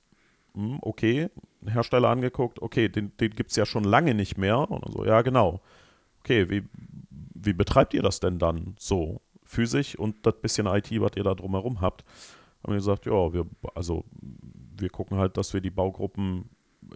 hm, 0.55 0.79
okay, 0.81 1.29
Hersteller 1.65 2.07
angeguckt, 2.07 2.61
okay, 2.61 2.87
den, 2.87 3.11
den 3.17 3.31
gibt 3.31 3.49
es 3.49 3.57
ja 3.57 3.65
schon 3.65 3.83
lange 3.83 4.13
nicht 4.13 4.37
mehr. 4.37 4.71
Und 4.71 4.89
so, 4.93 5.03
ja, 5.03 5.21
genau. 5.21 5.59
Okay, 6.21 6.49
wie, 6.49 6.63
wie 7.09 7.53
betreibt 7.53 7.93
ihr 7.93 8.03
das 8.03 8.21
denn 8.21 8.39
dann 8.39 8.75
so 8.79 9.19
physisch 9.43 9.99
und 9.99 10.25
das 10.25 10.35
bisschen 10.41 10.65
IT, 10.65 10.89
was 11.01 11.11
ihr 11.17 11.23
da 11.23 11.35
drumherum 11.35 11.81
habt? 11.81 12.05
Haben 12.63 12.71
wir 12.71 12.77
gesagt, 12.77 13.05
ja, 13.05 13.33
wir, 13.33 13.45
also 13.75 14.05
wir 14.77 14.89
gucken 14.89 15.17
halt, 15.17 15.35
dass 15.35 15.53
wir 15.53 15.59
die 15.59 15.71
Baugruppen 15.71 16.49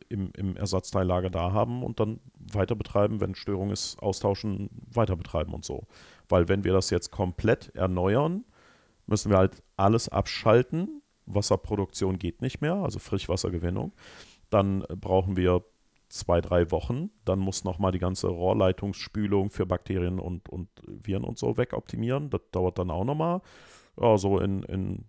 im, 0.10 0.32
im 0.36 0.56
Ersatzteillager 0.56 1.30
da 1.30 1.52
haben 1.52 1.84
und 1.84 2.00
dann 2.00 2.20
weiter 2.38 2.76
betreiben, 2.76 3.22
wenn 3.22 3.36
Störung 3.36 3.72
ist, 3.72 4.02
austauschen, 4.02 4.70
weiter 4.92 5.16
betreiben 5.16 5.54
und 5.54 5.66
so. 5.66 5.88
Weil 6.30 6.48
wenn 6.48 6.64
wir 6.64 6.74
das 6.74 6.90
jetzt 6.90 7.12
komplett 7.12 7.74
erneuern, 7.76 8.46
müssen 9.08 9.32
wir 9.32 9.38
halt 9.38 9.64
alles 9.78 10.10
abschalten. 10.10 11.02
Wasserproduktion 11.26 12.20
geht 12.20 12.42
nicht 12.42 12.62
mehr, 12.62 12.76
also 12.76 13.00
Frischwassergewinnung. 13.00 13.94
Dann 14.50 14.84
brauchen 14.90 15.38
wir 15.38 15.64
zwei, 16.10 16.42
drei 16.42 16.72
Wochen. 16.72 17.10
Dann 17.26 17.40
muss 17.40 17.64
nochmal 17.64 17.92
die 17.92 18.00
ganze 18.00 18.28
Rohrleitungsspülung 18.28 19.50
für 19.50 19.66
Bakterien 19.66 20.20
und, 20.20 20.50
und 20.50 20.70
Viren 20.86 21.24
und 21.24 21.38
so 21.38 21.58
wegoptimieren. 21.58 22.30
Das 22.30 22.42
dauert 22.52 22.78
dann 22.80 22.92
auch 22.92 23.06
nochmal. 23.06 23.42
Ja, 24.00 24.18
so 24.18 24.40
in, 24.40 24.64
in 24.64 25.06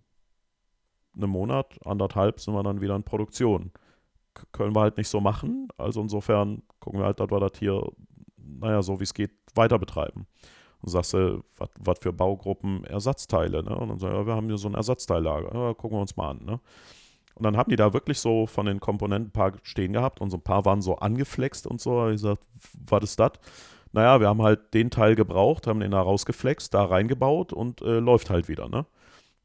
einem 1.15 1.29
Monat, 1.31 1.77
anderthalb 1.85 2.39
sind 2.39 2.53
wir 2.53 2.63
dann 2.63 2.81
wieder 2.81 2.95
in 2.95 3.03
Produktion. 3.03 3.71
Können 4.51 4.75
wir 4.75 4.81
halt 4.81 4.97
nicht 4.97 5.09
so 5.09 5.21
machen. 5.21 5.67
Also 5.77 6.01
insofern 6.01 6.63
gucken 6.79 6.99
wir 6.99 7.05
halt, 7.05 7.19
dass 7.19 7.29
wir 7.29 7.39
das 7.39 7.57
hier, 7.59 7.81
naja, 8.37 8.81
so 8.81 8.99
wie 8.99 9.03
es 9.03 9.13
geht, 9.13 9.31
weiter 9.55 9.79
betreiben. 9.79 10.27
Und 10.81 10.89
sagst 10.89 11.13
du, 11.13 11.43
was 11.79 11.99
für 11.99 12.13
Baugruppen 12.13 12.83
Ersatzteile, 12.83 13.63
ne? 13.63 13.75
Und 13.75 13.89
dann 13.89 13.99
sagen 13.99 14.15
ja, 14.15 14.25
wir 14.25 14.35
haben 14.35 14.47
hier 14.47 14.57
so 14.57 14.67
ein 14.67 14.75
Ersatzteillager. 14.75 15.53
Ja, 15.53 15.73
gucken 15.73 15.97
wir 15.97 16.01
uns 16.01 16.15
mal 16.15 16.31
an, 16.31 16.45
ne? 16.45 16.59
Und 17.37 17.43
dann 17.43 17.55
haben 17.55 17.69
die 17.69 17.75
da 17.75 17.93
wirklich 17.93 18.19
so 18.19 18.47
von 18.47 18.65
den 18.65 18.79
Komponenten 18.79 19.29
ein 19.29 19.31
paar 19.31 19.53
stehen 19.61 19.93
gehabt 19.93 20.21
und 20.21 20.31
so 20.31 20.37
ein 20.37 20.43
paar 20.43 20.65
waren 20.65 20.81
so 20.81 20.95
angeflext 20.95 21.67
und 21.67 21.79
so. 21.79 22.07
Ich 22.07 22.13
gesagt, 22.13 22.43
was 22.87 23.03
ist 23.03 23.19
das? 23.19 23.33
Naja, 23.91 24.19
wir 24.19 24.27
haben 24.27 24.41
halt 24.41 24.73
den 24.73 24.89
Teil 24.89 25.15
gebraucht, 25.15 25.67
haben 25.67 25.79
den 25.79 25.91
da 25.91 26.01
rausgeflext, 26.01 26.73
da 26.73 26.85
reingebaut 26.85 27.53
und 27.53 27.81
äh, 27.81 27.99
läuft 27.99 28.29
halt 28.29 28.47
wieder, 28.47 28.69
ne? 28.69 28.85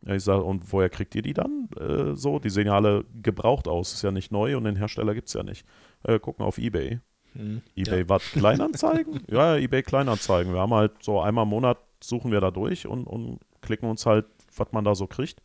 Ja, 0.04 0.14
ich 0.14 0.24
sage, 0.24 0.42
und 0.42 0.72
woher 0.72 0.90
kriegt 0.90 1.14
ihr 1.14 1.22
die 1.22 1.34
dann? 1.34 1.68
Äh, 1.78 2.16
so, 2.16 2.38
die 2.38 2.50
sehen 2.50 2.66
ja 2.66 2.74
alle 2.74 3.04
gebraucht 3.22 3.68
aus, 3.68 3.92
ist 3.92 4.02
ja 4.02 4.10
nicht 4.10 4.32
neu 4.32 4.56
und 4.56 4.64
den 4.64 4.76
Hersteller 4.76 5.14
gibt 5.14 5.28
es 5.28 5.34
ja 5.34 5.42
nicht. 5.42 5.64
Äh, 6.02 6.18
gucken 6.18 6.44
auf 6.44 6.58
Ebay. 6.58 7.00
Hm, 7.34 7.62
eBay 7.76 8.00
ja. 8.00 8.08
was? 8.08 8.22
Kleinanzeigen? 8.32 9.22
ja, 9.30 9.56
Ebay 9.56 9.82
Kleinanzeigen. 9.82 10.52
Wir 10.52 10.60
haben 10.60 10.74
halt 10.74 11.02
so 11.02 11.20
einmal 11.20 11.44
im 11.44 11.50
Monat 11.50 11.78
suchen 12.02 12.32
wir 12.32 12.40
da 12.40 12.50
durch 12.50 12.86
und, 12.86 13.06
und 13.06 13.38
klicken 13.60 13.88
uns 13.88 14.06
halt, 14.06 14.26
was 14.56 14.72
man 14.72 14.84
da 14.84 14.94
so 14.94 15.06
kriegt. 15.06 15.40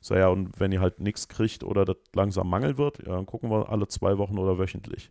So, 0.00 0.14
ja, 0.14 0.28
und 0.28 0.58
wenn 0.58 0.72
ihr 0.72 0.80
halt 0.80 0.98
nichts 0.98 1.28
kriegt 1.28 1.62
oder 1.62 1.84
das 1.84 1.96
langsam 2.14 2.48
Mangel 2.48 2.78
wird, 2.78 2.98
ja, 3.06 3.14
dann 3.14 3.26
gucken 3.26 3.50
wir 3.50 3.68
alle 3.68 3.86
zwei 3.86 4.16
Wochen 4.16 4.38
oder 4.38 4.58
wöchentlich. 4.58 5.10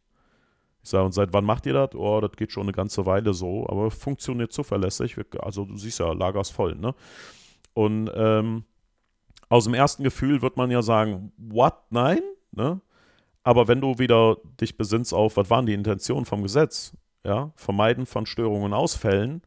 Ich 0.82 0.90
sage, 0.90 1.06
und 1.06 1.12
seit 1.12 1.32
wann 1.34 1.46
macht 1.46 1.66
ihr 1.66 1.74
das? 1.74 1.94
Oh, 1.94 2.20
das 2.22 2.32
geht 2.32 2.52
schon 2.52 2.64
eine 2.64 2.72
ganze 2.72 3.06
Weile 3.06 3.34
so, 3.34 3.68
aber 3.68 3.92
funktioniert 3.92 4.52
zuverlässig. 4.52 5.16
Also 5.40 5.66
du 5.66 5.78
siehst 5.78 6.00
ja, 6.00 6.12
Lager 6.14 6.42
ist 6.42 6.52
voll, 6.52 6.76
ne? 6.76 6.96
Und 7.74 8.10
ähm, 8.16 8.64
aus 9.50 9.66
dem 9.66 9.74
ersten 9.74 10.04
Gefühl 10.04 10.42
wird 10.42 10.58
man 10.58 10.72
ja 10.72 10.82
sagen, 10.82 11.32
what? 11.38 11.76
Nein? 11.90 12.22
Ne? 12.52 12.80
Aber 13.44 13.68
wenn 13.68 13.82
du 13.82 13.98
wieder 13.98 14.38
dich 14.62 14.78
besinnst 14.78 15.14
auf, 15.14 15.38
was 15.38 15.50
waren 15.50 15.66
die 15.66 15.74
Intentionen 15.74 16.26
vom 16.26 16.44
Gesetz? 16.44 16.94
Ja, 17.26 17.52
Vermeiden 17.56 18.06
von 18.06 18.26
Störungen 18.26 18.66
und 18.66 18.74
Ausfällen, 18.74 19.42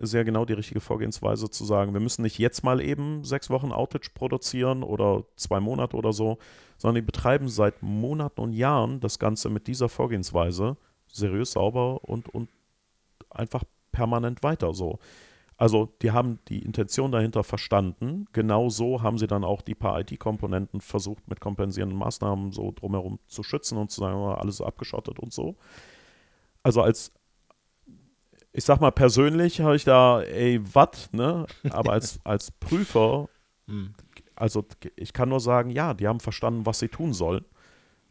ist 0.00 0.14
ja 0.14 0.22
genau 0.22 0.44
die 0.44 0.54
richtige 0.54 0.80
Vorgehensweise 0.80 1.50
zu 1.50 1.64
sagen, 1.64 1.92
wir 1.92 2.00
müssen 2.00 2.22
nicht 2.22 2.38
jetzt 2.38 2.64
mal 2.64 2.80
eben 2.80 3.22
sechs 3.24 3.50
Wochen 3.50 3.72
Outage 3.72 4.10
produzieren 4.14 4.82
oder 4.82 5.24
zwei 5.36 5.60
Monate 5.60 5.96
oder 5.96 6.12
so, 6.12 6.38
sondern 6.78 7.02
die 7.02 7.06
betreiben 7.06 7.48
seit 7.48 7.82
Monaten 7.82 8.40
und 8.40 8.52
Jahren 8.52 9.00
das 9.00 9.18
Ganze 9.18 9.50
mit 9.50 9.66
dieser 9.66 9.90
Vorgehensweise 9.90 10.76
seriös, 11.08 11.52
sauber 11.52 12.02
und, 12.04 12.28
und 12.28 12.48
einfach 13.28 13.64
permanent 13.92 14.42
weiter 14.42 14.72
so. 14.72 14.98
Also 15.60 15.92
die 16.00 16.10
haben 16.10 16.38
die 16.48 16.62
Intention 16.62 17.12
dahinter 17.12 17.44
verstanden. 17.44 18.24
Genau 18.32 18.70
so 18.70 19.02
haben 19.02 19.18
sie 19.18 19.26
dann 19.26 19.44
auch 19.44 19.60
die 19.60 19.74
paar 19.74 20.00
IT-Komponenten 20.00 20.80
versucht 20.80 21.28
mit 21.28 21.38
kompensierenden 21.38 21.98
Maßnahmen 21.98 22.50
so 22.50 22.72
drumherum 22.72 23.18
zu 23.26 23.42
schützen 23.42 23.76
und 23.76 23.90
zu 23.90 24.00
sagen, 24.00 24.16
oh, 24.16 24.30
alles 24.30 24.62
abgeschottet 24.62 25.18
und 25.18 25.34
so. 25.34 25.56
Also 26.62 26.80
als 26.80 27.12
ich 28.52 28.64
sag 28.64 28.80
mal, 28.80 28.90
persönlich 28.90 29.60
habe 29.60 29.76
ich 29.76 29.84
da, 29.84 30.22
ey, 30.22 30.62
was, 30.72 31.12
ne? 31.12 31.44
Aber 31.68 31.92
als, 31.92 32.20
als 32.24 32.52
Prüfer, 32.52 33.28
hm. 33.66 33.92
also 34.36 34.64
ich 34.96 35.12
kann 35.12 35.28
nur 35.28 35.40
sagen, 35.40 35.68
ja, 35.68 35.92
die 35.92 36.08
haben 36.08 36.20
verstanden, 36.20 36.64
was 36.64 36.78
sie 36.78 36.88
tun 36.88 37.12
sollen. 37.12 37.44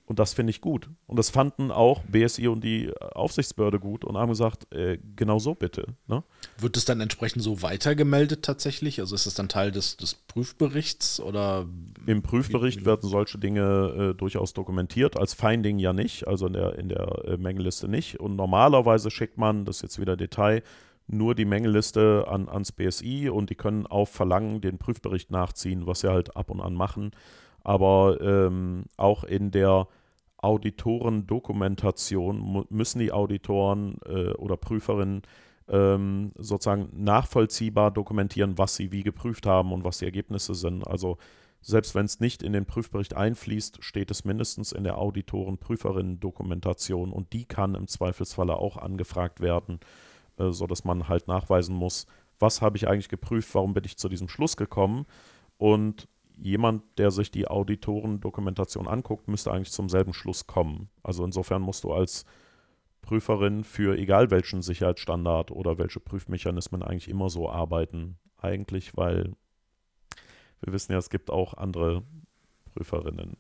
Und 0.10 0.18
das 0.18 0.34
finde 0.34 0.50
ich 0.50 0.60
gut. 0.60 0.90
Und 1.06 1.20
das 1.20 1.30
fanden 1.30 1.70
auch 1.70 2.02
BSI 2.02 2.48
und 2.48 2.64
die 2.64 2.92
Aufsichtsbehörde 3.00 3.80
gut 3.80 4.04
und 4.04 4.18
haben 4.18 4.30
gesagt, 4.30 4.74
äh, 4.74 4.98
genau 5.16 5.38
so 5.38 5.54
bitte. 5.54 5.86
Ne? 6.08 6.24
Wird 6.58 6.78
es 6.78 6.86
dann 6.86 7.00
entsprechend 7.00 7.44
so 7.44 7.62
weitergemeldet 7.62 8.44
tatsächlich? 8.44 9.02
Also 9.02 9.14
ist 9.14 9.28
das 9.28 9.36
dann 9.36 9.50
Teil 9.50 9.72
des, 9.72 9.98
des 9.98 10.16
Prüfberichts 10.16 11.20
oder? 11.20 11.68
Im 12.08 12.24
Prüfbericht 12.24 12.86
werden 12.86 13.08
solche 13.08 13.38
Dinge 13.38 14.14
äh, 14.16 14.18
durchaus 14.18 14.54
dokumentiert, 14.54 15.16
als 15.16 15.36
Finding 15.36 15.78
ja 15.78 15.94
nicht, 15.94 16.28
also 16.28 16.48
in 16.48 16.54
der, 16.54 16.80
in 16.80 16.90
der 16.90 17.26
äh, 17.26 17.38
Mängelliste 17.38 17.88
nicht. 17.88 18.20
Und 18.20 18.36
normalerweise 18.36 19.12
schickt 19.12 19.38
man, 19.38 19.64
das 19.64 19.76
ist 19.76 19.82
jetzt 19.84 20.02
wieder 20.02 20.18
Detail, 20.18 20.64
nur 21.06 21.36
die 21.36 21.46
Mängelliste 21.46 22.26
an, 22.28 22.50
ans 22.50 22.72
BSI 22.72 23.30
und 23.30 23.52
die 23.52 23.56
können 23.56 23.86
auf 23.86 24.10
Verlangen 24.10 24.60
den 24.60 24.80
Prüfbericht 24.80 25.30
nachziehen, 25.30 25.86
was 25.86 26.00
sie 26.00 26.10
halt 26.10 26.36
ab 26.36 26.50
und 26.50 26.62
an 26.62 26.74
machen. 26.74 27.12
Aber 27.64 28.20
ähm, 28.22 28.86
auch 28.98 29.24
in 29.24 29.52
der 29.52 29.88
Auditorendokumentation 30.42 32.66
müssen 32.70 33.00
die 33.00 33.12
Auditoren 33.12 33.98
äh, 34.06 34.34
oder 34.34 34.58
Prüferinnen 34.58 35.24
ähm, 35.68 36.32
sozusagen 36.38 36.90
nachvollziehbar 36.94 37.90
dokumentieren, 37.92 38.58
was 38.58 38.76
sie 38.76 38.92
wie 38.92 39.04
geprüft 39.04 39.46
haben 39.46 39.72
und 39.72 39.84
was 39.84 40.00
die 40.00 40.06
Ergebnisse 40.06 40.56
sind. 40.56 40.88
Also 40.88 41.20
selbst 41.62 41.94
wenn 41.94 42.06
es 42.06 42.22
nicht 42.22 42.42
in 42.42 42.54
den 42.54 42.66
Prüfbericht 42.66 43.16
einfließt, 43.16 43.84
steht 43.84 44.10
es 44.12 44.24
mindestens 44.24 44.72
in 44.72 44.86
der 44.86 44.98
Auditoren-Prüferinnen-Dokumentation 44.98 47.12
und 47.12 47.34
die 47.34 47.44
kann 47.46 47.76
im 47.76 47.88
Zweifelsfalle 47.88 48.56
auch 48.56 48.78
angefragt 48.78 49.42
werden, 49.42 49.82
äh, 50.38 50.52
sodass 50.52 50.86
man 50.86 51.10
halt 51.10 51.28
nachweisen 51.28 51.76
muss, 51.76 52.08
was 52.40 52.62
habe 52.62 52.78
ich 52.78 52.88
eigentlich 52.88 53.10
geprüft, 53.10 53.54
warum 53.54 53.74
bin 53.74 53.84
ich 53.84 53.98
zu 53.98 54.08
diesem 54.08 54.30
Schluss 54.30 54.56
gekommen 54.56 55.06
und 55.58 56.08
jemand, 56.42 56.84
der 56.98 57.12
sich 57.12 57.32
die 57.32 57.48
Auditorendokumentation 57.48 58.88
anguckt, 58.88 59.28
müsste 59.28 59.52
eigentlich 59.52 59.72
zum 59.72 59.90
selben 59.90 60.14
Schluss 60.14 60.48
kommen. 60.48 60.90
Also 61.04 61.24
insofern 61.24 61.62
musst 61.62 61.84
du 61.84 61.92
als 61.92 62.26
Prüferin 63.02 63.64
für 63.64 63.98
egal 63.98 64.32
welchen 64.32 64.62
Sicherheitsstandard 64.62 65.52
oder 65.52 65.78
welche 65.78 66.00
Prüfmechanismen 66.00 66.84
eigentlich 66.84 67.10
immer 67.10 67.30
so 67.30 67.50
arbeiten. 67.50 68.18
Eigentlich, 68.38 68.96
weil 68.96 69.34
wir 70.62 70.74
wissen 70.74 70.92
ja, 70.92 70.98
es 70.98 71.10
gibt 71.10 71.30
auch 71.30 71.54
andere 71.54 72.04
Prüferinnen. 72.74 73.38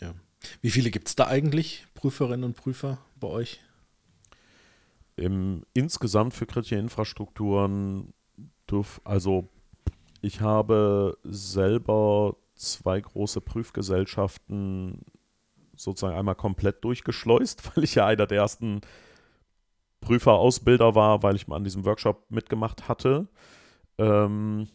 Ja. 0.00 0.14
Wie 0.60 0.70
viele 0.70 0.90
gibt 0.90 1.08
es 1.08 1.16
da 1.16 1.26
eigentlich, 1.26 1.86
Prüferinnen 1.94 2.44
und 2.44 2.56
Prüfer 2.56 2.98
bei 3.16 3.28
euch? 3.28 3.60
Im, 5.16 5.64
insgesamt 5.74 6.34
für 6.34 6.46
kritische 6.46 6.76
Infrastrukturen, 6.76 8.12
dürf, 8.70 9.00
also 9.04 9.48
ich 10.20 10.40
habe 10.40 11.16
selber 11.24 12.36
zwei 12.54 13.00
große 13.00 13.40
Prüfgesellschaften 13.40 15.04
sozusagen 15.76 16.16
einmal 16.16 16.34
komplett 16.34 16.84
durchgeschleust, 16.84 17.62
weil 17.76 17.84
ich 17.84 17.94
ja 17.94 18.06
einer 18.06 18.26
der 18.26 18.38
ersten 18.38 18.80
Prüferausbilder 20.00 20.94
war, 20.94 21.22
weil 21.22 21.36
ich 21.36 21.48
mal 21.48 21.56
an 21.56 21.64
diesem 21.64 21.84
Workshop 21.84 22.30
mitgemacht 22.30 22.88
hatte. 22.88 23.28
Ähm, 23.98 24.68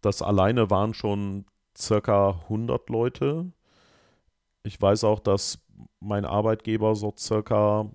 das 0.00 0.22
alleine 0.22 0.70
waren 0.70 0.94
schon 0.94 1.46
circa 1.76 2.40
100 2.44 2.88
Leute. 2.88 3.52
Ich 4.62 4.80
weiß 4.80 5.04
auch, 5.04 5.20
dass 5.20 5.58
mein 6.00 6.24
Arbeitgeber 6.24 6.94
so 6.94 7.14
circa 7.16 7.90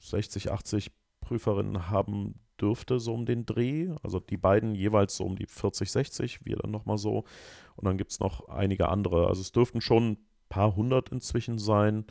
60, 0.00 0.50
80 0.50 0.92
Prüferinnen 1.20 1.90
haben 1.90 2.40
dürfte, 2.64 2.98
so 2.98 3.12
um 3.12 3.26
den 3.26 3.44
Dreh. 3.44 3.90
Also 4.02 4.20
die 4.20 4.38
beiden 4.38 4.74
jeweils 4.74 5.16
so 5.16 5.24
um 5.24 5.36
die 5.36 5.46
40, 5.46 5.90
60, 5.90 6.44
wir 6.44 6.56
dann 6.56 6.70
nochmal 6.70 6.98
so. 6.98 7.24
Und 7.76 7.84
dann 7.84 7.98
gibt 7.98 8.12
es 8.12 8.20
noch 8.20 8.48
einige 8.48 8.88
andere. 8.88 9.28
Also 9.28 9.42
es 9.42 9.52
dürften 9.52 9.80
schon 9.80 10.12
ein 10.12 10.16
paar 10.48 10.74
hundert 10.74 11.10
inzwischen 11.10 11.58
sein, 11.58 12.06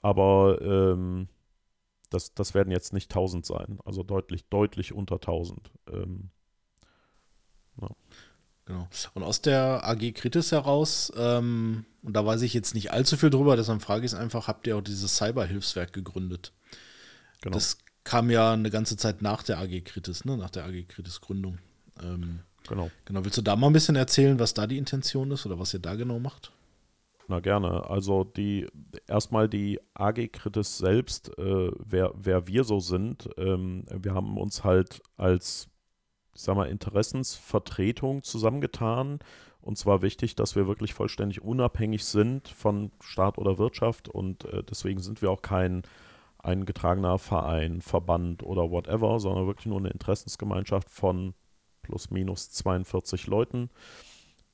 aber 0.00 0.60
ähm, 0.62 1.28
das, 2.10 2.34
das 2.34 2.54
werden 2.54 2.70
jetzt 2.70 2.92
nicht 2.92 3.10
1000 3.10 3.44
sein. 3.44 3.78
Also 3.84 4.02
deutlich, 4.02 4.48
deutlich 4.48 4.92
unter 4.92 5.16
1000. 5.16 5.70
Ähm, 5.92 6.30
ja. 7.80 7.88
Genau. 8.64 8.88
Und 9.14 9.22
aus 9.24 9.42
der 9.42 9.86
AG 9.88 10.12
Kritis 10.14 10.52
heraus, 10.52 11.12
ähm, 11.16 11.84
und 12.02 12.14
da 12.14 12.24
weiß 12.24 12.42
ich 12.42 12.54
jetzt 12.54 12.74
nicht 12.74 12.92
allzu 12.92 13.16
viel 13.16 13.30
drüber, 13.30 13.56
deshalb 13.56 13.82
frage 13.82 14.06
ich 14.06 14.12
es 14.12 14.18
einfach, 14.18 14.46
habt 14.46 14.66
ihr 14.66 14.76
auch 14.76 14.82
dieses 14.82 15.16
Cyberhilfswerk 15.16 15.92
gegründet? 15.92 16.52
Genau. 17.40 17.54
Das 17.54 17.78
kam 18.04 18.30
ja 18.30 18.52
eine 18.52 18.70
ganze 18.70 18.96
Zeit 18.96 19.22
nach 19.22 19.42
der 19.42 19.58
AG 19.58 19.84
Kritis, 19.84 20.24
ne? 20.24 20.36
nach 20.36 20.50
der 20.50 20.64
AG 20.64 20.88
Kritis 20.88 21.20
Gründung. 21.20 21.58
Ähm, 22.02 22.40
genau. 22.68 22.90
Genau. 23.04 23.24
Willst 23.24 23.38
du 23.38 23.42
da 23.42 23.56
mal 23.56 23.68
ein 23.68 23.72
bisschen 23.72 23.96
erzählen, 23.96 24.38
was 24.38 24.54
da 24.54 24.66
die 24.66 24.78
Intention 24.78 25.30
ist 25.30 25.46
oder 25.46 25.58
was 25.58 25.74
ihr 25.74 25.80
da 25.80 25.94
genau 25.94 26.18
macht? 26.18 26.52
Na 27.28 27.40
gerne. 27.40 27.88
Also 27.88 28.24
die 28.24 28.66
erstmal 29.06 29.48
die 29.48 29.80
AG 29.94 30.28
Kritis 30.32 30.78
selbst, 30.78 31.30
äh, 31.38 31.70
wer, 31.78 32.12
wer 32.16 32.46
wir 32.46 32.64
so 32.64 32.80
sind. 32.80 33.28
Ähm, 33.36 33.84
wir 33.90 34.14
haben 34.14 34.36
uns 34.36 34.64
halt 34.64 35.00
als, 35.16 35.68
ich 36.34 36.42
sag 36.42 36.56
mal, 36.56 36.68
Interessensvertretung 36.68 38.22
zusammengetan. 38.22 39.20
Und 39.60 39.78
zwar 39.78 40.02
wichtig, 40.02 40.34
dass 40.34 40.56
wir 40.56 40.66
wirklich 40.66 40.92
vollständig 40.92 41.40
unabhängig 41.40 42.04
sind 42.04 42.48
von 42.48 42.90
Staat 43.00 43.38
oder 43.38 43.58
Wirtschaft 43.58 44.08
und 44.08 44.44
äh, 44.46 44.64
deswegen 44.64 45.00
sind 45.00 45.22
wir 45.22 45.30
auch 45.30 45.40
kein 45.40 45.84
eingetragener 46.42 47.18
Verein, 47.18 47.80
Verband 47.80 48.42
oder 48.42 48.70
whatever, 48.70 49.20
sondern 49.20 49.46
wirklich 49.46 49.66
nur 49.66 49.78
eine 49.78 49.90
Interessensgemeinschaft 49.90 50.90
von 50.90 51.34
plus 51.82 52.10
minus 52.10 52.50
42 52.50 53.26
Leuten. 53.26 53.70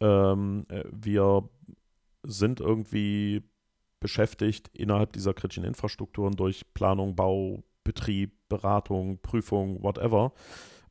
Ähm, 0.01 0.66
äh, 0.69 0.85
wir 0.90 1.48
sind 2.23 2.60
irgendwie 2.60 3.43
beschäftigt, 4.01 4.69
innerhalb 4.74 5.12
dieser 5.12 5.35
kritischen 5.35 5.65
Infrastrukturen 5.65 6.36
durch 6.36 6.73
Planung, 6.74 7.16
Bau, 7.16 7.65
Betrieb, 7.85 8.32
Beratung, 8.48 9.19
Prüfung, 9.20 9.82
whatever 9.82 10.32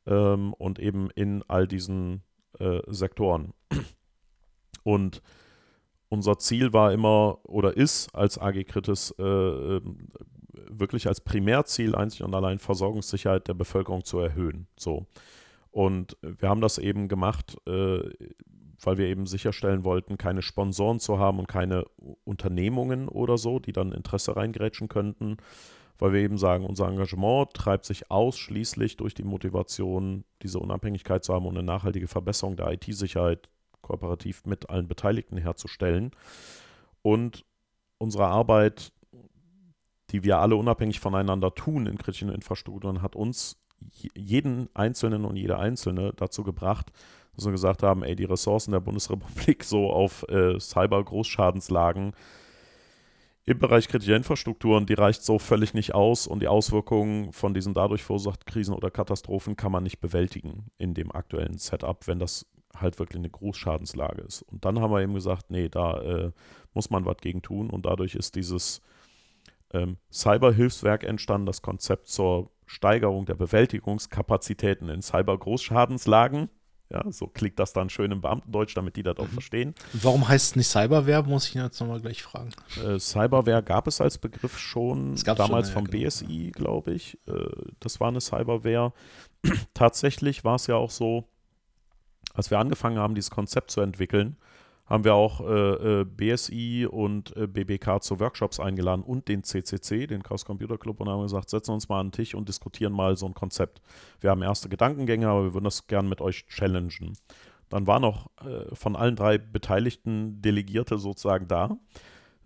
ähm, 0.06 0.52
und 0.54 0.78
eben 0.78 1.10
in 1.10 1.42
all 1.48 1.66
diesen 1.66 2.22
äh, 2.58 2.80
Sektoren. 2.88 3.52
Und 4.82 5.22
unser 6.08 6.38
Ziel 6.38 6.72
war 6.72 6.92
immer 6.92 7.38
oder 7.44 7.76
ist 7.76 8.14
als 8.14 8.38
AG 8.38 8.64
Kritis 8.64 9.14
äh, 9.18 9.22
ähm, 9.22 10.08
wirklich 10.70 11.08
als 11.08 11.20
Primärziel 11.20 11.94
einzig 11.94 12.22
und 12.22 12.34
allein 12.34 12.58
Versorgungssicherheit 12.58 13.48
der 13.48 13.54
Bevölkerung 13.54 14.04
zu 14.04 14.18
erhöhen. 14.18 14.66
So. 14.76 15.06
Und 15.70 16.16
wir 16.22 16.48
haben 16.48 16.60
das 16.60 16.78
eben 16.78 17.08
gemacht, 17.08 17.56
äh, 17.66 18.00
weil 18.80 18.96
wir 18.96 19.06
eben 19.06 19.26
sicherstellen 19.26 19.84
wollten, 19.84 20.18
keine 20.18 20.42
Sponsoren 20.42 21.00
zu 21.00 21.18
haben 21.18 21.38
und 21.38 21.48
keine 21.48 21.84
Unternehmungen 22.24 23.08
oder 23.08 23.38
so, 23.38 23.58
die 23.58 23.72
dann 23.72 23.92
Interesse 23.92 24.36
reingrätschen 24.36 24.88
könnten, 24.88 25.36
weil 25.98 26.12
wir 26.12 26.20
eben 26.20 26.38
sagen, 26.38 26.64
unser 26.64 26.88
Engagement 26.88 27.52
treibt 27.54 27.84
sich 27.84 28.10
ausschließlich 28.10 28.96
durch 28.96 29.14
die 29.14 29.24
Motivation, 29.24 30.24
diese 30.42 30.60
Unabhängigkeit 30.60 31.24
zu 31.24 31.34
haben 31.34 31.46
und 31.46 31.56
eine 31.56 31.66
nachhaltige 31.66 32.06
Verbesserung 32.06 32.56
der 32.56 32.72
IT-Sicherheit 32.72 33.48
kooperativ 33.82 34.44
mit 34.46 34.70
allen 34.70 34.86
Beteiligten 34.86 35.36
herzustellen. 35.38 36.12
Und 37.02 37.44
unsere 37.98 38.26
Arbeit, 38.26 38.92
die 40.10 40.24
wir 40.24 40.38
alle 40.38 40.56
unabhängig 40.56 41.00
voneinander 41.00 41.54
tun 41.54 41.86
in 41.86 41.98
kritischen 41.98 42.30
Infrastrukturen, 42.30 43.02
hat 43.02 43.16
uns 43.16 43.56
jeden 44.14 44.68
Einzelnen 44.74 45.24
und 45.24 45.36
jede 45.36 45.58
Einzelne 45.58 46.12
dazu 46.16 46.42
gebracht, 46.42 46.90
dass 47.36 47.44
wir 47.44 47.52
gesagt 47.52 47.82
haben, 47.82 48.02
ey, 48.02 48.16
die 48.16 48.24
Ressourcen 48.24 48.72
der 48.72 48.80
Bundesrepublik 48.80 49.62
so 49.64 49.90
auf 49.90 50.24
äh, 50.28 50.58
Cyber-Großschadenslagen 50.58 52.12
im 53.44 53.58
Bereich 53.58 53.88
kritischer 53.88 54.16
Infrastrukturen, 54.16 54.84
die 54.84 54.94
reicht 54.94 55.22
so 55.22 55.38
völlig 55.38 55.72
nicht 55.72 55.94
aus 55.94 56.26
und 56.26 56.40
die 56.40 56.48
Auswirkungen 56.48 57.32
von 57.32 57.54
diesen 57.54 57.72
dadurch 57.72 58.02
verursachten 58.02 58.44
Krisen 58.44 58.74
oder 58.74 58.90
Katastrophen 58.90 59.56
kann 59.56 59.72
man 59.72 59.84
nicht 59.84 60.00
bewältigen 60.00 60.66
in 60.76 60.92
dem 60.92 61.10
aktuellen 61.12 61.56
Setup, 61.56 62.06
wenn 62.06 62.18
das 62.18 62.46
halt 62.76 62.98
wirklich 62.98 63.18
eine 63.18 63.30
Großschadenslage 63.30 64.20
ist. 64.20 64.42
Und 64.42 64.66
dann 64.66 64.80
haben 64.80 64.92
wir 64.92 65.00
eben 65.00 65.14
gesagt, 65.14 65.50
nee, 65.50 65.70
da 65.70 65.98
äh, 66.00 66.32
muss 66.74 66.90
man 66.90 67.06
was 67.06 67.16
gegen 67.18 67.40
tun 67.40 67.70
und 67.70 67.86
dadurch 67.86 68.16
ist 68.16 68.34
dieses 68.34 68.82
ähm, 69.72 69.98
Cyber-Hilfswerk 70.12 71.04
entstanden, 71.04 71.46
das 71.46 71.62
Konzept 71.62 72.08
zur 72.08 72.50
Steigerung 72.66 73.26
der 73.26 73.34
Bewältigungskapazitäten 73.34 74.88
in 74.88 75.02
Cyber-Großschadenslagen. 75.02 76.50
Ja, 76.90 77.04
so 77.10 77.26
klingt 77.26 77.58
das 77.58 77.74
dann 77.74 77.90
schön 77.90 78.12
im 78.12 78.22
Beamtendeutsch, 78.22 78.74
damit 78.74 78.96
die 78.96 79.02
das 79.02 79.18
auch 79.18 79.26
mhm. 79.26 79.32
verstehen. 79.32 79.74
Warum 79.92 80.26
heißt 80.26 80.50
es 80.50 80.56
nicht 80.56 80.68
Cyberware, 80.68 81.22
muss 81.22 81.48
ich 81.48 81.54
jetzt 81.54 81.78
nochmal 81.80 82.00
gleich 82.00 82.22
fragen. 82.22 82.50
Äh, 82.82 82.98
Cyberware 82.98 83.62
gab 83.62 83.86
es 83.86 84.00
als 84.00 84.16
Begriff 84.16 84.58
schon, 84.58 85.14
damals 85.16 85.48
schon, 85.48 85.58
ja, 85.58 85.72
vom 85.72 85.84
genau. 85.84 86.06
BSI, 86.06 86.50
glaube 86.54 86.92
ich. 86.92 87.18
Äh, 87.26 87.32
das 87.80 88.00
war 88.00 88.08
eine 88.08 88.22
Cyberware. 88.22 88.94
Tatsächlich 89.74 90.44
war 90.44 90.54
es 90.54 90.66
ja 90.66 90.76
auch 90.76 90.90
so, 90.90 91.28
als 92.32 92.50
wir 92.50 92.58
angefangen 92.58 92.98
haben, 92.98 93.14
dieses 93.14 93.30
Konzept 93.30 93.70
zu 93.70 93.82
entwickeln, 93.82 94.38
haben 94.88 95.04
wir 95.04 95.14
auch 95.14 95.40
äh, 95.40 96.00
äh 96.00 96.04
BSI 96.04 96.88
und 96.90 97.36
äh, 97.36 97.46
BBK 97.46 98.02
zu 98.02 98.18
Workshops 98.20 98.58
eingeladen 98.58 99.02
und 99.02 99.28
den 99.28 99.44
CCC, 99.44 100.06
den 100.06 100.22
Chaos 100.22 100.44
Computer 100.44 100.78
Club, 100.78 101.00
und 101.00 101.08
haben 101.08 101.22
gesagt, 101.22 101.50
setzen 101.50 101.72
uns 101.72 101.88
mal 101.88 102.00
an 102.00 102.06
den 102.06 102.12
Tisch 102.12 102.34
und 102.34 102.48
diskutieren 102.48 102.92
mal 102.92 103.16
so 103.16 103.26
ein 103.26 103.34
Konzept. 103.34 103.82
Wir 104.20 104.30
haben 104.30 104.42
erste 104.42 104.68
Gedankengänge, 104.68 105.28
aber 105.28 105.44
wir 105.44 105.54
würden 105.54 105.64
das 105.64 105.86
gerne 105.86 106.08
mit 106.08 106.20
euch 106.20 106.46
challengen. 106.46 107.16
Dann 107.68 107.86
waren 107.86 108.02
noch 108.02 108.30
äh, 108.44 108.74
von 108.74 108.96
allen 108.96 109.14
drei 109.14 109.36
Beteiligten 109.36 110.40
Delegierte 110.40 110.98
sozusagen 110.98 111.48
da. 111.48 111.76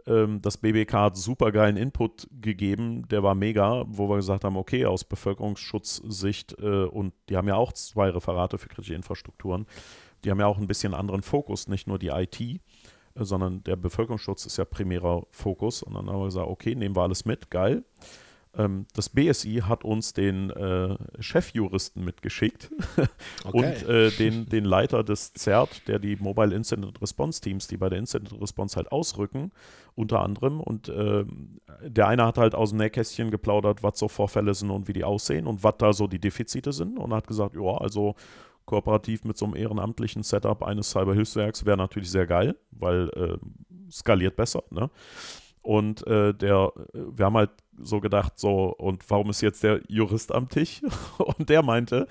Ähm, 0.06 0.42
das 0.42 0.56
BBK 0.56 0.94
hat 0.94 1.16
super 1.16 1.52
geilen 1.52 1.76
Input 1.76 2.28
gegeben, 2.40 3.06
der 3.08 3.22
war 3.22 3.34
mega, 3.34 3.84
wo 3.86 4.08
wir 4.08 4.16
gesagt 4.16 4.44
haben, 4.44 4.56
okay, 4.56 4.84
aus 4.84 5.04
Bevölkerungsschutzsicht, 5.04 6.58
äh, 6.58 6.84
und 6.84 7.14
die 7.28 7.36
haben 7.36 7.48
ja 7.48 7.54
auch 7.54 7.72
zwei 7.72 8.10
Referate 8.10 8.58
für 8.58 8.68
kritische 8.68 8.94
Infrastrukturen, 8.94 9.66
die 10.24 10.30
haben 10.30 10.40
ja 10.40 10.46
auch 10.46 10.58
ein 10.58 10.66
bisschen 10.66 10.94
anderen 10.94 11.22
Fokus, 11.22 11.68
nicht 11.68 11.86
nur 11.86 11.98
die 11.98 12.08
IT, 12.08 12.40
äh, 12.40 12.58
sondern 13.14 13.62
der 13.64 13.76
Bevölkerungsschutz 13.76 14.46
ist 14.46 14.56
ja 14.56 14.64
primärer 14.64 15.26
Fokus. 15.30 15.82
Und 15.82 15.94
dann 15.94 16.08
haben 16.08 16.20
wir 16.20 16.26
gesagt, 16.26 16.48
okay, 16.48 16.74
nehmen 16.74 16.96
wir 16.96 17.02
alles 17.02 17.24
mit, 17.24 17.50
geil. 17.50 17.84
Ähm, 18.54 18.86
das 18.94 19.08
BSI 19.08 19.62
hat 19.66 19.82
uns 19.82 20.12
den 20.12 20.50
äh, 20.50 20.96
Chefjuristen 21.20 22.04
mitgeschickt 22.04 22.70
okay. 23.44 23.56
und 23.56 23.88
äh, 23.88 24.10
den, 24.10 24.46
den 24.46 24.64
Leiter 24.64 25.02
des 25.02 25.32
CERT, 25.32 25.88
der 25.88 25.98
die 25.98 26.16
Mobile 26.16 26.54
Incident 26.54 27.00
Response 27.00 27.40
Teams, 27.40 27.66
die 27.66 27.78
bei 27.78 27.88
der 27.88 27.98
Incident 27.98 28.38
Response 28.40 28.76
halt 28.76 28.92
ausrücken, 28.92 29.52
unter 29.94 30.20
anderem. 30.20 30.60
Und 30.60 30.90
äh, 30.90 31.24
der 31.82 32.08
eine 32.08 32.26
hat 32.26 32.36
halt 32.36 32.54
aus 32.54 32.70
dem 32.70 32.78
Nähkästchen 32.78 33.30
geplaudert, 33.30 33.82
was 33.82 33.98
so 33.98 34.08
Vorfälle 34.08 34.52
sind 34.52 34.70
und 34.70 34.86
wie 34.86 34.92
die 34.92 35.04
aussehen 35.04 35.46
und 35.46 35.64
was 35.64 35.74
da 35.78 35.94
so 35.94 36.06
die 36.06 36.20
Defizite 36.20 36.72
sind 36.72 36.98
und 36.98 37.14
hat 37.14 37.26
gesagt, 37.26 37.54
ja, 37.54 37.78
also 37.78 38.16
kooperativ 38.66 39.24
mit 39.24 39.36
so 39.36 39.46
einem 39.46 39.56
ehrenamtlichen 39.56 40.22
Setup 40.22 40.62
eines 40.62 40.90
Cyberhilfswerks 40.90 41.64
wäre 41.64 41.76
natürlich 41.76 42.10
sehr 42.10 42.26
geil, 42.26 42.56
weil 42.70 43.08
äh, 43.10 43.38
skaliert 43.90 44.36
besser. 44.36 44.62
Ne? 44.70 44.90
Und 45.62 46.04
äh, 46.08 46.34
der, 46.34 46.72
wir 46.92 47.24
haben 47.24 47.36
halt 47.36 47.50
so 47.80 48.00
gedacht, 48.00 48.36
so, 48.36 48.74
und 48.76 49.08
warum 49.08 49.30
ist 49.30 49.40
jetzt 49.42 49.62
der 49.62 49.80
Jurist 49.88 50.32
am 50.32 50.48
Tisch? 50.48 50.82
Und 51.18 51.48
der 51.48 51.62
meinte, 51.62 52.08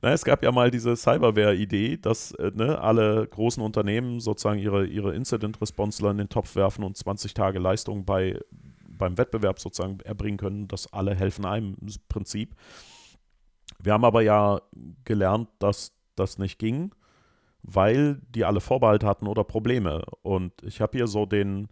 na, 0.00 0.12
es 0.12 0.24
gab 0.24 0.42
ja 0.42 0.50
mal 0.50 0.70
diese 0.70 0.96
Cyberware-Idee, 0.96 1.98
dass 1.98 2.32
äh, 2.32 2.50
ne, 2.54 2.78
alle 2.80 3.26
großen 3.28 3.62
Unternehmen 3.62 4.20
sozusagen 4.20 4.58
ihre, 4.58 4.86
ihre 4.86 5.14
Incident-Responsler 5.14 6.10
in 6.12 6.18
den 6.18 6.28
Topf 6.30 6.56
werfen 6.56 6.82
und 6.82 6.96
20 6.96 7.34
Tage 7.34 7.58
Leistung 7.58 8.06
bei, 8.06 8.40
beim 8.88 9.18
Wettbewerb 9.18 9.60
sozusagen 9.60 10.00
erbringen 10.00 10.38
können, 10.38 10.66
dass 10.66 10.90
alle 10.92 11.14
helfen 11.14 11.44
einem 11.44 11.76
im 11.80 11.88
Prinzip. 12.08 12.54
Wir 13.82 13.92
haben 13.92 14.04
aber 14.04 14.22
ja 14.22 14.62
gelernt, 15.04 15.48
dass 15.58 15.93
das 16.16 16.38
nicht 16.38 16.58
ging, 16.58 16.94
weil 17.62 18.20
die 18.28 18.44
alle 18.44 18.60
Vorbehalte 18.60 19.06
hatten 19.06 19.26
oder 19.26 19.44
Probleme. 19.44 20.04
Und 20.22 20.52
ich 20.62 20.80
habe 20.80 20.98
hier 20.98 21.06
so 21.06 21.26
den, 21.26 21.68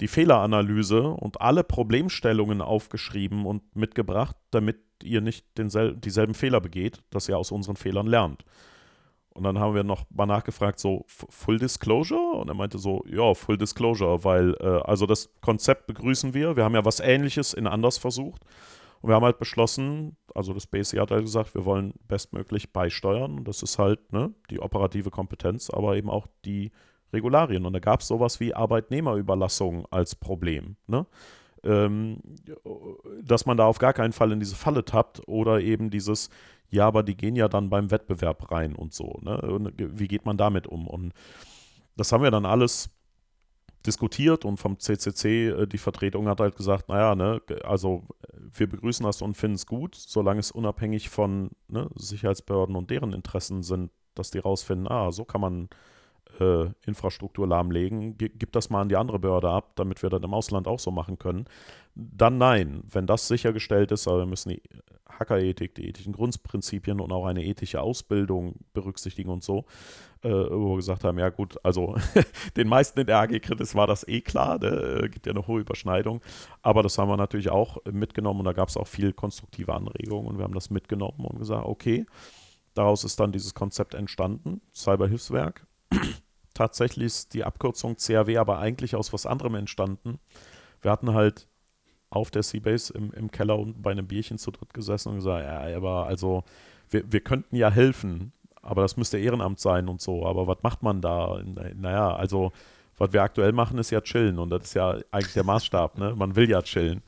die 0.00 0.08
Fehleranalyse 0.08 1.08
und 1.08 1.40
alle 1.40 1.64
Problemstellungen 1.64 2.60
aufgeschrieben 2.60 3.46
und 3.46 3.76
mitgebracht, 3.76 4.36
damit 4.50 4.78
ihr 5.02 5.20
nicht 5.20 5.46
densel 5.58 5.96
dieselben 5.96 6.34
Fehler 6.34 6.60
begeht, 6.60 7.02
dass 7.10 7.28
ihr 7.28 7.38
aus 7.38 7.50
unseren 7.52 7.76
Fehlern 7.76 8.06
lernt. 8.06 8.44
Und 9.34 9.42
dann 9.42 9.58
haben 9.58 9.74
wir 9.74 9.82
noch 9.82 10.04
mal 10.10 10.26
nachgefragt, 10.26 10.78
so 10.78 11.04
Full 11.08 11.58
Disclosure? 11.58 12.36
Und 12.36 12.48
er 12.48 12.54
meinte 12.54 12.78
so, 12.78 13.02
ja, 13.06 13.34
Full 13.34 13.58
Disclosure, 13.58 14.22
weil, 14.22 14.54
äh, 14.60 14.80
also 14.84 15.06
das 15.06 15.28
Konzept 15.40 15.88
begrüßen 15.88 16.34
wir. 16.34 16.56
Wir 16.56 16.62
haben 16.62 16.74
ja 16.74 16.84
was 16.84 17.00
Ähnliches 17.00 17.52
in 17.52 17.66
anders 17.66 17.98
versucht. 17.98 18.44
Und 19.04 19.10
wir 19.10 19.16
haben 19.16 19.24
halt 19.26 19.38
beschlossen, 19.38 20.16
also 20.34 20.54
das 20.54 20.66
BSI 20.66 20.96
hat 20.96 21.10
halt 21.10 21.26
gesagt, 21.26 21.54
wir 21.54 21.66
wollen 21.66 21.92
bestmöglich 22.08 22.72
beisteuern. 22.72 23.36
Und 23.36 23.46
das 23.46 23.62
ist 23.62 23.78
halt 23.78 24.10
ne, 24.14 24.32
die 24.48 24.60
operative 24.60 25.10
Kompetenz, 25.10 25.68
aber 25.68 25.98
eben 25.98 26.08
auch 26.08 26.26
die 26.46 26.72
Regularien. 27.12 27.66
Und 27.66 27.74
da 27.74 27.80
gab 27.80 28.00
es 28.00 28.08
sowas 28.08 28.40
wie 28.40 28.54
Arbeitnehmerüberlassung 28.54 29.84
als 29.90 30.14
Problem. 30.14 30.76
Ne? 30.86 31.04
Ähm, 31.64 32.16
dass 33.22 33.44
man 33.44 33.58
da 33.58 33.66
auf 33.66 33.76
gar 33.76 33.92
keinen 33.92 34.14
Fall 34.14 34.32
in 34.32 34.40
diese 34.40 34.56
Falle 34.56 34.86
tappt 34.86 35.20
oder 35.28 35.60
eben 35.60 35.90
dieses, 35.90 36.30
ja, 36.70 36.86
aber 36.86 37.02
die 37.02 37.14
gehen 37.14 37.36
ja 37.36 37.48
dann 37.48 37.68
beim 37.68 37.90
Wettbewerb 37.90 38.50
rein 38.50 38.74
und 38.74 38.94
so. 38.94 39.18
Ne? 39.20 39.70
Wie 39.76 40.08
geht 40.08 40.24
man 40.24 40.38
damit 40.38 40.66
um? 40.66 40.86
Und 40.88 41.12
das 41.94 42.10
haben 42.10 42.22
wir 42.22 42.30
dann 42.30 42.46
alles 42.46 42.88
diskutiert 43.86 44.44
und 44.44 44.56
vom 44.56 44.78
CCC, 44.78 45.48
äh, 45.48 45.66
die 45.66 45.78
Vertretung 45.78 46.28
hat 46.28 46.40
halt 46.40 46.56
gesagt, 46.56 46.88
naja, 46.88 47.14
ne, 47.14 47.40
also 47.64 48.04
wir 48.56 48.68
begrüßen 48.68 49.04
das 49.04 49.22
und 49.22 49.36
finden 49.36 49.56
es 49.56 49.66
gut, 49.66 49.94
solange 49.94 50.40
es 50.40 50.50
unabhängig 50.50 51.08
von 51.08 51.50
ne, 51.68 51.88
Sicherheitsbehörden 51.94 52.76
und 52.76 52.90
deren 52.90 53.12
Interessen 53.12 53.62
sind, 53.62 53.90
dass 54.14 54.30
die 54.30 54.38
rausfinden, 54.38 54.88
ah, 54.88 55.10
so 55.12 55.24
kann 55.24 55.40
man 55.40 55.68
äh, 56.40 56.66
Infrastruktur 56.86 57.46
lahmlegen, 57.46 58.16
gib 58.16 58.52
das 58.52 58.70
mal 58.70 58.80
an 58.80 58.88
die 58.88 58.96
andere 58.96 59.18
Behörde 59.18 59.50
ab, 59.50 59.72
damit 59.76 60.02
wir 60.02 60.10
das 60.10 60.22
im 60.22 60.34
Ausland 60.34 60.66
auch 60.66 60.78
so 60.78 60.90
machen 60.90 61.18
können. 61.18 61.46
Dann 61.94 62.38
nein, 62.38 62.82
wenn 62.90 63.06
das 63.06 63.28
sichergestellt 63.28 63.92
ist, 63.92 64.08
aber 64.08 64.20
wir 64.20 64.26
müssen 64.26 64.50
die 64.50 64.62
Hackerethik, 65.08 65.74
die 65.74 65.88
ethischen 65.88 66.12
Grundprinzipien 66.12 67.00
und 67.00 67.12
auch 67.12 67.26
eine 67.26 67.44
ethische 67.44 67.80
Ausbildung 67.80 68.56
berücksichtigen 68.72 69.30
und 69.30 69.44
so, 69.44 69.64
äh, 70.24 70.50
wo 70.50 70.70
wir 70.70 70.76
gesagt 70.76 71.04
haben, 71.04 71.18
ja 71.18 71.28
gut, 71.28 71.58
also 71.62 71.96
den 72.56 72.68
meisten 72.68 73.00
in 73.00 73.06
der 73.06 73.18
AG 73.18 73.38
Kritis 73.40 73.74
war 73.74 73.86
das 73.86 74.08
eh 74.08 74.22
klar, 74.22 74.58
ne? 74.58 75.02
Äh, 75.04 75.08
gibt 75.08 75.26
ja 75.26 75.32
eine 75.32 75.46
hohe 75.46 75.60
Überschneidung, 75.60 76.22
aber 76.62 76.82
das 76.82 76.96
haben 76.98 77.08
wir 77.08 77.16
natürlich 77.16 77.50
auch 77.50 77.76
mitgenommen 77.84 78.40
und 78.40 78.46
da 78.46 78.52
gab 78.52 78.68
es 78.68 78.76
auch 78.76 78.86
viel 78.86 79.12
konstruktive 79.12 79.74
Anregungen 79.74 80.26
und 80.26 80.38
wir 80.38 80.44
haben 80.44 80.54
das 80.54 80.70
mitgenommen 80.70 81.26
und 81.26 81.38
gesagt, 81.38 81.66
okay, 81.66 82.06
daraus 82.72 83.04
ist 83.04 83.20
dann 83.20 83.32
dieses 83.32 83.54
Konzept 83.54 83.94
entstanden, 83.94 84.62
Cyberhilfswerk, 84.74 85.66
tatsächlich 86.54 87.06
ist 87.06 87.34
die 87.34 87.44
Abkürzung 87.44 87.96
CAW 87.96 88.38
aber 88.38 88.58
eigentlich 88.58 88.96
aus 88.96 89.12
was 89.12 89.26
anderem 89.26 89.54
entstanden. 89.56 90.18
Wir 90.80 90.90
hatten 90.90 91.12
halt 91.12 91.48
auf 92.08 92.30
der 92.30 92.42
Seabase 92.42 92.94
im, 92.94 93.12
im 93.12 93.30
Keller 93.30 93.58
unten 93.58 93.82
bei 93.82 93.90
einem 93.90 94.06
Bierchen 94.06 94.38
zu 94.38 94.50
dritt 94.50 94.72
gesessen 94.72 95.10
und 95.10 95.16
gesagt, 95.16 95.44
ja, 95.44 95.76
aber 95.76 96.06
also 96.06 96.44
wir, 96.88 97.12
wir 97.12 97.20
könnten 97.20 97.56
ja 97.56 97.70
helfen, 97.70 98.32
aber 98.64 98.82
das 98.82 98.96
müsste 98.96 99.18
Ehrenamt 99.18 99.60
sein 99.60 99.88
und 99.88 100.00
so. 100.00 100.26
Aber 100.26 100.46
was 100.46 100.58
macht 100.62 100.82
man 100.82 101.00
da? 101.00 101.40
Naja, 101.76 102.14
also 102.14 102.52
Was 102.96 103.12
wir 103.12 103.22
aktuell 103.22 103.52
machen, 103.52 103.78
ist 103.78 103.90
ja 103.90 104.00
chillen 104.00 104.38
und 104.38 104.50
das 104.50 104.64
ist 104.64 104.74
ja 104.74 104.98
eigentlich 105.10 105.34
der 105.34 105.44
Maßstab. 105.44 105.98
Ne? 105.98 106.14
Man 106.16 106.36
will 106.36 106.48
ja 106.48 106.62
chillen. 106.62 107.02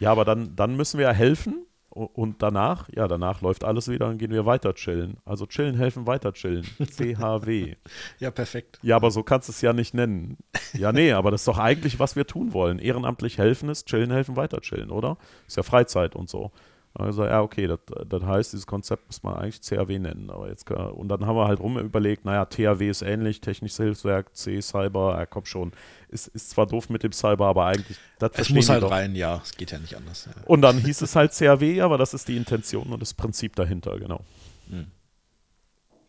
Ja, 0.00 0.10
aber 0.10 0.24
dann, 0.24 0.56
dann 0.56 0.76
müssen 0.76 0.98
wir 0.98 1.06
ja 1.06 1.12
helfen 1.12 1.66
und 1.90 2.42
danach, 2.42 2.88
ja, 2.94 3.08
danach 3.08 3.40
läuft 3.42 3.64
alles 3.64 3.88
wieder 3.88 4.08
und 4.08 4.18
gehen 4.18 4.30
wir 4.30 4.46
weiter 4.46 4.74
chillen. 4.74 5.16
Also 5.24 5.46
chillen, 5.46 5.76
helfen, 5.76 6.06
weiter 6.06 6.32
chillen. 6.32 6.64
CHW. 6.64 7.74
ja, 8.18 8.30
perfekt. 8.30 8.78
Ja, 8.82 8.96
aber 8.96 9.10
so 9.10 9.22
kannst 9.22 9.48
du 9.48 9.52
es 9.52 9.60
ja 9.60 9.72
nicht 9.72 9.94
nennen. 9.94 10.38
Ja, 10.74 10.92
nee, 10.92 11.12
aber 11.12 11.30
das 11.30 11.42
ist 11.42 11.48
doch 11.48 11.58
eigentlich, 11.58 11.98
was 11.98 12.14
wir 12.14 12.26
tun 12.26 12.52
wollen. 12.52 12.78
Ehrenamtlich 12.78 13.38
helfen 13.38 13.68
ist 13.68 13.86
chillen, 13.86 14.10
helfen, 14.10 14.36
weiter 14.36 14.60
chillen, 14.60 14.90
oder? 14.90 15.18
Ist 15.46 15.56
ja 15.56 15.62
Freizeit 15.62 16.14
und 16.14 16.30
so. 16.30 16.52
Also, 16.94 17.24
ja, 17.24 17.42
okay, 17.42 17.66
das, 17.68 17.78
das 18.08 18.22
heißt, 18.22 18.52
dieses 18.52 18.66
Konzept 18.66 19.06
muss 19.06 19.22
man 19.22 19.34
eigentlich 19.34 19.60
CAW 19.62 19.98
nennen. 19.98 20.30
Aber 20.30 20.48
jetzt, 20.48 20.68
und 20.70 21.08
dann 21.08 21.26
haben 21.26 21.36
wir 21.36 21.46
halt 21.46 21.60
rum 21.60 21.78
überlegt, 21.78 22.24
naja, 22.24 22.44
THW 22.44 22.88
ist 22.88 23.02
ähnlich, 23.02 23.40
Technisches 23.40 23.76
Hilfswerk, 23.76 24.34
C, 24.34 24.60
Cyber, 24.60 25.16
ja, 25.16 25.26
komm 25.26 25.44
schon. 25.44 25.72
Ist, 26.08 26.28
ist 26.28 26.50
zwar 26.50 26.66
doof 26.66 26.88
mit 26.88 27.02
dem 27.02 27.12
Cyber, 27.12 27.46
aber 27.46 27.66
eigentlich, 27.66 27.98
das 28.18 28.32
Es 28.34 28.50
muss 28.50 28.68
halt 28.68 28.82
doch. 28.82 28.90
rein, 28.90 29.14
ja, 29.14 29.40
es 29.44 29.56
geht 29.56 29.70
ja 29.70 29.78
nicht 29.78 29.96
anders. 29.96 30.26
Ja. 30.26 30.42
Und 30.46 30.62
dann 30.62 30.78
hieß 30.78 31.02
es 31.02 31.14
halt 31.14 31.32
CAW, 31.32 31.80
aber 31.82 31.98
das 31.98 32.14
ist 32.14 32.26
die 32.26 32.36
Intention 32.36 32.88
und 32.92 33.00
das 33.00 33.14
Prinzip 33.14 33.54
dahinter, 33.54 33.98
genau. 33.98 34.24
Hm. 34.70 34.86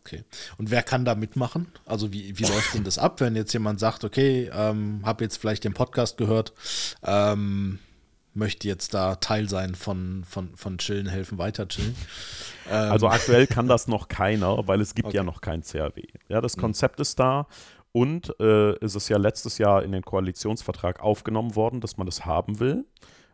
Okay. 0.04 0.24
Und 0.56 0.70
wer 0.70 0.82
kann 0.82 1.04
da 1.04 1.14
mitmachen? 1.14 1.68
Also 1.84 2.12
wie, 2.12 2.36
wie 2.38 2.44
läuft 2.44 2.74
denn 2.74 2.84
das 2.84 2.98
ab, 2.98 3.20
wenn 3.20 3.36
jetzt 3.36 3.52
jemand 3.52 3.78
sagt, 3.78 4.02
okay, 4.02 4.50
ähm, 4.52 5.02
habe 5.04 5.22
jetzt 5.22 5.36
vielleicht 5.36 5.62
den 5.64 5.74
Podcast 5.74 6.16
gehört, 6.16 6.52
ähm, 7.04 7.78
möchte 8.34 8.68
jetzt 8.68 8.94
da 8.94 9.16
Teil 9.16 9.48
sein 9.48 9.74
von, 9.74 10.24
von, 10.24 10.56
von 10.56 10.78
Chillen, 10.78 11.06
helfen, 11.08 11.38
weiter 11.38 11.68
chillen. 11.68 11.94
Ähm. 12.68 12.92
Also 12.92 13.08
aktuell 13.08 13.48
kann 13.48 13.66
das 13.66 13.88
noch 13.88 14.06
keiner, 14.06 14.68
weil 14.68 14.80
es 14.80 14.94
gibt 14.94 15.08
okay. 15.08 15.16
ja 15.16 15.22
noch 15.24 15.40
kein 15.40 15.62
CRW. 15.62 16.04
Ja, 16.28 16.40
das 16.40 16.56
mhm. 16.56 16.60
Konzept 16.60 16.98
mhm. 16.98 17.02
ist 17.02 17.18
da 17.18 17.48
und 17.90 18.38
äh, 18.38 18.72
es 18.84 18.94
ist 18.94 19.08
ja 19.08 19.16
letztes 19.16 19.58
Jahr 19.58 19.82
in 19.82 19.90
den 19.90 20.02
Koalitionsvertrag 20.02 21.00
aufgenommen 21.00 21.56
worden, 21.56 21.80
dass 21.80 21.96
man 21.96 22.06
das 22.06 22.24
haben 22.26 22.60
will 22.60 22.84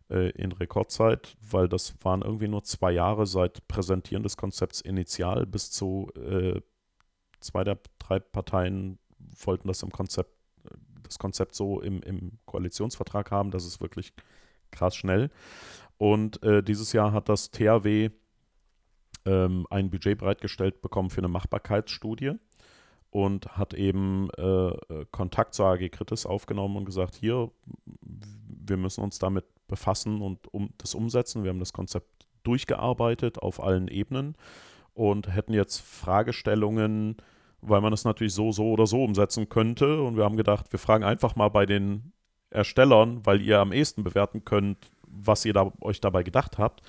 äh, 0.08 0.30
in 0.30 0.52
Rekordzeit, 0.52 1.36
weil 1.50 1.68
das 1.68 1.94
waren 2.02 2.22
irgendwie 2.22 2.48
nur 2.48 2.62
zwei 2.64 2.92
Jahre 2.92 3.26
seit 3.26 3.68
Präsentieren 3.68 4.22
des 4.22 4.36
Konzepts 4.36 4.80
initial 4.80 5.44
bis 5.44 5.70
zu 5.70 6.10
äh, 6.16 6.60
zwei 7.40 7.64
der 7.64 7.78
drei 7.98 8.18
Parteien 8.18 8.98
wollten 9.44 9.68
das 9.68 9.82
im 9.82 9.90
Konzept, 9.90 10.30
das 11.02 11.18
Konzept 11.18 11.54
so 11.54 11.80
im, 11.80 12.02
im 12.02 12.38
Koalitionsvertrag 12.46 13.30
haben, 13.30 13.50
dass 13.50 13.64
es 13.64 13.80
wirklich 13.80 14.14
krass 14.70 14.96
schnell. 14.96 15.30
Und 15.98 16.42
äh, 16.42 16.62
dieses 16.62 16.92
Jahr 16.92 17.12
hat 17.12 17.28
das 17.28 17.50
THW 17.50 18.10
ähm, 19.24 19.66
ein 19.70 19.90
Budget 19.90 20.18
bereitgestellt 20.18 20.82
bekommen 20.82 21.10
für 21.10 21.18
eine 21.18 21.28
Machbarkeitsstudie 21.28 22.32
und 23.10 23.56
hat 23.56 23.74
eben 23.74 24.28
äh, 24.36 24.72
Kontakt 25.10 25.54
zur 25.54 25.66
AG 25.66 25.88
Kritis 25.90 26.26
aufgenommen 26.26 26.76
und 26.76 26.84
gesagt, 26.84 27.14
hier, 27.14 27.50
wir 28.02 28.76
müssen 28.76 29.02
uns 29.02 29.18
damit 29.18 29.44
befassen 29.68 30.20
und 30.22 30.52
um, 30.52 30.70
das 30.78 30.94
umsetzen. 30.94 31.42
Wir 31.42 31.50
haben 31.50 31.58
das 31.58 31.72
Konzept 31.72 32.26
durchgearbeitet 32.42 33.38
auf 33.38 33.62
allen 33.62 33.88
Ebenen 33.88 34.36
und 34.94 35.34
hätten 35.34 35.52
jetzt 35.52 35.80
Fragestellungen, 35.80 37.16
weil 37.60 37.80
man 37.80 37.92
es 37.92 38.04
natürlich 38.04 38.34
so, 38.34 38.52
so 38.52 38.70
oder 38.70 38.86
so 38.86 39.02
umsetzen 39.02 39.48
könnte. 39.48 40.02
Und 40.02 40.16
wir 40.16 40.24
haben 40.24 40.36
gedacht, 40.36 40.72
wir 40.72 40.78
fragen 40.78 41.04
einfach 41.04 41.36
mal 41.36 41.48
bei 41.48 41.66
den 41.66 42.12
Erstellern, 42.50 43.24
weil 43.24 43.40
ihr 43.40 43.58
am 43.58 43.72
ehesten 43.72 44.04
bewerten 44.04 44.44
könnt, 44.44 44.90
was 45.06 45.44
ihr 45.44 45.52
da, 45.52 45.72
euch 45.80 46.00
dabei 46.00 46.22
gedacht 46.22 46.58
habt 46.58 46.82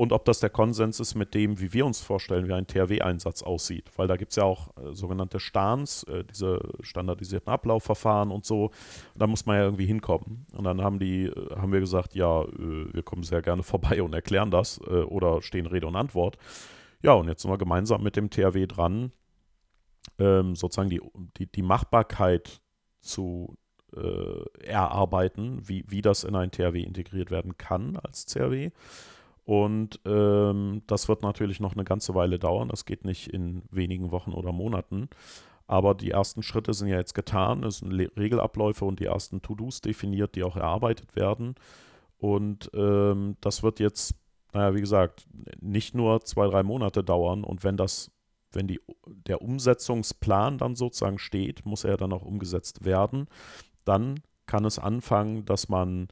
und 0.00 0.14
ob 0.14 0.24
das 0.24 0.40
der 0.40 0.48
Konsens 0.48 0.98
ist 0.98 1.14
mit 1.14 1.34
dem, 1.34 1.60
wie 1.60 1.74
wir 1.74 1.84
uns 1.84 2.00
vorstellen, 2.00 2.48
wie 2.48 2.54
ein 2.54 2.66
THW-Einsatz 2.66 3.42
aussieht. 3.42 3.90
Weil 3.96 4.08
da 4.08 4.16
gibt 4.16 4.32
es 4.32 4.36
ja 4.36 4.44
auch 4.44 4.74
äh, 4.78 4.94
sogenannte 4.94 5.38
Stans, 5.40 6.04
äh, 6.04 6.24
diese 6.24 6.58
standardisierten 6.80 7.52
Ablaufverfahren 7.52 8.30
und 8.30 8.46
so. 8.46 8.70
Da 9.14 9.26
muss 9.26 9.44
man 9.44 9.56
ja 9.56 9.64
irgendwie 9.64 9.84
hinkommen. 9.84 10.46
Und 10.52 10.64
dann 10.64 10.80
haben 10.80 11.00
die, 11.00 11.26
äh, 11.26 11.56
haben 11.56 11.70
wir 11.70 11.80
gesagt, 11.80 12.14
ja, 12.14 12.44
äh, 12.44 12.94
wir 12.94 13.02
kommen 13.02 13.24
sehr 13.24 13.42
gerne 13.42 13.62
vorbei 13.62 14.02
und 14.02 14.14
erklären 14.14 14.50
das 14.50 14.80
äh, 14.86 15.02
oder 15.02 15.42
stehen 15.42 15.66
Rede 15.66 15.86
und 15.86 15.96
Antwort. 15.96 16.38
Ja, 17.02 17.12
und 17.12 17.28
jetzt 17.28 17.42
sind 17.42 17.50
wir 17.50 17.58
gemeinsam 17.58 18.02
mit 18.02 18.16
dem 18.16 18.30
THW 18.30 18.66
dran, 18.66 19.12
ähm, 20.18 20.56
sozusagen 20.56 20.88
die, 20.88 21.02
die, 21.36 21.44
die 21.44 21.62
Machbarkeit 21.62 22.62
zu 23.02 23.58
äh, 23.96 24.64
erarbeiten, 24.64 25.60
wie, 25.68 25.84
wie 25.88 26.02
das 26.02 26.24
in 26.24 26.34
ein 26.34 26.50
THW 26.50 26.82
integriert 26.82 27.30
werden 27.30 27.56
kann 27.56 27.96
als 27.96 28.26
CRW. 28.26 28.70
Und 29.44 29.98
ähm, 30.04 30.82
das 30.86 31.08
wird 31.08 31.22
natürlich 31.22 31.58
noch 31.58 31.72
eine 31.74 31.82
ganze 31.82 32.14
Weile 32.14 32.38
dauern. 32.38 32.68
Das 32.68 32.84
geht 32.84 33.04
nicht 33.04 33.28
in 33.28 33.62
wenigen 33.70 34.12
Wochen 34.12 34.32
oder 34.32 34.52
Monaten. 34.52 35.08
Aber 35.66 35.94
die 35.94 36.10
ersten 36.10 36.42
Schritte 36.42 36.74
sind 36.74 36.88
ja 36.88 36.98
jetzt 36.98 37.14
getan. 37.14 37.64
Es 37.64 37.78
sind 37.78 37.92
Regelabläufe 37.92 38.84
und 38.84 39.00
die 39.00 39.06
ersten 39.06 39.42
To-Dos 39.42 39.80
definiert, 39.80 40.34
die 40.34 40.44
auch 40.44 40.56
erarbeitet 40.56 41.16
werden. 41.16 41.54
Und 42.18 42.70
ähm, 42.74 43.36
das 43.40 43.62
wird 43.62 43.80
jetzt, 43.80 44.14
naja, 44.52 44.74
wie 44.74 44.80
gesagt, 44.80 45.26
nicht 45.60 45.94
nur 45.94 46.20
zwei, 46.22 46.46
drei 46.46 46.62
Monate 46.62 47.02
dauern. 47.02 47.42
Und 47.42 47.64
wenn 47.64 47.76
das, 47.76 48.12
wenn 48.52 48.66
die, 48.66 48.80
der 49.06 49.42
Umsetzungsplan 49.42 50.58
dann 50.58 50.76
sozusagen 50.76 51.18
steht, 51.18 51.64
muss 51.66 51.84
er 51.84 51.96
dann 51.96 52.12
auch 52.12 52.22
umgesetzt 52.22 52.84
werden 52.84 53.26
dann 53.84 54.20
kann 54.46 54.64
es 54.64 54.78
anfangen, 54.78 55.44
dass 55.44 55.68
man 55.68 56.08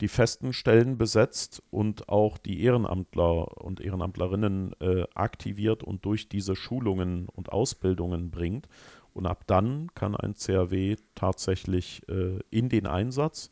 die 0.00 0.08
festen 0.08 0.52
Stellen 0.52 0.98
besetzt 0.98 1.62
und 1.70 2.08
auch 2.08 2.38
die 2.38 2.62
Ehrenamtler 2.62 3.62
und 3.62 3.80
Ehrenamtlerinnen 3.80 4.72
äh, 4.80 5.04
aktiviert 5.14 5.82
und 5.82 6.04
durch 6.04 6.28
diese 6.28 6.56
Schulungen 6.56 7.28
und 7.28 7.52
Ausbildungen 7.52 8.30
bringt. 8.30 8.68
Und 9.12 9.26
ab 9.26 9.44
dann 9.46 9.94
kann 9.94 10.16
ein 10.16 10.34
CRW 10.34 10.96
tatsächlich 11.14 12.02
äh, 12.08 12.40
in 12.50 12.68
den 12.68 12.86
Einsatz. 12.86 13.50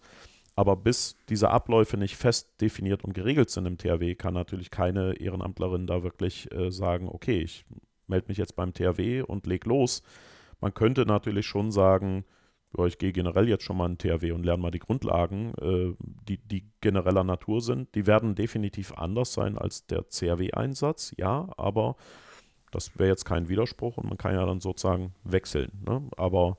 Aber 0.57 0.77
bis 0.77 1.17
diese 1.29 1.51
Abläufe 1.51 1.97
nicht 1.97 2.17
fest 2.17 2.61
definiert 2.61 3.05
und 3.05 3.15
geregelt 3.15 3.49
sind 3.49 3.67
im 3.67 3.79
THW, 3.79 4.15
kann 4.17 4.35
natürlich 4.35 4.71
keine 4.71 5.15
Ehrenamtlerin 5.15 5.87
da 5.87 6.03
wirklich 6.03 6.53
äh, 6.53 6.71
sagen, 6.71 7.09
okay, 7.09 7.41
ich 7.41 7.65
melde 8.09 8.29
mich 8.29 8.37
jetzt 8.37 8.57
beim 8.57 8.75
THW 8.75 9.23
und 9.23 9.47
leg 9.47 9.65
los. 9.65 10.03
Man 10.61 10.75
könnte 10.75 11.07
natürlich 11.07 11.47
schon 11.47 11.71
sagen, 11.71 12.25
ich 12.79 12.99
gehe 12.99 13.13
generell 13.13 13.49
jetzt 13.49 13.65
schon 13.65 13.77
mal 13.77 13.91
in 13.91 13.99
THW 13.99 14.33
und 14.33 14.45
lerne 14.45 14.63
mal 14.63 14.71
die 14.71 14.79
Grundlagen, 14.79 15.53
äh, 15.61 15.95
die, 16.01 16.39
die 16.39 16.65
genereller 16.81 17.25
Natur 17.25 17.61
sind. 17.61 17.95
Die 17.95 18.07
werden 18.07 18.35
definitiv 18.35 18.93
anders 18.95 19.33
sein 19.35 19.59
als 19.59 19.87
der 19.87 20.05
CRW-Einsatz, 20.09 21.13
ja, 21.19 21.49
aber 21.57 21.97
das 22.71 22.99
wäre 22.99 23.11
jetzt 23.11 23.25
kein 23.25 23.49
Widerspruch 23.49 23.99
und 23.99 24.09
man 24.09 24.19
kann 24.19 24.35
ja 24.35 24.45
dann 24.47 24.61
sozusagen 24.61 25.13
wechseln. 25.25 25.71
Ne? 25.87 26.03
Aber 26.17 26.57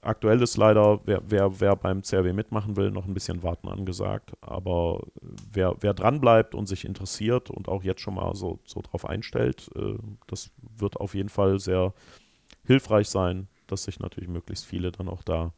aktuell 0.00 0.42
ist 0.42 0.56
leider, 0.56 1.00
wer, 1.04 1.22
wer, 1.28 1.60
wer 1.60 1.76
beim 1.76 2.02
CRW 2.02 2.32
mitmachen 2.32 2.76
will, 2.76 2.90
noch 2.90 3.06
ein 3.06 3.14
bisschen 3.14 3.44
warten 3.44 3.68
angesagt. 3.68 4.32
Aber 4.40 5.06
wer, 5.52 5.76
wer 5.80 5.94
dran 5.94 6.20
bleibt 6.20 6.56
und 6.56 6.66
sich 6.66 6.84
interessiert 6.84 7.50
und 7.50 7.68
auch 7.68 7.84
jetzt 7.84 8.00
schon 8.00 8.14
mal 8.14 8.34
so, 8.34 8.58
so 8.64 8.82
drauf 8.82 9.04
einstellt, 9.08 9.70
äh, 9.76 9.94
das 10.26 10.50
wird 10.76 10.96
auf 10.96 11.14
jeden 11.14 11.28
Fall 11.28 11.60
sehr 11.60 11.94
hilfreich 12.64 13.08
sein, 13.08 13.46
dass 13.66 13.84
sich 13.84 14.00
natürlich 14.00 14.28
möglichst 14.28 14.66
viele 14.66 14.92
dann 14.92 15.08
auch 15.08 15.22
da 15.22 15.46
mhm. 15.46 15.52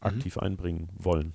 aktiv 0.00 0.38
einbringen 0.38 0.88
wollen. 0.96 1.34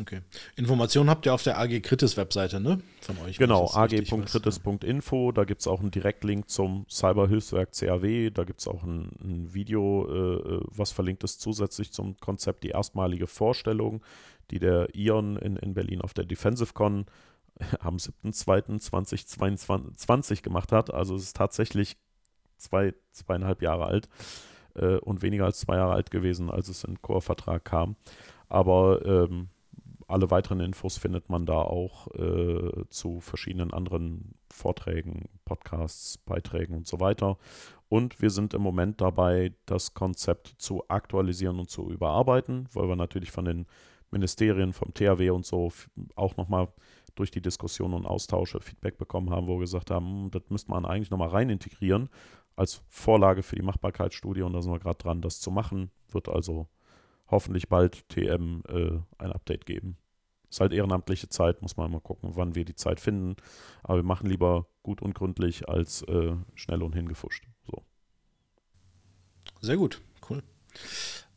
Okay. 0.00 0.20
Informationen 0.56 1.10
habt 1.10 1.26
ihr 1.26 1.34
auf 1.34 1.42
der 1.42 1.58
AG 1.58 1.80
Kritis 1.80 2.16
Webseite, 2.16 2.60
ne? 2.60 2.80
Von 3.00 3.18
euch. 3.18 3.36
Genau, 3.38 3.68
ag.kritis.info. 3.72 5.32
Da 5.32 5.42
gibt 5.44 5.60
es 5.60 5.66
auch 5.66 5.80
einen 5.80 5.90
Direktlink 5.90 6.48
zum 6.48 6.86
Cyberhilfswerk 6.88 7.72
CAW. 7.72 8.30
Da 8.30 8.44
gibt 8.44 8.60
es 8.60 8.68
auch 8.68 8.84
ein, 8.84 9.10
ein 9.20 9.52
Video, 9.54 10.06
äh, 10.08 10.36
äh, 10.54 10.60
was 10.66 10.92
verlinkt 10.92 11.24
ist 11.24 11.40
zusätzlich 11.40 11.90
zum 11.92 12.16
Konzept, 12.18 12.62
die 12.64 12.70
erstmalige 12.70 13.26
Vorstellung, 13.26 14.02
die 14.50 14.58
der 14.58 14.94
Ion 14.94 15.36
in, 15.36 15.56
in 15.56 15.74
Berlin 15.74 16.00
auf 16.00 16.14
der 16.14 16.24
DefensiveCon 16.24 17.04
am 17.80 17.96
7.2.2022 17.96 20.42
gemacht 20.42 20.72
hat. 20.72 20.90
Also 20.92 21.14
es 21.16 21.24
ist 21.24 21.36
tatsächlich 21.36 21.96
zwei, 22.56 22.94
zweieinhalb 23.12 23.60
Jahre 23.62 23.86
alt 23.86 24.08
äh, 24.78 24.98
und 24.98 25.22
weniger 25.22 25.44
als 25.44 25.60
zwei 25.60 25.76
Jahre 25.76 25.94
alt 25.94 26.10
gewesen, 26.10 26.50
als 26.50 26.68
es 26.68 26.84
in 26.84 27.00
Chorvertrag 27.02 27.64
kam. 27.64 27.96
Aber 28.48 29.04
ähm, 29.04 29.48
alle 30.08 30.30
weiteren 30.30 30.60
Infos 30.60 30.96
findet 30.96 31.28
man 31.28 31.44
da 31.44 31.60
auch 31.60 32.08
äh, 32.14 32.84
zu 32.88 33.20
verschiedenen 33.20 33.74
anderen 33.74 34.34
Vorträgen, 34.50 35.28
Podcasts, 35.44 36.16
Beiträgen 36.18 36.74
und 36.74 36.86
so 36.86 36.98
weiter. 36.98 37.36
Und 37.90 38.20
wir 38.20 38.30
sind 38.30 38.54
im 38.54 38.62
Moment 38.62 39.00
dabei, 39.00 39.52
das 39.66 39.94
Konzept 39.94 40.54
zu 40.58 40.82
aktualisieren 40.88 41.58
und 41.58 41.70
zu 41.70 41.90
überarbeiten, 41.90 42.68
weil 42.72 42.88
wir 42.88 42.96
natürlich 42.96 43.30
von 43.30 43.44
den 43.44 43.66
Ministerien, 44.10 44.72
vom 44.72 44.94
THW 44.94 45.30
und 45.30 45.44
so 45.44 45.70
auch 46.14 46.36
nochmal 46.38 46.68
durch 47.14 47.30
die 47.30 47.42
Diskussion 47.42 47.92
und 47.92 48.06
Austausche 48.06 48.60
Feedback 48.60 48.96
bekommen 48.96 49.30
haben, 49.30 49.46
wo 49.46 49.56
wir 49.56 49.60
gesagt 49.60 49.90
haben, 49.90 50.06
hm, 50.06 50.30
das 50.30 50.42
müsste 50.48 50.70
man 50.70 50.86
eigentlich 50.86 51.10
nochmal 51.10 51.28
rein 51.28 51.50
integrieren 51.50 52.08
als 52.58 52.82
Vorlage 52.88 53.42
für 53.42 53.56
die 53.56 53.62
Machbarkeitsstudie 53.62 54.42
und 54.42 54.52
da 54.52 54.62
sind 54.62 54.72
wir 54.72 54.80
gerade 54.80 54.98
dran, 54.98 55.22
das 55.22 55.40
zu 55.40 55.50
machen. 55.50 55.90
Wird 56.10 56.28
also 56.28 56.68
hoffentlich 57.28 57.68
bald 57.68 58.08
TM 58.08 58.62
äh, 58.68 58.98
ein 59.18 59.32
Update 59.32 59.64
geben. 59.64 59.96
Ist 60.50 60.60
halt 60.60 60.72
ehrenamtliche 60.72 61.28
Zeit, 61.28 61.62
muss 61.62 61.76
man 61.76 61.90
mal 61.90 62.00
gucken, 62.00 62.30
wann 62.34 62.54
wir 62.54 62.64
die 62.64 62.74
Zeit 62.74 63.00
finden. 63.00 63.36
Aber 63.82 63.98
wir 63.98 64.04
machen 64.04 64.28
lieber 64.28 64.66
gut 64.82 65.02
und 65.02 65.14
gründlich 65.14 65.68
als 65.68 66.02
äh, 66.02 66.34
schnell 66.54 66.82
und 66.82 66.94
hingefuscht. 66.94 67.46
So. 67.66 67.82
Sehr 69.60 69.76
gut, 69.76 70.00
cool. 70.28 70.42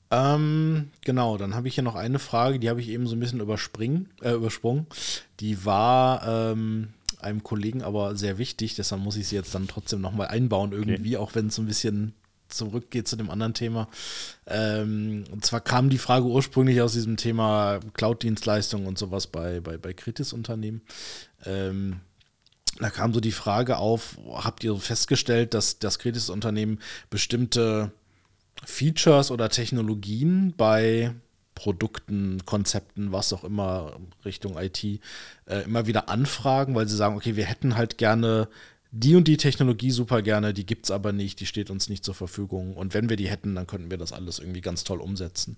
Ähm, 0.10 0.92
genau, 1.02 1.38
dann 1.38 1.56
habe 1.56 1.68
ich 1.68 1.76
hier 1.76 1.84
noch 1.84 1.96
eine 1.96 2.20
Frage, 2.20 2.60
die 2.60 2.70
habe 2.70 2.82
ich 2.82 2.90
eben 2.90 3.06
so 3.08 3.16
ein 3.16 3.20
bisschen 3.20 3.42
überspringen, 3.42 4.10
äh, 4.22 4.32
übersprungen. 4.32 4.88
Die 5.40 5.66
war 5.66 6.52
ähm, 6.52 6.94
einem 7.24 7.44
Kollegen 7.44 7.82
aber 7.84 8.16
sehr 8.16 8.38
wichtig, 8.38 8.76
deshalb 8.76 9.02
muss 9.02 9.18
ich 9.18 9.28
sie 9.28 9.36
jetzt 9.36 9.56
dann 9.56 9.68
trotzdem 9.68 10.02
nochmal 10.02 10.28
einbauen 10.28 10.72
irgendwie, 10.72 11.16
okay. 11.16 11.24
auch 11.24 11.36
wenn 11.36 11.48
es 11.48 11.58
ein 11.58 11.66
bisschen 11.66 12.14
zurückgeht 12.50 13.08
zu 13.08 13.16
dem 13.16 13.30
anderen 13.30 13.54
Thema. 13.54 13.88
Ähm, 14.46 15.24
und 15.32 15.46
zwar 15.46 15.62
kam 15.62 15.90
die 15.90 15.98
Frage 15.98 16.26
ursprünglich 16.26 16.82
aus 16.82 16.94
diesem 16.94 17.18
Thema 17.18 17.80
Cloud-Dienstleistungen 17.94 18.88
und 18.88 18.98
sowas 18.98 19.28
bei, 19.28 19.62
bei, 19.62 19.78
bei 19.78 19.94
Kritis-Unternehmen. 19.94 20.82
Ähm, 21.46 22.02
da 22.80 22.90
kam 22.90 23.14
so 23.14 23.20
die 23.20 23.32
Frage 23.32 23.78
auf, 23.78 24.18
habt 24.32 24.64
ihr 24.64 24.76
festgestellt, 24.78 25.54
dass 25.54 25.80
das 25.80 26.00
Kritis-Unternehmen 26.00 26.80
bestimmte 27.10 27.92
Features 28.66 29.32
oder 29.32 29.50
Technologien 29.50 30.54
bei 30.56 31.14
Produkten, 31.56 32.46
Konzepten, 32.46 33.12
was 33.12 33.34
auch 33.34 33.44
immer 33.44 33.98
Richtung 34.26 34.58
IT, 34.58 34.84
äh, 34.84 35.00
immer 35.66 35.88
wieder 35.88 36.10
anfragen, 36.10 36.76
weil 36.76 36.88
sie 36.88 36.96
sagen, 36.96 37.16
okay, 37.16 37.36
wir 37.36 37.46
hätten 37.46 37.76
halt 37.76 37.98
gerne 37.98 38.48
die 38.92 39.16
und 39.16 39.28
die 39.28 39.38
Technologie 39.38 39.92
super 39.92 40.22
gerne, 40.22 40.54
die 40.54 40.66
gibt 40.66 40.86
es 40.86 40.92
aber 40.92 41.14
nicht, 41.14 41.40
die 41.40 41.46
steht 41.46 41.70
uns 41.70 41.88
nicht 41.88 42.04
zur 42.04 42.14
Verfügung. 42.14 42.76
Und 42.76 42.94
wenn 42.94 43.10
wir 43.10 43.16
die 43.16 43.30
hätten, 43.30 43.56
dann 43.56 43.68
könnten 43.68 43.90
wir 43.90 43.98
das 43.98 44.12
alles 44.12 44.40
irgendwie 44.40 44.62
ganz 44.62 44.84
toll 44.84 45.00
umsetzen. 45.00 45.56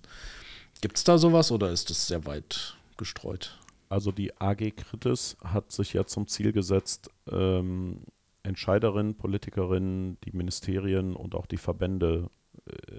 Gibt 0.80 0.96
es 0.96 1.04
da 1.04 1.18
sowas 1.18 1.50
oder 1.50 1.70
ist 1.70 1.90
das 1.90 2.06
sehr 2.06 2.26
weit 2.26 2.76
gestreut? 2.96 3.58
Also 3.88 4.12
die 4.12 4.36
AG 4.40 4.70
Kritis 4.76 5.36
hat 5.42 5.72
sich 5.72 5.92
ja 5.92 6.04
zum 6.04 6.26
Ziel 6.28 6.52
gesetzt, 6.52 7.10
ähm, 7.30 8.02
Entscheiderinnen, 8.44 9.14
Politikerinnen, 9.16 10.18
die 10.24 10.32
Ministerien 10.32 11.16
und 11.16 11.34
auch 11.34 11.46
die 11.46 11.56
Verbände 11.56 12.30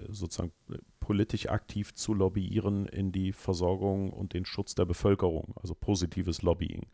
sozusagen 0.08 0.52
äh, 0.70 0.78
politisch 1.00 1.48
aktiv 1.48 1.94
zu 1.94 2.14
lobbyieren 2.14 2.86
in 2.86 3.12
die 3.12 3.32
Versorgung 3.32 4.10
und 4.10 4.34
den 4.34 4.44
Schutz 4.44 4.74
der 4.74 4.84
Bevölkerung, 4.84 5.54
also 5.56 5.74
positives 5.74 6.42
Lobbying. 6.42 6.86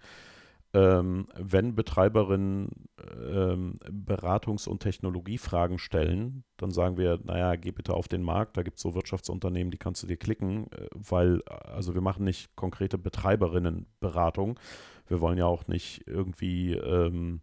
Ähm, 0.74 1.28
wenn 1.36 1.74
Betreiberinnen 1.74 2.88
ähm, 3.30 3.74
Beratungs- 3.90 4.66
und 4.66 4.80
Technologiefragen 4.80 5.78
stellen, 5.78 6.44
dann 6.56 6.70
sagen 6.70 6.96
wir, 6.96 7.20
naja, 7.24 7.56
geh 7.56 7.72
bitte 7.72 7.92
auf 7.92 8.08
den 8.08 8.22
Markt, 8.22 8.56
da 8.56 8.62
gibt 8.62 8.78
es 8.78 8.82
so 8.82 8.94
Wirtschaftsunternehmen, 8.94 9.70
die 9.70 9.76
kannst 9.76 10.02
du 10.02 10.06
dir 10.06 10.16
klicken, 10.16 10.72
äh, 10.72 10.88
weil, 10.94 11.42
also 11.46 11.92
wir 11.92 12.00
machen 12.00 12.24
nicht 12.24 12.56
konkrete 12.56 12.96
Betreiberinnenberatung. 12.96 14.58
Wir 15.08 15.20
wollen 15.20 15.36
ja 15.36 15.44
auch 15.44 15.66
nicht 15.66 16.06
irgendwie 16.06 16.72
ähm, 16.72 17.42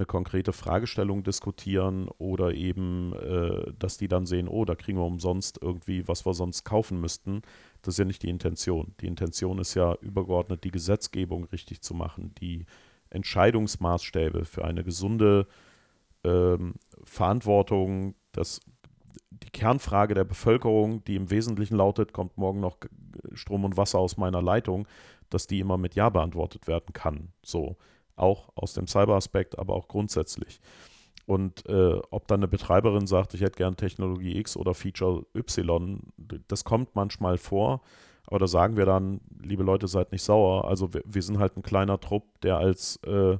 eine 0.00 0.06
konkrete 0.06 0.54
Fragestellung 0.54 1.22
diskutieren 1.22 2.08
oder 2.18 2.54
eben, 2.54 3.12
äh, 3.12 3.72
dass 3.78 3.98
die 3.98 4.08
dann 4.08 4.24
sehen, 4.24 4.48
oh, 4.48 4.64
da 4.64 4.74
kriegen 4.74 4.98
wir 4.98 5.04
umsonst 5.04 5.58
irgendwie, 5.60 6.08
was 6.08 6.24
wir 6.24 6.32
sonst 6.32 6.64
kaufen 6.64 7.00
müssten. 7.00 7.42
Das 7.82 7.94
ist 7.94 7.98
ja 7.98 8.06
nicht 8.06 8.22
die 8.22 8.30
Intention. 8.30 8.94
Die 9.00 9.06
Intention 9.06 9.58
ist 9.58 9.74
ja 9.74 9.94
übergeordnet, 10.00 10.64
die 10.64 10.70
Gesetzgebung 10.70 11.44
richtig 11.44 11.82
zu 11.82 11.94
machen, 11.94 12.34
die 12.40 12.64
Entscheidungsmaßstäbe 13.10 14.46
für 14.46 14.64
eine 14.64 14.84
gesunde 14.84 15.46
ähm, 16.24 16.74
Verantwortung, 17.04 18.14
dass 18.32 18.60
die 19.30 19.50
Kernfrage 19.50 20.14
der 20.14 20.24
Bevölkerung, 20.24 21.04
die 21.04 21.16
im 21.16 21.30
Wesentlichen 21.30 21.76
lautet, 21.76 22.14
kommt 22.14 22.38
morgen 22.38 22.60
noch 22.60 22.78
Strom 23.34 23.64
und 23.64 23.76
Wasser 23.76 23.98
aus 23.98 24.16
meiner 24.16 24.40
Leitung, 24.40 24.88
dass 25.28 25.46
die 25.46 25.60
immer 25.60 25.76
mit 25.76 25.94
Ja 25.94 26.08
beantwortet 26.08 26.66
werden 26.66 26.94
kann. 26.94 27.32
So 27.42 27.76
auch 28.20 28.50
aus 28.54 28.74
dem 28.74 28.86
Cyberaspekt, 28.86 29.58
aber 29.58 29.74
auch 29.74 29.88
grundsätzlich. 29.88 30.60
Und 31.26 31.66
äh, 31.66 32.00
ob 32.10 32.26
dann 32.26 32.40
eine 32.40 32.48
Betreiberin 32.48 33.06
sagt, 33.06 33.34
ich 33.34 33.40
hätte 33.40 33.56
gern 33.56 33.76
Technologie 33.76 34.36
X 34.38 34.56
oder 34.56 34.74
Feature 34.74 35.26
Y, 35.34 36.00
das 36.48 36.64
kommt 36.64 36.96
manchmal 36.96 37.38
vor. 37.38 37.82
Aber 38.26 38.38
da 38.38 38.46
sagen 38.46 38.76
wir 38.76 38.86
dann, 38.86 39.20
liebe 39.42 39.62
Leute, 39.62 39.88
seid 39.88 40.12
nicht 40.12 40.22
sauer. 40.22 40.66
Also 40.66 40.92
wir, 40.92 41.02
wir 41.04 41.22
sind 41.22 41.38
halt 41.38 41.56
ein 41.56 41.62
kleiner 41.62 42.00
Trupp, 42.00 42.40
der 42.40 42.58
als 42.58 42.96
äh, 43.04 43.38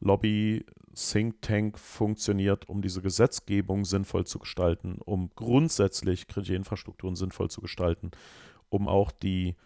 Lobby 0.00 0.64
Think 0.94 1.40
Tank 1.42 1.78
funktioniert, 1.78 2.68
um 2.68 2.82
diese 2.82 3.02
Gesetzgebung 3.02 3.84
sinnvoll 3.84 4.26
zu 4.26 4.38
gestalten, 4.38 4.98
um 5.04 5.30
grundsätzlich 5.34 6.26
kritische 6.26 6.54
Infrastrukturen 6.54 7.16
sinnvoll 7.16 7.50
zu 7.50 7.60
gestalten, 7.60 8.10
um 8.68 8.88
auch 8.88 9.10
die 9.10 9.56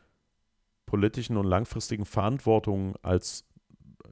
politischen 0.84 1.36
und 1.36 1.46
langfristigen 1.46 2.04
Verantwortungen 2.04 2.94
als 3.02 3.45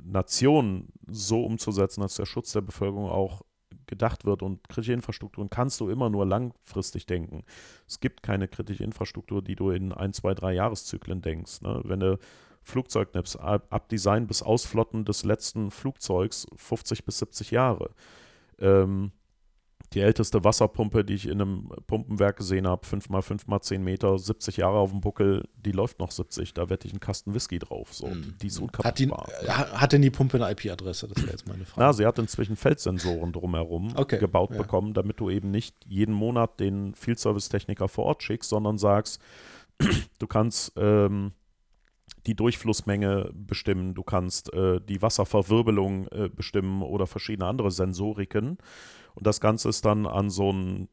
Nation 0.03 0.89
so 1.07 1.45
umzusetzen, 1.45 2.01
dass 2.01 2.16
der 2.16 2.27
Schutz 2.27 2.53
der 2.53 2.62
Bevölkerung 2.62 3.09
auch 3.09 3.43
gedacht 3.87 4.25
wird. 4.25 4.43
Und 4.43 4.69
kritische 4.69 4.93
Infrastrukturen 4.93 5.51
kannst 5.51 5.81
du 5.81 5.89
immer 5.89 6.11
nur 6.11 6.27
langfristig 6.27 7.07
denken. 7.07 7.45
Es 7.87 8.01
gibt 8.01 8.23
keine 8.23 8.49
kritische 8.49 8.85
Infrastruktur, 8.85 9.43
die 9.43 9.57
du 9.57 9.71
in 9.71 9.93
ein, 9.93 10.12
zwei, 10.12 10.35
drei 10.35 10.55
Jahreszyklen 10.55 11.23
denkst. 11.23 11.62
Ne? 11.62 11.81
Wenn 11.85 12.01
du 12.01 12.19
Flugzeug 12.62 13.15
nimmst, 13.15 13.39
ab, 13.39 13.66
ab, 13.71 13.89
Design 13.89 14.27
bis 14.27 14.43
Ausflotten 14.43 15.05
des 15.05 15.25
letzten 15.25 15.71
Flugzeugs 15.71 16.47
50 16.57 17.05
bis 17.05 17.19
70 17.19 17.51
Jahre. 17.51 17.91
Ähm, 18.59 19.12
die 19.95 20.01
älteste 20.01 20.43
Wasserpumpe, 20.43 21.05
die 21.05 21.15
ich 21.15 21.27
in 21.27 21.41
einem 21.41 21.69
Pumpenwerk 21.87 22.37
gesehen 22.37 22.66
habe, 22.66 22.85
5x5x10 22.87 23.79
Meter, 23.79 24.19
70 24.19 24.57
Jahre 24.57 24.79
auf 24.79 24.91
dem 24.91 25.01
Buckel, 25.01 25.49
die 25.57 25.73
läuft 25.73 26.01
noch 26.01 26.11
70. 26.11 26.55
Da 26.55 26.69
wette 26.69 26.87
ich 26.87 26.93
einen 26.93 27.01
Kasten 27.01 27.35
Whisky 27.35 27.59
drauf. 27.59 27.95
So. 27.95 28.09
Mhm. 28.09 28.35
Die 28.43 28.49
ist 28.49 28.59
unkaputtbar. 28.59 29.27
Hat, 29.27 29.43
die, 29.43 29.49
hat 29.49 29.93
denn 29.93 30.03
die 30.03 30.11
Pumpe 30.11 30.37
eine 30.37 30.53
IP-Adresse? 30.53 31.09
Das 31.09 31.23
wäre 31.23 31.33
jetzt 31.33 31.47
meine 31.47 31.65
Frage. 31.65 31.81
Na, 31.81 31.93
sie 31.93 32.07
hat 32.07 32.19
inzwischen 32.19 32.57
Feldsensoren 32.57 33.33
drumherum 33.33 33.95
okay. 33.97 34.19
gebaut 34.19 34.51
ja. 34.51 34.59
bekommen, 34.59 34.95
damit 34.95 35.21
du 35.21 35.31
eben 35.31 35.51
nicht 35.51 35.77
jeden 35.87 36.15
Monat 36.15 36.59
den 36.59 36.95
Field 36.95 37.19
Service 37.19 37.49
Techniker 37.49 37.89
vor 37.89 38.07
Ort 38.07 38.23
schickst, 38.23 38.51
sondern 38.51 38.79
sagst, 38.79 39.21
du 40.19 40.27
kannst 40.27 40.73
ähm, 40.77 41.33
die 42.27 42.35
Durchflussmenge 42.35 43.31
bestimmen, 43.35 43.95
du 43.95 44.03
kannst 44.03 44.53
äh, 44.53 44.81
die 44.81 45.03
Wasserverwirbelung 45.03 46.09
äh, 46.09 46.29
bestimmen 46.29 46.83
oder 46.83 47.07
verschiedene 47.07 47.47
andere 47.47 47.71
Sensoriken. 47.71 48.59
Und 49.15 49.27
das 49.27 49.41
Ganze 49.41 49.69
ist 49.69 49.85
dann 49.85 50.07
an 50.07 50.31
so 50.31 50.51
einen 50.51 50.89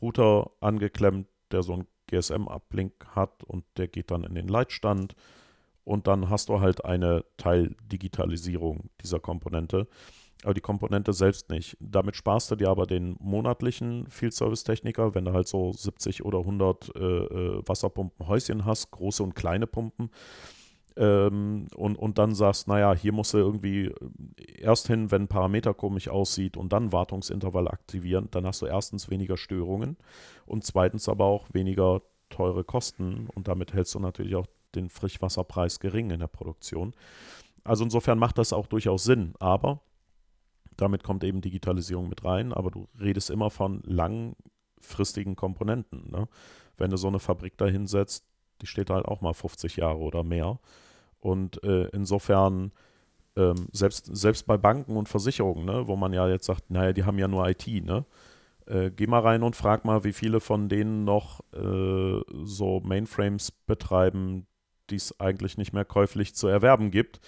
Router 0.00 0.50
angeklemmt, 0.60 1.26
der 1.50 1.62
so 1.62 1.74
einen 1.74 1.86
GSM-Uplink 2.06 2.92
hat 3.14 3.44
und 3.44 3.64
der 3.76 3.88
geht 3.88 4.10
dann 4.10 4.24
in 4.24 4.34
den 4.34 4.48
Leitstand. 4.48 5.14
Und 5.84 6.06
dann 6.06 6.28
hast 6.28 6.48
du 6.48 6.60
halt 6.60 6.84
eine 6.84 7.24
Teildigitalisierung 7.38 8.90
dieser 9.02 9.20
Komponente. 9.20 9.88
Aber 10.44 10.54
die 10.54 10.60
Komponente 10.60 11.12
selbst 11.12 11.50
nicht. 11.50 11.76
Damit 11.80 12.14
sparst 12.14 12.50
du 12.50 12.56
dir 12.56 12.68
aber 12.68 12.86
den 12.86 13.16
monatlichen 13.18 14.06
Field 14.08 14.34
Service 14.34 14.62
Techniker, 14.62 15.14
wenn 15.14 15.24
du 15.24 15.32
halt 15.32 15.48
so 15.48 15.72
70 15.72 16.24
oder 16.24 16.40
100 16.40 16.94
äh, 16.94 17.00
äh, 17.00 17.62
Wasserpumpenhäuschen 17.66 18.64
hast, 18.64 18.90
große 18.92 19.22
und 19.22 19.34
kleine 19.34 19.66
Pumpen 19.66 20.10
ähm, 20.98 21.68
und, 21.76 21.96
und 21.96 22.18
dann 22.18 22.34
sagst, 22.34 22.66
naja, 22.66 22.92
hier 22.92 23.12
musst 23.12 23.32
du 23.32 23.38
irgendwie 23.38 23.86
äh, 23.86 23.92
erst 24.58 24.88
hin, 24.88 25.10
wenn 25.12 25.22
ein 25.22 25.28
Parameter 25.28 25.72
komisch 25.72 26.08
aussieht 26.08 26.56
und 26.56 26.72
dann 26.72 26.92
Wartungsintervall 26.92 27.68
aktivieren, 27.68 28.28
dann 28.32 28.44
hast 28.44 28.62
du 28.62 28.66
erstens 28.66 29.08
weniger 29.08 29.36
Störungen 29.36 29.96
und 30.44 30.64
zweitens 30.64 31.08
aber 31.08 31.24
auch 31.26 31.46
weniger 31.52 32.02
teure 32.30 32.64
Kosten 32.64 33.28
und 33.34 33.46
damit 33.46 33.72
hältst 33.72 33.94
du 33.94 34.00
natürlich 34.00 34.34
auch 34.34 34.46
den 34.74 34.90
Frischwasserpreis 34.90 35.78
gering 35.78 36.10
in 36.10 36.18
der 36.18 36.26
Produktion. 36.26 36.94
Also 37.62 37.84
insofern 37.84 38.18
macht 38.18 38.38
das 38.38 38.52
auch 38.52 38.66
durchaus 38.66 39.04
Sinn, 39.04 39.34
aber 39.38 39.80
damit 40.76 41.04
kommt 41.04 41.22
eben 41.22 41.40
Digitalisierung 41.40 42.08
mit 42.08 42.24
rein, 42.24 42.52
aber 42.52 42.70
du 42.70 42.88
redest 43.00 43.30
immer 43.30 43.50
von 43.50 43.82
langfristigen 43.84 45.36
Komponenten. 45.36 46.10
Ne? 46.10 46.28
Wenn 46.76 46.90
du 46.90 46.96
so 46.96 47.08
eine 47.08 47.20
Fabrik 47.20 47.56
da 47.56 47.66
hinsetzt, 47.66 48.24
die 48.62 48.66
steht 48.66 48.90
halt 48.90 49.06
auch 49.06 49.20
mal 49.20 49.34
50 49.34 49.76
Jahre 49.76 49.98
oder 49.98 50.24
mehr. 50.24 50.58
Und 51.20 51.62
äh, 51.64 51.88
insofern, 51.92 52.72
ähm, 53.36 53.68
selbst, 53.72 54.14
selbst 54.16 54.46
bei 54.46 54.56
Banken 54.56 54.96
und 54.96 55.08
Versicherungen, 55.08 55.64
ne, 55.64 55.86
wo 55.86 55.96
man 55.96 56.12
ja 56.12 56.28
jetzt 56.28 56.46
sagt, 56.46 56.70
naja, 56.70 56.92
die 56.92 57.04
haben 57.04 57.18
ja 57.18 57.28
nur 57.28 57.48
IT, 57.48 57.66
ne? 57.66 58.04
Äh, 58.66 58.90
geh 58.90 59.06
mal 59.06 59.20
rein 59.20 59.42
und 59.42 59.56
frag 59.56 59.84
mal, 59.84 60.04
wie 60.04 60.12
viele 60.12 60.40
von 60.40 60.68
denen 60.68 61.04
noch 61.04 61.40
äh, 61.54 62.20
so 62.44 62.80
Mainframes 62.80 63.50
betreiben, 63.50 64.46
die 64.90 64.96
es 64.96 65.18
eigentlich 65.20 65.56
nicht 65.56 65.72
mehr 65.72 65.86
käuflich 65.86 66.34
zu 66.34 66.48
erwerben 66.48 66.90
gibt. 66.90 67.20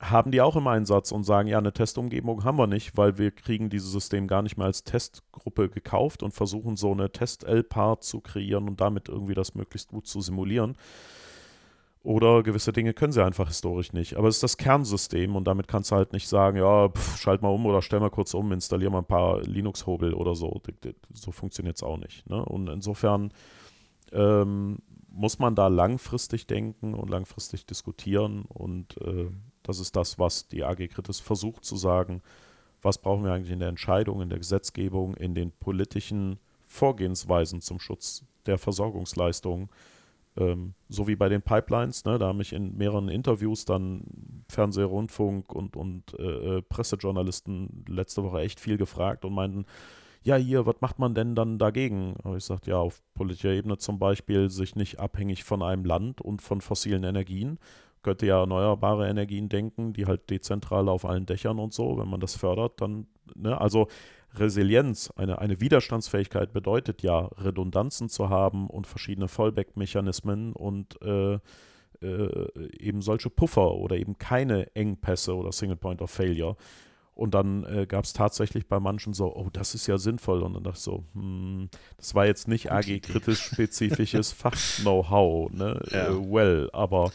Haben 0.00 0.32
die 0.32 0.42
auch 0.42 0.56
im 0.56 0.66
Einsatz 0.66 1.12
und 1.12 1.24
sagen, 1.24 1.48
ja, 1.48 1.56
eine 1.56 1.72
Testumgebung 1.72 2.44
haben 2.44 2.58
wir 2.58 2.66
nicht, 2.66 2.96
weil 2.96 3.16
wir 3.16 3.30
kriegen 3.30 3.70
dieses 3.70 3.90
System 3.90 4.26
gar 4.26 4.42
nicht 4.42 4.58
mehr 4.58 4.66
als 4.66 4.84
Testgruppe 4.84 5.70
gekauft 5.70 6.22
und 6.22 6.32
versuchen 6.32 6.76
so 6.76 6.92
eine 6.92 7.10
Test-L-Part 7.10 8.04
zu 8.04 8.20
kreieren 8.20 8.68
und 8.68 8.80
damit 8.82 9.08
irgendwie 9.08 9.34
das 9.34 9.54
möglichst 9.54 9.88
gut 9.88 10.06
zu 10.06 10.20
simulieren. 10.20 10.76
Oder 12.04 12.42
gewisse 12.42 12.70
Dinge 12.70 12.92
können 12.92 13.12
sie 13.12 13.24
einfach 13.24 13.48
historisch 13.48 13.94
nicht. 13.94 14.16
Aber 14.16 14.28
es 14.28 14.36
ist 14.36 14.42
das 14.42 14.58
Kernsystem 14.58 15.34
und 15.36 15.44
damit 15.44 15.68
kannst 15.68 15.90
du 15.90 15.96
halt 15.96 16.12
nicht 16.12 16.28
sagen, 16.28 16.58
ja, 16.58 16.90
pff, 16.90 17.16
schalt 17.16 17.40
mal 17.40 17.48
um 17.48 17.64
oder 17.64 17.80
stell 17.80 17.98
mal 17.98 18.10
kurz 18.10 18.34
um, 18.34 18.52
installier 18.52 18.90
mal 18.90 18.98
ein 18.98 19.06
paar 19.06 19.40
Linux-Hobel 19.40 20.12
oder 20.12 20.34
so. 20.34 20.60
So 21.14 21.32
funktioniert 21.32 21.76
es 21.76 21.82
auch 21.82 21.96
nicht. 21.96 22.28
Ne? 22.28 22.44
Und 22.44 22.68
insofern 22.68 23.32
ähm, 24.12 24.80
muss 25.08 25.38
man 25.38 25.54
da 25.54 25.68
langfristig 25.68 26.46
denken 26.46 26.92
und 26.92 27.08
langfristig 27.08 27.64
diskutieren. 27.64 28.44
Und 28.48 29.00
äh, 29.00 29.30
das 29.62 29.80
ist 29.80 29.96
das, 29.96 30.18
was 30.18 30.46
die 30.46 30.62
AG 30.62 30.86
Kritis 30.88 31.20
versucht 31.20 31.64
zu 31.64 31.76
sagen. 31.76 32.20
Was 32.82 32.98
brauchen 32.98 33.24
wir 33.24 33.32
eigentlich 33.32 33.52
in 33.52 33.60
der 33.60 33.70
Entscheidung, 33.70 34.20
in 34.20 34.28
der 34.28 34.38
Gesetzgebung, 34.38 35.14
in 35.14 35.34
den 35.34 35.52
politischen 35.52 36.38
Vorgehensweisen 36.66 37.62
zum 37.62 37.80
Schutz 37.80 38.26
der 38.44 38.58
Versorgungsleistungen. 38.58 39.70
Ähm, 40.36 40.74
so 40.88 41.06
wie 41.06 41.16
bei 41.16 41.28
den 41.28 41.42
Pipelines, 41.42 42.04
ne, 42.04 42.18
da 42.18 42.28
haben 42.28 42.38
mich 42.38 42.52
in 42.52 42.76
mehreren 42.76 43.08
Interviews 43.08 43.64
dann 43.64 44.44
Fernseh, 44.48 44.82
Rundfunk 44.82 45.52
und, 45.52 45.76
und 45.76 46.18
äh, 46.18 46.56
äh, 46.56 46.62
Pressejournalisten 46.62 47.84
letzte 47.88 48.24
Woche 48.24 48.40
echt 48.40 48.58
viel 48.58 48.76
gefragt 48.76 49.24
und 49.24 49.32
meinten, 49.32 49.64
ja, 50.24 50.36
hier, 50.36 50.64
was 50.64 50.80
macht 50.80 50.98
man 50.98 51.14
denn 51.14 51.34
dann 51.34 51.58
dagegen? 51.58 52.16
Aber 52.24 52.36
ich 52.36 52.44
sagte, 52.44 52.70
ja, 52.70 52.78
auf 52.78 53.02
politischer 53.14 53.50
Ebene 53.50 53.76
zum 53.76 53.98
Beispiel 53.98 54.48
sich 54.48 54.74
nicht 54.74 54.98
abhängig 54.98 55.44
von 55.44 55.62
einem 55.62 55.84
Land 55.84 56.22
und 56.22 56.40
von 56.40 56.62
fossilen 56.62 57.04
Energien. 57.04 57.58
Könnte 58.02 58.26
ja 58.26 58.40
erneuerbare 58.40 59.08
Energien 59.08 59.50
denken, 59.50 59.92
die 59.92 60.06
halt 60.06 60.30
dezentral 60.30 60.88
auf 60.88 61.04
allen 61.04 61.26
Dächern 61.26 61.58
und 61.58 61.74
so, 61.74 61.98
wenn 61.98 62.08
man 62.08 62.20
das 62.20 62.36
fördert, 62.36 62.80
dann, 62.80 63.06
ne, 63.34 63.60
also 63.60 63.88
Resilienz, 64.36 65.12
eine, 65.16 65.38
eine 65.38 65.60
Widerstandsfähigkeit 65.60 66.52
bedeutet 66.52 67.02
ja, 67.02 67.26
Redundanzen 67.38 68.08
zu 68.08 68.28
haben 68.28 68.68
und 68.68 68.86
verschiedene 68.86 69.28
Fallback-Mechanismen 69.28 70.52
und 70.52 71.00
äh, 71.02 71.38
äh, 72.02 72.48
eben 72.78 73.02
solche 73.02 73.30
Puffer 73.30 73.74
oder 73.74 73.96
eben 73.96 74.18
keine 74.18 74.74
Engpässe 74.74 75.34
oder 75.34 75.52
Single 75.52 75.76
Point 75.76 76.02
of 76.02 76.10
Failure. 76.10 76.56
Und 77.14 77.34
dann 77.34 77.64
äh, 77.64 77.86
gab 77.86 78.04
es 78.04 78.12
tatsächlich 78.12 78.66
bei 78.66 78.80
manchen 78.80 79.12
so, 79.12 79.34
oh, 79.34 79.48
das 79.52 79.74
ist 79.76 79.86
ja 79.86 79.98
sinnvoll. 79.98 80.42
Und 80.42 80.54
dann 80.54 80.64
dachte 80.64 80.78
ich 80.78 80.82
so, 80.82 81.04
hm, 81.14 81.68
das 81.96 82.14
war 82.14 82.26
jetzt 82.26 82.48
nicht 82.48 82.72
AG-kritisch 82.72 83.40
spezifisches 83.52 84.32
Fach-Know-how, 84.32 85.52
ne? 85.52 85.80
Ja. 85.90 86.08
Äh, 86.08 86.32
well, 86.32 86.70
aber 86.72 87.12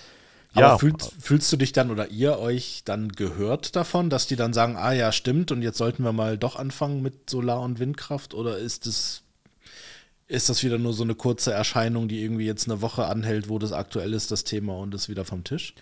aber 0.54 0.68
ja. 0.68 0.78
fühlst, 0.78 1.14
fühlst 1.20 1.52
du 1.52 1.58
dich 1.58 1.74
dann 1.74 1.92
oder 1.92 2.10
ihr 2.10 2.40
euch 2.40 2.82
dann 2.84 3.10
gehört 3.10 3.76
davon, 3.76 4.10
dass 4.10 4.28
die 4.28 4.36
dann 4.36 4.54
sagen, 4.54 4.78
ah 4.78 4.94
ja, 4.94 5.12
stimmt, 5.12 5.52
und 5.52 5.62
jetzt 5.62 5.78
sollten 5.78 6.04
wir 6.04 6.12
mal 6.12 6.38
doch 6.38 6.56
anfangen 6.56 7.02
mit 7.02 7.30
Solar- 7.30 7.62
und 7.62 7.80
Windkraft? 7.80 8.34
Oder 8.34 8.58
ist 8.58 8.88
es 8.88 9.24
ist 10.28 10.48
das 10.48 10.64
wieder 10.64 10.78
nur 10.78 10.94
so 10.94 11.04
eine 11.04 11.16
kurze 11.16 11.52
Erscheinung, 11.52 12.08
die 12.08 12.22
irgendwie 12.22 12.46
jetzt 12.46 12.70
eine 12.70 12.82
Woche 12.82 13.08
anhält, 13.08 13.50
wo 13.50 13.58
das 13.58 13.74
aktuell 13.74 14.14
ist, 14.14 14.30
das 14.30 14.44
Thema, 14.44 14.78
und 14.78 14.94
ist 14.94 15.10
wieder 15.10 15.26
vom 15.26 15.44
Tisch? 15.44 15.74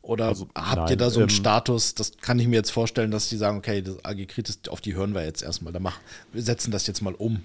Oder 0.00 0.28
also, 0.28 0.48
habt 0.54 0.76
nein, 0.76 0.88
ihr 0.90 0.96
da 0.96 1.10
so 1.10 1.20
einen 1.20 1.28
ähm, 1.28 1.34
Status, 1.34 1.94
das 1.94 2.16
kann 2.16 2.38
ich 2.38 2.48
mir 2.48 2.56
jetzt 2.56 2.72
vorstellen, 2.72 3.10
dass 3.10 3.28
die 3.28 3.36
sagen, 3.36 3.58
okay, 3.58 3.82
das 3.82 4.02
AG 4.04 4.26
Kritis, 4.26 4.60
auf 4.68 4.80
die 4.80 4.94
hören 4.94 5.14
wir 5.14 5.24
jetzt 5.24 5.42
erstmal, 5.42 5.72
da 5.72 5.78
mach, 5.78 6.00
wir 6.32 6.42
setzen 6.42 6.72
das 6.72 6.86
jetzt 6.86 7.02
mal 7.02 7.14
um. 7.14 7.44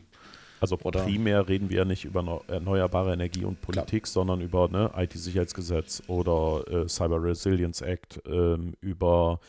Also 0.59 0.77
Oder? 0.83 1.03
primär 1.03 1.47
reden 1.47 1.69
wir 1.69 1.77
ja 1.77 1.85
nicht 1.85 2.05
über 2.05 2.41
erneuerbare 2.47 3.13
Energie 3.13 3.45
und 3.45 3.61
Politik, 3.61 4.03
Klar. 4.03 4.13
sondern 4.13 4.41
über 4.41 4.67
ne, 4.69 4.91
IT-Sicherheitsgesetz 4.95 6.03
oder 6.07 6.63
äh, 6.67 6.87
Cyber 6.87 7.21
Resilience 7.21 7.81
Act, 7.81 8.21
ähm, 8.27 8.73
über 8.81 9.39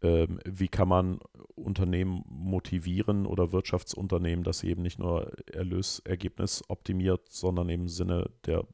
ähm, 0.00 0.38
wie 0.44 0.68
kann 0.68 0.88
man 0.88 1.18
Unternehmen 1.56 2.24
motivieren 2.28 3.26
oder 3.26 3.52
Wirtschaftsunternehmen, 3.52 4.44
dass 4.44 4.60
sie 4.60 4.68
eben 4.68 4.82
nicht 4.82 4.98
nur 4.98 5.32
Erlösergebnis 5.52 6.62
optimiert, 6.68 7.22
sondern 7.30 7.68
im 7.68 7.88
Sinne 7.88 8.30
der 8.46 8.64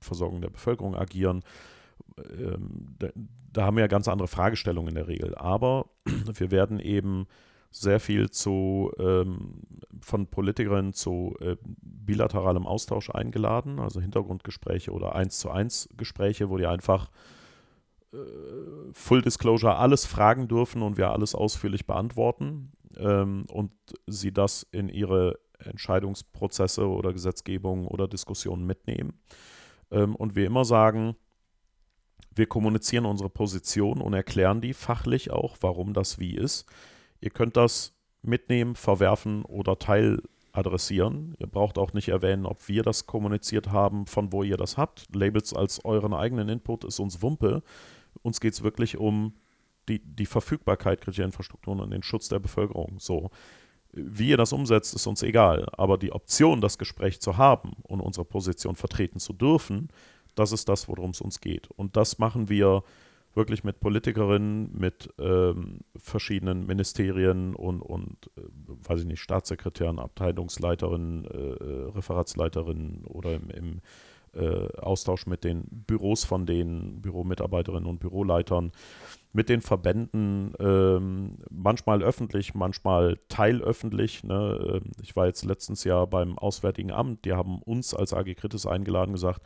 Versorgung 0.00 0.42
der 0.42 0.50
Bevölkerung 0.50 0.94
agieren. 0.94 1.42
Ähm, 2.18 2.96
da, 2.98 3.08
da 3.52 3.64
haben 3.64 3.76
wir 3.76 3.82
ja 3.82 3.88
ganz 3.88 4.08
andere 4.08 4.28
Fragestellungen 4.28 4.90
in 4.90 4.94
der 4.94 5.08
Regel. 5.08 5.34
Aber 5.36 5.86
wir 6.04 6.50
werden 6.50 6.80
eben 6.80 7.26
sehr 7.76 7.98
viel 7.98 8.30
zu, 8.30 8.92
ähm, 8.98 9.62
von 10.00 10.28
Politikerinnen 10.28 10.92
zu 10.92 11.34
äh, 11.40 11.56
bilateralem 11.82 12.68
Austausch 12.68 13.10
eingeladen, 13.10 13.80
also 13.80 14.00
Hintergrundgespräche 14.00 14.92
oder 14.92 15.16
eins 15.16 15.40
zu 15.40 15.50
eins 15.50 15.88
Gespräche, 15.96 16.50
wo 16.50 16.56
die 16.56 16.66
einfach 16.66 17.10
äh, 18.12 18.16
Full 18.92 19.22
Disclosure 19.22 19.76
alles 19.76 20.06
fragen 20.06 20.46
dürfen 20.46 20.82
und 20.82 20.96
wir 20.96 21.10
alles 21.10 21.34
ausführlich 21.34 21.84
beantworten 21.84 22.70
ähm, 22.96 23.44
und 23.50 23.72
sie 24.06 24.32
das 24.32 24.62
in 24.70 24.88
ihre 24.88 25.40
Entscheidungsprozesse 25.58 26.88
oder 26.88 27.12
Gesetzgebung 27.12 27.88
oder 27.88 28.06
Diskussionen 28.06 28.66
mitnehmen. 28.66 29.18
Ähm, 29.90 30.14
und 30.14 30.36
wir 30.36 30.46
immer 30.46 30.64
sagen, 30.64 31.16
wir 32.36 32.46
kommunizieren 32.46 33.04
unsere 33.04 33.30
Position 33.30 34.00
und 34.00 34.14
erklären 34.14 34.60
die 34.60 34.74
fachlich 34.74 35.32
auch, 35.32 35.56
warum 35.60 35.92
das 35.92 36.20
wie 36.20 36.36
ist. 36.36 36.66
Ihr 37.24 37.30
könnt 37.30 37.56
das 37.56 37.96
mitnehmen, 38.20 38.76
verwerfen 38.76 39.46
oder 39.46 39.78
teiladressieren. 39.78 41.34
Ihr 41.38 41.46
braucht 41.46 41.78
auch 41.78 41.94
nicht 41.94 42.08
erwähnen, 42.08 42.44
ob 42.44 42.68
wir 42.68 42.82
das 42.82 43.06
kommuniziert 43.06 43.72
haben, 43.72 44.06
von 44.06 44.30
wo 44.30 44.42
ihr 44.42 44.58
das 44.58 44.76
habt. 44.76 45.06
Labels 45.14 45.54
als 45.54 45.82
euren 45.86 46.12
eigenen 46.12 46.50
Input 46.50 46.84
ist 46.84 46.98
uns 47.00 47.22
Wumpe. 47.22 47.62
Uns 48.20 48.40
geht 48.40 48.52
es 48.52 48.62
wirklich 48.62 48.98
um 48.98 49.32
die, 49.88 50.00
die 50.04 50.26
Verfügbarkeit 50.26 51.00
kritischer 51.00 51.24
Infrastrukturen 51.24 51.80
und 51.80 51.92
den 51.92 52.02
Schutz 52.02 52.28
der 52.28 52.40
Bevölkerung. 52.40 52.96
So. 52.98 53.30
Wie 53.92 54.28
ihr 54.28 54.36
das 54.36 54.52
umsetzt, 54.52 54.94
ist 54.94 55.06
uns 55.06 55.22
egal. 55.22 55.66
Aber 55.78 55.96
die 55.96 56.12
Option, 56.12 56.60
das 56.60 56.76
Gespräch 56.76 57.22
zu 57.22 57.38
haben 57.38 57.72
und 57.84 58.02
unsere 58.02 58.26
Position 58.26 58.76
vertreten 58.76 59.18
zu 59.18 59.32
dürfen, 59.32 59.88
das 60.34 60.52
ist 60.52 60.68
das, 60.68 60.88
worum 60.88 61.12
es 61.12 61.22
uns 61.22 61.40
geht. 61.40 61.70
Und 61.70 61.96
das 61.96 62.18
machen 62.18 62.50
wir 62.50 62.82
wirklich 63.34 63.64
mit 63.64 63.80
Politikerinnen, 63.80 64.70
mit 64.76 65.12
ähm, 65.18 65.80
verschiedenen 65.96 66.66
Ministerien 66.66 67.54
und, 67.54 67.82
und 67.82 68.30
äh, 68.36 68.42
weiß 68.66 69.00
ich 69.00 69.06
nicht, 69.06 69.20
Staatssekretären, 69.20 69.98
Abteilungsleiterinnen, 69.98 71.24
äh, 71.24 71.36
äh 71.36 71.90
Referatsleiterinnen 71.90 73.04
oder 73.06 73.34
im, 73.34 73.50
im 73.50 73.80
äh, 74.34 74.68
Austausch 74.78 75.26
mit 75.26 75.44
den 75.44 75.64
Büros 75.70 76.24
von 76.24 76.46
den 76.46 77.00
Büromitarbeiterinnen 77.00 77.88
und 77.88 78.00
Büroleitern, 78.00 78.72
mit 79.32 79.48
den 79.48 79.60
Verbänden, 79.60 80.54
ähm, 80.60 81.38
manchmal 81.50 82.02
öffentlich, 82.02 82.54
manchmal 82.54 83.18
teilöffentlich. 83.28 84.22
Ne? 84.22 84.80
Ähm, 84.84 84.92
ich 85.02 85.16
war 85.16 85.26
jetzt 85.26 85.44
letztens 85.44 85.84
Jahr 85.84 86.06
beim 86.06 86.38
Auswärtigen 86.38 86.92
Amt, 86.92 87.24
die 87.24 87.32
haben 87.32 87.60
uns 87.62 87.94
als 87.94 88.12
AG 88.12 88.34
Kritis 88.34 88.66
eingeladen, 88.66 89.12
gesagt, 89.12 89.42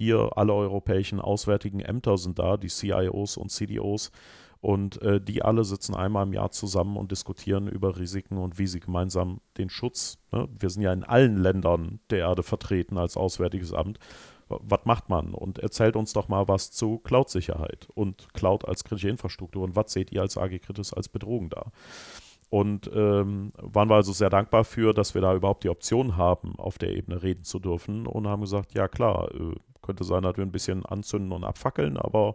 hier 0.00 0.30
alle 0.36 0.54
europäischen 0.54 1.20
auswärtigen 1.20 1.80
Ämter 1.80 2.16
sind 2.16 2.38
da, 2.38 2.56
die 2.56 2.68
CIOs 2.68 3.36
und 3.36 3.50
CDOs. 3.50 4.10
Und 4.62 5.00
äh, 5.00 5.20
die 5.20 5.42
alle 5.42 5.64
sitzen 5.64 5.94
einmal 5.94 6.26
im 6.26 6.32
Jahr 6.32 6.50
zusammen 6.50 6.96
und 6.96 7.10
diskutieren 7.10 7.66
über 7.66 7.98
Risiken 7.98 8.36
und 8.36 8.58
wie 8.58 8.66
sie 8.66 8.80
gemeinsam 8.80 9.40
den 9.56 9.70
Schutz, 9.70 10.18
ne? 10.32 10.48
wir 10.58 10.68
sind 10.68 10.82
ja 10.82 10.92
in 10.92 11.02
allen 11.02 11.38
Ländern 11.38 12.00
der 12.10 12.20
Erde 12.20 12.42
vertreten 12.42 12.98
als 12.98 13.16
Auswärtiges 13.16 13.72
Amt, 13.72 13.98
was 14.48 14.84
macht 14.84 15.08
man? 15.08 15.32
Und 15.32 15.58
erzählt 15.60 15.96
uns 15.96 16.12
doch 16.12 16.28
mal 16.28 16.48
was 16.48 16.72
zu 16.72 16.98
Cloud-Sicherheit 16.98 17.88
und 17.94 18.34
Cloud 18.34 18.66
als 18.66 18.84
kritische 18.84 19.08
Infrastruktur 19.08 19.62
und 19.62 19.76
was 19.76 19.92
seht 19.92 20.12
ihr 20.12 20.20
als 20.20 20.36
AG 20.36 20.58
Kritis 20.60 20.92
als 20.92 21.08
Bedrohung 21.08 21.48
da? 21.50 21.72
Und 22.50 22.90
ähm, 22.92 23.52
waren 23.56 23.88
wir 23.88 23.94
also 23.94 24.12
sehr 24.12 24.28
dankbar 24.28 24.64
für, 24.64 24.92
dass 24.92 25.14
wir 25.14 25.22
da 25.22 25.34
überhaupt 25.34 25.62
die 25.62 25.68
Option 25.68 26.16
haben, 26.16 26.56
auf 26.58 26.78
der 26.78 26.90
Ebene 26.90 27.22
reden 27.22 27.44
zu 27.44 27.60
dürfen 27.60 28.06
und 28.06 28.26
haben 28.26 28.40
gesagt, 28.40 28.74
ja 28.74 28.88
klar, 28.88 29.30
äh, 29.32 29.54
könnte 29.82 30.04
sein, 30.04 30.22
dass 30.22 30.36
wir 30.36 30.44
ein 30.44 30.52
bisschen 30.52 30.84
anzünden 30.84 31.32
und 31.32 31.44
abfackeln, 31.44 31.96
aber 31.96 32.34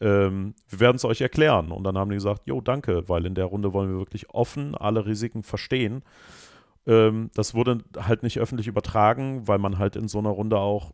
ähm, 0.00 0.54
wir 0.68 0.80
werden 0.80 0.96
es 0.96 1.04
euch 1.04 1.20
erklären. 1.20 1.72
Und 1.72 1.84
dann 1.84 1.98
haben 1.98 2.10
die 2.10 2.16
gesagt, 2.16 2.42
jo, 2.46 2.60
danke, 2.60 3.08
weil 3.08 3.26
in 3.26 3.34
der 3.34 3.44
Runde 3.46 3.72
wollen 3.72 3.90
wir 3.90 3.98
wirklich 3.98 4.30
offen 4.30 4.74
alle 4.74 5.06
Risiken 5.06 5.42
verstehen. 5.42 6.02
Ähm, 6.86 7.30
das 7.34 7.54
wurde 7.54 7.78
halt 7.96 8.22
nicht 8.22 8.38
öffentlich 8.38 8.66
übertragen, 8.66 9.46
weil 9.46 9.58
man 9.58 9.78
halt 9.78 9.96
in 9.96 10.08
so 10.08 10.18
einer 10.18 10.30
Runde 10.30 10.58
auch, 10.58 10.92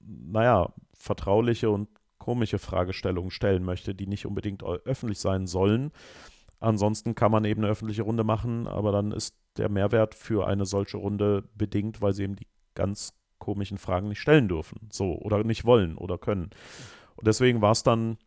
naja, 0.00 0.72
vertrauliche 0.94 1.70
und 1.70 1.88
komische 2.18 2.58
Fragestellungen 2.58 3.30
stellen 3.30 3.64
möchte, 3.64 3.94
die 3.94 4.06
nicht 4.06 4.24
unbedingt 4.24 4.62
öffentlich 4.62 5.18
sein 5.18 5.46
sollen. 5.46 5.90
Ansonsten 6.60 7.14
kann 7.14 7.30
man 7.30 7.44
eben 7.44 7.62
eine 7.62 7.70
öffentliche 7.70 8.02
Runde 8.02 8.24
machen, 8.24 8.66
aber 8.66 8.92
dann 8.92 9.12
ist 9.12 9.36
der 9.58 9.68
Mehrwert 9.68 10.14
für 10.14 10.46
eine 10.46 10.64
solche 10.64 10.96
Runde 10.96 11.44
bedingt, 11.54 12.00
weil 12.00 12.14
sie 12.14 12.22
eben 12.22 12.36
die 12.36 12.46
ganz 12.74 13.12
komischen 13.38 13.78
Fragen 13.78 14.08
nicht 14.08 14.20
stellen 14.20 14.48
dürfen. 14.48 14.88
So, 14.90 15.12
oder 15.18 15.44
nicht 15.44 15.64
wollen 15.64 15.96
oder 15.96 16.18
können. 16.18 16.50
Und 17.16 17.26
deswegen 17.26 17.60
war 17.60 17.72
es 17.72 17.82
dann 17.82 18.18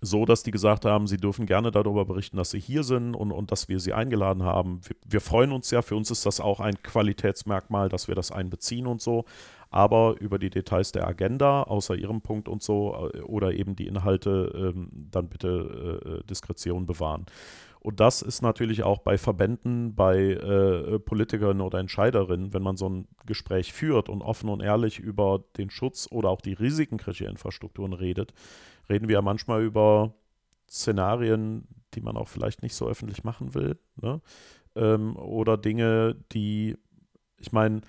so, 0.00 0.24
dass 0.24 0.42
die 0.42 0.50
gesagt 0.50 0.84
haben, 0.84 1.06
sie 1.06 1.16
dürfen 1.16 1.46
gerne 1.46 1.70
darüber 1.70 2.04
berichten, 2.04 2.36
dass 2.36 2.50
sie 2.50 2.60
hier 2.60 2.82
sind 2.82 3.14
und, 3.14 3.32
und 3.32 3.52
dass 3.52 3.68
wir 3.68 3.80
sie 3.80 3.92
eingeladen 3.92 4.42
haben. 4.42 4.80
Wir, 4.84 4.96
wir, 5.06 5.20
freuen 5.20 5.52
uns 5.52 5.70
ja, 5.70 5.82
für 5.82 5.96
uns 5.96 6.10
ist 6.10 6.26
das 6.26 6.40
auch 6.40 6.60
ein 6.60 6.82
Qualitätsmerkmal, 6.82 7.88
dass 7.88 8.08
wir 8.08 8.14
das 8.14 8.30
einbeziehen 8.30 8.86
und 8.86 9.00
so. 9.00 9.24
Aber 9.70 10.16
über 10.20 10.38
die 10.38 10.50
Details 10.50 10.92
der 10.92 11.06
Agenda, 11.08 11.64
außer 11.64 11.96
ihrem 11.96 12.20
Punkt 12.20 12.48
und 12.48 12.62
so, 12.62 13.10
äh, 13.14 13.20
oder 13.20 13.52
eben 13.52 13.76
die 13.76 13.86
Inhalte, 13.86 14.52
ähm, 14.54 14.88
dann 15.10 15.28
bitte 15.28 16.22
äh, 16.22 16.26
Diskretion 16.26 16.86
bewahren. 16.86 17.26
Und 17.84 18.00
das 18.00 18.22
ist 18.22 18.40
natürlich 18.40 18.82
auch 18.82 19.00
bei 19.00 19.18
Verbänden, 19.18 19.94
bei 19.94 20.16
äh, 20.18 20.98
Politikerinnen 20.98 21.60
oder 21.60 21.80
Entscheiderinnen, 21.80 22.54
wenn 22.54 22.62
man 22.62 22.78
so 22.78 22.88
ein 22.88 23.06
Gespräch 23.26 23.74
führt 23.74 24.08
und 24.08 24.22
offen 24.22 24.48
und 24.48 24.62
ehrlich 24.62 24.98
über 24.98 25.44
den 25.58 25.68
Schutz 25.68 26.08
oder 26.10 26.30
auch 26.30 26.40
die 26.40 26.54
Risiken 26.54 26.96
kritischer 26.96 27.28
Infrastrukturen 27.28 27.92
redet, 27.92 28.32
reden 28.88 29.08
wir 29.08 29.16
ja 29.16 29.22
manchmal 29.22 29.62
über 29.62 30.14
Szenarien, 30.66 31.68
die 31.92 32.00
man 32.00 32.16
auch 32.16 32.28
vielleicht 32.28 32.62
nicht 32.62 32.74
so 32.74 32.88
öffentlich 32.88 33.22
machen 33.22 33.52
will. 33.52 33.78
Ne? 34.00 34.22
Ähm, 34.76 35.14
oder 35.16 35.58
Dinge, 35.58 36.16
die, 36.32 36.78
ich 37.38 37.52
meine, 37.52 37.82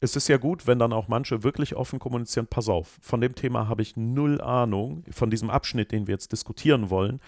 es 0.00 0.16
ist 0.16 0.26
ja 0.26 0.38
gut, 0.38 0.66
wenn 0.66 0.80
dann 0.80 0.92
auch 0.92 1.06
manche 1.06 1.44
wirklich 1.44 1.76
offen 1.76 2.00
kommunizieren, 2.00 2.48
pass 2.48 2.68
auf, 2.68 2.98
von 3.00 3.20
dem 3.20 3.36
Thema 3.36 3.68
habe 3.68 3.82
ich 3.82 3.96
null 3.96 4.40
Ahnung, 4.40 5.04
von 5.12 5.30
diesem 5.30 5.48
Abschnitt, 5.48 5.92
den 5.92 6.08
wir 6.08 6.14
jetzt 6.14 6.32
diskutieren 6.32 6.90
wollen 6.90 7.20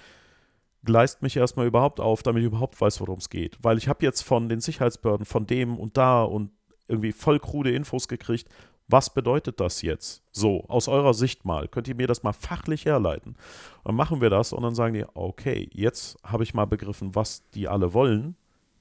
gleist 0.84 1.22
mich 1.22 1.36
erstmal 1.36 1.66
überhaupt 1.66 2.00
auf, 2.00 2.22
damit 2.22 2.42
ich 2.42 2.46
überhaupt 2.46 2.80
weiß, 2.80 3.00
worum 3.00 3.18
es 3.18 3.30
geht. 3.30 3.58
Weil 3.62 3.78
ich 3.78 3.88
habe 3.88 4.04
jetzt 4.04 4.22
von 4.22 4.48
den 4.48 4.60
Sicherheitsbehörden, 4.60 5.26
von 5.26 5.46
dem 5.46 5.78
und 5.78 5.96
da 5.96 6.22
und 6.22 6.50
irgendwie 6.88 7.12
voll 7.12 7.38
krude 7.38 7.70
Infos 7.70 8.08
gekriegt. 8.08 8.48
Was 8.88 9.14
bedeutet 9.14 9.60
das 9.60 9.82
jetzt? 9.82 10.24
So, 10.32 10.64
aus 10.66 10.88
eurer 10.88 11.14
Sicht 11.14 11.44
mal. 11.44 11.68
Könnt 11.68 11.86
ihr 11.86 11.94
mir 11.94 12.08
das 12.08 12.24
mal 12.24 12.32
fachlich 12.32 12.86
herleiten? 12.86 13.36
Dann 13.84 13.94
machen 13.94 14.20
wir 14.20 14.30
das 14.30 14.52
und 14.52 14.62
dann 14.62 14.74
sagen 14.74 14.94
die, 14.94 15.04
okay, 15.14 15.68
jetzt 15.72 16.18
habe 16.24 16.42
ich 16.42 16.54
mal 16.54 16.64
begriffen, 16.64 17.14
was 17.14 17.48
die 17.50 17.68
alle 17.68 17.94
wollen 17.94 18.34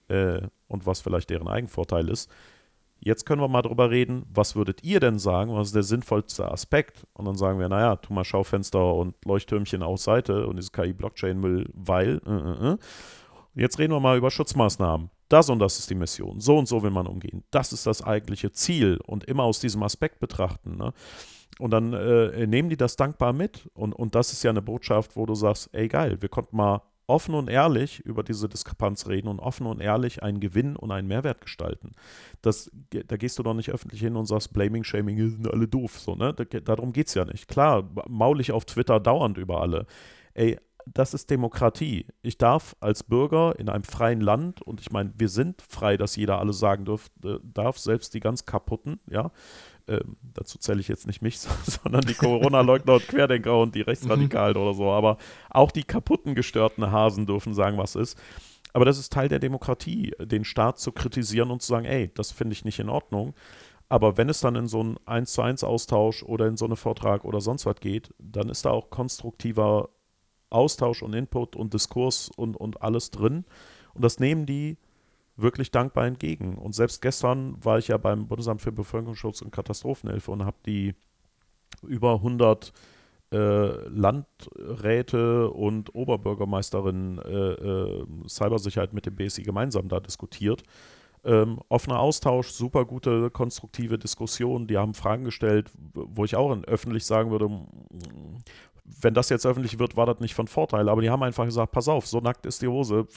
äh, 0.08 0.42
und 0.68 0.88
was 0.88 1.02
vielleicht 1.02 1.30
deren 1.30 1.48
Eigenvorteil 1.48 2.10
ist. 2.10 2.32
Jetzt 3.02 3.26
können 3.26 3.42
wir 3.42 3.48
mal 3.48 3.62
drüber 3.62 3.90
reden, 3.90 4.26
was 4.34 4.56
würdet 4.56 4.84
ihr 4.84 5.00
denn 5.00 5.20
sagen, 5.20 5.54
was 5.54 5.68
ist 5.68 5.76
der 5.76 5.84
sinnvollste 5.84 6.52
Aspekt? 6.52 7.08
Und 7.14 7.26
dann 7.26 7.36
sagen 7.36 7.60
wir, 7.60 7.70
naja, 7.70 7.96
tu 7.96 8.14
mal 8.14 8.26
Schaufenster 8.26 8.94
und 8.94 9.16
Leuchttürmchen 9.26 9.84
aus 9.84 10.04
Seite 10.04 10.48
und 10.48 10.58
diese 10.58 10.72
KI-Blockchain-Müll, 10.72 11.70
weil, 11.74 12.22
äh, 12.26 12.32
äh, 12.32 12.74
äh. 12.74 12.78
Jetzt 13.56 13.80
reden 13.80 13.94
wir 13.94 14.00
mal 14.00 14.18
über 14.18 14.32
Schutzmaßnahmen. 14.32 15.10
Das 15.30 15.50
und 15.50 15.60
das 15.60 15.80
ist 15.80 15.90
die 15.90 15.96
Mission. 15.96 16.40
So 16.40 16.58
und 16.58 16.68
so 16.68 16.82
will 16.84 16.92
man 16.92 17.08
umgehen. 17.08 17.44
Das 17.52 17.72
ist 17.72 17.86
das 17.86 18.02
eigentliche 18.02 18.52
Ziel 18.52 19.00
und 19.06 19.24
immer 19.26 19.44
aus 19.44 19.60
diesem 19.60 19.84
Aspekt 19.84 20.20
betrachten. 20.20 20.76
Ne? 20.76 20.94
Und 21.60 21.72
dann 21.72 21.94
äh, 21.94 22.48
nehmen 22.48 22.70
die 22.70 22.78
das 22.78 22.96
dankbar 22.96 23.34
mit. 23.34 23.70
Und, 23.74 23.94
und 23.94 24.16
das 24.16 24.34
ist 24.34 24.44
ja 24.44 24.50
eine 24.50 24.62
Botschaft, 24.62 25.16
wo 25.16 25.26
du 25.26 25.36
sagst, 25.36 25.70
ey 25.74 25.88
geil, 25.88 26.18
wir 26.22 26.30
konnten 26.30 26.58
mal 26.58 26.82
offen 27.10 27.36
und 27.36 27.50
ehrlich 27.50 28.00
über 28.02 28.24
diese 28.24 28.48
Diskrepanz 28.48 29.08
reden 29.08 29.28
und 29.28 29.40
offen 29.40 29.66
und 29.66 29.82
ehrlich 29.82 30.24
einen 30.24 30.40
Gewinn 30.40 30.76
und 30.76 30.92
einen 30.92 31.08
Mehrwert 31.08 31.42
gestalten. 31.42 31.92
Das, 32.42 32.72
da 32.90 33.18
gehst 33.18 33.40
du 33.40 33.44
doch 33.44 33.54
nicht 33.54 33.72
öffentlich 33.72 34.02
hin 34.02 34.16
und 34.16 34.26
sagst, 34.26 34.54
Blaming, 34.54 34.84
Shaming, 34.84 35.18
sind 35.18 35.52
alle 35.52 35.68
doof. 35.68 36.00
So, 36.00 36.16
ne? 36.16 36.34
Da, 36.34 36.46
darum 36.60 36.94
geht 36.94 37.08
es 37.08 37.14
ja 37.16 37.26
nicht. 37.26 37.48
Klar, 37.48 37.90
maul 38.08 38.40
ich 38.40 38.52
auf 38.52 38.66
Twitter 38.66 39.00
dauernd 39.00 39.38
über 39.38 39.62
alle. 39.62 39.86
Ey, 40.34 40.58
das 40.86 41.14
ist 41.14 41.30
Demokratie. 41.30 42.06
Ich 42.22 42.38
darf 42.38 42.76
als 42.80 43.04
Bürger 43.04 43.58
in 43.58 43.70
einem 43.70 43.84
freien 43.84 44.22
Land, 44.22 44.62
und 44.62 44.82
ich 44.82 44.92
meine, 44.92 45.14
wir 45.18 45.30
sind 45.30 45.62
frei, 45.62 45.98
dass 45.98 46.16
jeder 46.16 46.40
alles 46.40 46.60
sagen 46.60 46.86
dürf, 46.86 47.10
äh, 47.24 47.38
darf, 47.44 47.78
selbst 47.78 48.14
die 48.14 48.20
ganz 48.20 48.46
kaputten, 48.46 49.00
ja. 49.10 49.32
Ähm, 49.90 50.18
dazu 50.22 50.60
zähle 50.60 50.80
ich 50.80 50.88
jetzt 50.88 51.08
nicht 51.08 51.22
mich, 51.22 51.40
sondern 51.64 52.02
die 52.02 52.14
Corona-Leugner 52.14 52.94
und 52.94 53.08
Querdenker 53.08 53.60
und 53.60 53.74
die 53.74 53.82
Rechtsradikalen 53.82 54.56
oder 54.56 54.74
so. 54.76 54.92
Aber 54.92 55.18
auch 55.50 55.72
die 55.72 55.84
kaputten, 55.84 56.36
gestörten 56.36 56.92
Hasen 56.92 57.26
dürfen 57.26 57.54
sagen, 57.56 57.78
was 57.78 57.96
ist. 57.96 58.18
Aber 58.72 58.86
das 58.86 59.00
ist 59.00 59.12
Teil 59.12 59.30
der 59.30 59.40
Demokratie, 59.40 60.14
den 60.22 60.46
Staat 60.46 60.80
zu 60.80 60.92
kritisieren 60.92 61.50
und 61.50 61.64
zu 61.64 61.70
sagen, 61.70 61.86
ey, 61.86 62.12
das 62.14 62.32
finde 62.32 62.54
ich 62.54 62.66
nicht 62.66 62.78
in 62.78 62.90
Ordnung. 62.90 63.34
Aber 63.90 64.18
wenn 64.18 64.30
es 64.30 64.42
dann 64.42 64.56
in 64.56 64.68
so 64.68 64.80
einen 64.80 64.98
1 65.08 65.34
zu 65.34 65.42
1 65.42 65.64
Austausch 65.64 66.22
oder 66.22 66.46
in 66.46 66.56
so 66.58 66.66
einen 66.66 66.76
Vortrag 66.76 67.26
oder 67.26 67.42
sonst 67.42 67.66
was 67.66 67.80
geht, 67.80 68.14
dann 68.20 68.50
ist 68.50 68.66
da 68.66 68.70
auch 68.70 68.92
konstruktiver 68.92 69.90
Austausch 70.52 71.02
und 71.02 71.14
Input 71.14 71.56
und 71.56 71.74
Diskurs 71.74 72.30
und, 72.36 72.56
und 72.56 72.84
alles 72.84 73.10
drin. 73.10 73.46
Und 73.96 74.04
das 74.04 74.20
nehmen 74.20 74.46
die 74.46 74.78
wirklich 75.42 75.72
dankbar 75.72 76.06
entgegen. 76.06 76.58
Und 76.58 76.74
selbst 76.74 77.02
gestern 77.02 77.64
war 77.64 77.78
ich 77.78 77.90
ja 77.90 77.98
beim 77.98 78.28
Bundesamt 78.28 78.62
für 78.62 78.72
Bevölkerungsschutz 78.72 79.42
und 79.42 79.52
Katastrophenhilfe 79.52 80.32
und 80.32 80.46
habe 80.46 80.58
die 80.66 80.96
über 81.84 82.16
100 82.16 82.74
äh, 83.32 83.88
Landräte 83.90 85.50
und 85.52 85.94
Oberbürgermeisterinnen 85.94 87.20
äh, 87.20 87.52
äh, 87.52 88.06
Cybersicherheit 88.28 88.94
mit 88.94 89.06
dem 89.06 89.16
BSI 89.16 89.44
gemeinsam 89.44 89.88
da 89.88 90.00
diskutiert. 90.00 90.64
Ähm, 91.26 91.60
offener 91.68 92.00
Austausch, 92.00 92.50
super 92.50 92.86
gute, 92.86 93.30
konstruktive 93.30 94.00
Diskussion. 94.00 94.68
Die 94.68 94.78
haben 94.78 94.94
Fragen 94.94 95.26
gestellt, 95.26 95.70
wo 95.94 96.24
ich 96.24 96.36
auch 96.38 96.58
öffentlich 96.64 97.06
sagen 97.06 97.30
würde, 97.30 97.50
wenn 99.02 99.14
das 99.14 99.30
jetzt 99.30 99.46
öffentlich 99.46 99.80
wird, 99.80 99.96
war 99.96 100.06
das 100.06 100.20
nicht 100.20 100.34
von 100.34 100.48
Vorteil. 100.48 100.90
Aber 100.90 101.02
die 101.02 101.10
haben 101.10 101.24
einfach 101.24 101.46
gesagt, 101.46 101.72
pass 101.72 101.88
auf, 101.88 102.08
so 102.08 102.20
nackt 102.20 102.46
ist 102.46 102.62
die 102.62 102.68
Hose, 102.68 103.08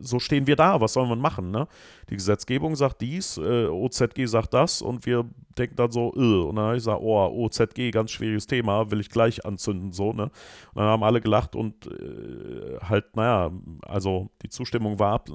so 0.00 0.18
stehen 0.18 0.46
wir 0.46 0.56
da, 0.56 0.80
was 0.80 0.94
soll 0.94 1.06
man 1.06 1.18
machen? 1.18 1.50
Ne? 1.50 1.66
Die 2.10 2.14
Gesetzgebung 2.14 2.76
sagt 2.76 3.00
dies, 3.00 3.36
äh, 3.38 3.66
OZG 3.66 4.26
sagt 4.26 4.54
das 4.54 4.82
und 4.82 5.06
wir 5.06 5.24
denken 5.58 5.76
dann 5.76 5.90
so, 5.90 6.12
äh. 6.16 6.42
und 6.48 6.56
dann 6.56 6.64
habe 6.64 6.76
ich 6.76 6.80
gesagt, 6.80 7.00
oh, 7.02 7.46
OZG, 7.46 7.90
ganz 7.90 8.10
schwieriges 8.10 8.46
Thema, 8.46 8.90
will 8.90 9.00
ich 9.00 9.10
gleich 9.10 9.44
anzünden, 9.44 9.92
so, 9.92 10.12
ne? 10.12 10.24
Und 10.24 10.32
dann 10.76 10.86
haben 10.86 11.04
alle 11.04 11.20
gelacht 11.20 11.54
und 11.54 11.86
äh, 11.86 12.78
halt, 12.80 13.14
naja, 13.16 13.52
also 13.82 14.30
die 14.42 14.48
Zustimmung 14.48 14.98
war 14.98 15.12
ab, 15.12 15.28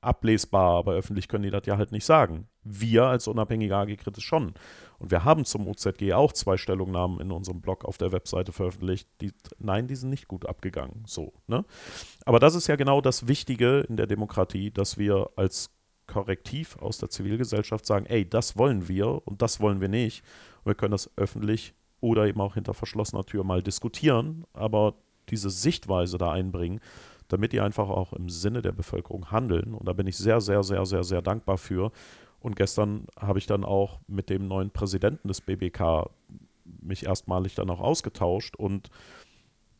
ablesbar, 0.00 0.78
aber 0.78 0.94
öffentlich 0.94 1.28
können 1.28 1.44
die 1.44 1.50
das 1.50 1.66
ja 1.66 1.76
halt 1.76 1.92
nicht 1.92 2.04
sagen. 2.04 2.48
Wir 2.62 3.04
als 3.04 3.28
unabhängige 3.28 3.76
AG 3.76 3.96
Kritis 3.96 4.22
schon. 4.22 4.54
Und 5.00 5.10
wir 5.10 5.24
haben 5.24 5.44
zum 5.46 5.66
OZG 5.66 6.12
auch 6.12 6.32
zwei 6.32 6.58
Stellungnahmen 6.58 7.20
in 7.20 7.32
unserem 7.32 7.62
Blog 7.62 7.86
auf 7.86 7.96
der 7.96 8.12
Webseite 8.12 8.52
veröffentlicht. 8.52 9.08
Die, 9.22 9.32
nein, 9.58 9.88
die 9.88 9.96
sind 9.96 10.10
nicht 10.10 10.28
gut 10.28 10.46
abgegangen. 10.46 11.02
So, 11.06 11.32
ne? 11.46 11.64
Aber 12.26 12.38
das 12.38 12.54
ist 12.54 12.66
ja 12.66 12.76
genau 12.76 13.00
das 13.00 13.26
Wichtige 13.26 13.80
in 13.88 13.96
der 13.96 14.06
Demokratie, 14.06 14.70
dass 14.70 14.98
wir 14.98 15.30
als 15.36 15.70
Korrektiv 16.06 16.76
aus 16.76 16.98
der 16.98 17.08
Zivilgesellschaft 17.08 17.86
sagen, 17.86 18.04
ey, 18.06 18.28
das 18.28 18.58
wollen 18.58 18.88
wir 18.88 19.26
und 19.26 19.42
das 19.42 19.58
wollen 19.60 19.80
wir 19.80 19.88
nicht. 19.88 20.22
Und 20.58 20.66
wir 20.66 20.74
können 20.74 20.92
das 20.92 21.10
öffentlich 21.16 21.74
oder 22.00 22.26
eben 22.26 22.40
auch 22.40 22.54
hinter 22.54 22.74
verschlossener 22.74 23.24
Tür 23.24 23.44
mal 23.44 23.62
diskutieren, 23.62 24.44
aber 24.52 24.94
diese 25.28 25.50
Sichtweise 25.50 26.18
da 26.18 26.32
einbringen, 26.32 26.80
damit 27.28 27.52
die 27.52 27.60
einfach 27.60 27.88
auch 27.88 28.12
im 28.12 28.28
Sinne 28.28 28.60
der 28.60 28.72
Bevölkerung 28.72 29.30
handeln. 29.30 29.72
Und 29.72 29.86
da 29.86 29.92
bin 29.92 30.06
ich 30.06 30.16
sehr, 30.16 30.40
sehr, 30.40 30.62
sehr, 30.62 30.84
sehr, 30.84 31.04
sehr 31.04 31.22
dankbar 31.22 31.58
für. 31.58 31.92
Und 32.40 32.56
gestern 32.56 33.06
habe 33.18 33.38
ich 33.38 33.46
dann 33.46 33.64
auch 33.64 34.00
mit 34.06 34.30
dem 34.30 34.48
neuen 34.48 34.70
Präsidenten 34.70 35.28
des 35.28 35.40
BBK 35.40 36.10
mich 36.64 37.06
erstmalig 37.06 37.54
dann 37.54 37.70
auch 37.70 37.80
ausgetauscht 37.80 38.56
und 38.56 38.90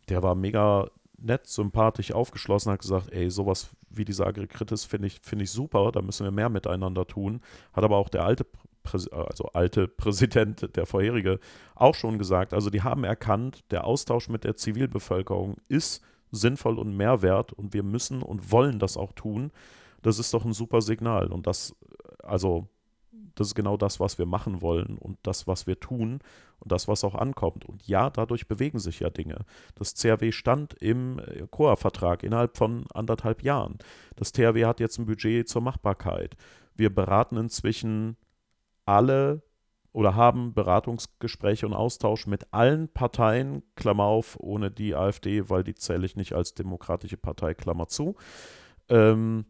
der 0.09 0.23
war 0.23 0.35
mega 0.35 0.89
nett, 1.19 1.47
sympathisch, 1.47 2.13
aufgeschlossen, 2.13 2.73
hat 2.73 2.81
gesagt, 2.81 3.13
ey, 3.13 3.31
sowas 3.31 3.71
wie 3.91 4.05
diese 4.05 4.27
Agrikritis 4.27 4.85
finde 4.85 5.07
ich, 5.09 5.21
find 5.21 5.43
ich 5.43 5.51
super, 5.51 5.93
da 5.93 6.03
müssen 6.03 6.25
wir 6.25 6.31
mehr 6.31 6.49
miteinander 6.49 7.07
tun. 7.07 7.41
Hat 7.73 7.85
aber 7.85 7.97
auch 7.97 8.09
der 8.09 8.25
alte, 8.25 8.47
also 9.13 9.45
alte 9.53 9.89
Präsident, 9.89 10.77
der 10.77 10.87
vorherige, 10.87 11.39
auch 11.75 11.95
schon 11.95 12.19
gesagt. 12.19 12.55
Also 12.55 12.71
die 12.71 12.83
haben 12.83 13.05
erkannt, 13.05 13.65
der 13.71 13.85
Austausch 13.85 14.29
mit 14.29 14.45
der 14.45 14.57
Zivilbevölkerung 14.57 15.57
ist 15.69 16.03
sinnvoll 16.31 16.79
und 16.79 16.97
Mehrwert 16.97 17.53
und 17.53 17.75
wir 17.75 17.83
müssen 17.83 18.23
und 18.23 18.53
wollen 18.53 18.79
das 18.79 18.97
auch 18.97 19.13
tun. 19.13 19.51
Das 20.03 20.19
ist 20.19 20.33
doch 20.33 20.45
ein 20.45 20.53
super 20.53 20.81
Signal 20.81 21.33
und 21.33 21.47
das 21.47 21.75
also 22.31 22.69
das 23.35 23.49
ist 23.49 23.55
genau 23.55 23.77
das, 23.77 24.01
was 24.01 24.19
wir 24.19 24.27
machen 24.27 24.61
wollen 24.61 24.99
und 24.99 25.19
das, 25.23 25.47
was 25.47 25.67
wir 25.67 25.79
tun 25.79 26.21
und 26.59 26.73
das, 26.73 26.89
was 26.89 27.05
auch 27.05 27.15
ankommt. 27.15 27.65
Und 27.65 27.87
ja, 27.87 28.11
dadurch 28.11 28.49
bewegen 28.49 28.79
sich 28.79 29.01
ja 29.01 29.11
Dinge. 29.11 29.45
Das 29.75 29.95
CRW 29.95 30.33
stand 30.33 30.75
im 30.75 31.21
COA-Vertrag 31.51 32.23
innerhalb 32.23 32.57
von 32.57 32.85
anderthalb 32.93 33.43
Jahren. 33.43 33.79
Das 34.17 34.33
THW 34.33 34.67
hat 34.67 34.81
jetzt 34.81 34.99
ein 34.99 35.07
Budget 35.07 35.49
zur 35.49 35.63
Machbarkeit. 35.63 36.37
Wir 36.75 36.95
beraten 36.95 37.37
inzwischen 37.37 38.17
alle 38.85 39.43
oder 39.93 40.15
haben 40.15 40.55
Beratungsgespräche 40.55 41.67
und 41.67 41.75
Austausch 41.75 42.27
mit 42.27 42.53
allen 42.53 42.89
Parteien, 42.89 43.63
Klammer 43.75 44.05
auf, 44.05 44.39
ohne 44.39 44.71
die 44.71 44.95
AfD, 44.95 45.49
weil 45.49 45.65
die 45.65 45.75
zähle 45.75 46.07
ich 46.07 46.17
nicht 46.17 46.33
als 46.33 46.55
demokratische 46.55 47.17
Partei, 47.17 47.55
Klammer 47.55 47.89
zu. 47.89 48.15
Ähm, 48.89 49.47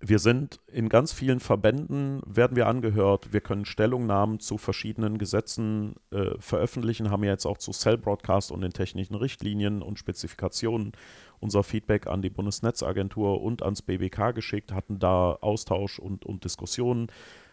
wir 0.00 0.18
sind 0.18 0.60
in 0.66 0.88
ganz 0.88 1.12
vielen 1.12 1.40
Verbänden, 1.40 2.20
werden 2.26 2.56
wir 2.56 2.66
angehört. 2.66 3.32
Wir 3.32 3.40
können 3.40 3.64
Stellungnahmen 3.64 4.40
zu 4.40 4.58
verschiedenen 4.58 5.16
Gesetzen 5.16 5.94
äh, 6.10 6.38
veröffentlichen, 6.38 7.10
haben 7.10 7.24
ja 7.24 7.30
jetzt 7.30 7.46
auch 7.46 7.56
zu 7.56 7.72
Cell 7.72 7.96
Broadcast 7.96 8.52
und 8.52 8.60
den 8.60 8.72
technischen 8.72 9.14
Richtlinien 9.14 9.80
und 9.80 9.98
Spezifikationen 9.98 10.92
unser 11.40 11.62
Feedback 11.62 12.06
an 12.06 12.20
die 12.20 12.30
Bundesnetzagentur 12.30 13.42
und 13.42 13.62
ans 13.62 13.82
BBK 13.82 14.34
geschickt, 14.34 14.72
hatten 14.72 14.98
da 14.98 15.32
Austausch 15.40 15.98
und, 15.98 16.26
und 16.26 16.44
Diskussionen, 16.44 17.08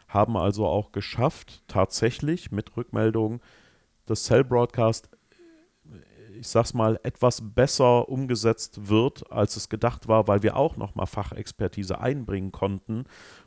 haben 0.07 0.35
also 0.35 0.67
auch 0.67 0.91
geschafft, 0.91 1.63
tatsächlich 1.67 2.51
mit 2.51 2.75
Rückmeldung 2.75 3.41
das 4.05 4.23
Cell 4.23 4.43
Broadcast 4.43 5.09
ich 6.43 6.49
sag's 6.49 6.73
mal, 6.73 6.99
etwas 7.03 7.41
besser 7.41 8.09
umgesetzt 8.09 8.89
wird, 8.89 9.31
als 9.31 9.55
es 9.55 9.69
gedacht 9.69 10.09
war, 10.09 10.27
weil 10.27 10.43
wir 10.43 10.57
auch 10.57 10.75
nochmal 10.75 11.07
Fachexpertise 11.07 12.01
einbringen 12.01 12.51
konnten 12.51 13.05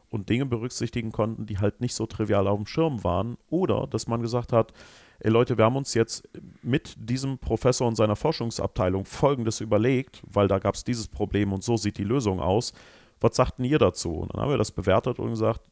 und 0.09 0.31
Dinge 0.31 0.47
berücksichtigen 0.47 1.13
konnten, 1.13 1.45
die 1.45 1.59
halt 1.59 1.83
nicht 1.83 1.95
so 1.95 2.07
trivial 2.07 2.47
auf 2.47 2.57
dem 2.57 2.67
Schirm 2.67 3.05
waren. 3.05 3.37
Oder 3.51 3.87
dass 3.87 4.07
man 4.07 4.23
gesagt 4.23 4.55
hat, 4.55 4.73
ey 5.21 5.31
Leute, 5.31 5.59
wir 5.59 5.67
haben 5.67 5.77
uns 5.77 5.93
jetzt 5.93 6.27
mit 6.63 6.95
diesem 6.99 7.37
Professor 7.37 7.87
und 7.87 7.97
seiner 7.97 8.17
Forschungsabteilung 8.17 9.05
Folgendes 9.05 9.61
überlegt, 9.61 10.23
weil 10.27 10.49
da 10.49 10.59
gab 10.59 10.75
es 10.75 10.83
dieses 10.83 11.07
Problem 11.07 11.53
und 11.53 11.63
so 11.63 11.77
sieht 11.77 11.99
die 11.99 12.05
Lösung 12.05 12.41
aus. 12.41 12.73
Was 13.21 13.37
sagten 13.37 13.65
ihr 13.65 13.79
dazu? 13.79 14.15
Und 14.15 14.33
dann 14.33 14.41
haben 14.41 14.51
wir 14.51 14.59
das 14.59 14.73
bewertet 14.73 15.19
und 15.19 15.29
gesagt, 15.29 15.71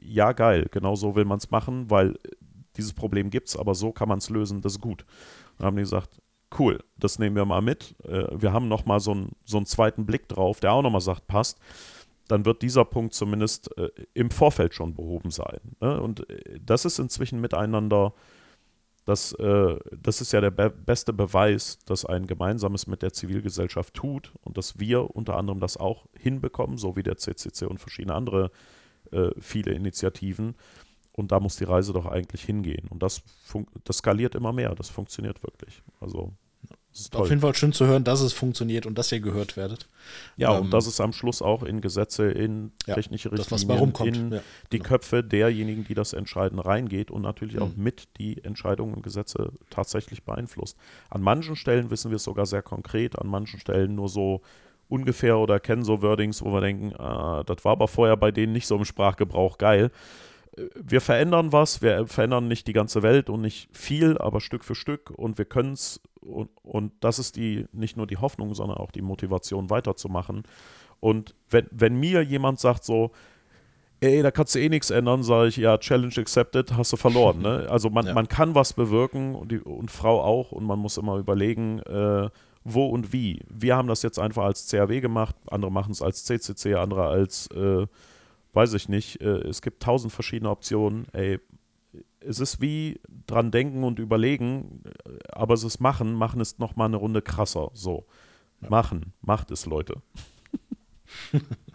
ja 0.00 0.32
geil, 0.32 0.68
genau 0.70 0.94
so 0.94 1.16
will 1.16 1.26
man 1.26 1.36
es 1.36 1.50
machen, 1.50 1.90
weil 1.90 2.14
dieses 2.78 2.94
Problem 2.94 3.28
gibt 3.28 3.48
es, 3.48 3.56
aber 3.56 3.74
so 3.74 3.92
kann 3.92 4.08
man 4.08 4.18
es 4.18 4.30
lösen, 4.30 4.62
das 4.62 4.72
ist 4.74 4.80
gut. 4.80 5.04
dann 5.58 5.66
haben 5.66 5.76
die 5.76 5.82
gesagt, 5.82 6.22
cool, 6.58 6.82
das 6.96 7.18
nehmen 7.18 7.36
wir 7.36 7.44
mal 7.44 7.62
mit. 7.62 7.94
Äh, 8.04 8.26
wir 8.32 8.52
haben 8.52 8.68
nochmal 8.68 9.00
so, 9.00 9.14
ein, 9.14 9.32
so 9.44 9.56
einen 9.56 9.66
zweiten 9.66 10.06
Blick 10.06 10.28
drauf, 10.28 10.60
der 10.60 10.72
auch 10.72 10.82
nochmal 10.82 11.00
sagt, 11.00 11.26
passt. 11.26 11.58
Dann 12.28 12.44
wird 12.44 12.62
dieser 12.62 12.84
Punkt 12.84 13.14
zumindest 13.14 13.76
äh, 13.78 13.90
im 14.14 14.30
Vorfeld 14.30 14.74
schon 14.74 14.94
behoben 14.94 15.30
sein. 15.30 15.60
Ne? 15.80 16.00
Und 16.00 16.28
äh, 16.28 16.58
das 16.64 16.84
ist 16.84 16.98
inzwischen 16.98 17.40
miteinander, 17.40 18.14
das, 19.04 19.36
das 19.38 20.20
ist 20.20 20.32
ja 20.32 20.40
der 20.40 20.50
be 20.50 20.68
beste 20.68 21.12
Beweis, 21.12 21.78
dass 21.84 22.04
ein 22.04 22.26
gemeinsames 22.26 22.88
mit 22.88 23.02
der 23.02 23.12
Zivilgesellschaft 23.12 23.94
tut 23.94 24.32
und 24.42 24.58
dass 24.58 24.80
wir 24.80 25.14
unter 25.14 25.36
anderem 25.36 25.60
das 25.60 25.76
auch 25.76 26.06
hinbekommen, 26.18 26.76
so 26.76 26.96
wie 26.96 27.04
der 27.04 27.16
CCC 27.16 27.66
und 27.66 27.78
verschiedene 27.78 28.16
andere 28.16 28.50
viele 29.38 29.70
Initiativen. 29.74 30.56
Und 31.16 31.32
da 31.32 31.40
muss 31.40 31.56
die 31.56 31.64
Reise 31.64 31.92
doch 31.92 32.06
eigentlich 32.06 32.42
hingehen. 32.42 32.86
Und 32.88 33.02
das, 33.02 33.22
das 33.84 33.98
skaliert 33.98 34.34
immer 34.34 34.52
mehr. 34.52 34.74
Das 34.74 34.90
funktioniert 34.90 35.42
wirklich. 35.42 35.82
Also 35.98 36.32
auf 37.12 37.28
jeden 37.28 37.42
Fall 37.42 37.54
schön 37.54 37.72
zu 37.72 37.86
hören, 37.86 38.04
dass 38.04 38.20
es 38.20 38.32
funktioniert 38.32 38.86
und 38.86 38.96
dass 38.96 39.12
ihr 39.12 39.20
gehört 39.20 39.56
werdet. 39.56 39.86
Ja, 40.36 40.54
ähm, 40.54 40.62
und 40.62 40.70
dass 40.72 40.86
es 40.86 41.00
am 41.00 41.12
Schluss 41.12 41.42
auch 41.42 41.62
in 41.62 41.80
Gesetze, 41.80 42.30
in 42.30 42.72
technische 42.86 43.28
ja, 43.28 43.34
Richtlinien, 43.36 43.92
das, 43.92 44.06
in 44.06 44.32
ja, 44.32 44.40
die 44.72 44.78
genau. 44.78 44.88
Köpfe 44.88 45.22
derjenigen, 45.22 45.84
die 45.84 45.94
das 45.94 46.14
entscheiden, 46.14 46.58
reingeht 46.58 47.10
und 47.10 47.22
natürlich 47.22 47.56
mhm. 47.56 47.62
auch 47.62 47.76
mit 47.76 48.08
die 48.18 48.42
Entscheidungen 48.44 48.94
und 48.94 49.02
Gesetze 49.02 49.52
tatsächlich 49.68 50.24
beeinflusst. 50.24 50.78
An 51.10 51.20
manchen 51.20 51.56
Stellen 51.56 51.90
wissen 51.90 52.10
wir 52.10 52.16
es 52.16 52.24
sogar 52.24 52.46
sehr 52.46 52.62
konkret, 52.62 53.18
an 53.18 53.26
manchen 53.26 53.60
Stellen 53.60 53.94
nur 53.94 54.08
so 54.08 54.40
ungefähr 54.88 55.38
oder 55.38 55.60
kennen 55.60 55.84
so 55.84 56.00
Wordings, 56.00 56.42
wo 56.42 56.52
wir 56.52 56.60
denken, 56.62 56.94
ah, 56.96 57.42
das 57.44 57.64
war 57.64 57.72
aber 57.72 57.88
vorher 57.88 58.16
bei 58.16 58.30
denen 58.30 58.52
nicht 58.52 58.66
so 58.66 58.76
im 58.76 58.84
Sprachgebrauch 58.84 59.58
geil 59.58 59.90
wir 60.74 61.00
verändern 61.00 61.52
was, 61.52 61.82
wir 61.82 62.06
verändern 62.06 62.48
nicht 62.48 62.66
die 62.66 62.72
ganze 62.72 63.02
Welt 63.02 63.28
und 63.30 63.42
nicht 63.42 63.68
viel, 63.76 64.16
aber 64.18 64.40
Stück 64.40 64.64
für 64.64 64.74
Stück 64.74 65.10
und 65.10 65.38
wir 65.38 65.44
können 65.44 65.72
es 65.72 66.00
und, 66.20 66.50
und 66.62 66.92
das 67.00 67.18
ist 67.18 67.36
die 67.36 67.66
nicht 67.72 67.96
nur 67.96 68.06
die 68.06 68.16
Hoffnung, 68.16 68.54
sondern 68.54 68.78
auch 68.78 68.90
die 68.90 69.02
Motivation 69.02 69.70
weiterzumachen. 69.70 70.42
Und 71.00 71.34
wenn, 71.50 71.66
wenn 71.70 71.94
mir 72.00 72.22
jemand 72.22 72.58
sagt 72.58 72.84
so, 72.84 73.12
ey, 74.00 74.22
da 74.22 74.30
kannst 74.30 74.54
du 74.54 74.58
eh 74.58 74.68
nichts 74.68 74.90
ändern, 74.90 75.22
sage 75.22 75.48
ich, 75.48 75.56
ja, 75.56 75.78
Challenge 75.78 76.14
accepted, 76.16 76.76
hast 76.76 76.92
du 76.92 76.96
verloren. 76.96 77.40
Ne? 77.40 77.66
Also 77.70 77.90
man, 77.90 78.06
ja. 78.06 78.14
man 78.14 78.28
kann 78.28 78.54
was 78.54 78.72
bewirken 78.72 79.34
und, 79.34 79.52
die, 79.52 79.60
und 79.60 79.90
Frau 79.90 80.22
auch 80.22 80.52
und 80.52 80.64
man 80.64 80.78
muss 80.78 80.96
immer 80.96 81.16
überlegen, 81.16 81.80
äh, 81.80 82.28
wo 82.64 82.86
und 82.86 83.12
wie. 83.12 83.44
Wir 83.48 83.76
haben 83.76 83.88
das 83.88 84.02
jetzt 84.02 84.18
einfach 84.18 84.44
als 84.44 84.68
CAW 84.68 85.00
gemacht, 85.00 85.36
andere 85.48 85.70
machen 85.70 85.92
es 85.92 86.02
als 86.02 86.24
CCC, 86.24 86.74
andere 86.74 87.06
als 87.06 87.46
äh, 87.48 87.86
weiß 88.56 88.72
ich 88.72 88.88
nicht, 88.88 89.20
äh, 89.20 89.46
es 89.46 89.62
gibt 89.62 89.82
tausend 89.82 90.12
verschiedene 90.12 90.50
Optionen. 90.50 91.06
Ey, 91.12 91.38
es 92.20 92.40
ist 92.40 92.60
wie 92.60 93.00
dran 93.26 93.50
denken 93.50 93.84
und 93.84 93.98
überlegen, 93.98 94.82
äh, 95.04 95.18
aber 95.28 95.54
es 95.54 95.62
ist 95.62 95.78
machen. 95.78 96.14
Machen 96.14 96.40
ist 96.40 96.58
nochmal 96.58 96.86
eine 96.86 96.96
Runde 96.96 97.22
krasser. 97.22 97.70
So. 97.74 98.06
Ja. 98.62 98.70
Machen. 98.70 99.12
Macht 99.20 99.50
es, 99.50 99.66
Leute. 99.66 100.02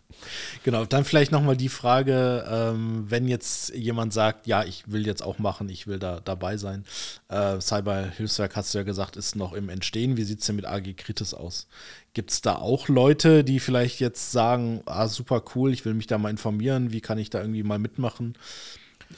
Genau, 0.64 0.85
dann 0.85 1.06
vielleicht 1.06 1.31
nochmal 1.31 1.57
die 1.57 1.69
Frage, 1.69 2.45
ähm, 2.49 3.06
wenn 3.10 3.27
jetzt 3.27 3.73
jemand 3.76 4.14
sagt, 4.14 4.48
ja, 4.48 4.64
ich 4.64 4.84
will 4.91 5.06
jetzt 5.06 5.23
auch 5.23 5.39
machen, 5.39 5.69
ich 5.69 5.88
will 5.88 5.99
da 5.99 6.19
dabei 6.19 6.57
sein. 6.57 6.85
Äh, 7.30 7.60
Cyber-Hilfswerk, 7.60 8.56
hast 8.56 8.73
du 8.73 8.80
ja 8.80 8.84
gesagt, 8.84 9.15
ist 9.15 9.35
noch 9.35 9.53
im 9.53 9.69
Entstehen. 9.69 10.18
Wie 10.18 10.23
sieht 10.23 10.39
es 10.39 10.45
denn 10.45 10.56
mit 10.56 10.65
AG 10.65 10.93
Kritis 10.95 11.34
aus? 11.34 11.68
Gibt 12.14 12.31
es 12.31 12.41
da 12.41 12.56
auch 12.56 12.88
Leute, 12.88 13.43
die 13.43 13.60
vielleicht 13.60 13.99
jetzt 13.99 14.31
sagen, 14.31 14.81
ah, 14.85 15.07
super 15.07 15.43
cool, 15.56 15.73
ich 15.73 15.85
will 15.85 15.93
mich 15.93 16.07
da 16.07 16.18
mal 16.18 16.30
informieren, 16.30 16.91
wie 16.91 17.02
kann 17.02 17.18
ich 17.18 17.30
da 17.30 17.39
irgendwie 17.39 17.64
mal 17.64 17.80
mitmachen? 17.80 18.38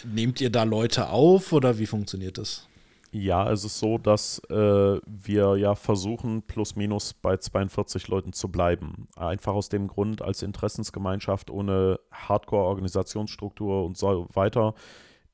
Nehmt 0.03 0.41
ihr 0.41 0.49
da 0.49 0.63
Leute 0.63 1.09
auf 1.09 1.51
oder 1.53 1.77
wie 1.77 1.85
funktioniert 1.85 2.37
das? 2.37 2.67
Ja, 3.15 3.51
es 3.51 3.63
ist 3.63 3.77
so, 3.77 3.99
dass 3.99 4.39
äh, 4.49 4.99
wir 5.05 5.55
ja 5.57 5.75
versuchen, 5.75 6.41
plus 6.41 6.75
minus 6.75 7.13
bei 7.13 7.37
42 7.37 8.07
Leuten 8.07 8.33
zu 8.33 8.49
bleiben. 8.49 9.07
Einfach 9.15 9.53
aus 9.53 9.69
dem 9.69 9.87
Grund, 9.87 10.23
als 10.23 10.41
Interessensgemeinschaft 10.41 11.51
ohne 11.51 11.99
Hardcore-Organisationsstruktur 12.11 13.85
und 13.85 13.99
so 13.99 14.27
weiter, 14.33 14.73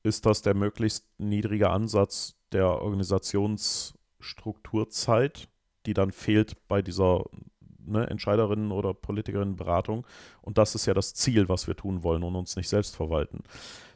ist 0.02 0.26
das 0.26 0.42
der 0.42 0.52
möglichst 0.52 1.06
niedrige 1.16 1.70
Ansatz 1.70 2.36
der 2.52 2.82
Organisationsstrukturzeit, 2.82 5.48
die 5.86 5.94
dann 5.94 6.12
fehlt 6.12 6.68
bei 6.68 6.82
dieser 6.82 7.24
ne, 7.78 8.06
Entscheiderinnen- 8.10 8.72
oder 8.72 8.92
Politikerinnenberatung. 8.92 10.06
Und 10.42 10.58
das 10.58 10.74
ist 10.74 10.84
ja 10.84 10.92
das 10.92 11.14
Ziel, 11.14 11.48
was 11.48 11.66
wir 11.66 11.76
tun 11.76 12.02
wollen 12.02 12.24
und 12.24 12.36
uns 12.36 12.56
nicht 12.56 12.68
selbst 12.68 12.94
verwalten. 12.94 13.42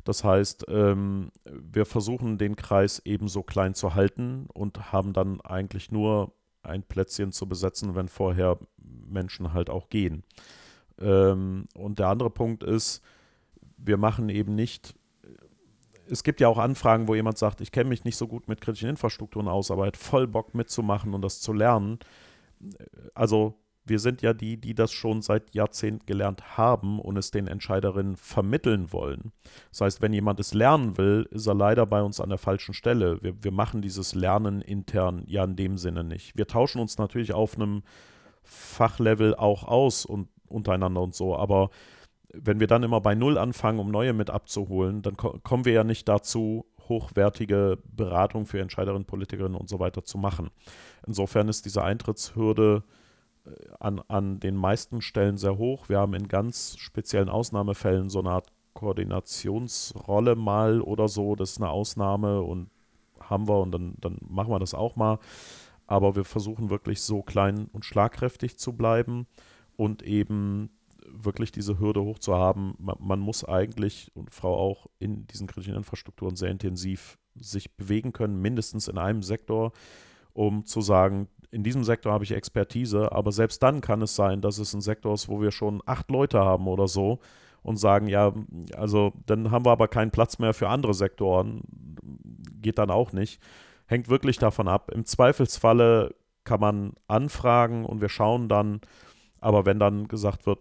Das 0.05 0.22
heißt, 0.22 0.66
ähm, 0.68 1.31
wir 1.44 1.86
versuchen 1.86 2.39
den 2.39 2.56
Kreis 2.56 3.01
ebenso 3.05 3.43
klein 3.43 3.74
zu 3.74 3.94
halten 3.94 4.47
und 4.52 4.93
haben 4.93 5.12
dann 5.14 5.40
eigentlich 5.40 5.90
nur 5.90 6.32
ein 6.62 6.82
Plätzchen 6.82 7.32
zu 7.32 7.48
besetzen, 7.48 7.94
wenn 7.94 8.09
vorher 8.09 8.59
Menschen 8.78 9.52
halt 9.52 9.70
auch 9.70 9.89
gehen. 9.89 10.22
Ähm, 11.01 11.66
und 11.74 11.98
der 11.98 12.09
andere 12.09 12.31
Punkt 12.31 12.62
ist, 12.62 13.02
wir 13.76 13.97
machen 13.97 14.28
eben 14.28 14.55
nicht, 14.55 14.94
es 16.09 16.22
gibt 16.22 16.40
ja 16.40 16.48
auch 16.48 16.59
Anfragen, 16.59 17.09
wo 17.09 17.14
jemand 17.14 17.39
sagt, 17.39 17.60
ich 17.60 17.72
kenne 17.72 17.89
mich 17.89 18.05
nicht 18.05 18.16
so 18.16 18.28
gut 18.28 18.48
mit 18.48 18.60
kritischen 18.60 18.90
Infrastrukturen 18.90 19.48
aus, 19.48 19.70
aber 19.70 19.86
hat 19.86 19.97
voll 19.97 20.26
Bock 20.26 20.55
mitzumachen 20.55 21.14
und 21.14 21.22
das 21.22 21.40
zu 21.40 21.52
lernen. 21.52 21.98
Also 23.14 23.55
wir 23.86 23.98
sind 23.98 24.23
ja 24.23 24.32
die, 24.32 24.56
die 24.56 24.74
das 24.74 24.93
schon 24.93 25.23
seit 25.23 25.55
Jahrzehnten 25.55 26.06
gelernt 26.06 26.56
haben 26.56 26.98
und 26.98 27.16
es 27.16 27.31
den 27.31 27.47
Entscheiderinnen 27.47 28.16
vermitteln 28.16 28.93
wollen. 28.93 29.32
Das 29.70 29.82
heißt, 29.82 30.02
wenn 30.02 30.12
jemand 30.12 30.40
es 30.40 30.55
lernen 30.55 30.97
will, 30.97 31.28
ist 31.31 31.47
er 31.47 31.55
leider 31.55 31.86
bei 31.86 32.02
uns 32.02 32.20
an 32.20 32.31
der 32.31 32.39
falschen 32.39 32.74
Stelle. 32.74 33.23
Wir, 33.23 33.43
wir 33.43 33.52
machen 33.52 33.82
dieses 33.82 34.15
Lernen 34.15 34.61
intern 34.62 35.24
ja 35.27 35.44
in 35.44 35.56
dem 35.56 35.77
Sinne 35.77 36.05
nicht. 36.05 36.36
Wir 36.36 36.47
tauschen 36.47 36.81
uns 36.81 36.98
natürlich 36.98 37.35
auf 37.35 37.56
einem 37.56 37.82
Fachlevel 38.43 39.35
auch 39.35 39.65
aus 39.65 40.06
und 40.06 40.28
untereinander 40.48 41.02
und 41.02 41.15
so, 41.15 41.36
aber 41.36 41.70
wenn 42.36 42.61
wir 42.61 42.66
dann 42.66 42.82
immer 42.82 43.01
bei 43.01 43.15
Null 43.15 43.39
anfangen, 43.39 43.78
um 43.78 43.90
neue 43.90 44.12
mit 44.12 44.28
abzuholen, 44.28 45.02
dann 45.02 45.16
ko 45.16 45.39
kommen 45.43 45.65
wir 45.65 45.73
ja 45.73 45.85
nicht 45.85 46.09
dazu, 46.09 46.66
hochwertige 46.89 47.78
Beratung 47.85 48.47
für 48.47 48.61
Entscheiderinnen, 48.61 49.06
Politikerinnen 49.06 49.59
und 49.59 49.69
so 49.69 49.78
weiter 49.78 50.05
zu 50.05 50.19
machen. 50.19 50.51
Insofern 51.06 51.48
ist 51.48 51.65
diese 51.65 51.82
Eintrittshürde 51.82 52.82
an, 53.79 54.01
an 54.09 54.41
den 54.41 54.57
meisten 54.57 55.01
Stellen 55.01 55.37
sehr 55.37 55.59
hoch. 55.59 55.89
Wir 55.89 55.99
haben 55.99 56.15
in 56.15 56.29
ganz 56.29 56.77
speziellen 56.79 57.29
Ausnahmefällen 57.29 58.09
so 58.09 58.21
eine 58.21 58.31
Art 58.31 58.53
Koordinationsrolle 58.75 60.37
mal 60.37 60.81
oder 60.81 61.09
so. 61.09 61.37
Das 61.37 61.53
ist 61.53 61.61
eine 61.61 61.71
Ausnahme 61.71 62.43
und 62.43 62.71
haben 63.21 63.49
wir 63.49 63.61
und 63.61 63.71
dann, 63.73 63.95
dann 64.01 64.19
machen 64.29 64.51
wir 64.51 64.59
das 64.59 64.75
auch 64.75 64.97
mal. 64.97 65.19
Aber 65.87 66.16
wir 66.16 66.25
versuchen 66.25 66.71
wirklich 66.71 67.03
so 67.03 67.23
klein 67.23 67.69
und 67.73 67.85
schlagkräftig 67.85 68.59
zu 68.59 68.73
bleiben 68.73 69.27
und 69.77 70.03
eben 70.03 70.71
wirklich 71.07 71.53
diese 71.53 71.79
Hürde 71.79 72.03
hoch 72.03 72.19
zu 72.19 72.35
haben. 72.35 72.75
Man, 72.79 72.97
man 72.99 73.21
muss 73.21 73.45
eigentlich 73.45 74.11
und 74.15 74.33
Frau 74.33 74.57
auch 74.57 74.87
in 74.99 75.27
diesen 75.27 75.47
kritischen 75.47 75.77
Infrastrukturen 75.77 76.37
sehr 76.37 76.51
intensiv 76.51 77.19
sich 77.35 77.77
bewegen 77.77 78.12
können, 78.12 78.41
mindestens 78.41 78.89
in 78.89 78.97
einem 78.97 79.23
Sektor, 79.23 79.73
um 80.33 80.65
zu 80.65 80.81
sagen, 80.81 81.29
in 81.55 81.62
diesem 81.62 81.85
Sektor 81.85 82.12
habe 82.12 82.24
ich 82.24 82.32
Expertise, 82.32 83.12
aber 83.12 83.31
selbst 83.31 83.62
dann 83.62 83.81
kann 83.81 84.02
es 84.02 84.16
sein, 84.16 84.40
dass 84.40 84.59
es 84.59 84.74
ein 84.74 84.81
Sektor 84.81 85.14
ist, 85.14 85.28
wo 85.28 85.40
wir 85.40 85.52
schon 85.52 85.82
acht 85.86 86.10
Leute 86.10 86.40
haben 86.40 86.66
oder 86.66 86.89
so 86.89 87.20
und 87.62 87.76
sagen, 87.76 88.09
ja, 88.09 88.35
also 88.76 89.12
dann 89.24 89.52
haben 89.52 89.64
wir 89.64 89.70
aber 89.70 89.86
keinen 89.86 90.10
Platz 90.10 90.39
mehr 90.40 90.52
für 90.52 90.68
andere 90.68 90.94
Sektoren. 90.94 91.62
Geht 92.60 92.78
dann 92.78 92.90
auch 92.90 93.12
nicht. 93.12 93.40
Hängt 93.86 94.09
wirklich 94.09 94.39
davon 94.39 94.66
ab. 94.66 94.90
Im 94.93 95.05
Zweifelsfalle 95.05 96.14
kann 96.43 96.60
man 96.60 96.94
anfragen 97.06 97.85
und 97.85 98.01
wir 98.01 98.09
schauen 98.09 98.48
dann, 98.48 98.81
aber 99.40 99.64
wenn 99.64 99.78
dann 99.78 100.09
gesagt 100.09 100.47
wird, 100.47 100.59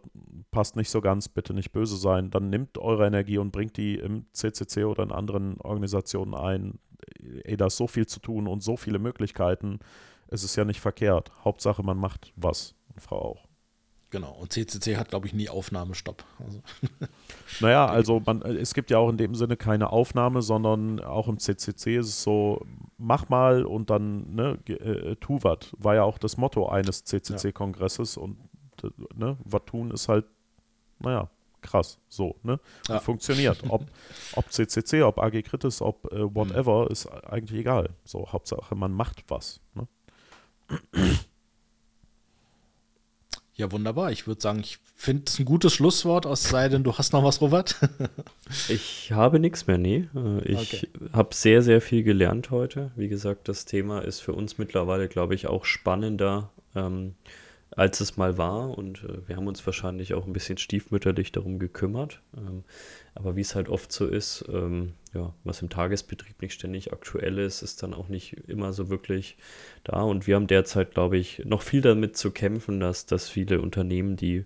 passt 0.52 0.76
nicht 0.76 0.92
so 0.92 1.02
ganz, 1.02 1.28
bitte 1.28 1.54
nicht 1.54 1.72
böse 1.72 1.98
sein, 1.98 2.30
dann 2.30 2.50
nimmt 2.50 2.78
eure 2.78 3.08
Energie 3.08 3.40
und 3.40 3.52
bringt 3.52 3.78
die 3.78 3.96
im 3.96 4.28
CCC 4.32 4.84
oder 4.86 5.04
in 5.04 5.12
anderen 5.12 5.60
Organisationen 5.60 6.36
ein. 6.36 6.80
Ey, 7.44 7.58
da 7.58 7.66
ist 7.66 7.78
so 7.78 7.88
viel 7.88 8.06
zu 8.06 8.20
tun 8.20 8.48
und 8.48 8.62
so 8.62 8.78
viele 8.78 9.00
Möglichkeiten 9.00 9.80
es 10.34 10.44
ist 10.44 10.56
ja 10.56 10.66
nicht 10.66 10.82
verkehrt. 10.82 11.32
Hauptsache, 11.46 11.84
man 11.84 11.98
macht 11.98 12.34
was. 12.36 12.74
Und 12.94 13.02
Frau 13.02 13.22
auch. 13.22 13.48
Genau, 14.10 14.32
und 14.32 14.52
CCC 14.52 14.98
hat, 14.98 15.10
glaube 15.10 15.28
ich, 15.28 15.34
nie 15.34 15.50
Aufnahmestopp. 15.50 16.24
Also. 16.44 16.62
Naja, 17.60 17.86
also 17.86 18.20
man, 18.26 18.42
es 18.42 18.74
gibt 18.74 18.90
ja 18.90 18.98
auch 18.98 19.10
in 19.10 19.18
dem 19.18 19.36
Sinne 19.36 19.58
keine 19.58 19.92
Aufnahme, 19.92 20.42
sondern 20.42 21.00
auch 21.00 21.28
im 21.28 21.38
CCC 21.38 21.98
ist 21.98 22.08
es 22.08 22.24
so, 22.24 22.66
mach 22.98 23.30
mal 23.30 23.64
und 23.64 23.92
dann 23.92 24.34
ne, 24.34 24.58
äh, 24.68 25.16
tu 25.18 25.38
was. 25.44 25.58
War 25.78 25.94
ja 25.94 26.04
auch 26.04 26.18
das 26.18 26.38
Motto 26.38 26.68
eines 26.68 27.04
CCC-Kongresses 27.04 28.18
und 28.18 28.38
äh, 28.84 28.90
ne, 29.16 29.38
was 29.44 29.62
tun 29.68 29.92
ist 29.92 30.10
halt, 30.10 30.26
naja, 30.98 31.30
krass, 31.62 32.00
so, 32.10 32.36
ne? 32.42 32.60
Ja. 32.88 33.00
Funktioniert. 33.00 33.64
Ob, 33.70 33.86
ob 34.36 34.52
CCC, 34.52 35.04
ob 35.04 35.20
AG 35.20 35.44
Kritis, 35.44 35.80
ob 35.80 36.12
äh, 36.12 36.36
whatever, 36.36 36.86
mhm. 36.86 36.92
ist 36.92 37.08
eigentlich 37.08 37.60
egal. 37.60 37.92
So, 38.04 38.32
Hauptsache, 38.32 38.76
man 38.76 38.94
macht 38.94 39.24
was. 39.28 39.62
Ne? 39.76 39.88
Ja, 43.56 43.72
wunderbar. 43.72 44.12
Ich 44.12 44.26
würde 44.26 44.42
sagen, 44.42 44.62
ich 44.62 44.80
finde 44.96 45.24
es 45.28 45.38
ein 45.38 45.46
gutes 45.46 45.74
Schlusswort, 45.74 46.26
aus 46.26 46.44
sei 46.44 46.70
denn, 46.70 46.84
du 46.84 46.98
hast 46.98 47.14
noch 47.14 47.24
was, 47.24 47.40
Robert. 47.40 47.78
ich 48.68 49.12
habe 49.12 49.40
nichts 49.40 49.68
mehr, 49.68 49.78
nee. 49.78 50.08
Äh, 50.16 50.42
ich 50.44 50.74
okay. 50.74 50.90
habe 51.14 51.36
sehr, 51.36 51.62
sehr 51.62 51.80
viel 51.80 52.04
gelernt 52.04 52.50
heute. 52.50 52.92
Wie 52.96 53.10
gesagt, 53.10 53.48
das 53.48 53.66
Thema 53.66 54.00
ist 54.00 54.22
für 54.22 54.34
uns 54.34 54.58
mittlerweile, 54.58 55.08
glaube 55.08 55.36
ich, 55.36 55.48
auch 55.48 55.66
spannender. 55.66 56.50
Ähm, 56.76 57.14
als 57.76 58.00
es 58.00 58.18
mal 58.18 58.38
war. 58.38 58.78
Und 58.78 59.04
äh, 59.04 59.28
wir 59.28 59.36
haben 59.36 59.48
uns 59.48 59.66
wahrscheinlich 59.66 60.14
auch 60.14 60.26
ein 60.26 60.34
bisschen 60.34 60.58
stiefmütterlich 60.58 61.32
darum 61.32 61.60
gekümmert. 61.60 62.22
Ähm, 62.38 62.64
aber 63.16 63.36
wie 63.36 63.42
es 63.42 63.56
halt 63.56 63.70
oft 63.70 63.92
so 63.92 64.08
ist, 64.08 64.46
ähm, 64.52 64.94
ja, 65.14 65.34
was 65.44 65.62
im 65.62 65.70
Tagesbetrieb 65.70 66.42
nicht 66.42 66.54
ständig 66.54 66.92
aktuell 66.92 67.38
ist, 67.38 67.62
ist 67.62 67.84
dann 67.84 67.94
auch 67.94 68.08
nicht 68.08 68.34
immer 68.48 68.74
so 68.74 68.90
wirklich 68.90 69.38
da. 69.84 70.02
Und 70.02 70.26
wir 70.26 70.36
haben 70.36 70.48
derzeit, 70.48 70.94
glaube 70.94 71.18
ich, 71.18 71.44
noch 71.46 71.62
viel 71.62 71.82
damit 71.82 72.18
zu 72.18 72.32
kämpfen, 72.32 72.80
dass, 72.80 73.06
dass 73.06 73.30
viele 73.30 73.62
Unternehmen, 73.62 74.16
die 74.16 74.46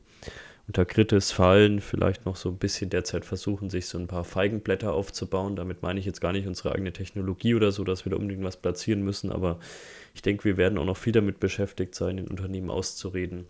unter 0.67 0.83
Kritis 0.83 1.31
fallen, 1.31 1.79
vielleicht 1.79 2.25
noch 2.25 2.35
so 2.35 2.49
ein 2.49 2.57
bisschen 2.57 2.89
derzeit 2.89 3.23
versuchen, 3.23 3.69
sich 3.69 3.85
so 3.87 3.97
ein 3.97 4.07
paar 4.07 4.25
Feigenblätter 4.25 4.93
aufzubauen. 4.93 5.55
Damit 5.55 5.81
meine 5.81 5.99
ich 5.99 6.05
jetzt 6.05 6.19
gar 6.19 6.33
nicht 6.33 6.45
unsere 6.45 6.73
eigene 6.73 6.91
Technologie 6.91 7.55
oder 7.55 7.71
so, 7.71 7.85
dass 7.85 8.03
wir 8.03 8.09
da 8.09 8.17
unbedingt 8.17 8.43
was 8.43 8.57
platzieren 8.57 9.01
müssen, 9.01 9.31
aber 9.31 9.59
ich 10.13 10.21
denke, 10.21 10.43
wir 10.43 10.57
werden 10.57 10.77
auch 10.77 10.85
noch 10.85 10.97
viel 10.97 11.13
damit 11.13 11.39
beschäftigt 11.39 11.95
sein, 11.95 12.17
den 12.17 12.27
Unternehmen 12.27 12.69
auszureden. 12.69 13.45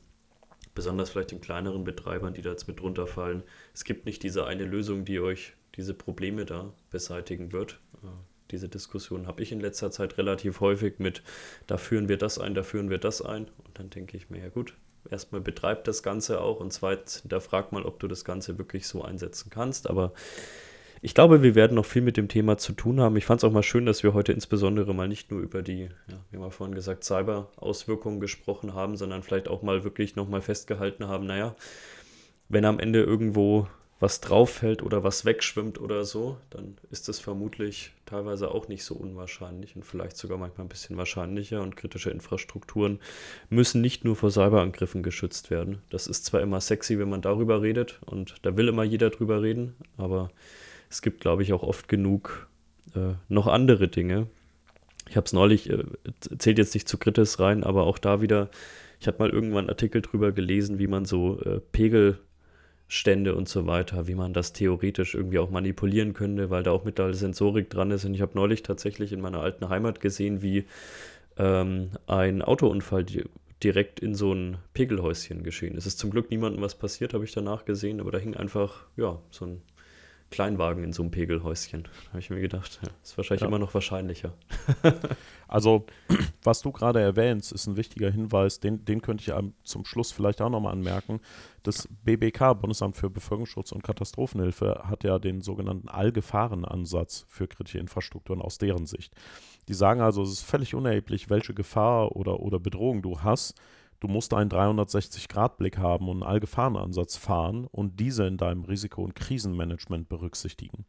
Besonders 0.77 1.09
vielleicht 1.09 1.31
den 1.31 1.41
kleineren 1.41 1.83
Betreibern, 1.83 2.35
die 2.35 2.43
da 2.43 2.51
jetzt 2.51 2.67
mit 2.67 2.83
runterfallen. 2.83 3.41
Es 3.73 3.83
gibt 3.83 4.05
nicht 4.05 4.21
diese 4.21 4.45
eine 4.45 4.63
Lösung, 4.63 5.05
die 5.05 5.19
euch 5.19 5.53
diese 5.75 5.95
Probleme 5.95 6.45
da 6.45 6.71
beseitigen 6.91 7.51
wird. 7.51 7.79
Äh, 8.03 8.09
diese 8.51 8.69
Diskussion 8.69 9.25
habe 9.25 9.41
ich 9.41 9.51
in 9.51 9.59
letzter 9.59 9.89
Zeit 9.89 10.19
relativ 10.19 10.59
häufig 10.59 10.99
mit, 10.99 11.23
da 11.65 11.77
führen 11.77 12.09
wir 12.09 12.17
das 12.17 12.37
ein, 12.37 12.53
da 12.53 12.61
führen 12.61 12.91
wir 12.91 12.99
das 12.99 13.23
ein. 13.23 13.45
Und 13.65 13.79
dann 13.79 13.89
denke 13.89 14.17
ich 14.17 14.29
mir, 14.29 14.37
ja 14.39 14.49
gut, 14.49 14.75
erstmal 15.09 15.41
betreibt 15.41 15.87
das 15.87 16.03
Ganze 16.03 16.41
auch 16.41 16.59
und 16.59 16.71
zweitens 16.71 17.21
hinterfrag 17.21 17.71
mal, 17.71 17.81
ob 17.81 17.99
du 17.99 18.07
das 18.07 18.23
Ganze 18.23 18.59
wirklich 18.59 18.85
so 18.87 19.01
einsetzen 19.01 19.49
kannst. 19.49 19.89
Aber 19.89 20.13
ich 21.01 21.13
glaube, 21.13 21.43
wir 21.43 21.55
werden 21.55 21.75
noch 21.75 21.85
viel 21.85 22.01
mit 22.01 22.17
dem 22.17 22.27
Thema 22.27 22.57
zu 22.57 22.73
tun 22.73 22.99
haben. 22.99 23.15
Ich 23.17 23.25
fand 23.25 23.39
es 23.39 23.43
auch 23.43 23.51
mal 23.51 23.63
schön, 23.63 23.85
dass 23.85 24.03
wir 24.03 24.13
heute 24.13 24.33
insbesondere 24.33 24.93
mal 24.93 25.07
nicht 25.07 25.31
nur 25.31 25.41
über 25.41 25.61
die, 25.61 25.89
ja, 26.07 26.19
wie 26.31 26.39
wir 26.39 26.51
vorhin 26.51 26.75
gesagt, 26.75 27.03
Cyber-Auswirkungen 27.03 28.19
gesprochen 28.19 28.73
haben, 28.73 28.97
sondern 28.97 29.23
vielleicht 29.23 29.47
auch 29.47 29.61
mal 29.61 29.83
wirklich 29.83 30.15
nochmal 30.15 30.41
festgehalten 30.41 31.07
haben, 31.07 31.25
naja, 31.25 31.55
wenn 32.49 32.65
am 32.65 32.79
Ende 32.79 33.03
irgendwo 33.03 33.67
was 33.99 34.21
drauf 34.21 34.51
fällt 34.51 34.83
oder 34.83 35.03
was 35.03 35.25
wegschwimmt 35.25 35.81
oder 35.81 36.05
so, 36.05 36.37
dann 36.51 36.77
ist 36.91 37.07
das 37.07 37.19
vermutlich 37.19 37.93
teilweise 38.05 38.51
auch 38.51 38.67
nicht 38.67 38.83
so 38.83 38.93
unwahrscheinlich 38.93 39.75
und 39.75 39.83
vielleicht 39.83 40.17
sogar 40.17 40.37
manchmal 40.37 40.65
ein 40.65 40.69
bisschen 40.69 40.97
wahrscheinlicher. 40.97 41.61
Und 41.61 41.75
kritische 41.75 42.11
Infrastrukturen 42.11 42.99
müssen 43.49 43.81
nicht 43.81 44.05
nur 44.05 44.15
vor 44.15 44.29
Cyberangriffen 44.29 45.01
geschützt 45.01 45.49
werden. 45.49 45.81
Das 45.89 46.05
ist 46.05 46.25
zwar 46.25 46.41
immer 46.41 46.61
sexy, 46.61 46.99
wenn 46.99 47.09
man 47.09 47.21
darüber 47.21 47.61
redet 47.61 47.99
und 48.05 48.35
da 48.43 48.55
will 48.55 48.67
immer 48.67 48.83
jeder 48.83 49.09
drüber 49.09 49.41
reden, 49.41 49.75
aber 49.97 50.29
es 50.89 51.01
gibt, 51.01 51.21
glaube 51.21 51.43
ich, 51.43 51.53
auch 51.53 51.63
oft 51.63 51.87
genug 51.87 52.47
äh, 52.95 53.13
noch 53.29 53.47
andere 53.47 53.87
Dinge. 53.87 54.27
Ich 55.09 55.15
habe 55.15 55.25
es 55.25 55.33
neulich, 55.33 55.69
äh, 55.69 55.83
zählt 56.37 56.57
jetzt 56.57 56.73
nicht 56.73 56.87
zu 56.87 56.97
Kritis 56.97 57.39
rein, 57.39 57.63
aber 57.63 57.85
auch 57.85 57.97
da 57.97 58.21
wieder, 58.21 58.49
ich 58.99 59.07
habe 59.07 59.19
mal 59.19 59.29
irgendwann 59.29 59.65
einen 59.65 59.69
Artikel 59.69 60.01
drüber 60.01 60.31
gelesen, 60.31 60.79
wie 60.79 60.87
man 60.87 61.05
so 61.05 61.39
äh, 61.41 61.59
Pegel 61.71 62.19
Stände 62.89 63.35
und 63.35 63.49
so 63.49 63.67
weiter, 63.67 64.07
wie 64.07 64.15
man 64.15 64.33
das 64.33 64.53
theoretisch 64.53 65.13
irgendwie 65.13 65.39
auch 65.39 65.49
manipulieren 65.49 66.13
könnte, 66.13 66.49
weil 66.49 66.63
da 66.63 66.71
auch 66.71 66.85
mittlerweile 66.85 67.15
Sensorik 67.15 67.69
dran 67.69 67.91
ist. 67.91 68.05
Und 68.05 68.13
ich 68.13 68.21
habe 68.21 68.31
neulich 68.35 68.63
tatsächlich 68.63 69.11
in 69.11 69.19
meiner 69.19 69.41
alten 69.41 69.67
Heimat 69.67 69.99
gesehen, 69.99 70.41
wie 70.41 70.65
ähm, 71.37 71.91
ein 72.07 72.41
Autounfall 72.41 73.05
direkt 73.61 73.99
in 73.99 74.15
so 74.15 74.33
ein 74.33 74.57
Pegelhäuschen 74.73 75.43
geschehen 75.43 75.75
ist. 75.75 75.85
Es 75.85 75.93
ist 75.93 75.99
zum 75.99 76.11
Glück 76.11 76.31
niemandem 76.31 76.61
was 76.61 76.75
passiert, 76.75 77.13
habe 77.13 77.25
ich 77.25 77.33
danach 77.33 77.65
gesehen, 77.65 77.99
aber 77.99 78.11
da 78.11 78.19
hing 78.19 78.35
einfach, 78.35 78.85
ja, 78.95 79.19
so 79.31 79.45
ein 79.45 79.61
Kleinwagen 80.29 80.83
in 80.83 80.93
so 80.93 81.03
einem 81.03 81.11
Pegelhäuschen. 81.11 81.83
Da 81.83 82.09
habe 82.09 82.19
ich 82.19 82.29
mir 82.29 82.41
gedacht, 82.41 82.79
ja, 82.83 82.89
ist 83.01 83.17
wahrscheinlich 83.17 83.41
ja. 83.41 83.47
immer 83.47 83.59
noch 83.59 83.73
wahrscheinlicher. 83.73 84.33
also, 85.47 85.85
was 86.43 86.61
du 86.61 86.71
gerade 86.71 86.99
erwähnst, 86.99 87.51
ist 87.51 87.67
ein 87.67 87.77
wichtiger 87.77 88.11
Hinweis, 88.11 88.59
den, 88.59 88.83
den 88.83 89.01
könnte 89.01 89.23
ich 89.23 89.33
zum 89.63 89.85
Schluss 89.85 90.11
vielleicht 90.11 90.41
auch 90.41 90.49
nochmal 90.49 90.73
anmerken. 90.73 91.21
Das 91.63 91.87
BBK, 92.03 92.53
Bundesamt 92.53 92.97
für 92.97 93.09
Bevölkerungsschutz 93.09 93.71
und 93.71 93.83
Katastrophenhilfe, 93.83 94.83
hat 94.83 95.03
ja 95.03 95.19
den 95.19 95.41
sogenannten 95.41 95.87
Allgefahrenansatz 95.87 97.25
für 97.29 97.47
kritische 97.47 97.79
Infrastrukturen 97.79 98.41
aus 98.41 98.57
deren 98.57 98.85
Sicht. 98.85 99.13
Die 99.67 99.73
sagen 99.73 100.01
also, 100.01 100.23
es 100.23 100.31
ist 100.31 100.43
völlig 100.43 100.75
unerheblich, 100.75 101.29
welche 101.29 101.53
Gefahr 101.53 102.15
oder, 102.15 102.39
oder 102.39 102.59
Bedrohung 102.59 103.01
du 103.01 103.21
hast 103.21 103.55
Du 103.99 104.07
musst 104.07 104.33
einen 104.33 104.51
360-Grad-Blick 104.51 105.79
haben 105.79 106.07
und 106.07 106.21
einen 106.21 106.31
Allgefahrenansatz 106.31 107.17
fahren 107.17 107.67
und 107.71 107.99
diese 107.99 108.27
in 108.27 108.37
deinem 108.37 108.63
Risiko- 108.63 109.03
und 109.03 109.15
Krisenmanagement 109.15 110.07
berücksichtigen. 110.07 110.85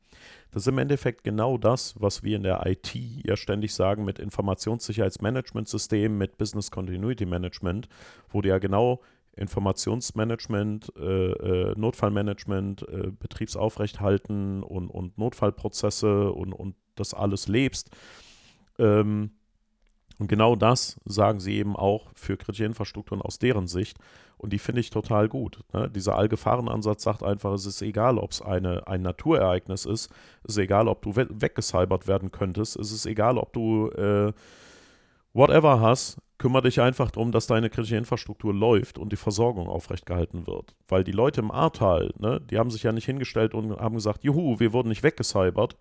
Das 0.51 0.63
ist 0.63 0.69
im 0.69 0.79
Endeffekt 0.79 1.25
genau 1.25 1.57
das, 1.57 1.95
was 1.99 2.23
wir 2.23 2.37
in 2.37 2.43
der 2.43 2.67
IT 2.67 2.95
ja 2.95 3.37
ständig 3.37 3.75
sagen 3.75 4.05
mit 4.05 4.19
Informationssicherheitsmanagementsystemen, 4.19 6.19
mit 6.19 6.37
Business 6.37 6.71
Continuity 6.71 7.25
Management, 7.25 7.89
wo 8.29 8.43
du 8.43 8.51
ja 8.51 8.59
genau 8.59 9.01
Informationsmanagement, 9.37 10.93
äh, 10.97 11.03
äh, 11.03 11.75
Notfallmanagement, 11.79 12.87
äh, 12.89 13.11
Betriebsaufrechthalten 13.19 14.63
und, 14.63 14.91
und 14.91 15.17
Notfallprozesse 15.17 16.33
und, 16.33 16.53
und 16.53 16.75
das 16.97 17.15
alles 17.15 17.49
lebst. 17.49 17.91
Ähm, 18.79 19.31
und 20.19 20.29
genau 20.29 20.57
das 20.57 21.01
sagen 21.05 21.41
sie 21.41 21.57
eben 21.57 21.77
auch 21.77 22.09
für 22.15 22.37
kritische 22.37 22.65
Infrastrukturen 22.65 23.23
aus 23.23 23.39
deren 23.39 23.69
Sicht. 23.69 23.99
Und 24.37 24.53
die 24.53 24.59
finde 24.59 24.81
ich 24.81 24.91
total 24.91 25.29
gut. 25.29 25.61
Ne? 25.73 25.91
Dieser 25.91 26.17
Allgefahrenansatz 26.17 27.03
sagt 27.03 27.23
einfach, 27.23 27.53
es 27.53 27.67
ist 27.67 27.83
egal, 27.83 28.19
ob 28.19 28.31
es 28.31 28.43
ein 28.43 29.03
Naturereignis 29.03 29.85
ist, 29.85 30.11
es 30.45 30.57
ist 30.57 30.59
egal, 30.59 30.89
ob 30.89 31.03
du 31.03 31.17
we 31.17 31.27
weggecybert 31.29 32.07
werden 32.07 32.31
könntest, 32.31 32.77
es 32.77 32.93
ist 32.93 33.07
egal, 33.07 33.39
ob 33.39 33.53
du 33.53 33.89
äh, 33.91 34.33
whatever 35.33 35.81
hast, 35.81 36.19
kümmere 36.39 36.63
dich 36.63 36.81
einfach 36.81 37.11
darum, 37.11 37.33
dass 37.33 37.49
deine 37.49 37.69
kritische 37.69 37.97
Infrastruktur 37.97 38.55
läuft 38.55 38.99
und 38.99 39.13
die 39.13 39.17
Versorgung 39.17 39.69
aufrechtgehalten 39.69 40.47
wird. 40.47 40.75
Weil 40.87 41.03
die 41.03 41.13
Leute 41.13 41.41
im 41.41 41.51
Ahrtal, 41.51 42.13
ne, 42.19 42.41
die 42.41 42.59
haben 42.59 42.71
sich 42.71 42.85
ja 42.85 42.93
nicht 42.93 43.07
hingestellt 43.07 43.55
und 43.55 43.79
haben 43.81 43.97
gesagt, 43.97 44.23
juhu, 44.23 44.61
wir 44.61 44.73
wurden 44.73 44.89
nicht 44.89 45.03
weggecybert, 45.03 45.77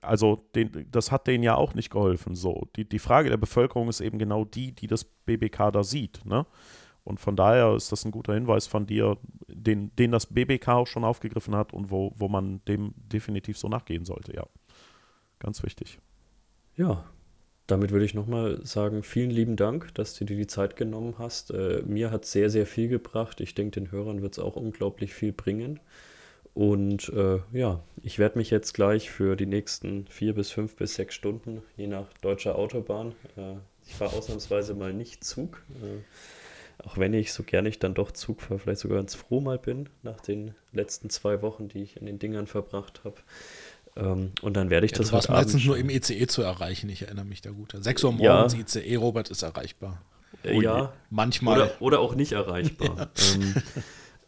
also 0.00 0.46
den, 0.54 0.86
das 0.90 1.10
hat 1.10 1.26
denen 1.26 1.44
ja 1.44 1.54
auch 1.54 1.74
nicht 1.74 1.90
geholfen. 1.90 2.34
So, 2.34 2.68
die, 2.76 2.88
die 2.88 2.98
Frage 2.98 3.30
der 3.30 3.36
Bevölkerung 3.36 3.88
ist 3.88 4.00
eben 4.00 4.18
genau 4.18 4.44
die, 4.44 4.72
die 4.72 4.86
das 4.86 5.04
BBK 5.04 5.70
da 5.72 5.82
sieht. 5.82 6.24
Ne? 6.24 6.46
Und 7.04 7.18
von 7.20 7.36
daher 7.36 7.74
ist 7.74 7.92
das 7.92 8.04
ein 8.04 8.10
guter 8.10 8.34
Hinweis 8.34 8.66
von 8.66 8.86
dir, 8.86 9.16
den, 9.48 9.94
den 9.96 10.12
das 10.12 10.26
BBK 10.26 10.68
auch 10.68 10.86
schon 10.86 11.04
aufgegriffen 11.04 11.54
hat 11.56 11.72
und 11.72 11.90
wo, 11.90 12.12
wo 12.16 12.28
man 12.28 12.64
dem 12.66 12.94
definitiv 12.96 13.58
so 13.58 13.68
nachgehen 13.68 14.04
sollte, 14.04 14.34
ja. 14.34 14.46
Ganz 15.38 15.62
wichtig. 15.62 15.98
Ja, 16.76 17.04
damit 17.66 17.92
würde 17.92 18.04
ich 18.04 18.14
nochmal 18.14 18.60
sagen, 18.64 19.02
vielen 19.02 19.30
lieben 19.30 19.56
Dank, 19.56 19.94
dass 19.94 20.14
du 20.14 20.24
dir 20.24 20.36
die 20.36 20.46
Zeit 20.46 20.76
genommen 20.76 21.14
hast. 21.18 21.50
Äh, 21.50 21.82
mir 21.86 22.10
hat 22.10 22.26
sehr, 22.26 22.50
sehr 22.50 22.66
viel 22.66 22.88
gebracht. 22.88 23.40
Ich 23.40 23.54
denke, 23.54 23.80
den 23.80 23.90
Hörern 23.90 24.22
wird 24.22 24.34
es 24.34 24.38
auch 24.38 24.56
unglaublich 24.56 25.14
viel 25.14 25.32
bringen. 25.32 25.80
Und 26.54 27.08
äh, 27.10 27.38
ja, 27.52 27.80
ich 28.02 28.18
werde 28.18 28.38
mich 28.38 28.50
jetzt 28.50 28.74
gleich 28.74 29.10
für 29.10 29.36
die 29.36 29.46
nächsten 29.46 30.06
vier 30.08 30.34
bis 30.34 30.50
fünf 30.50 30.76
bis 30.76 30.94
sechs 30.94 31.14
Stunden, 31.14 31.62
je 31.76 31.86
nach 31.86 32.12
deutscher 32.20 32.56
Autobahn, 32.56 33.12
äh, 33.36 33.54
ich 33.86 33.94
fahre 33.94 34.16
ausnahmsweise 34.16 34.74
mal 34.74 34.92
nicht 34.92 35.24
Zug, 35.24 35.62
äh, 35.82 36.84
auch 36.84 36.98
wenn 36.98 37.14
ich 37.14 37.32
so 37.32 37.42
gerne 37.42 37.68
ich 37.68 37.78
dann 37.78 37.94
doch 37.94 38.10
Zug 38.10 38.42
fahre, 38.42 38.58
vielleicht 38.58 38.80
sogar 38.80 38.98
ganz 38.98 39.14
froh 39.14 39.40
mal 39.40 39.58
bin, 39.58 39.88
nach 40.02 40.20
den 40.20 40.54
letzten 40.72 41.10
zwei 41.10 41.42
Wochen, 41.42 41.68
die 41.68 41.82
ich 41.82 41.96
in 41.96 42.06
den 42.06 42.18
Dingern 42.18 42.46
verbracht 42.46 43.02
habe. 43.04 43.16
Ähm, 43.96 44.32
und 44.42 44.54
dann 44.56 44.70
werde 44.70 44.86
ich 44.86 44.92
ja, 44.92 44.98
das 44.98 45.08
du 45.08 45.14
warst 45.14 45.28
meistens 45.28 45.64
nur 45.64 45.76
im 45.76 45.90
ECE 45.90 46.26
zu 46.26 46.42
erreichen, 46.42 46.88
ich 46.88 47.02
erinnere 47.02 47.24
mich 47.24 47.42
da 47.42 47.50
gut. 47.50 47.74
6 47.78 48.04
Uhr 48.04 48.12
morgens 48.12 48.54
ja. 48.54 48.60
ICE, 48.60 48.96
Robert 48.96 49.30
ist 49.30 49.42
erreichbar. 49.42 50.02
Oh 50.44 50.60
ja, 50.60 50.92
manchmal. 51.10 51.60
Oder, 51.60 51.82
oder, 51.82 52.00
auch 52.00 52.14
nicht 52.14 52.32
erreichbar. 52.32 53.10
Ja. 53.20 53.34
Ähm, 53.34 53.54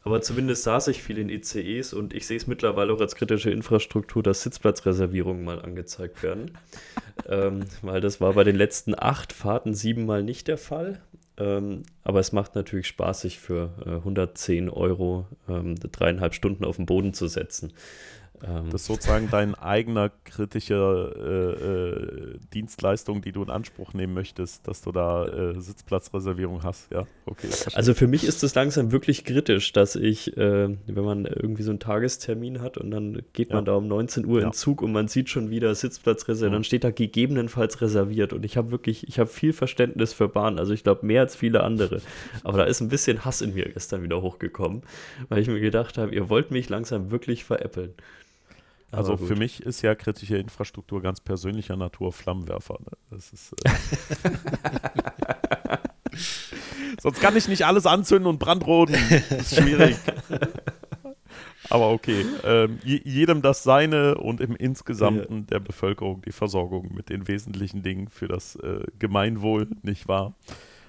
aber 0.05 0.21
zumindest 0.21 0.65
saß 0.65 0.89
ich 0.89 1.03
viel 1.03 1.19
in 1.19 1.29
ICEs 1.29 1.93
und 1.93 2.13
ich 2.13 2.27
sehe 2.27 2.37
es 2.37 2.47
mittlerweile 2.47 2.93
auch 2.93 3.01
als 3.01 3.15
kritische 3.15 3.51
Infrastruktur, 3.51 4.23
dass 4.23 4.43
Sitzplatzreservierungen 4.43 5.45
mal 5.45 5.61
angezeigt 5.63 6.23
werden. 6.23 6.53
ähm, 7.29 7.65
weil 7.83 8.01
das 8.01 8.21
war 8.21 8.33
bei 8.33 8.45
den 8.45 8.57
letzten 8.57 8.95
acht 8.99 9.33
Fahrten 9.33 9.75
siebenmal 9.75 10.23
nicht 10.23 10.49
der 10.49 10.59
Fall. 10.59 11.01
Ähm, 11.39 11.83
aber 12.05 12.21
es 12.21 12.33
macht 12.33 12.55
natürlich 12.55 12.89
Spaß, 12.89 13.23
sich 13.23 13.39
für 13.39 13.71
äh, 13.87 13.91
110 13.91 14.69
Euro 14.69 15.27
ähm, 15.49 15.77
dreieinhalb 15.77 16.35
Stunden 16.35 16.65
auf 16.65 16.77
den 16.77 16.87
Boden 16.87 17.15
zu 17.15 17.27
setzen. 17.27 17.73
Ähm. 18.45 18.71
Das 18.71 18.83
ist 18.83 18.87
sozusagen 18.87 19.29
dein 19.31 19.55
eigener 19.55 20.11
kritischer 20.25 21.13
äh, 21.17 21.53
äh, 21.53 22.39
Dienstleistung, 22.53 23.23
die 23.23 23.33
du 23.33 23.43
in 23.43 23.51
Anspruch 23.51 23.95
nehmen 23.95 24.15
möchtest, 24.15 24.67
dass 24.67 24.83
du 24.83 24.91
da 24.91 25.27
äh, 25.27 25.61
Sitzplatzreservierung 25.61 26.63
hast. 26.63 26.91
Ja, 26.93 27.07
okay. 27.27 27.49
Also 27.75 27.95
für 27.95 28.09
mich 28.09 28.25
ist 28.25 28.43
es 28.43 28.55
langsam 28.55 28.91
wirklich 28.91 29.25
kritisch, 29.25 29.73
dass 29.73 29.95
ich, 29.95 30.37
äh, 30.37 30.69
wenn 30.87 31.05
man 31.05 31.27
irgendwie 31.27 31.63
so 31.63 31.71
einen 31.71 31.79
Tagestermin 31.79 32.61
hat 32.61 32.79
und 32.79 32.91
dann 32.91 33.23
geht 33.33 33.51
man 33.51 33.61
ja. 33.61 33.73
da 33.73 33.75
um 33.75 33.87
19 33.87 34.25
Uhr 34.27 34.41
ja. 34.41 34.47
in 34.49 34.53
Zug 34.53 34.83
und 34.83 34.93
man 34.93 35.09
sieht 35.09 35.29
schon 35.29 35.51
wieder 35.51 35.75
Sitzplatzreserviert, 35.75 36.51
mhm. 36.51 36.55
dann 36.55 36.65
steht 36.65 36.85
da 36.85 36.91
gegebenenfalls 36.91 37.81
reserviert 37.81 38.33
und 38.33 38.45
ich 38.45 38.57
habe 38.57 38.71
wirklich, 38.71 39.07
ich 39.09 39.19
habe 39.19 39.31
viel 39.31 39.53
Verständnis 39.53 40.13
für 40.13 40.29
Bahn, 40.29 40.59
also 40.59 40.73
ich 40.73 40.83
glaube 40.83 41.07
mehr 41.07 41.21
als 41.21 41.37
viele 41.37 41.63
andere. 41.63 42.01
Aber 42.43 42.59
da 42.59 42.65
ist 42.65 42.81
ein 42.81 42.89
bisschen 42.89 43.25
Hass 43.25 43.41
in 43.41 43.55
mir 43.55 43.69
gestern 43.69 44.03
wieder 44.03 44.21
hochgekommen, 44.21 44.83
weil 45.29 45.41
ich 45.41 45.49
mir 45.49 45.61
gedacht 45.61 45.99
habe, 45.99 46.15
ihr 46.15 46.29
wollt 46.29 46.51
mich 46.51 46.69
langsam 46.69 47.11
wirklich 47.11 47.45
veräppeln. 47.45 47.95
Also 48.93 49.17
für 49.17 49.37
mich 49.37 49.63
ist 49.63 49.83
ja 49.83 49.95
kritische 49.95 50.37
Infrastruktur 50.37 51.01
ganz 51.01 51.21
persönlicher 51.21 51.77
Natur 51.77 52.13
Flammenwerfer. 52.13 52.79
Ne? 52.81 52.91
Das 53.11 53.33
ist, 53.33 53.55
äh 53.65 53.71
Sonst 57.01 57.21
kann 57.21 57.37
ich 57.37 57.49
nicht 57.49 57.65
alles 57.65 57.87
anzünden 57.87 58.27
und 58.27 58.39
brandroten. 58.39 58.97
Das 59.31 59.53
ist 59.53 59.57
schwierig. 59.61 59.97
Aber 61.71 61.91
okay, 61.91 62.27
ähm, 62.45 62.79
jedem 62.85 63.41
das 63.41 63.63
seine 63.63 64.17
und 64.17 64.43
im 64.43 64.55
Insgesamten 64.55 65.39
ja. 65.39 65.47
der 65.53 65.61
Bevölkerung 65.61 66.21
die 66.21 66.33
Versorgung 66.33 66.93
mit 66.95 67.09
den 67.09 67.29
wesentlichen 67.29 67.83
Dingen 67.83 68.09
für 68.09 68.29
das 68.29 68.57
äh, 68.57 68.85
Gemeinwohl, 68.99 69.69
nicht 69.83 70.07
wahr? 70.07 70.35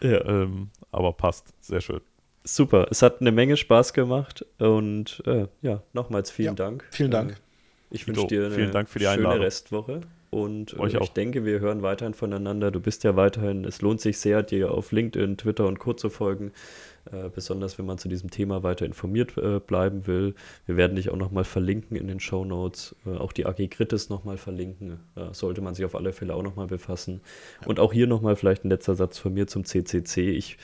Ja. 0.01 0.25
Ähm, 0.25 0.71
aber 0.91 1.13
passt, 1.13 1.53
sehr 1.61 1.79
schön. 1.79 2.01
Super, 2.43 2.87
es 2.91 3.01
hat 3.01 3.21
eine 3.21 3.31
Menge 3.31 3.55
Spaß 3.55 3.93
gemacht 3.93 4.45
und 4.57 5.23
äh, 5.25 5.47
ja, 5.61 5.81
nochmals 5.93 6.29
vielen 6.29 6.57
ja, 6.57 6.65
Dank. 6.65 6.85
Vielen 6.91 7.11
Dank. 7.11 7.39
Äh, 7.93 7.95
ich 7.95 8.07
wünsche 8.07 8.27
dir 8.27 8.47
eine 8.47 8.71
Dank 8.71 8.89
für 8.89 8.99
die 8.99 9.05
schöne 9.05 9.17
Einladung. 9.17 9.41
Restwoche 9.41 10.01
und 10.33 10.73
äh, 10.73 10.87
ich 10.87 10.97
auch. 10.97 11.09
denke, 11.09 11.45
wir 11.45 11.59
hören 11.59 11.83
weiterhin 11.83 12.15
voneinander. 12.15 12.71
Du 12.71 12.79
bist 12.79 13.03
ja 13.03 13.15
weiterhin, 13.15 13.65
es 13.65 13.81
lohnt 13.83 14.01
sich 14.01 14.17
sehr, 14.17 14.41
dir 14.41 14.71
auf 14.71 14.91
LinkedIn, 14.91 15.37
Twitter 15.37 15.67
und 15.67 15.77
Co. 15.77 15.93
zu 15.93 16.09
folgen, 16.09 16.51
äh, 17.11 17.29
besonders 17.29 17.77
wenn 17.77 17.85
man 17.85 17.99
zu 17.99 18.09
diesem 18.09 18.31
Thema 18.31 18.63
weiter 18.63 18.83
informiert 18.85 19.37
äh, 19.37 19.59
bleiben 19.59 20.07
will. 20.07 20.33
Wir 20.65 20.75
werden 20.75 20.95
dich 20.95 21.11
auch 21.11 21.17
nochmal 21.17 21.43
verlinken 21.43 21.95
in 21.95 22.07
den 22.07 22.19
Show 22.19 22.45
Notes, 22.45 22.95
äh, 23.05 23.15
auch 23.15 23.31
die 23.31 23.45
AG 23.45 23.67
Kritis 23.69 24.09
nochmal 24.09 24.37
verlinken. 24.37 24.99
Da 25.13 25.35
sollte 25.35 25.61
man 25.61 25.75
sich 25.75 25.85
auf 25.85 25.93
alle 25.93 26.13
Fälle 26.13 26.33
auch 26.33 26.43
nochmal 26.43 26.67
befassen. 26.67 27.21
Ja. 27.61 27.67
Und 27.67 27.79
auch 27.79 27.93
hier 27.93 28.07
nochmal 28.07 28.35
vielleicht 28.35 28.65
ein 28.65 28.69
letzter 28.69 28.95
Satz 28.95 29.19
von 29.19 29.35
mir 29.35 29.45
zum 29.45 29.65
CCC. 29.65 30.31
Ich 30.31 30.57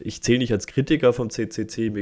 ich 0.00 0.22
zähle 0.22 0.38
nicht 0.38 0.52
als 0.52 0.66
Kritiker 0.66 1.12
vom 1.12 1.30
CCC. 1.30 1.92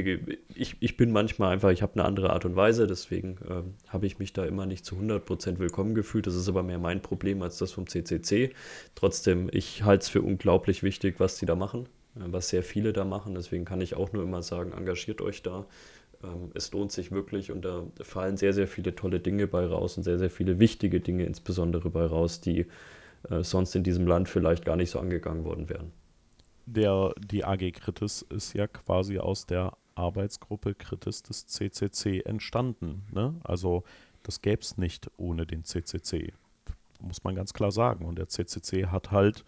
Ich, 0.55 0.75
ich 0.79 0.97
bin 0.97 1.11
manchmal 1.11 1.53
einfach, 1.53 1.69
ich 1.69 1.81
habe 1.81 1.93
eine 1.93 2.05
andere 2.05 2.31
Art 2.31 2.45
und 2.45 2.55
Weise, 2.55 2.87
deswegen 2.87 3.37
äh, 3.47 3.89
habe 3.89 4.05
ich 4.05 4.19
mich 4.19 4.33
da 4.33 4.45
immer 4.45 4.65
nicht 4.65 4.85
zu 4.85 4.95
100% 4.95 5.59
willkommen 5.59 5.95
gefühlt. 5.95 6.27
Das 6.27 6.35
ist 6.35 6.49
aber 6.49 6.63
mehr 6.63 6.79
mein 6.79 7.01
Problem 7.01 7.41
als 7.41 7.57
das 7.57 7.71
vom 7.71 7.87
CCC. 7.87 8.53
Trotzdem, 8.95 9.49
ich 9.51 9.83
halte 9.83 10.03
es 10.03 10.09
für 10.09 10.21
unglaublich 10.21 10.83
wichtig, 10.83 11.19
was 11.19 11.37
die 11.37 11.45
da 11.45 11.55
machen, 11.55 11.87
äh, 12.15 12.21
was 12.25 12.49
sehr 12.49 12.63
viele 12.63 12.93
da 12.93 13.05
machen. 13.05 13.35
Deswegen 13.35 13.65
kann 13.65 13.81
ich 13.81 13.95
auch 13.95 14.11
nur 14.13 14.23
immer 14.23 14.43
sagen, 14.43 14.73
engagiert 14.73 15.21
euch 15.21 15.41
da. 15.41 15.65
Ähm, 16.23 16.51
es 16.53 16.71
lohnt 16.71 16.91
sich 16.91 17.11
wirklich 17.11 17.51
und 17.51 17.63
da 17.63 17.85
fallen 18.01 18.35
sehr, 18.37 18.53
sehr 18.53 18.67
viele 18.67 18.95
tolle 18.95 19.19
Dinge 19.19 19.47
bei 19.47 19.65
raus 19.65 19.97
und 19.97 20.03
sehr, 20.03 20.19
sehr 20.19 20.29
viele 20.29 20.59
wichtige 20.59 20.99
Dinge 20.99 21.25
insbesondere 21.25 21.89
bei 21.89 22.05
raus, 22.05 22.41
die 22.41 22.65
äh, 23.29 23.43
sonst 23.43 23.75
in 23.75 23.83
diesem 23.83 24.05
Land 24.05 24.27
vielleicht 24.27 24.65
gar 24.65 24.75
nicht 24.75 24.89
so 24.89 24.99
angegangen 24.99 25.45
worden 25.45 25.69
wären 25.69 25.91
der, 26.73 27.13
die 27.17 27.45
AG 27.45 27.71
Kritis 27.73 28.21
ist 28.21 28.53
ja 28.53 28.67
quasi 28.67 29.17
aus 29.19 29.45
der 29.45 29.73
Arbeitsgruppe 29.95 30.75
Kritis 30.75 31.23
des 31.23 31.47
CCC 31.47 32.21
entstanden. 32.21 33.03
Ne? 33.11 33.35
Also 33.43 33.83
das 34.23 34.41
gäbe 34.41 34.61
es 34.61 34.77
nicht 34.77 35.09
ohne 35.17 35.45
den 35.45 35.63
CCC, 35.63 36.33
muss 37.01 37.23
man 37.23 37.35
ganz 37.35 37.53
klar 37.53 37.71
sagen. 37.71 38.05
Und 38.05 38.17
der 38.17 38.29
CCC 38.29 38.87
hat 38.87 39.11
halt, 39.11 39.43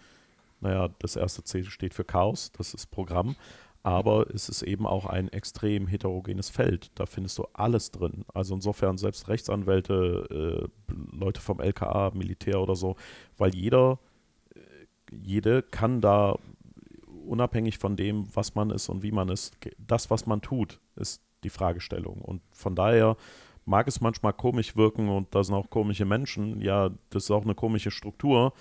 naja, 0.60 0.90
das 1.00 1.16
erste 1.16 1.44
C 1.44 1.64
steht 1.64 1.94
für 1.94 2.04
Chaos, 2.04 2.52
das 2.52 2.74
ist 2.74 2.88
Programm, 2.92 3.36
aber 3.84 4.30
es 4.34 4.48
ist 4.48 4.62
eben 4.62 4.86
auch 4.86 5.06
ein 5.06 5.28
extrem 5.30 5.88
heterogenes 5.88 6.50
Feld. 6.50 6.92
Da 6.96 7.06
findest 7.06 7.38
du 7.38 7.48
alles 7.54 7.92
drin. 7.92 8.26
Also 8.34 8.54
insofern 8.54 8.98
selbst 8.98 9.28
Rechtsanwälte, 9.28 10.70
äh, 10.90 10.96
Leute 11.16 11.42
vom 11.42 11.60
LKA, 11.60 12.12
Militär 12.14 12.62
oder 12.62 12.76
so, 12.76 12.96
weil 13.38 13.56
jeder, 13.56 14.00
äh, 14.54 14.60
jede 15.16 15.64
kann 15.64 16.00
da 16.00 16.38
unabhängig 17.28 17.78
von 17.78 17.96
dem, 17.96 18.26
was 18.36 18.56
man 18.56 18.70
ist 18.70 18.90
und 18.90 19.04
wie 19.04 19.12
man 19.12 19.30
ist, 19.30 19.58
das, 19.78 20.10
was 20.10 20.26
man 20.26 20.42
tut, 20.42 20.80
ist 20.96 21.22
die 21.44 21.50
Fragestellung. 21.50 22.22
Und 22.22 22.42
von 22.52 22.76
daher 22.76 23.18
mag 23.66 23.88
es 23.88 24.02
manchmal 24.02 24.34
komisch 24.34 24.76
wirken 24.76 25.10
und 25.10 25.34
da 25.34 25.44
sind 25.44 25.56
auch 25.56 25.70
komische 25.70 26.06
Menschen. 26.06 26.62
Ja, 26.62 26.90
das 27.10 27.26
ist 27.26 27.32
auch 27.32 27.44
eine 27.44 27.56
komische 27.56 27.92
Struktur, 27.92 28.54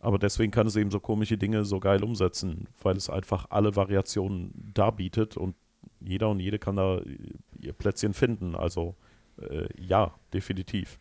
aber 0.00 0.18
deswegen 0.18 0.52
kann 0.52 0.66
es 0.66 0.76
eben 0.76 0.90
so 0.90 1.00
komische 1.00 1.38
Dinge 1.38 1.64
so 1.64 1.80
geil 1.80 2.02
umsetzen, 2.04 2.68
weil 2.82 2.96
es 2.96 3.10
einfach 3.10 3.46
alle 3.50 3.76
Variationen 3.76 4.52
darbietet 4.74 5.36
und 5.36 5.54
jeder 6.00 6.30
und 6.30 6.40
jede 6.40 6.58
kann 6.58 6.76
da 6.76 7.00
ihr 7.60 7.72
Plätzchen 7.72 8.14
finden. 8.14 8.54
Also 8.54 8.94
äh, 9.40 9.68
ja, 9.78 10.14
definitiv. 10.32 10.98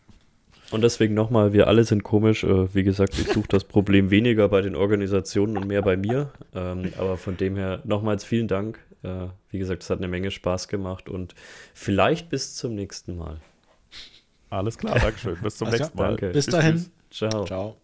Und 0.71 0.81
deswegen 0.83 1.13
nochmal, 1.13 1.53
wir 1.53 1.67
alle 1.67 1.83
sind 1.83 2.03
komisch. 2.03 2.43
Äh, 2.43 2.73
wie 2.73 2.83
gesagt, 2.83 3.17
ich 3.19 3.27
suche 3.27 3.47
das 3.47 3.63
Problem 3.63 4.09
weniger 4.09 4.49
bei 4.49 4.61
den 4.61 4.75
Organisationen 4.75 5.57
und 5.57 5.67
mehr 5.67 5.81
bei 5.81 5.95
mir. 5.95 6.31
Ähm, 6.53 6.91
aber 6.97 7.17
von 7.17 7.37
dem 7.37 7.55
her 7.55 7.81
nochmals 7.83 8.23
vielen 8.23 8.47
Dank. 8.47 8.79
Äh, 9.03 9.27
wie 9.51 9.59
gesagt, 9.59 9.83
es 9.83 9.89
hat 9.89 9.99
eine 9.99 10.07
Menge 10.07 10.31
Spaß 10.31 10.67
gemacht 10.67 11.07
und 11.09 11.35
vielleicht 11.73 12.29
bis 12.29 12.55
zum 12.55 12.75
nächsten 12.75 13.15
Mal. 13.15 13.39
Alles 14.49 14.77
klar, 14.77 14.99
Dankeschön. 14.99 15.37
Bis 15.41 15.57
zum 15.57 15.69
nächsten 15.69 15.97
Mal. 15.97 16.09
Danke. 16.09 16.29
Bis 16.29 16.47
dahin. 16.47 16.85
Ciao. 17.11 17.45
Ciao. 17.45 17.77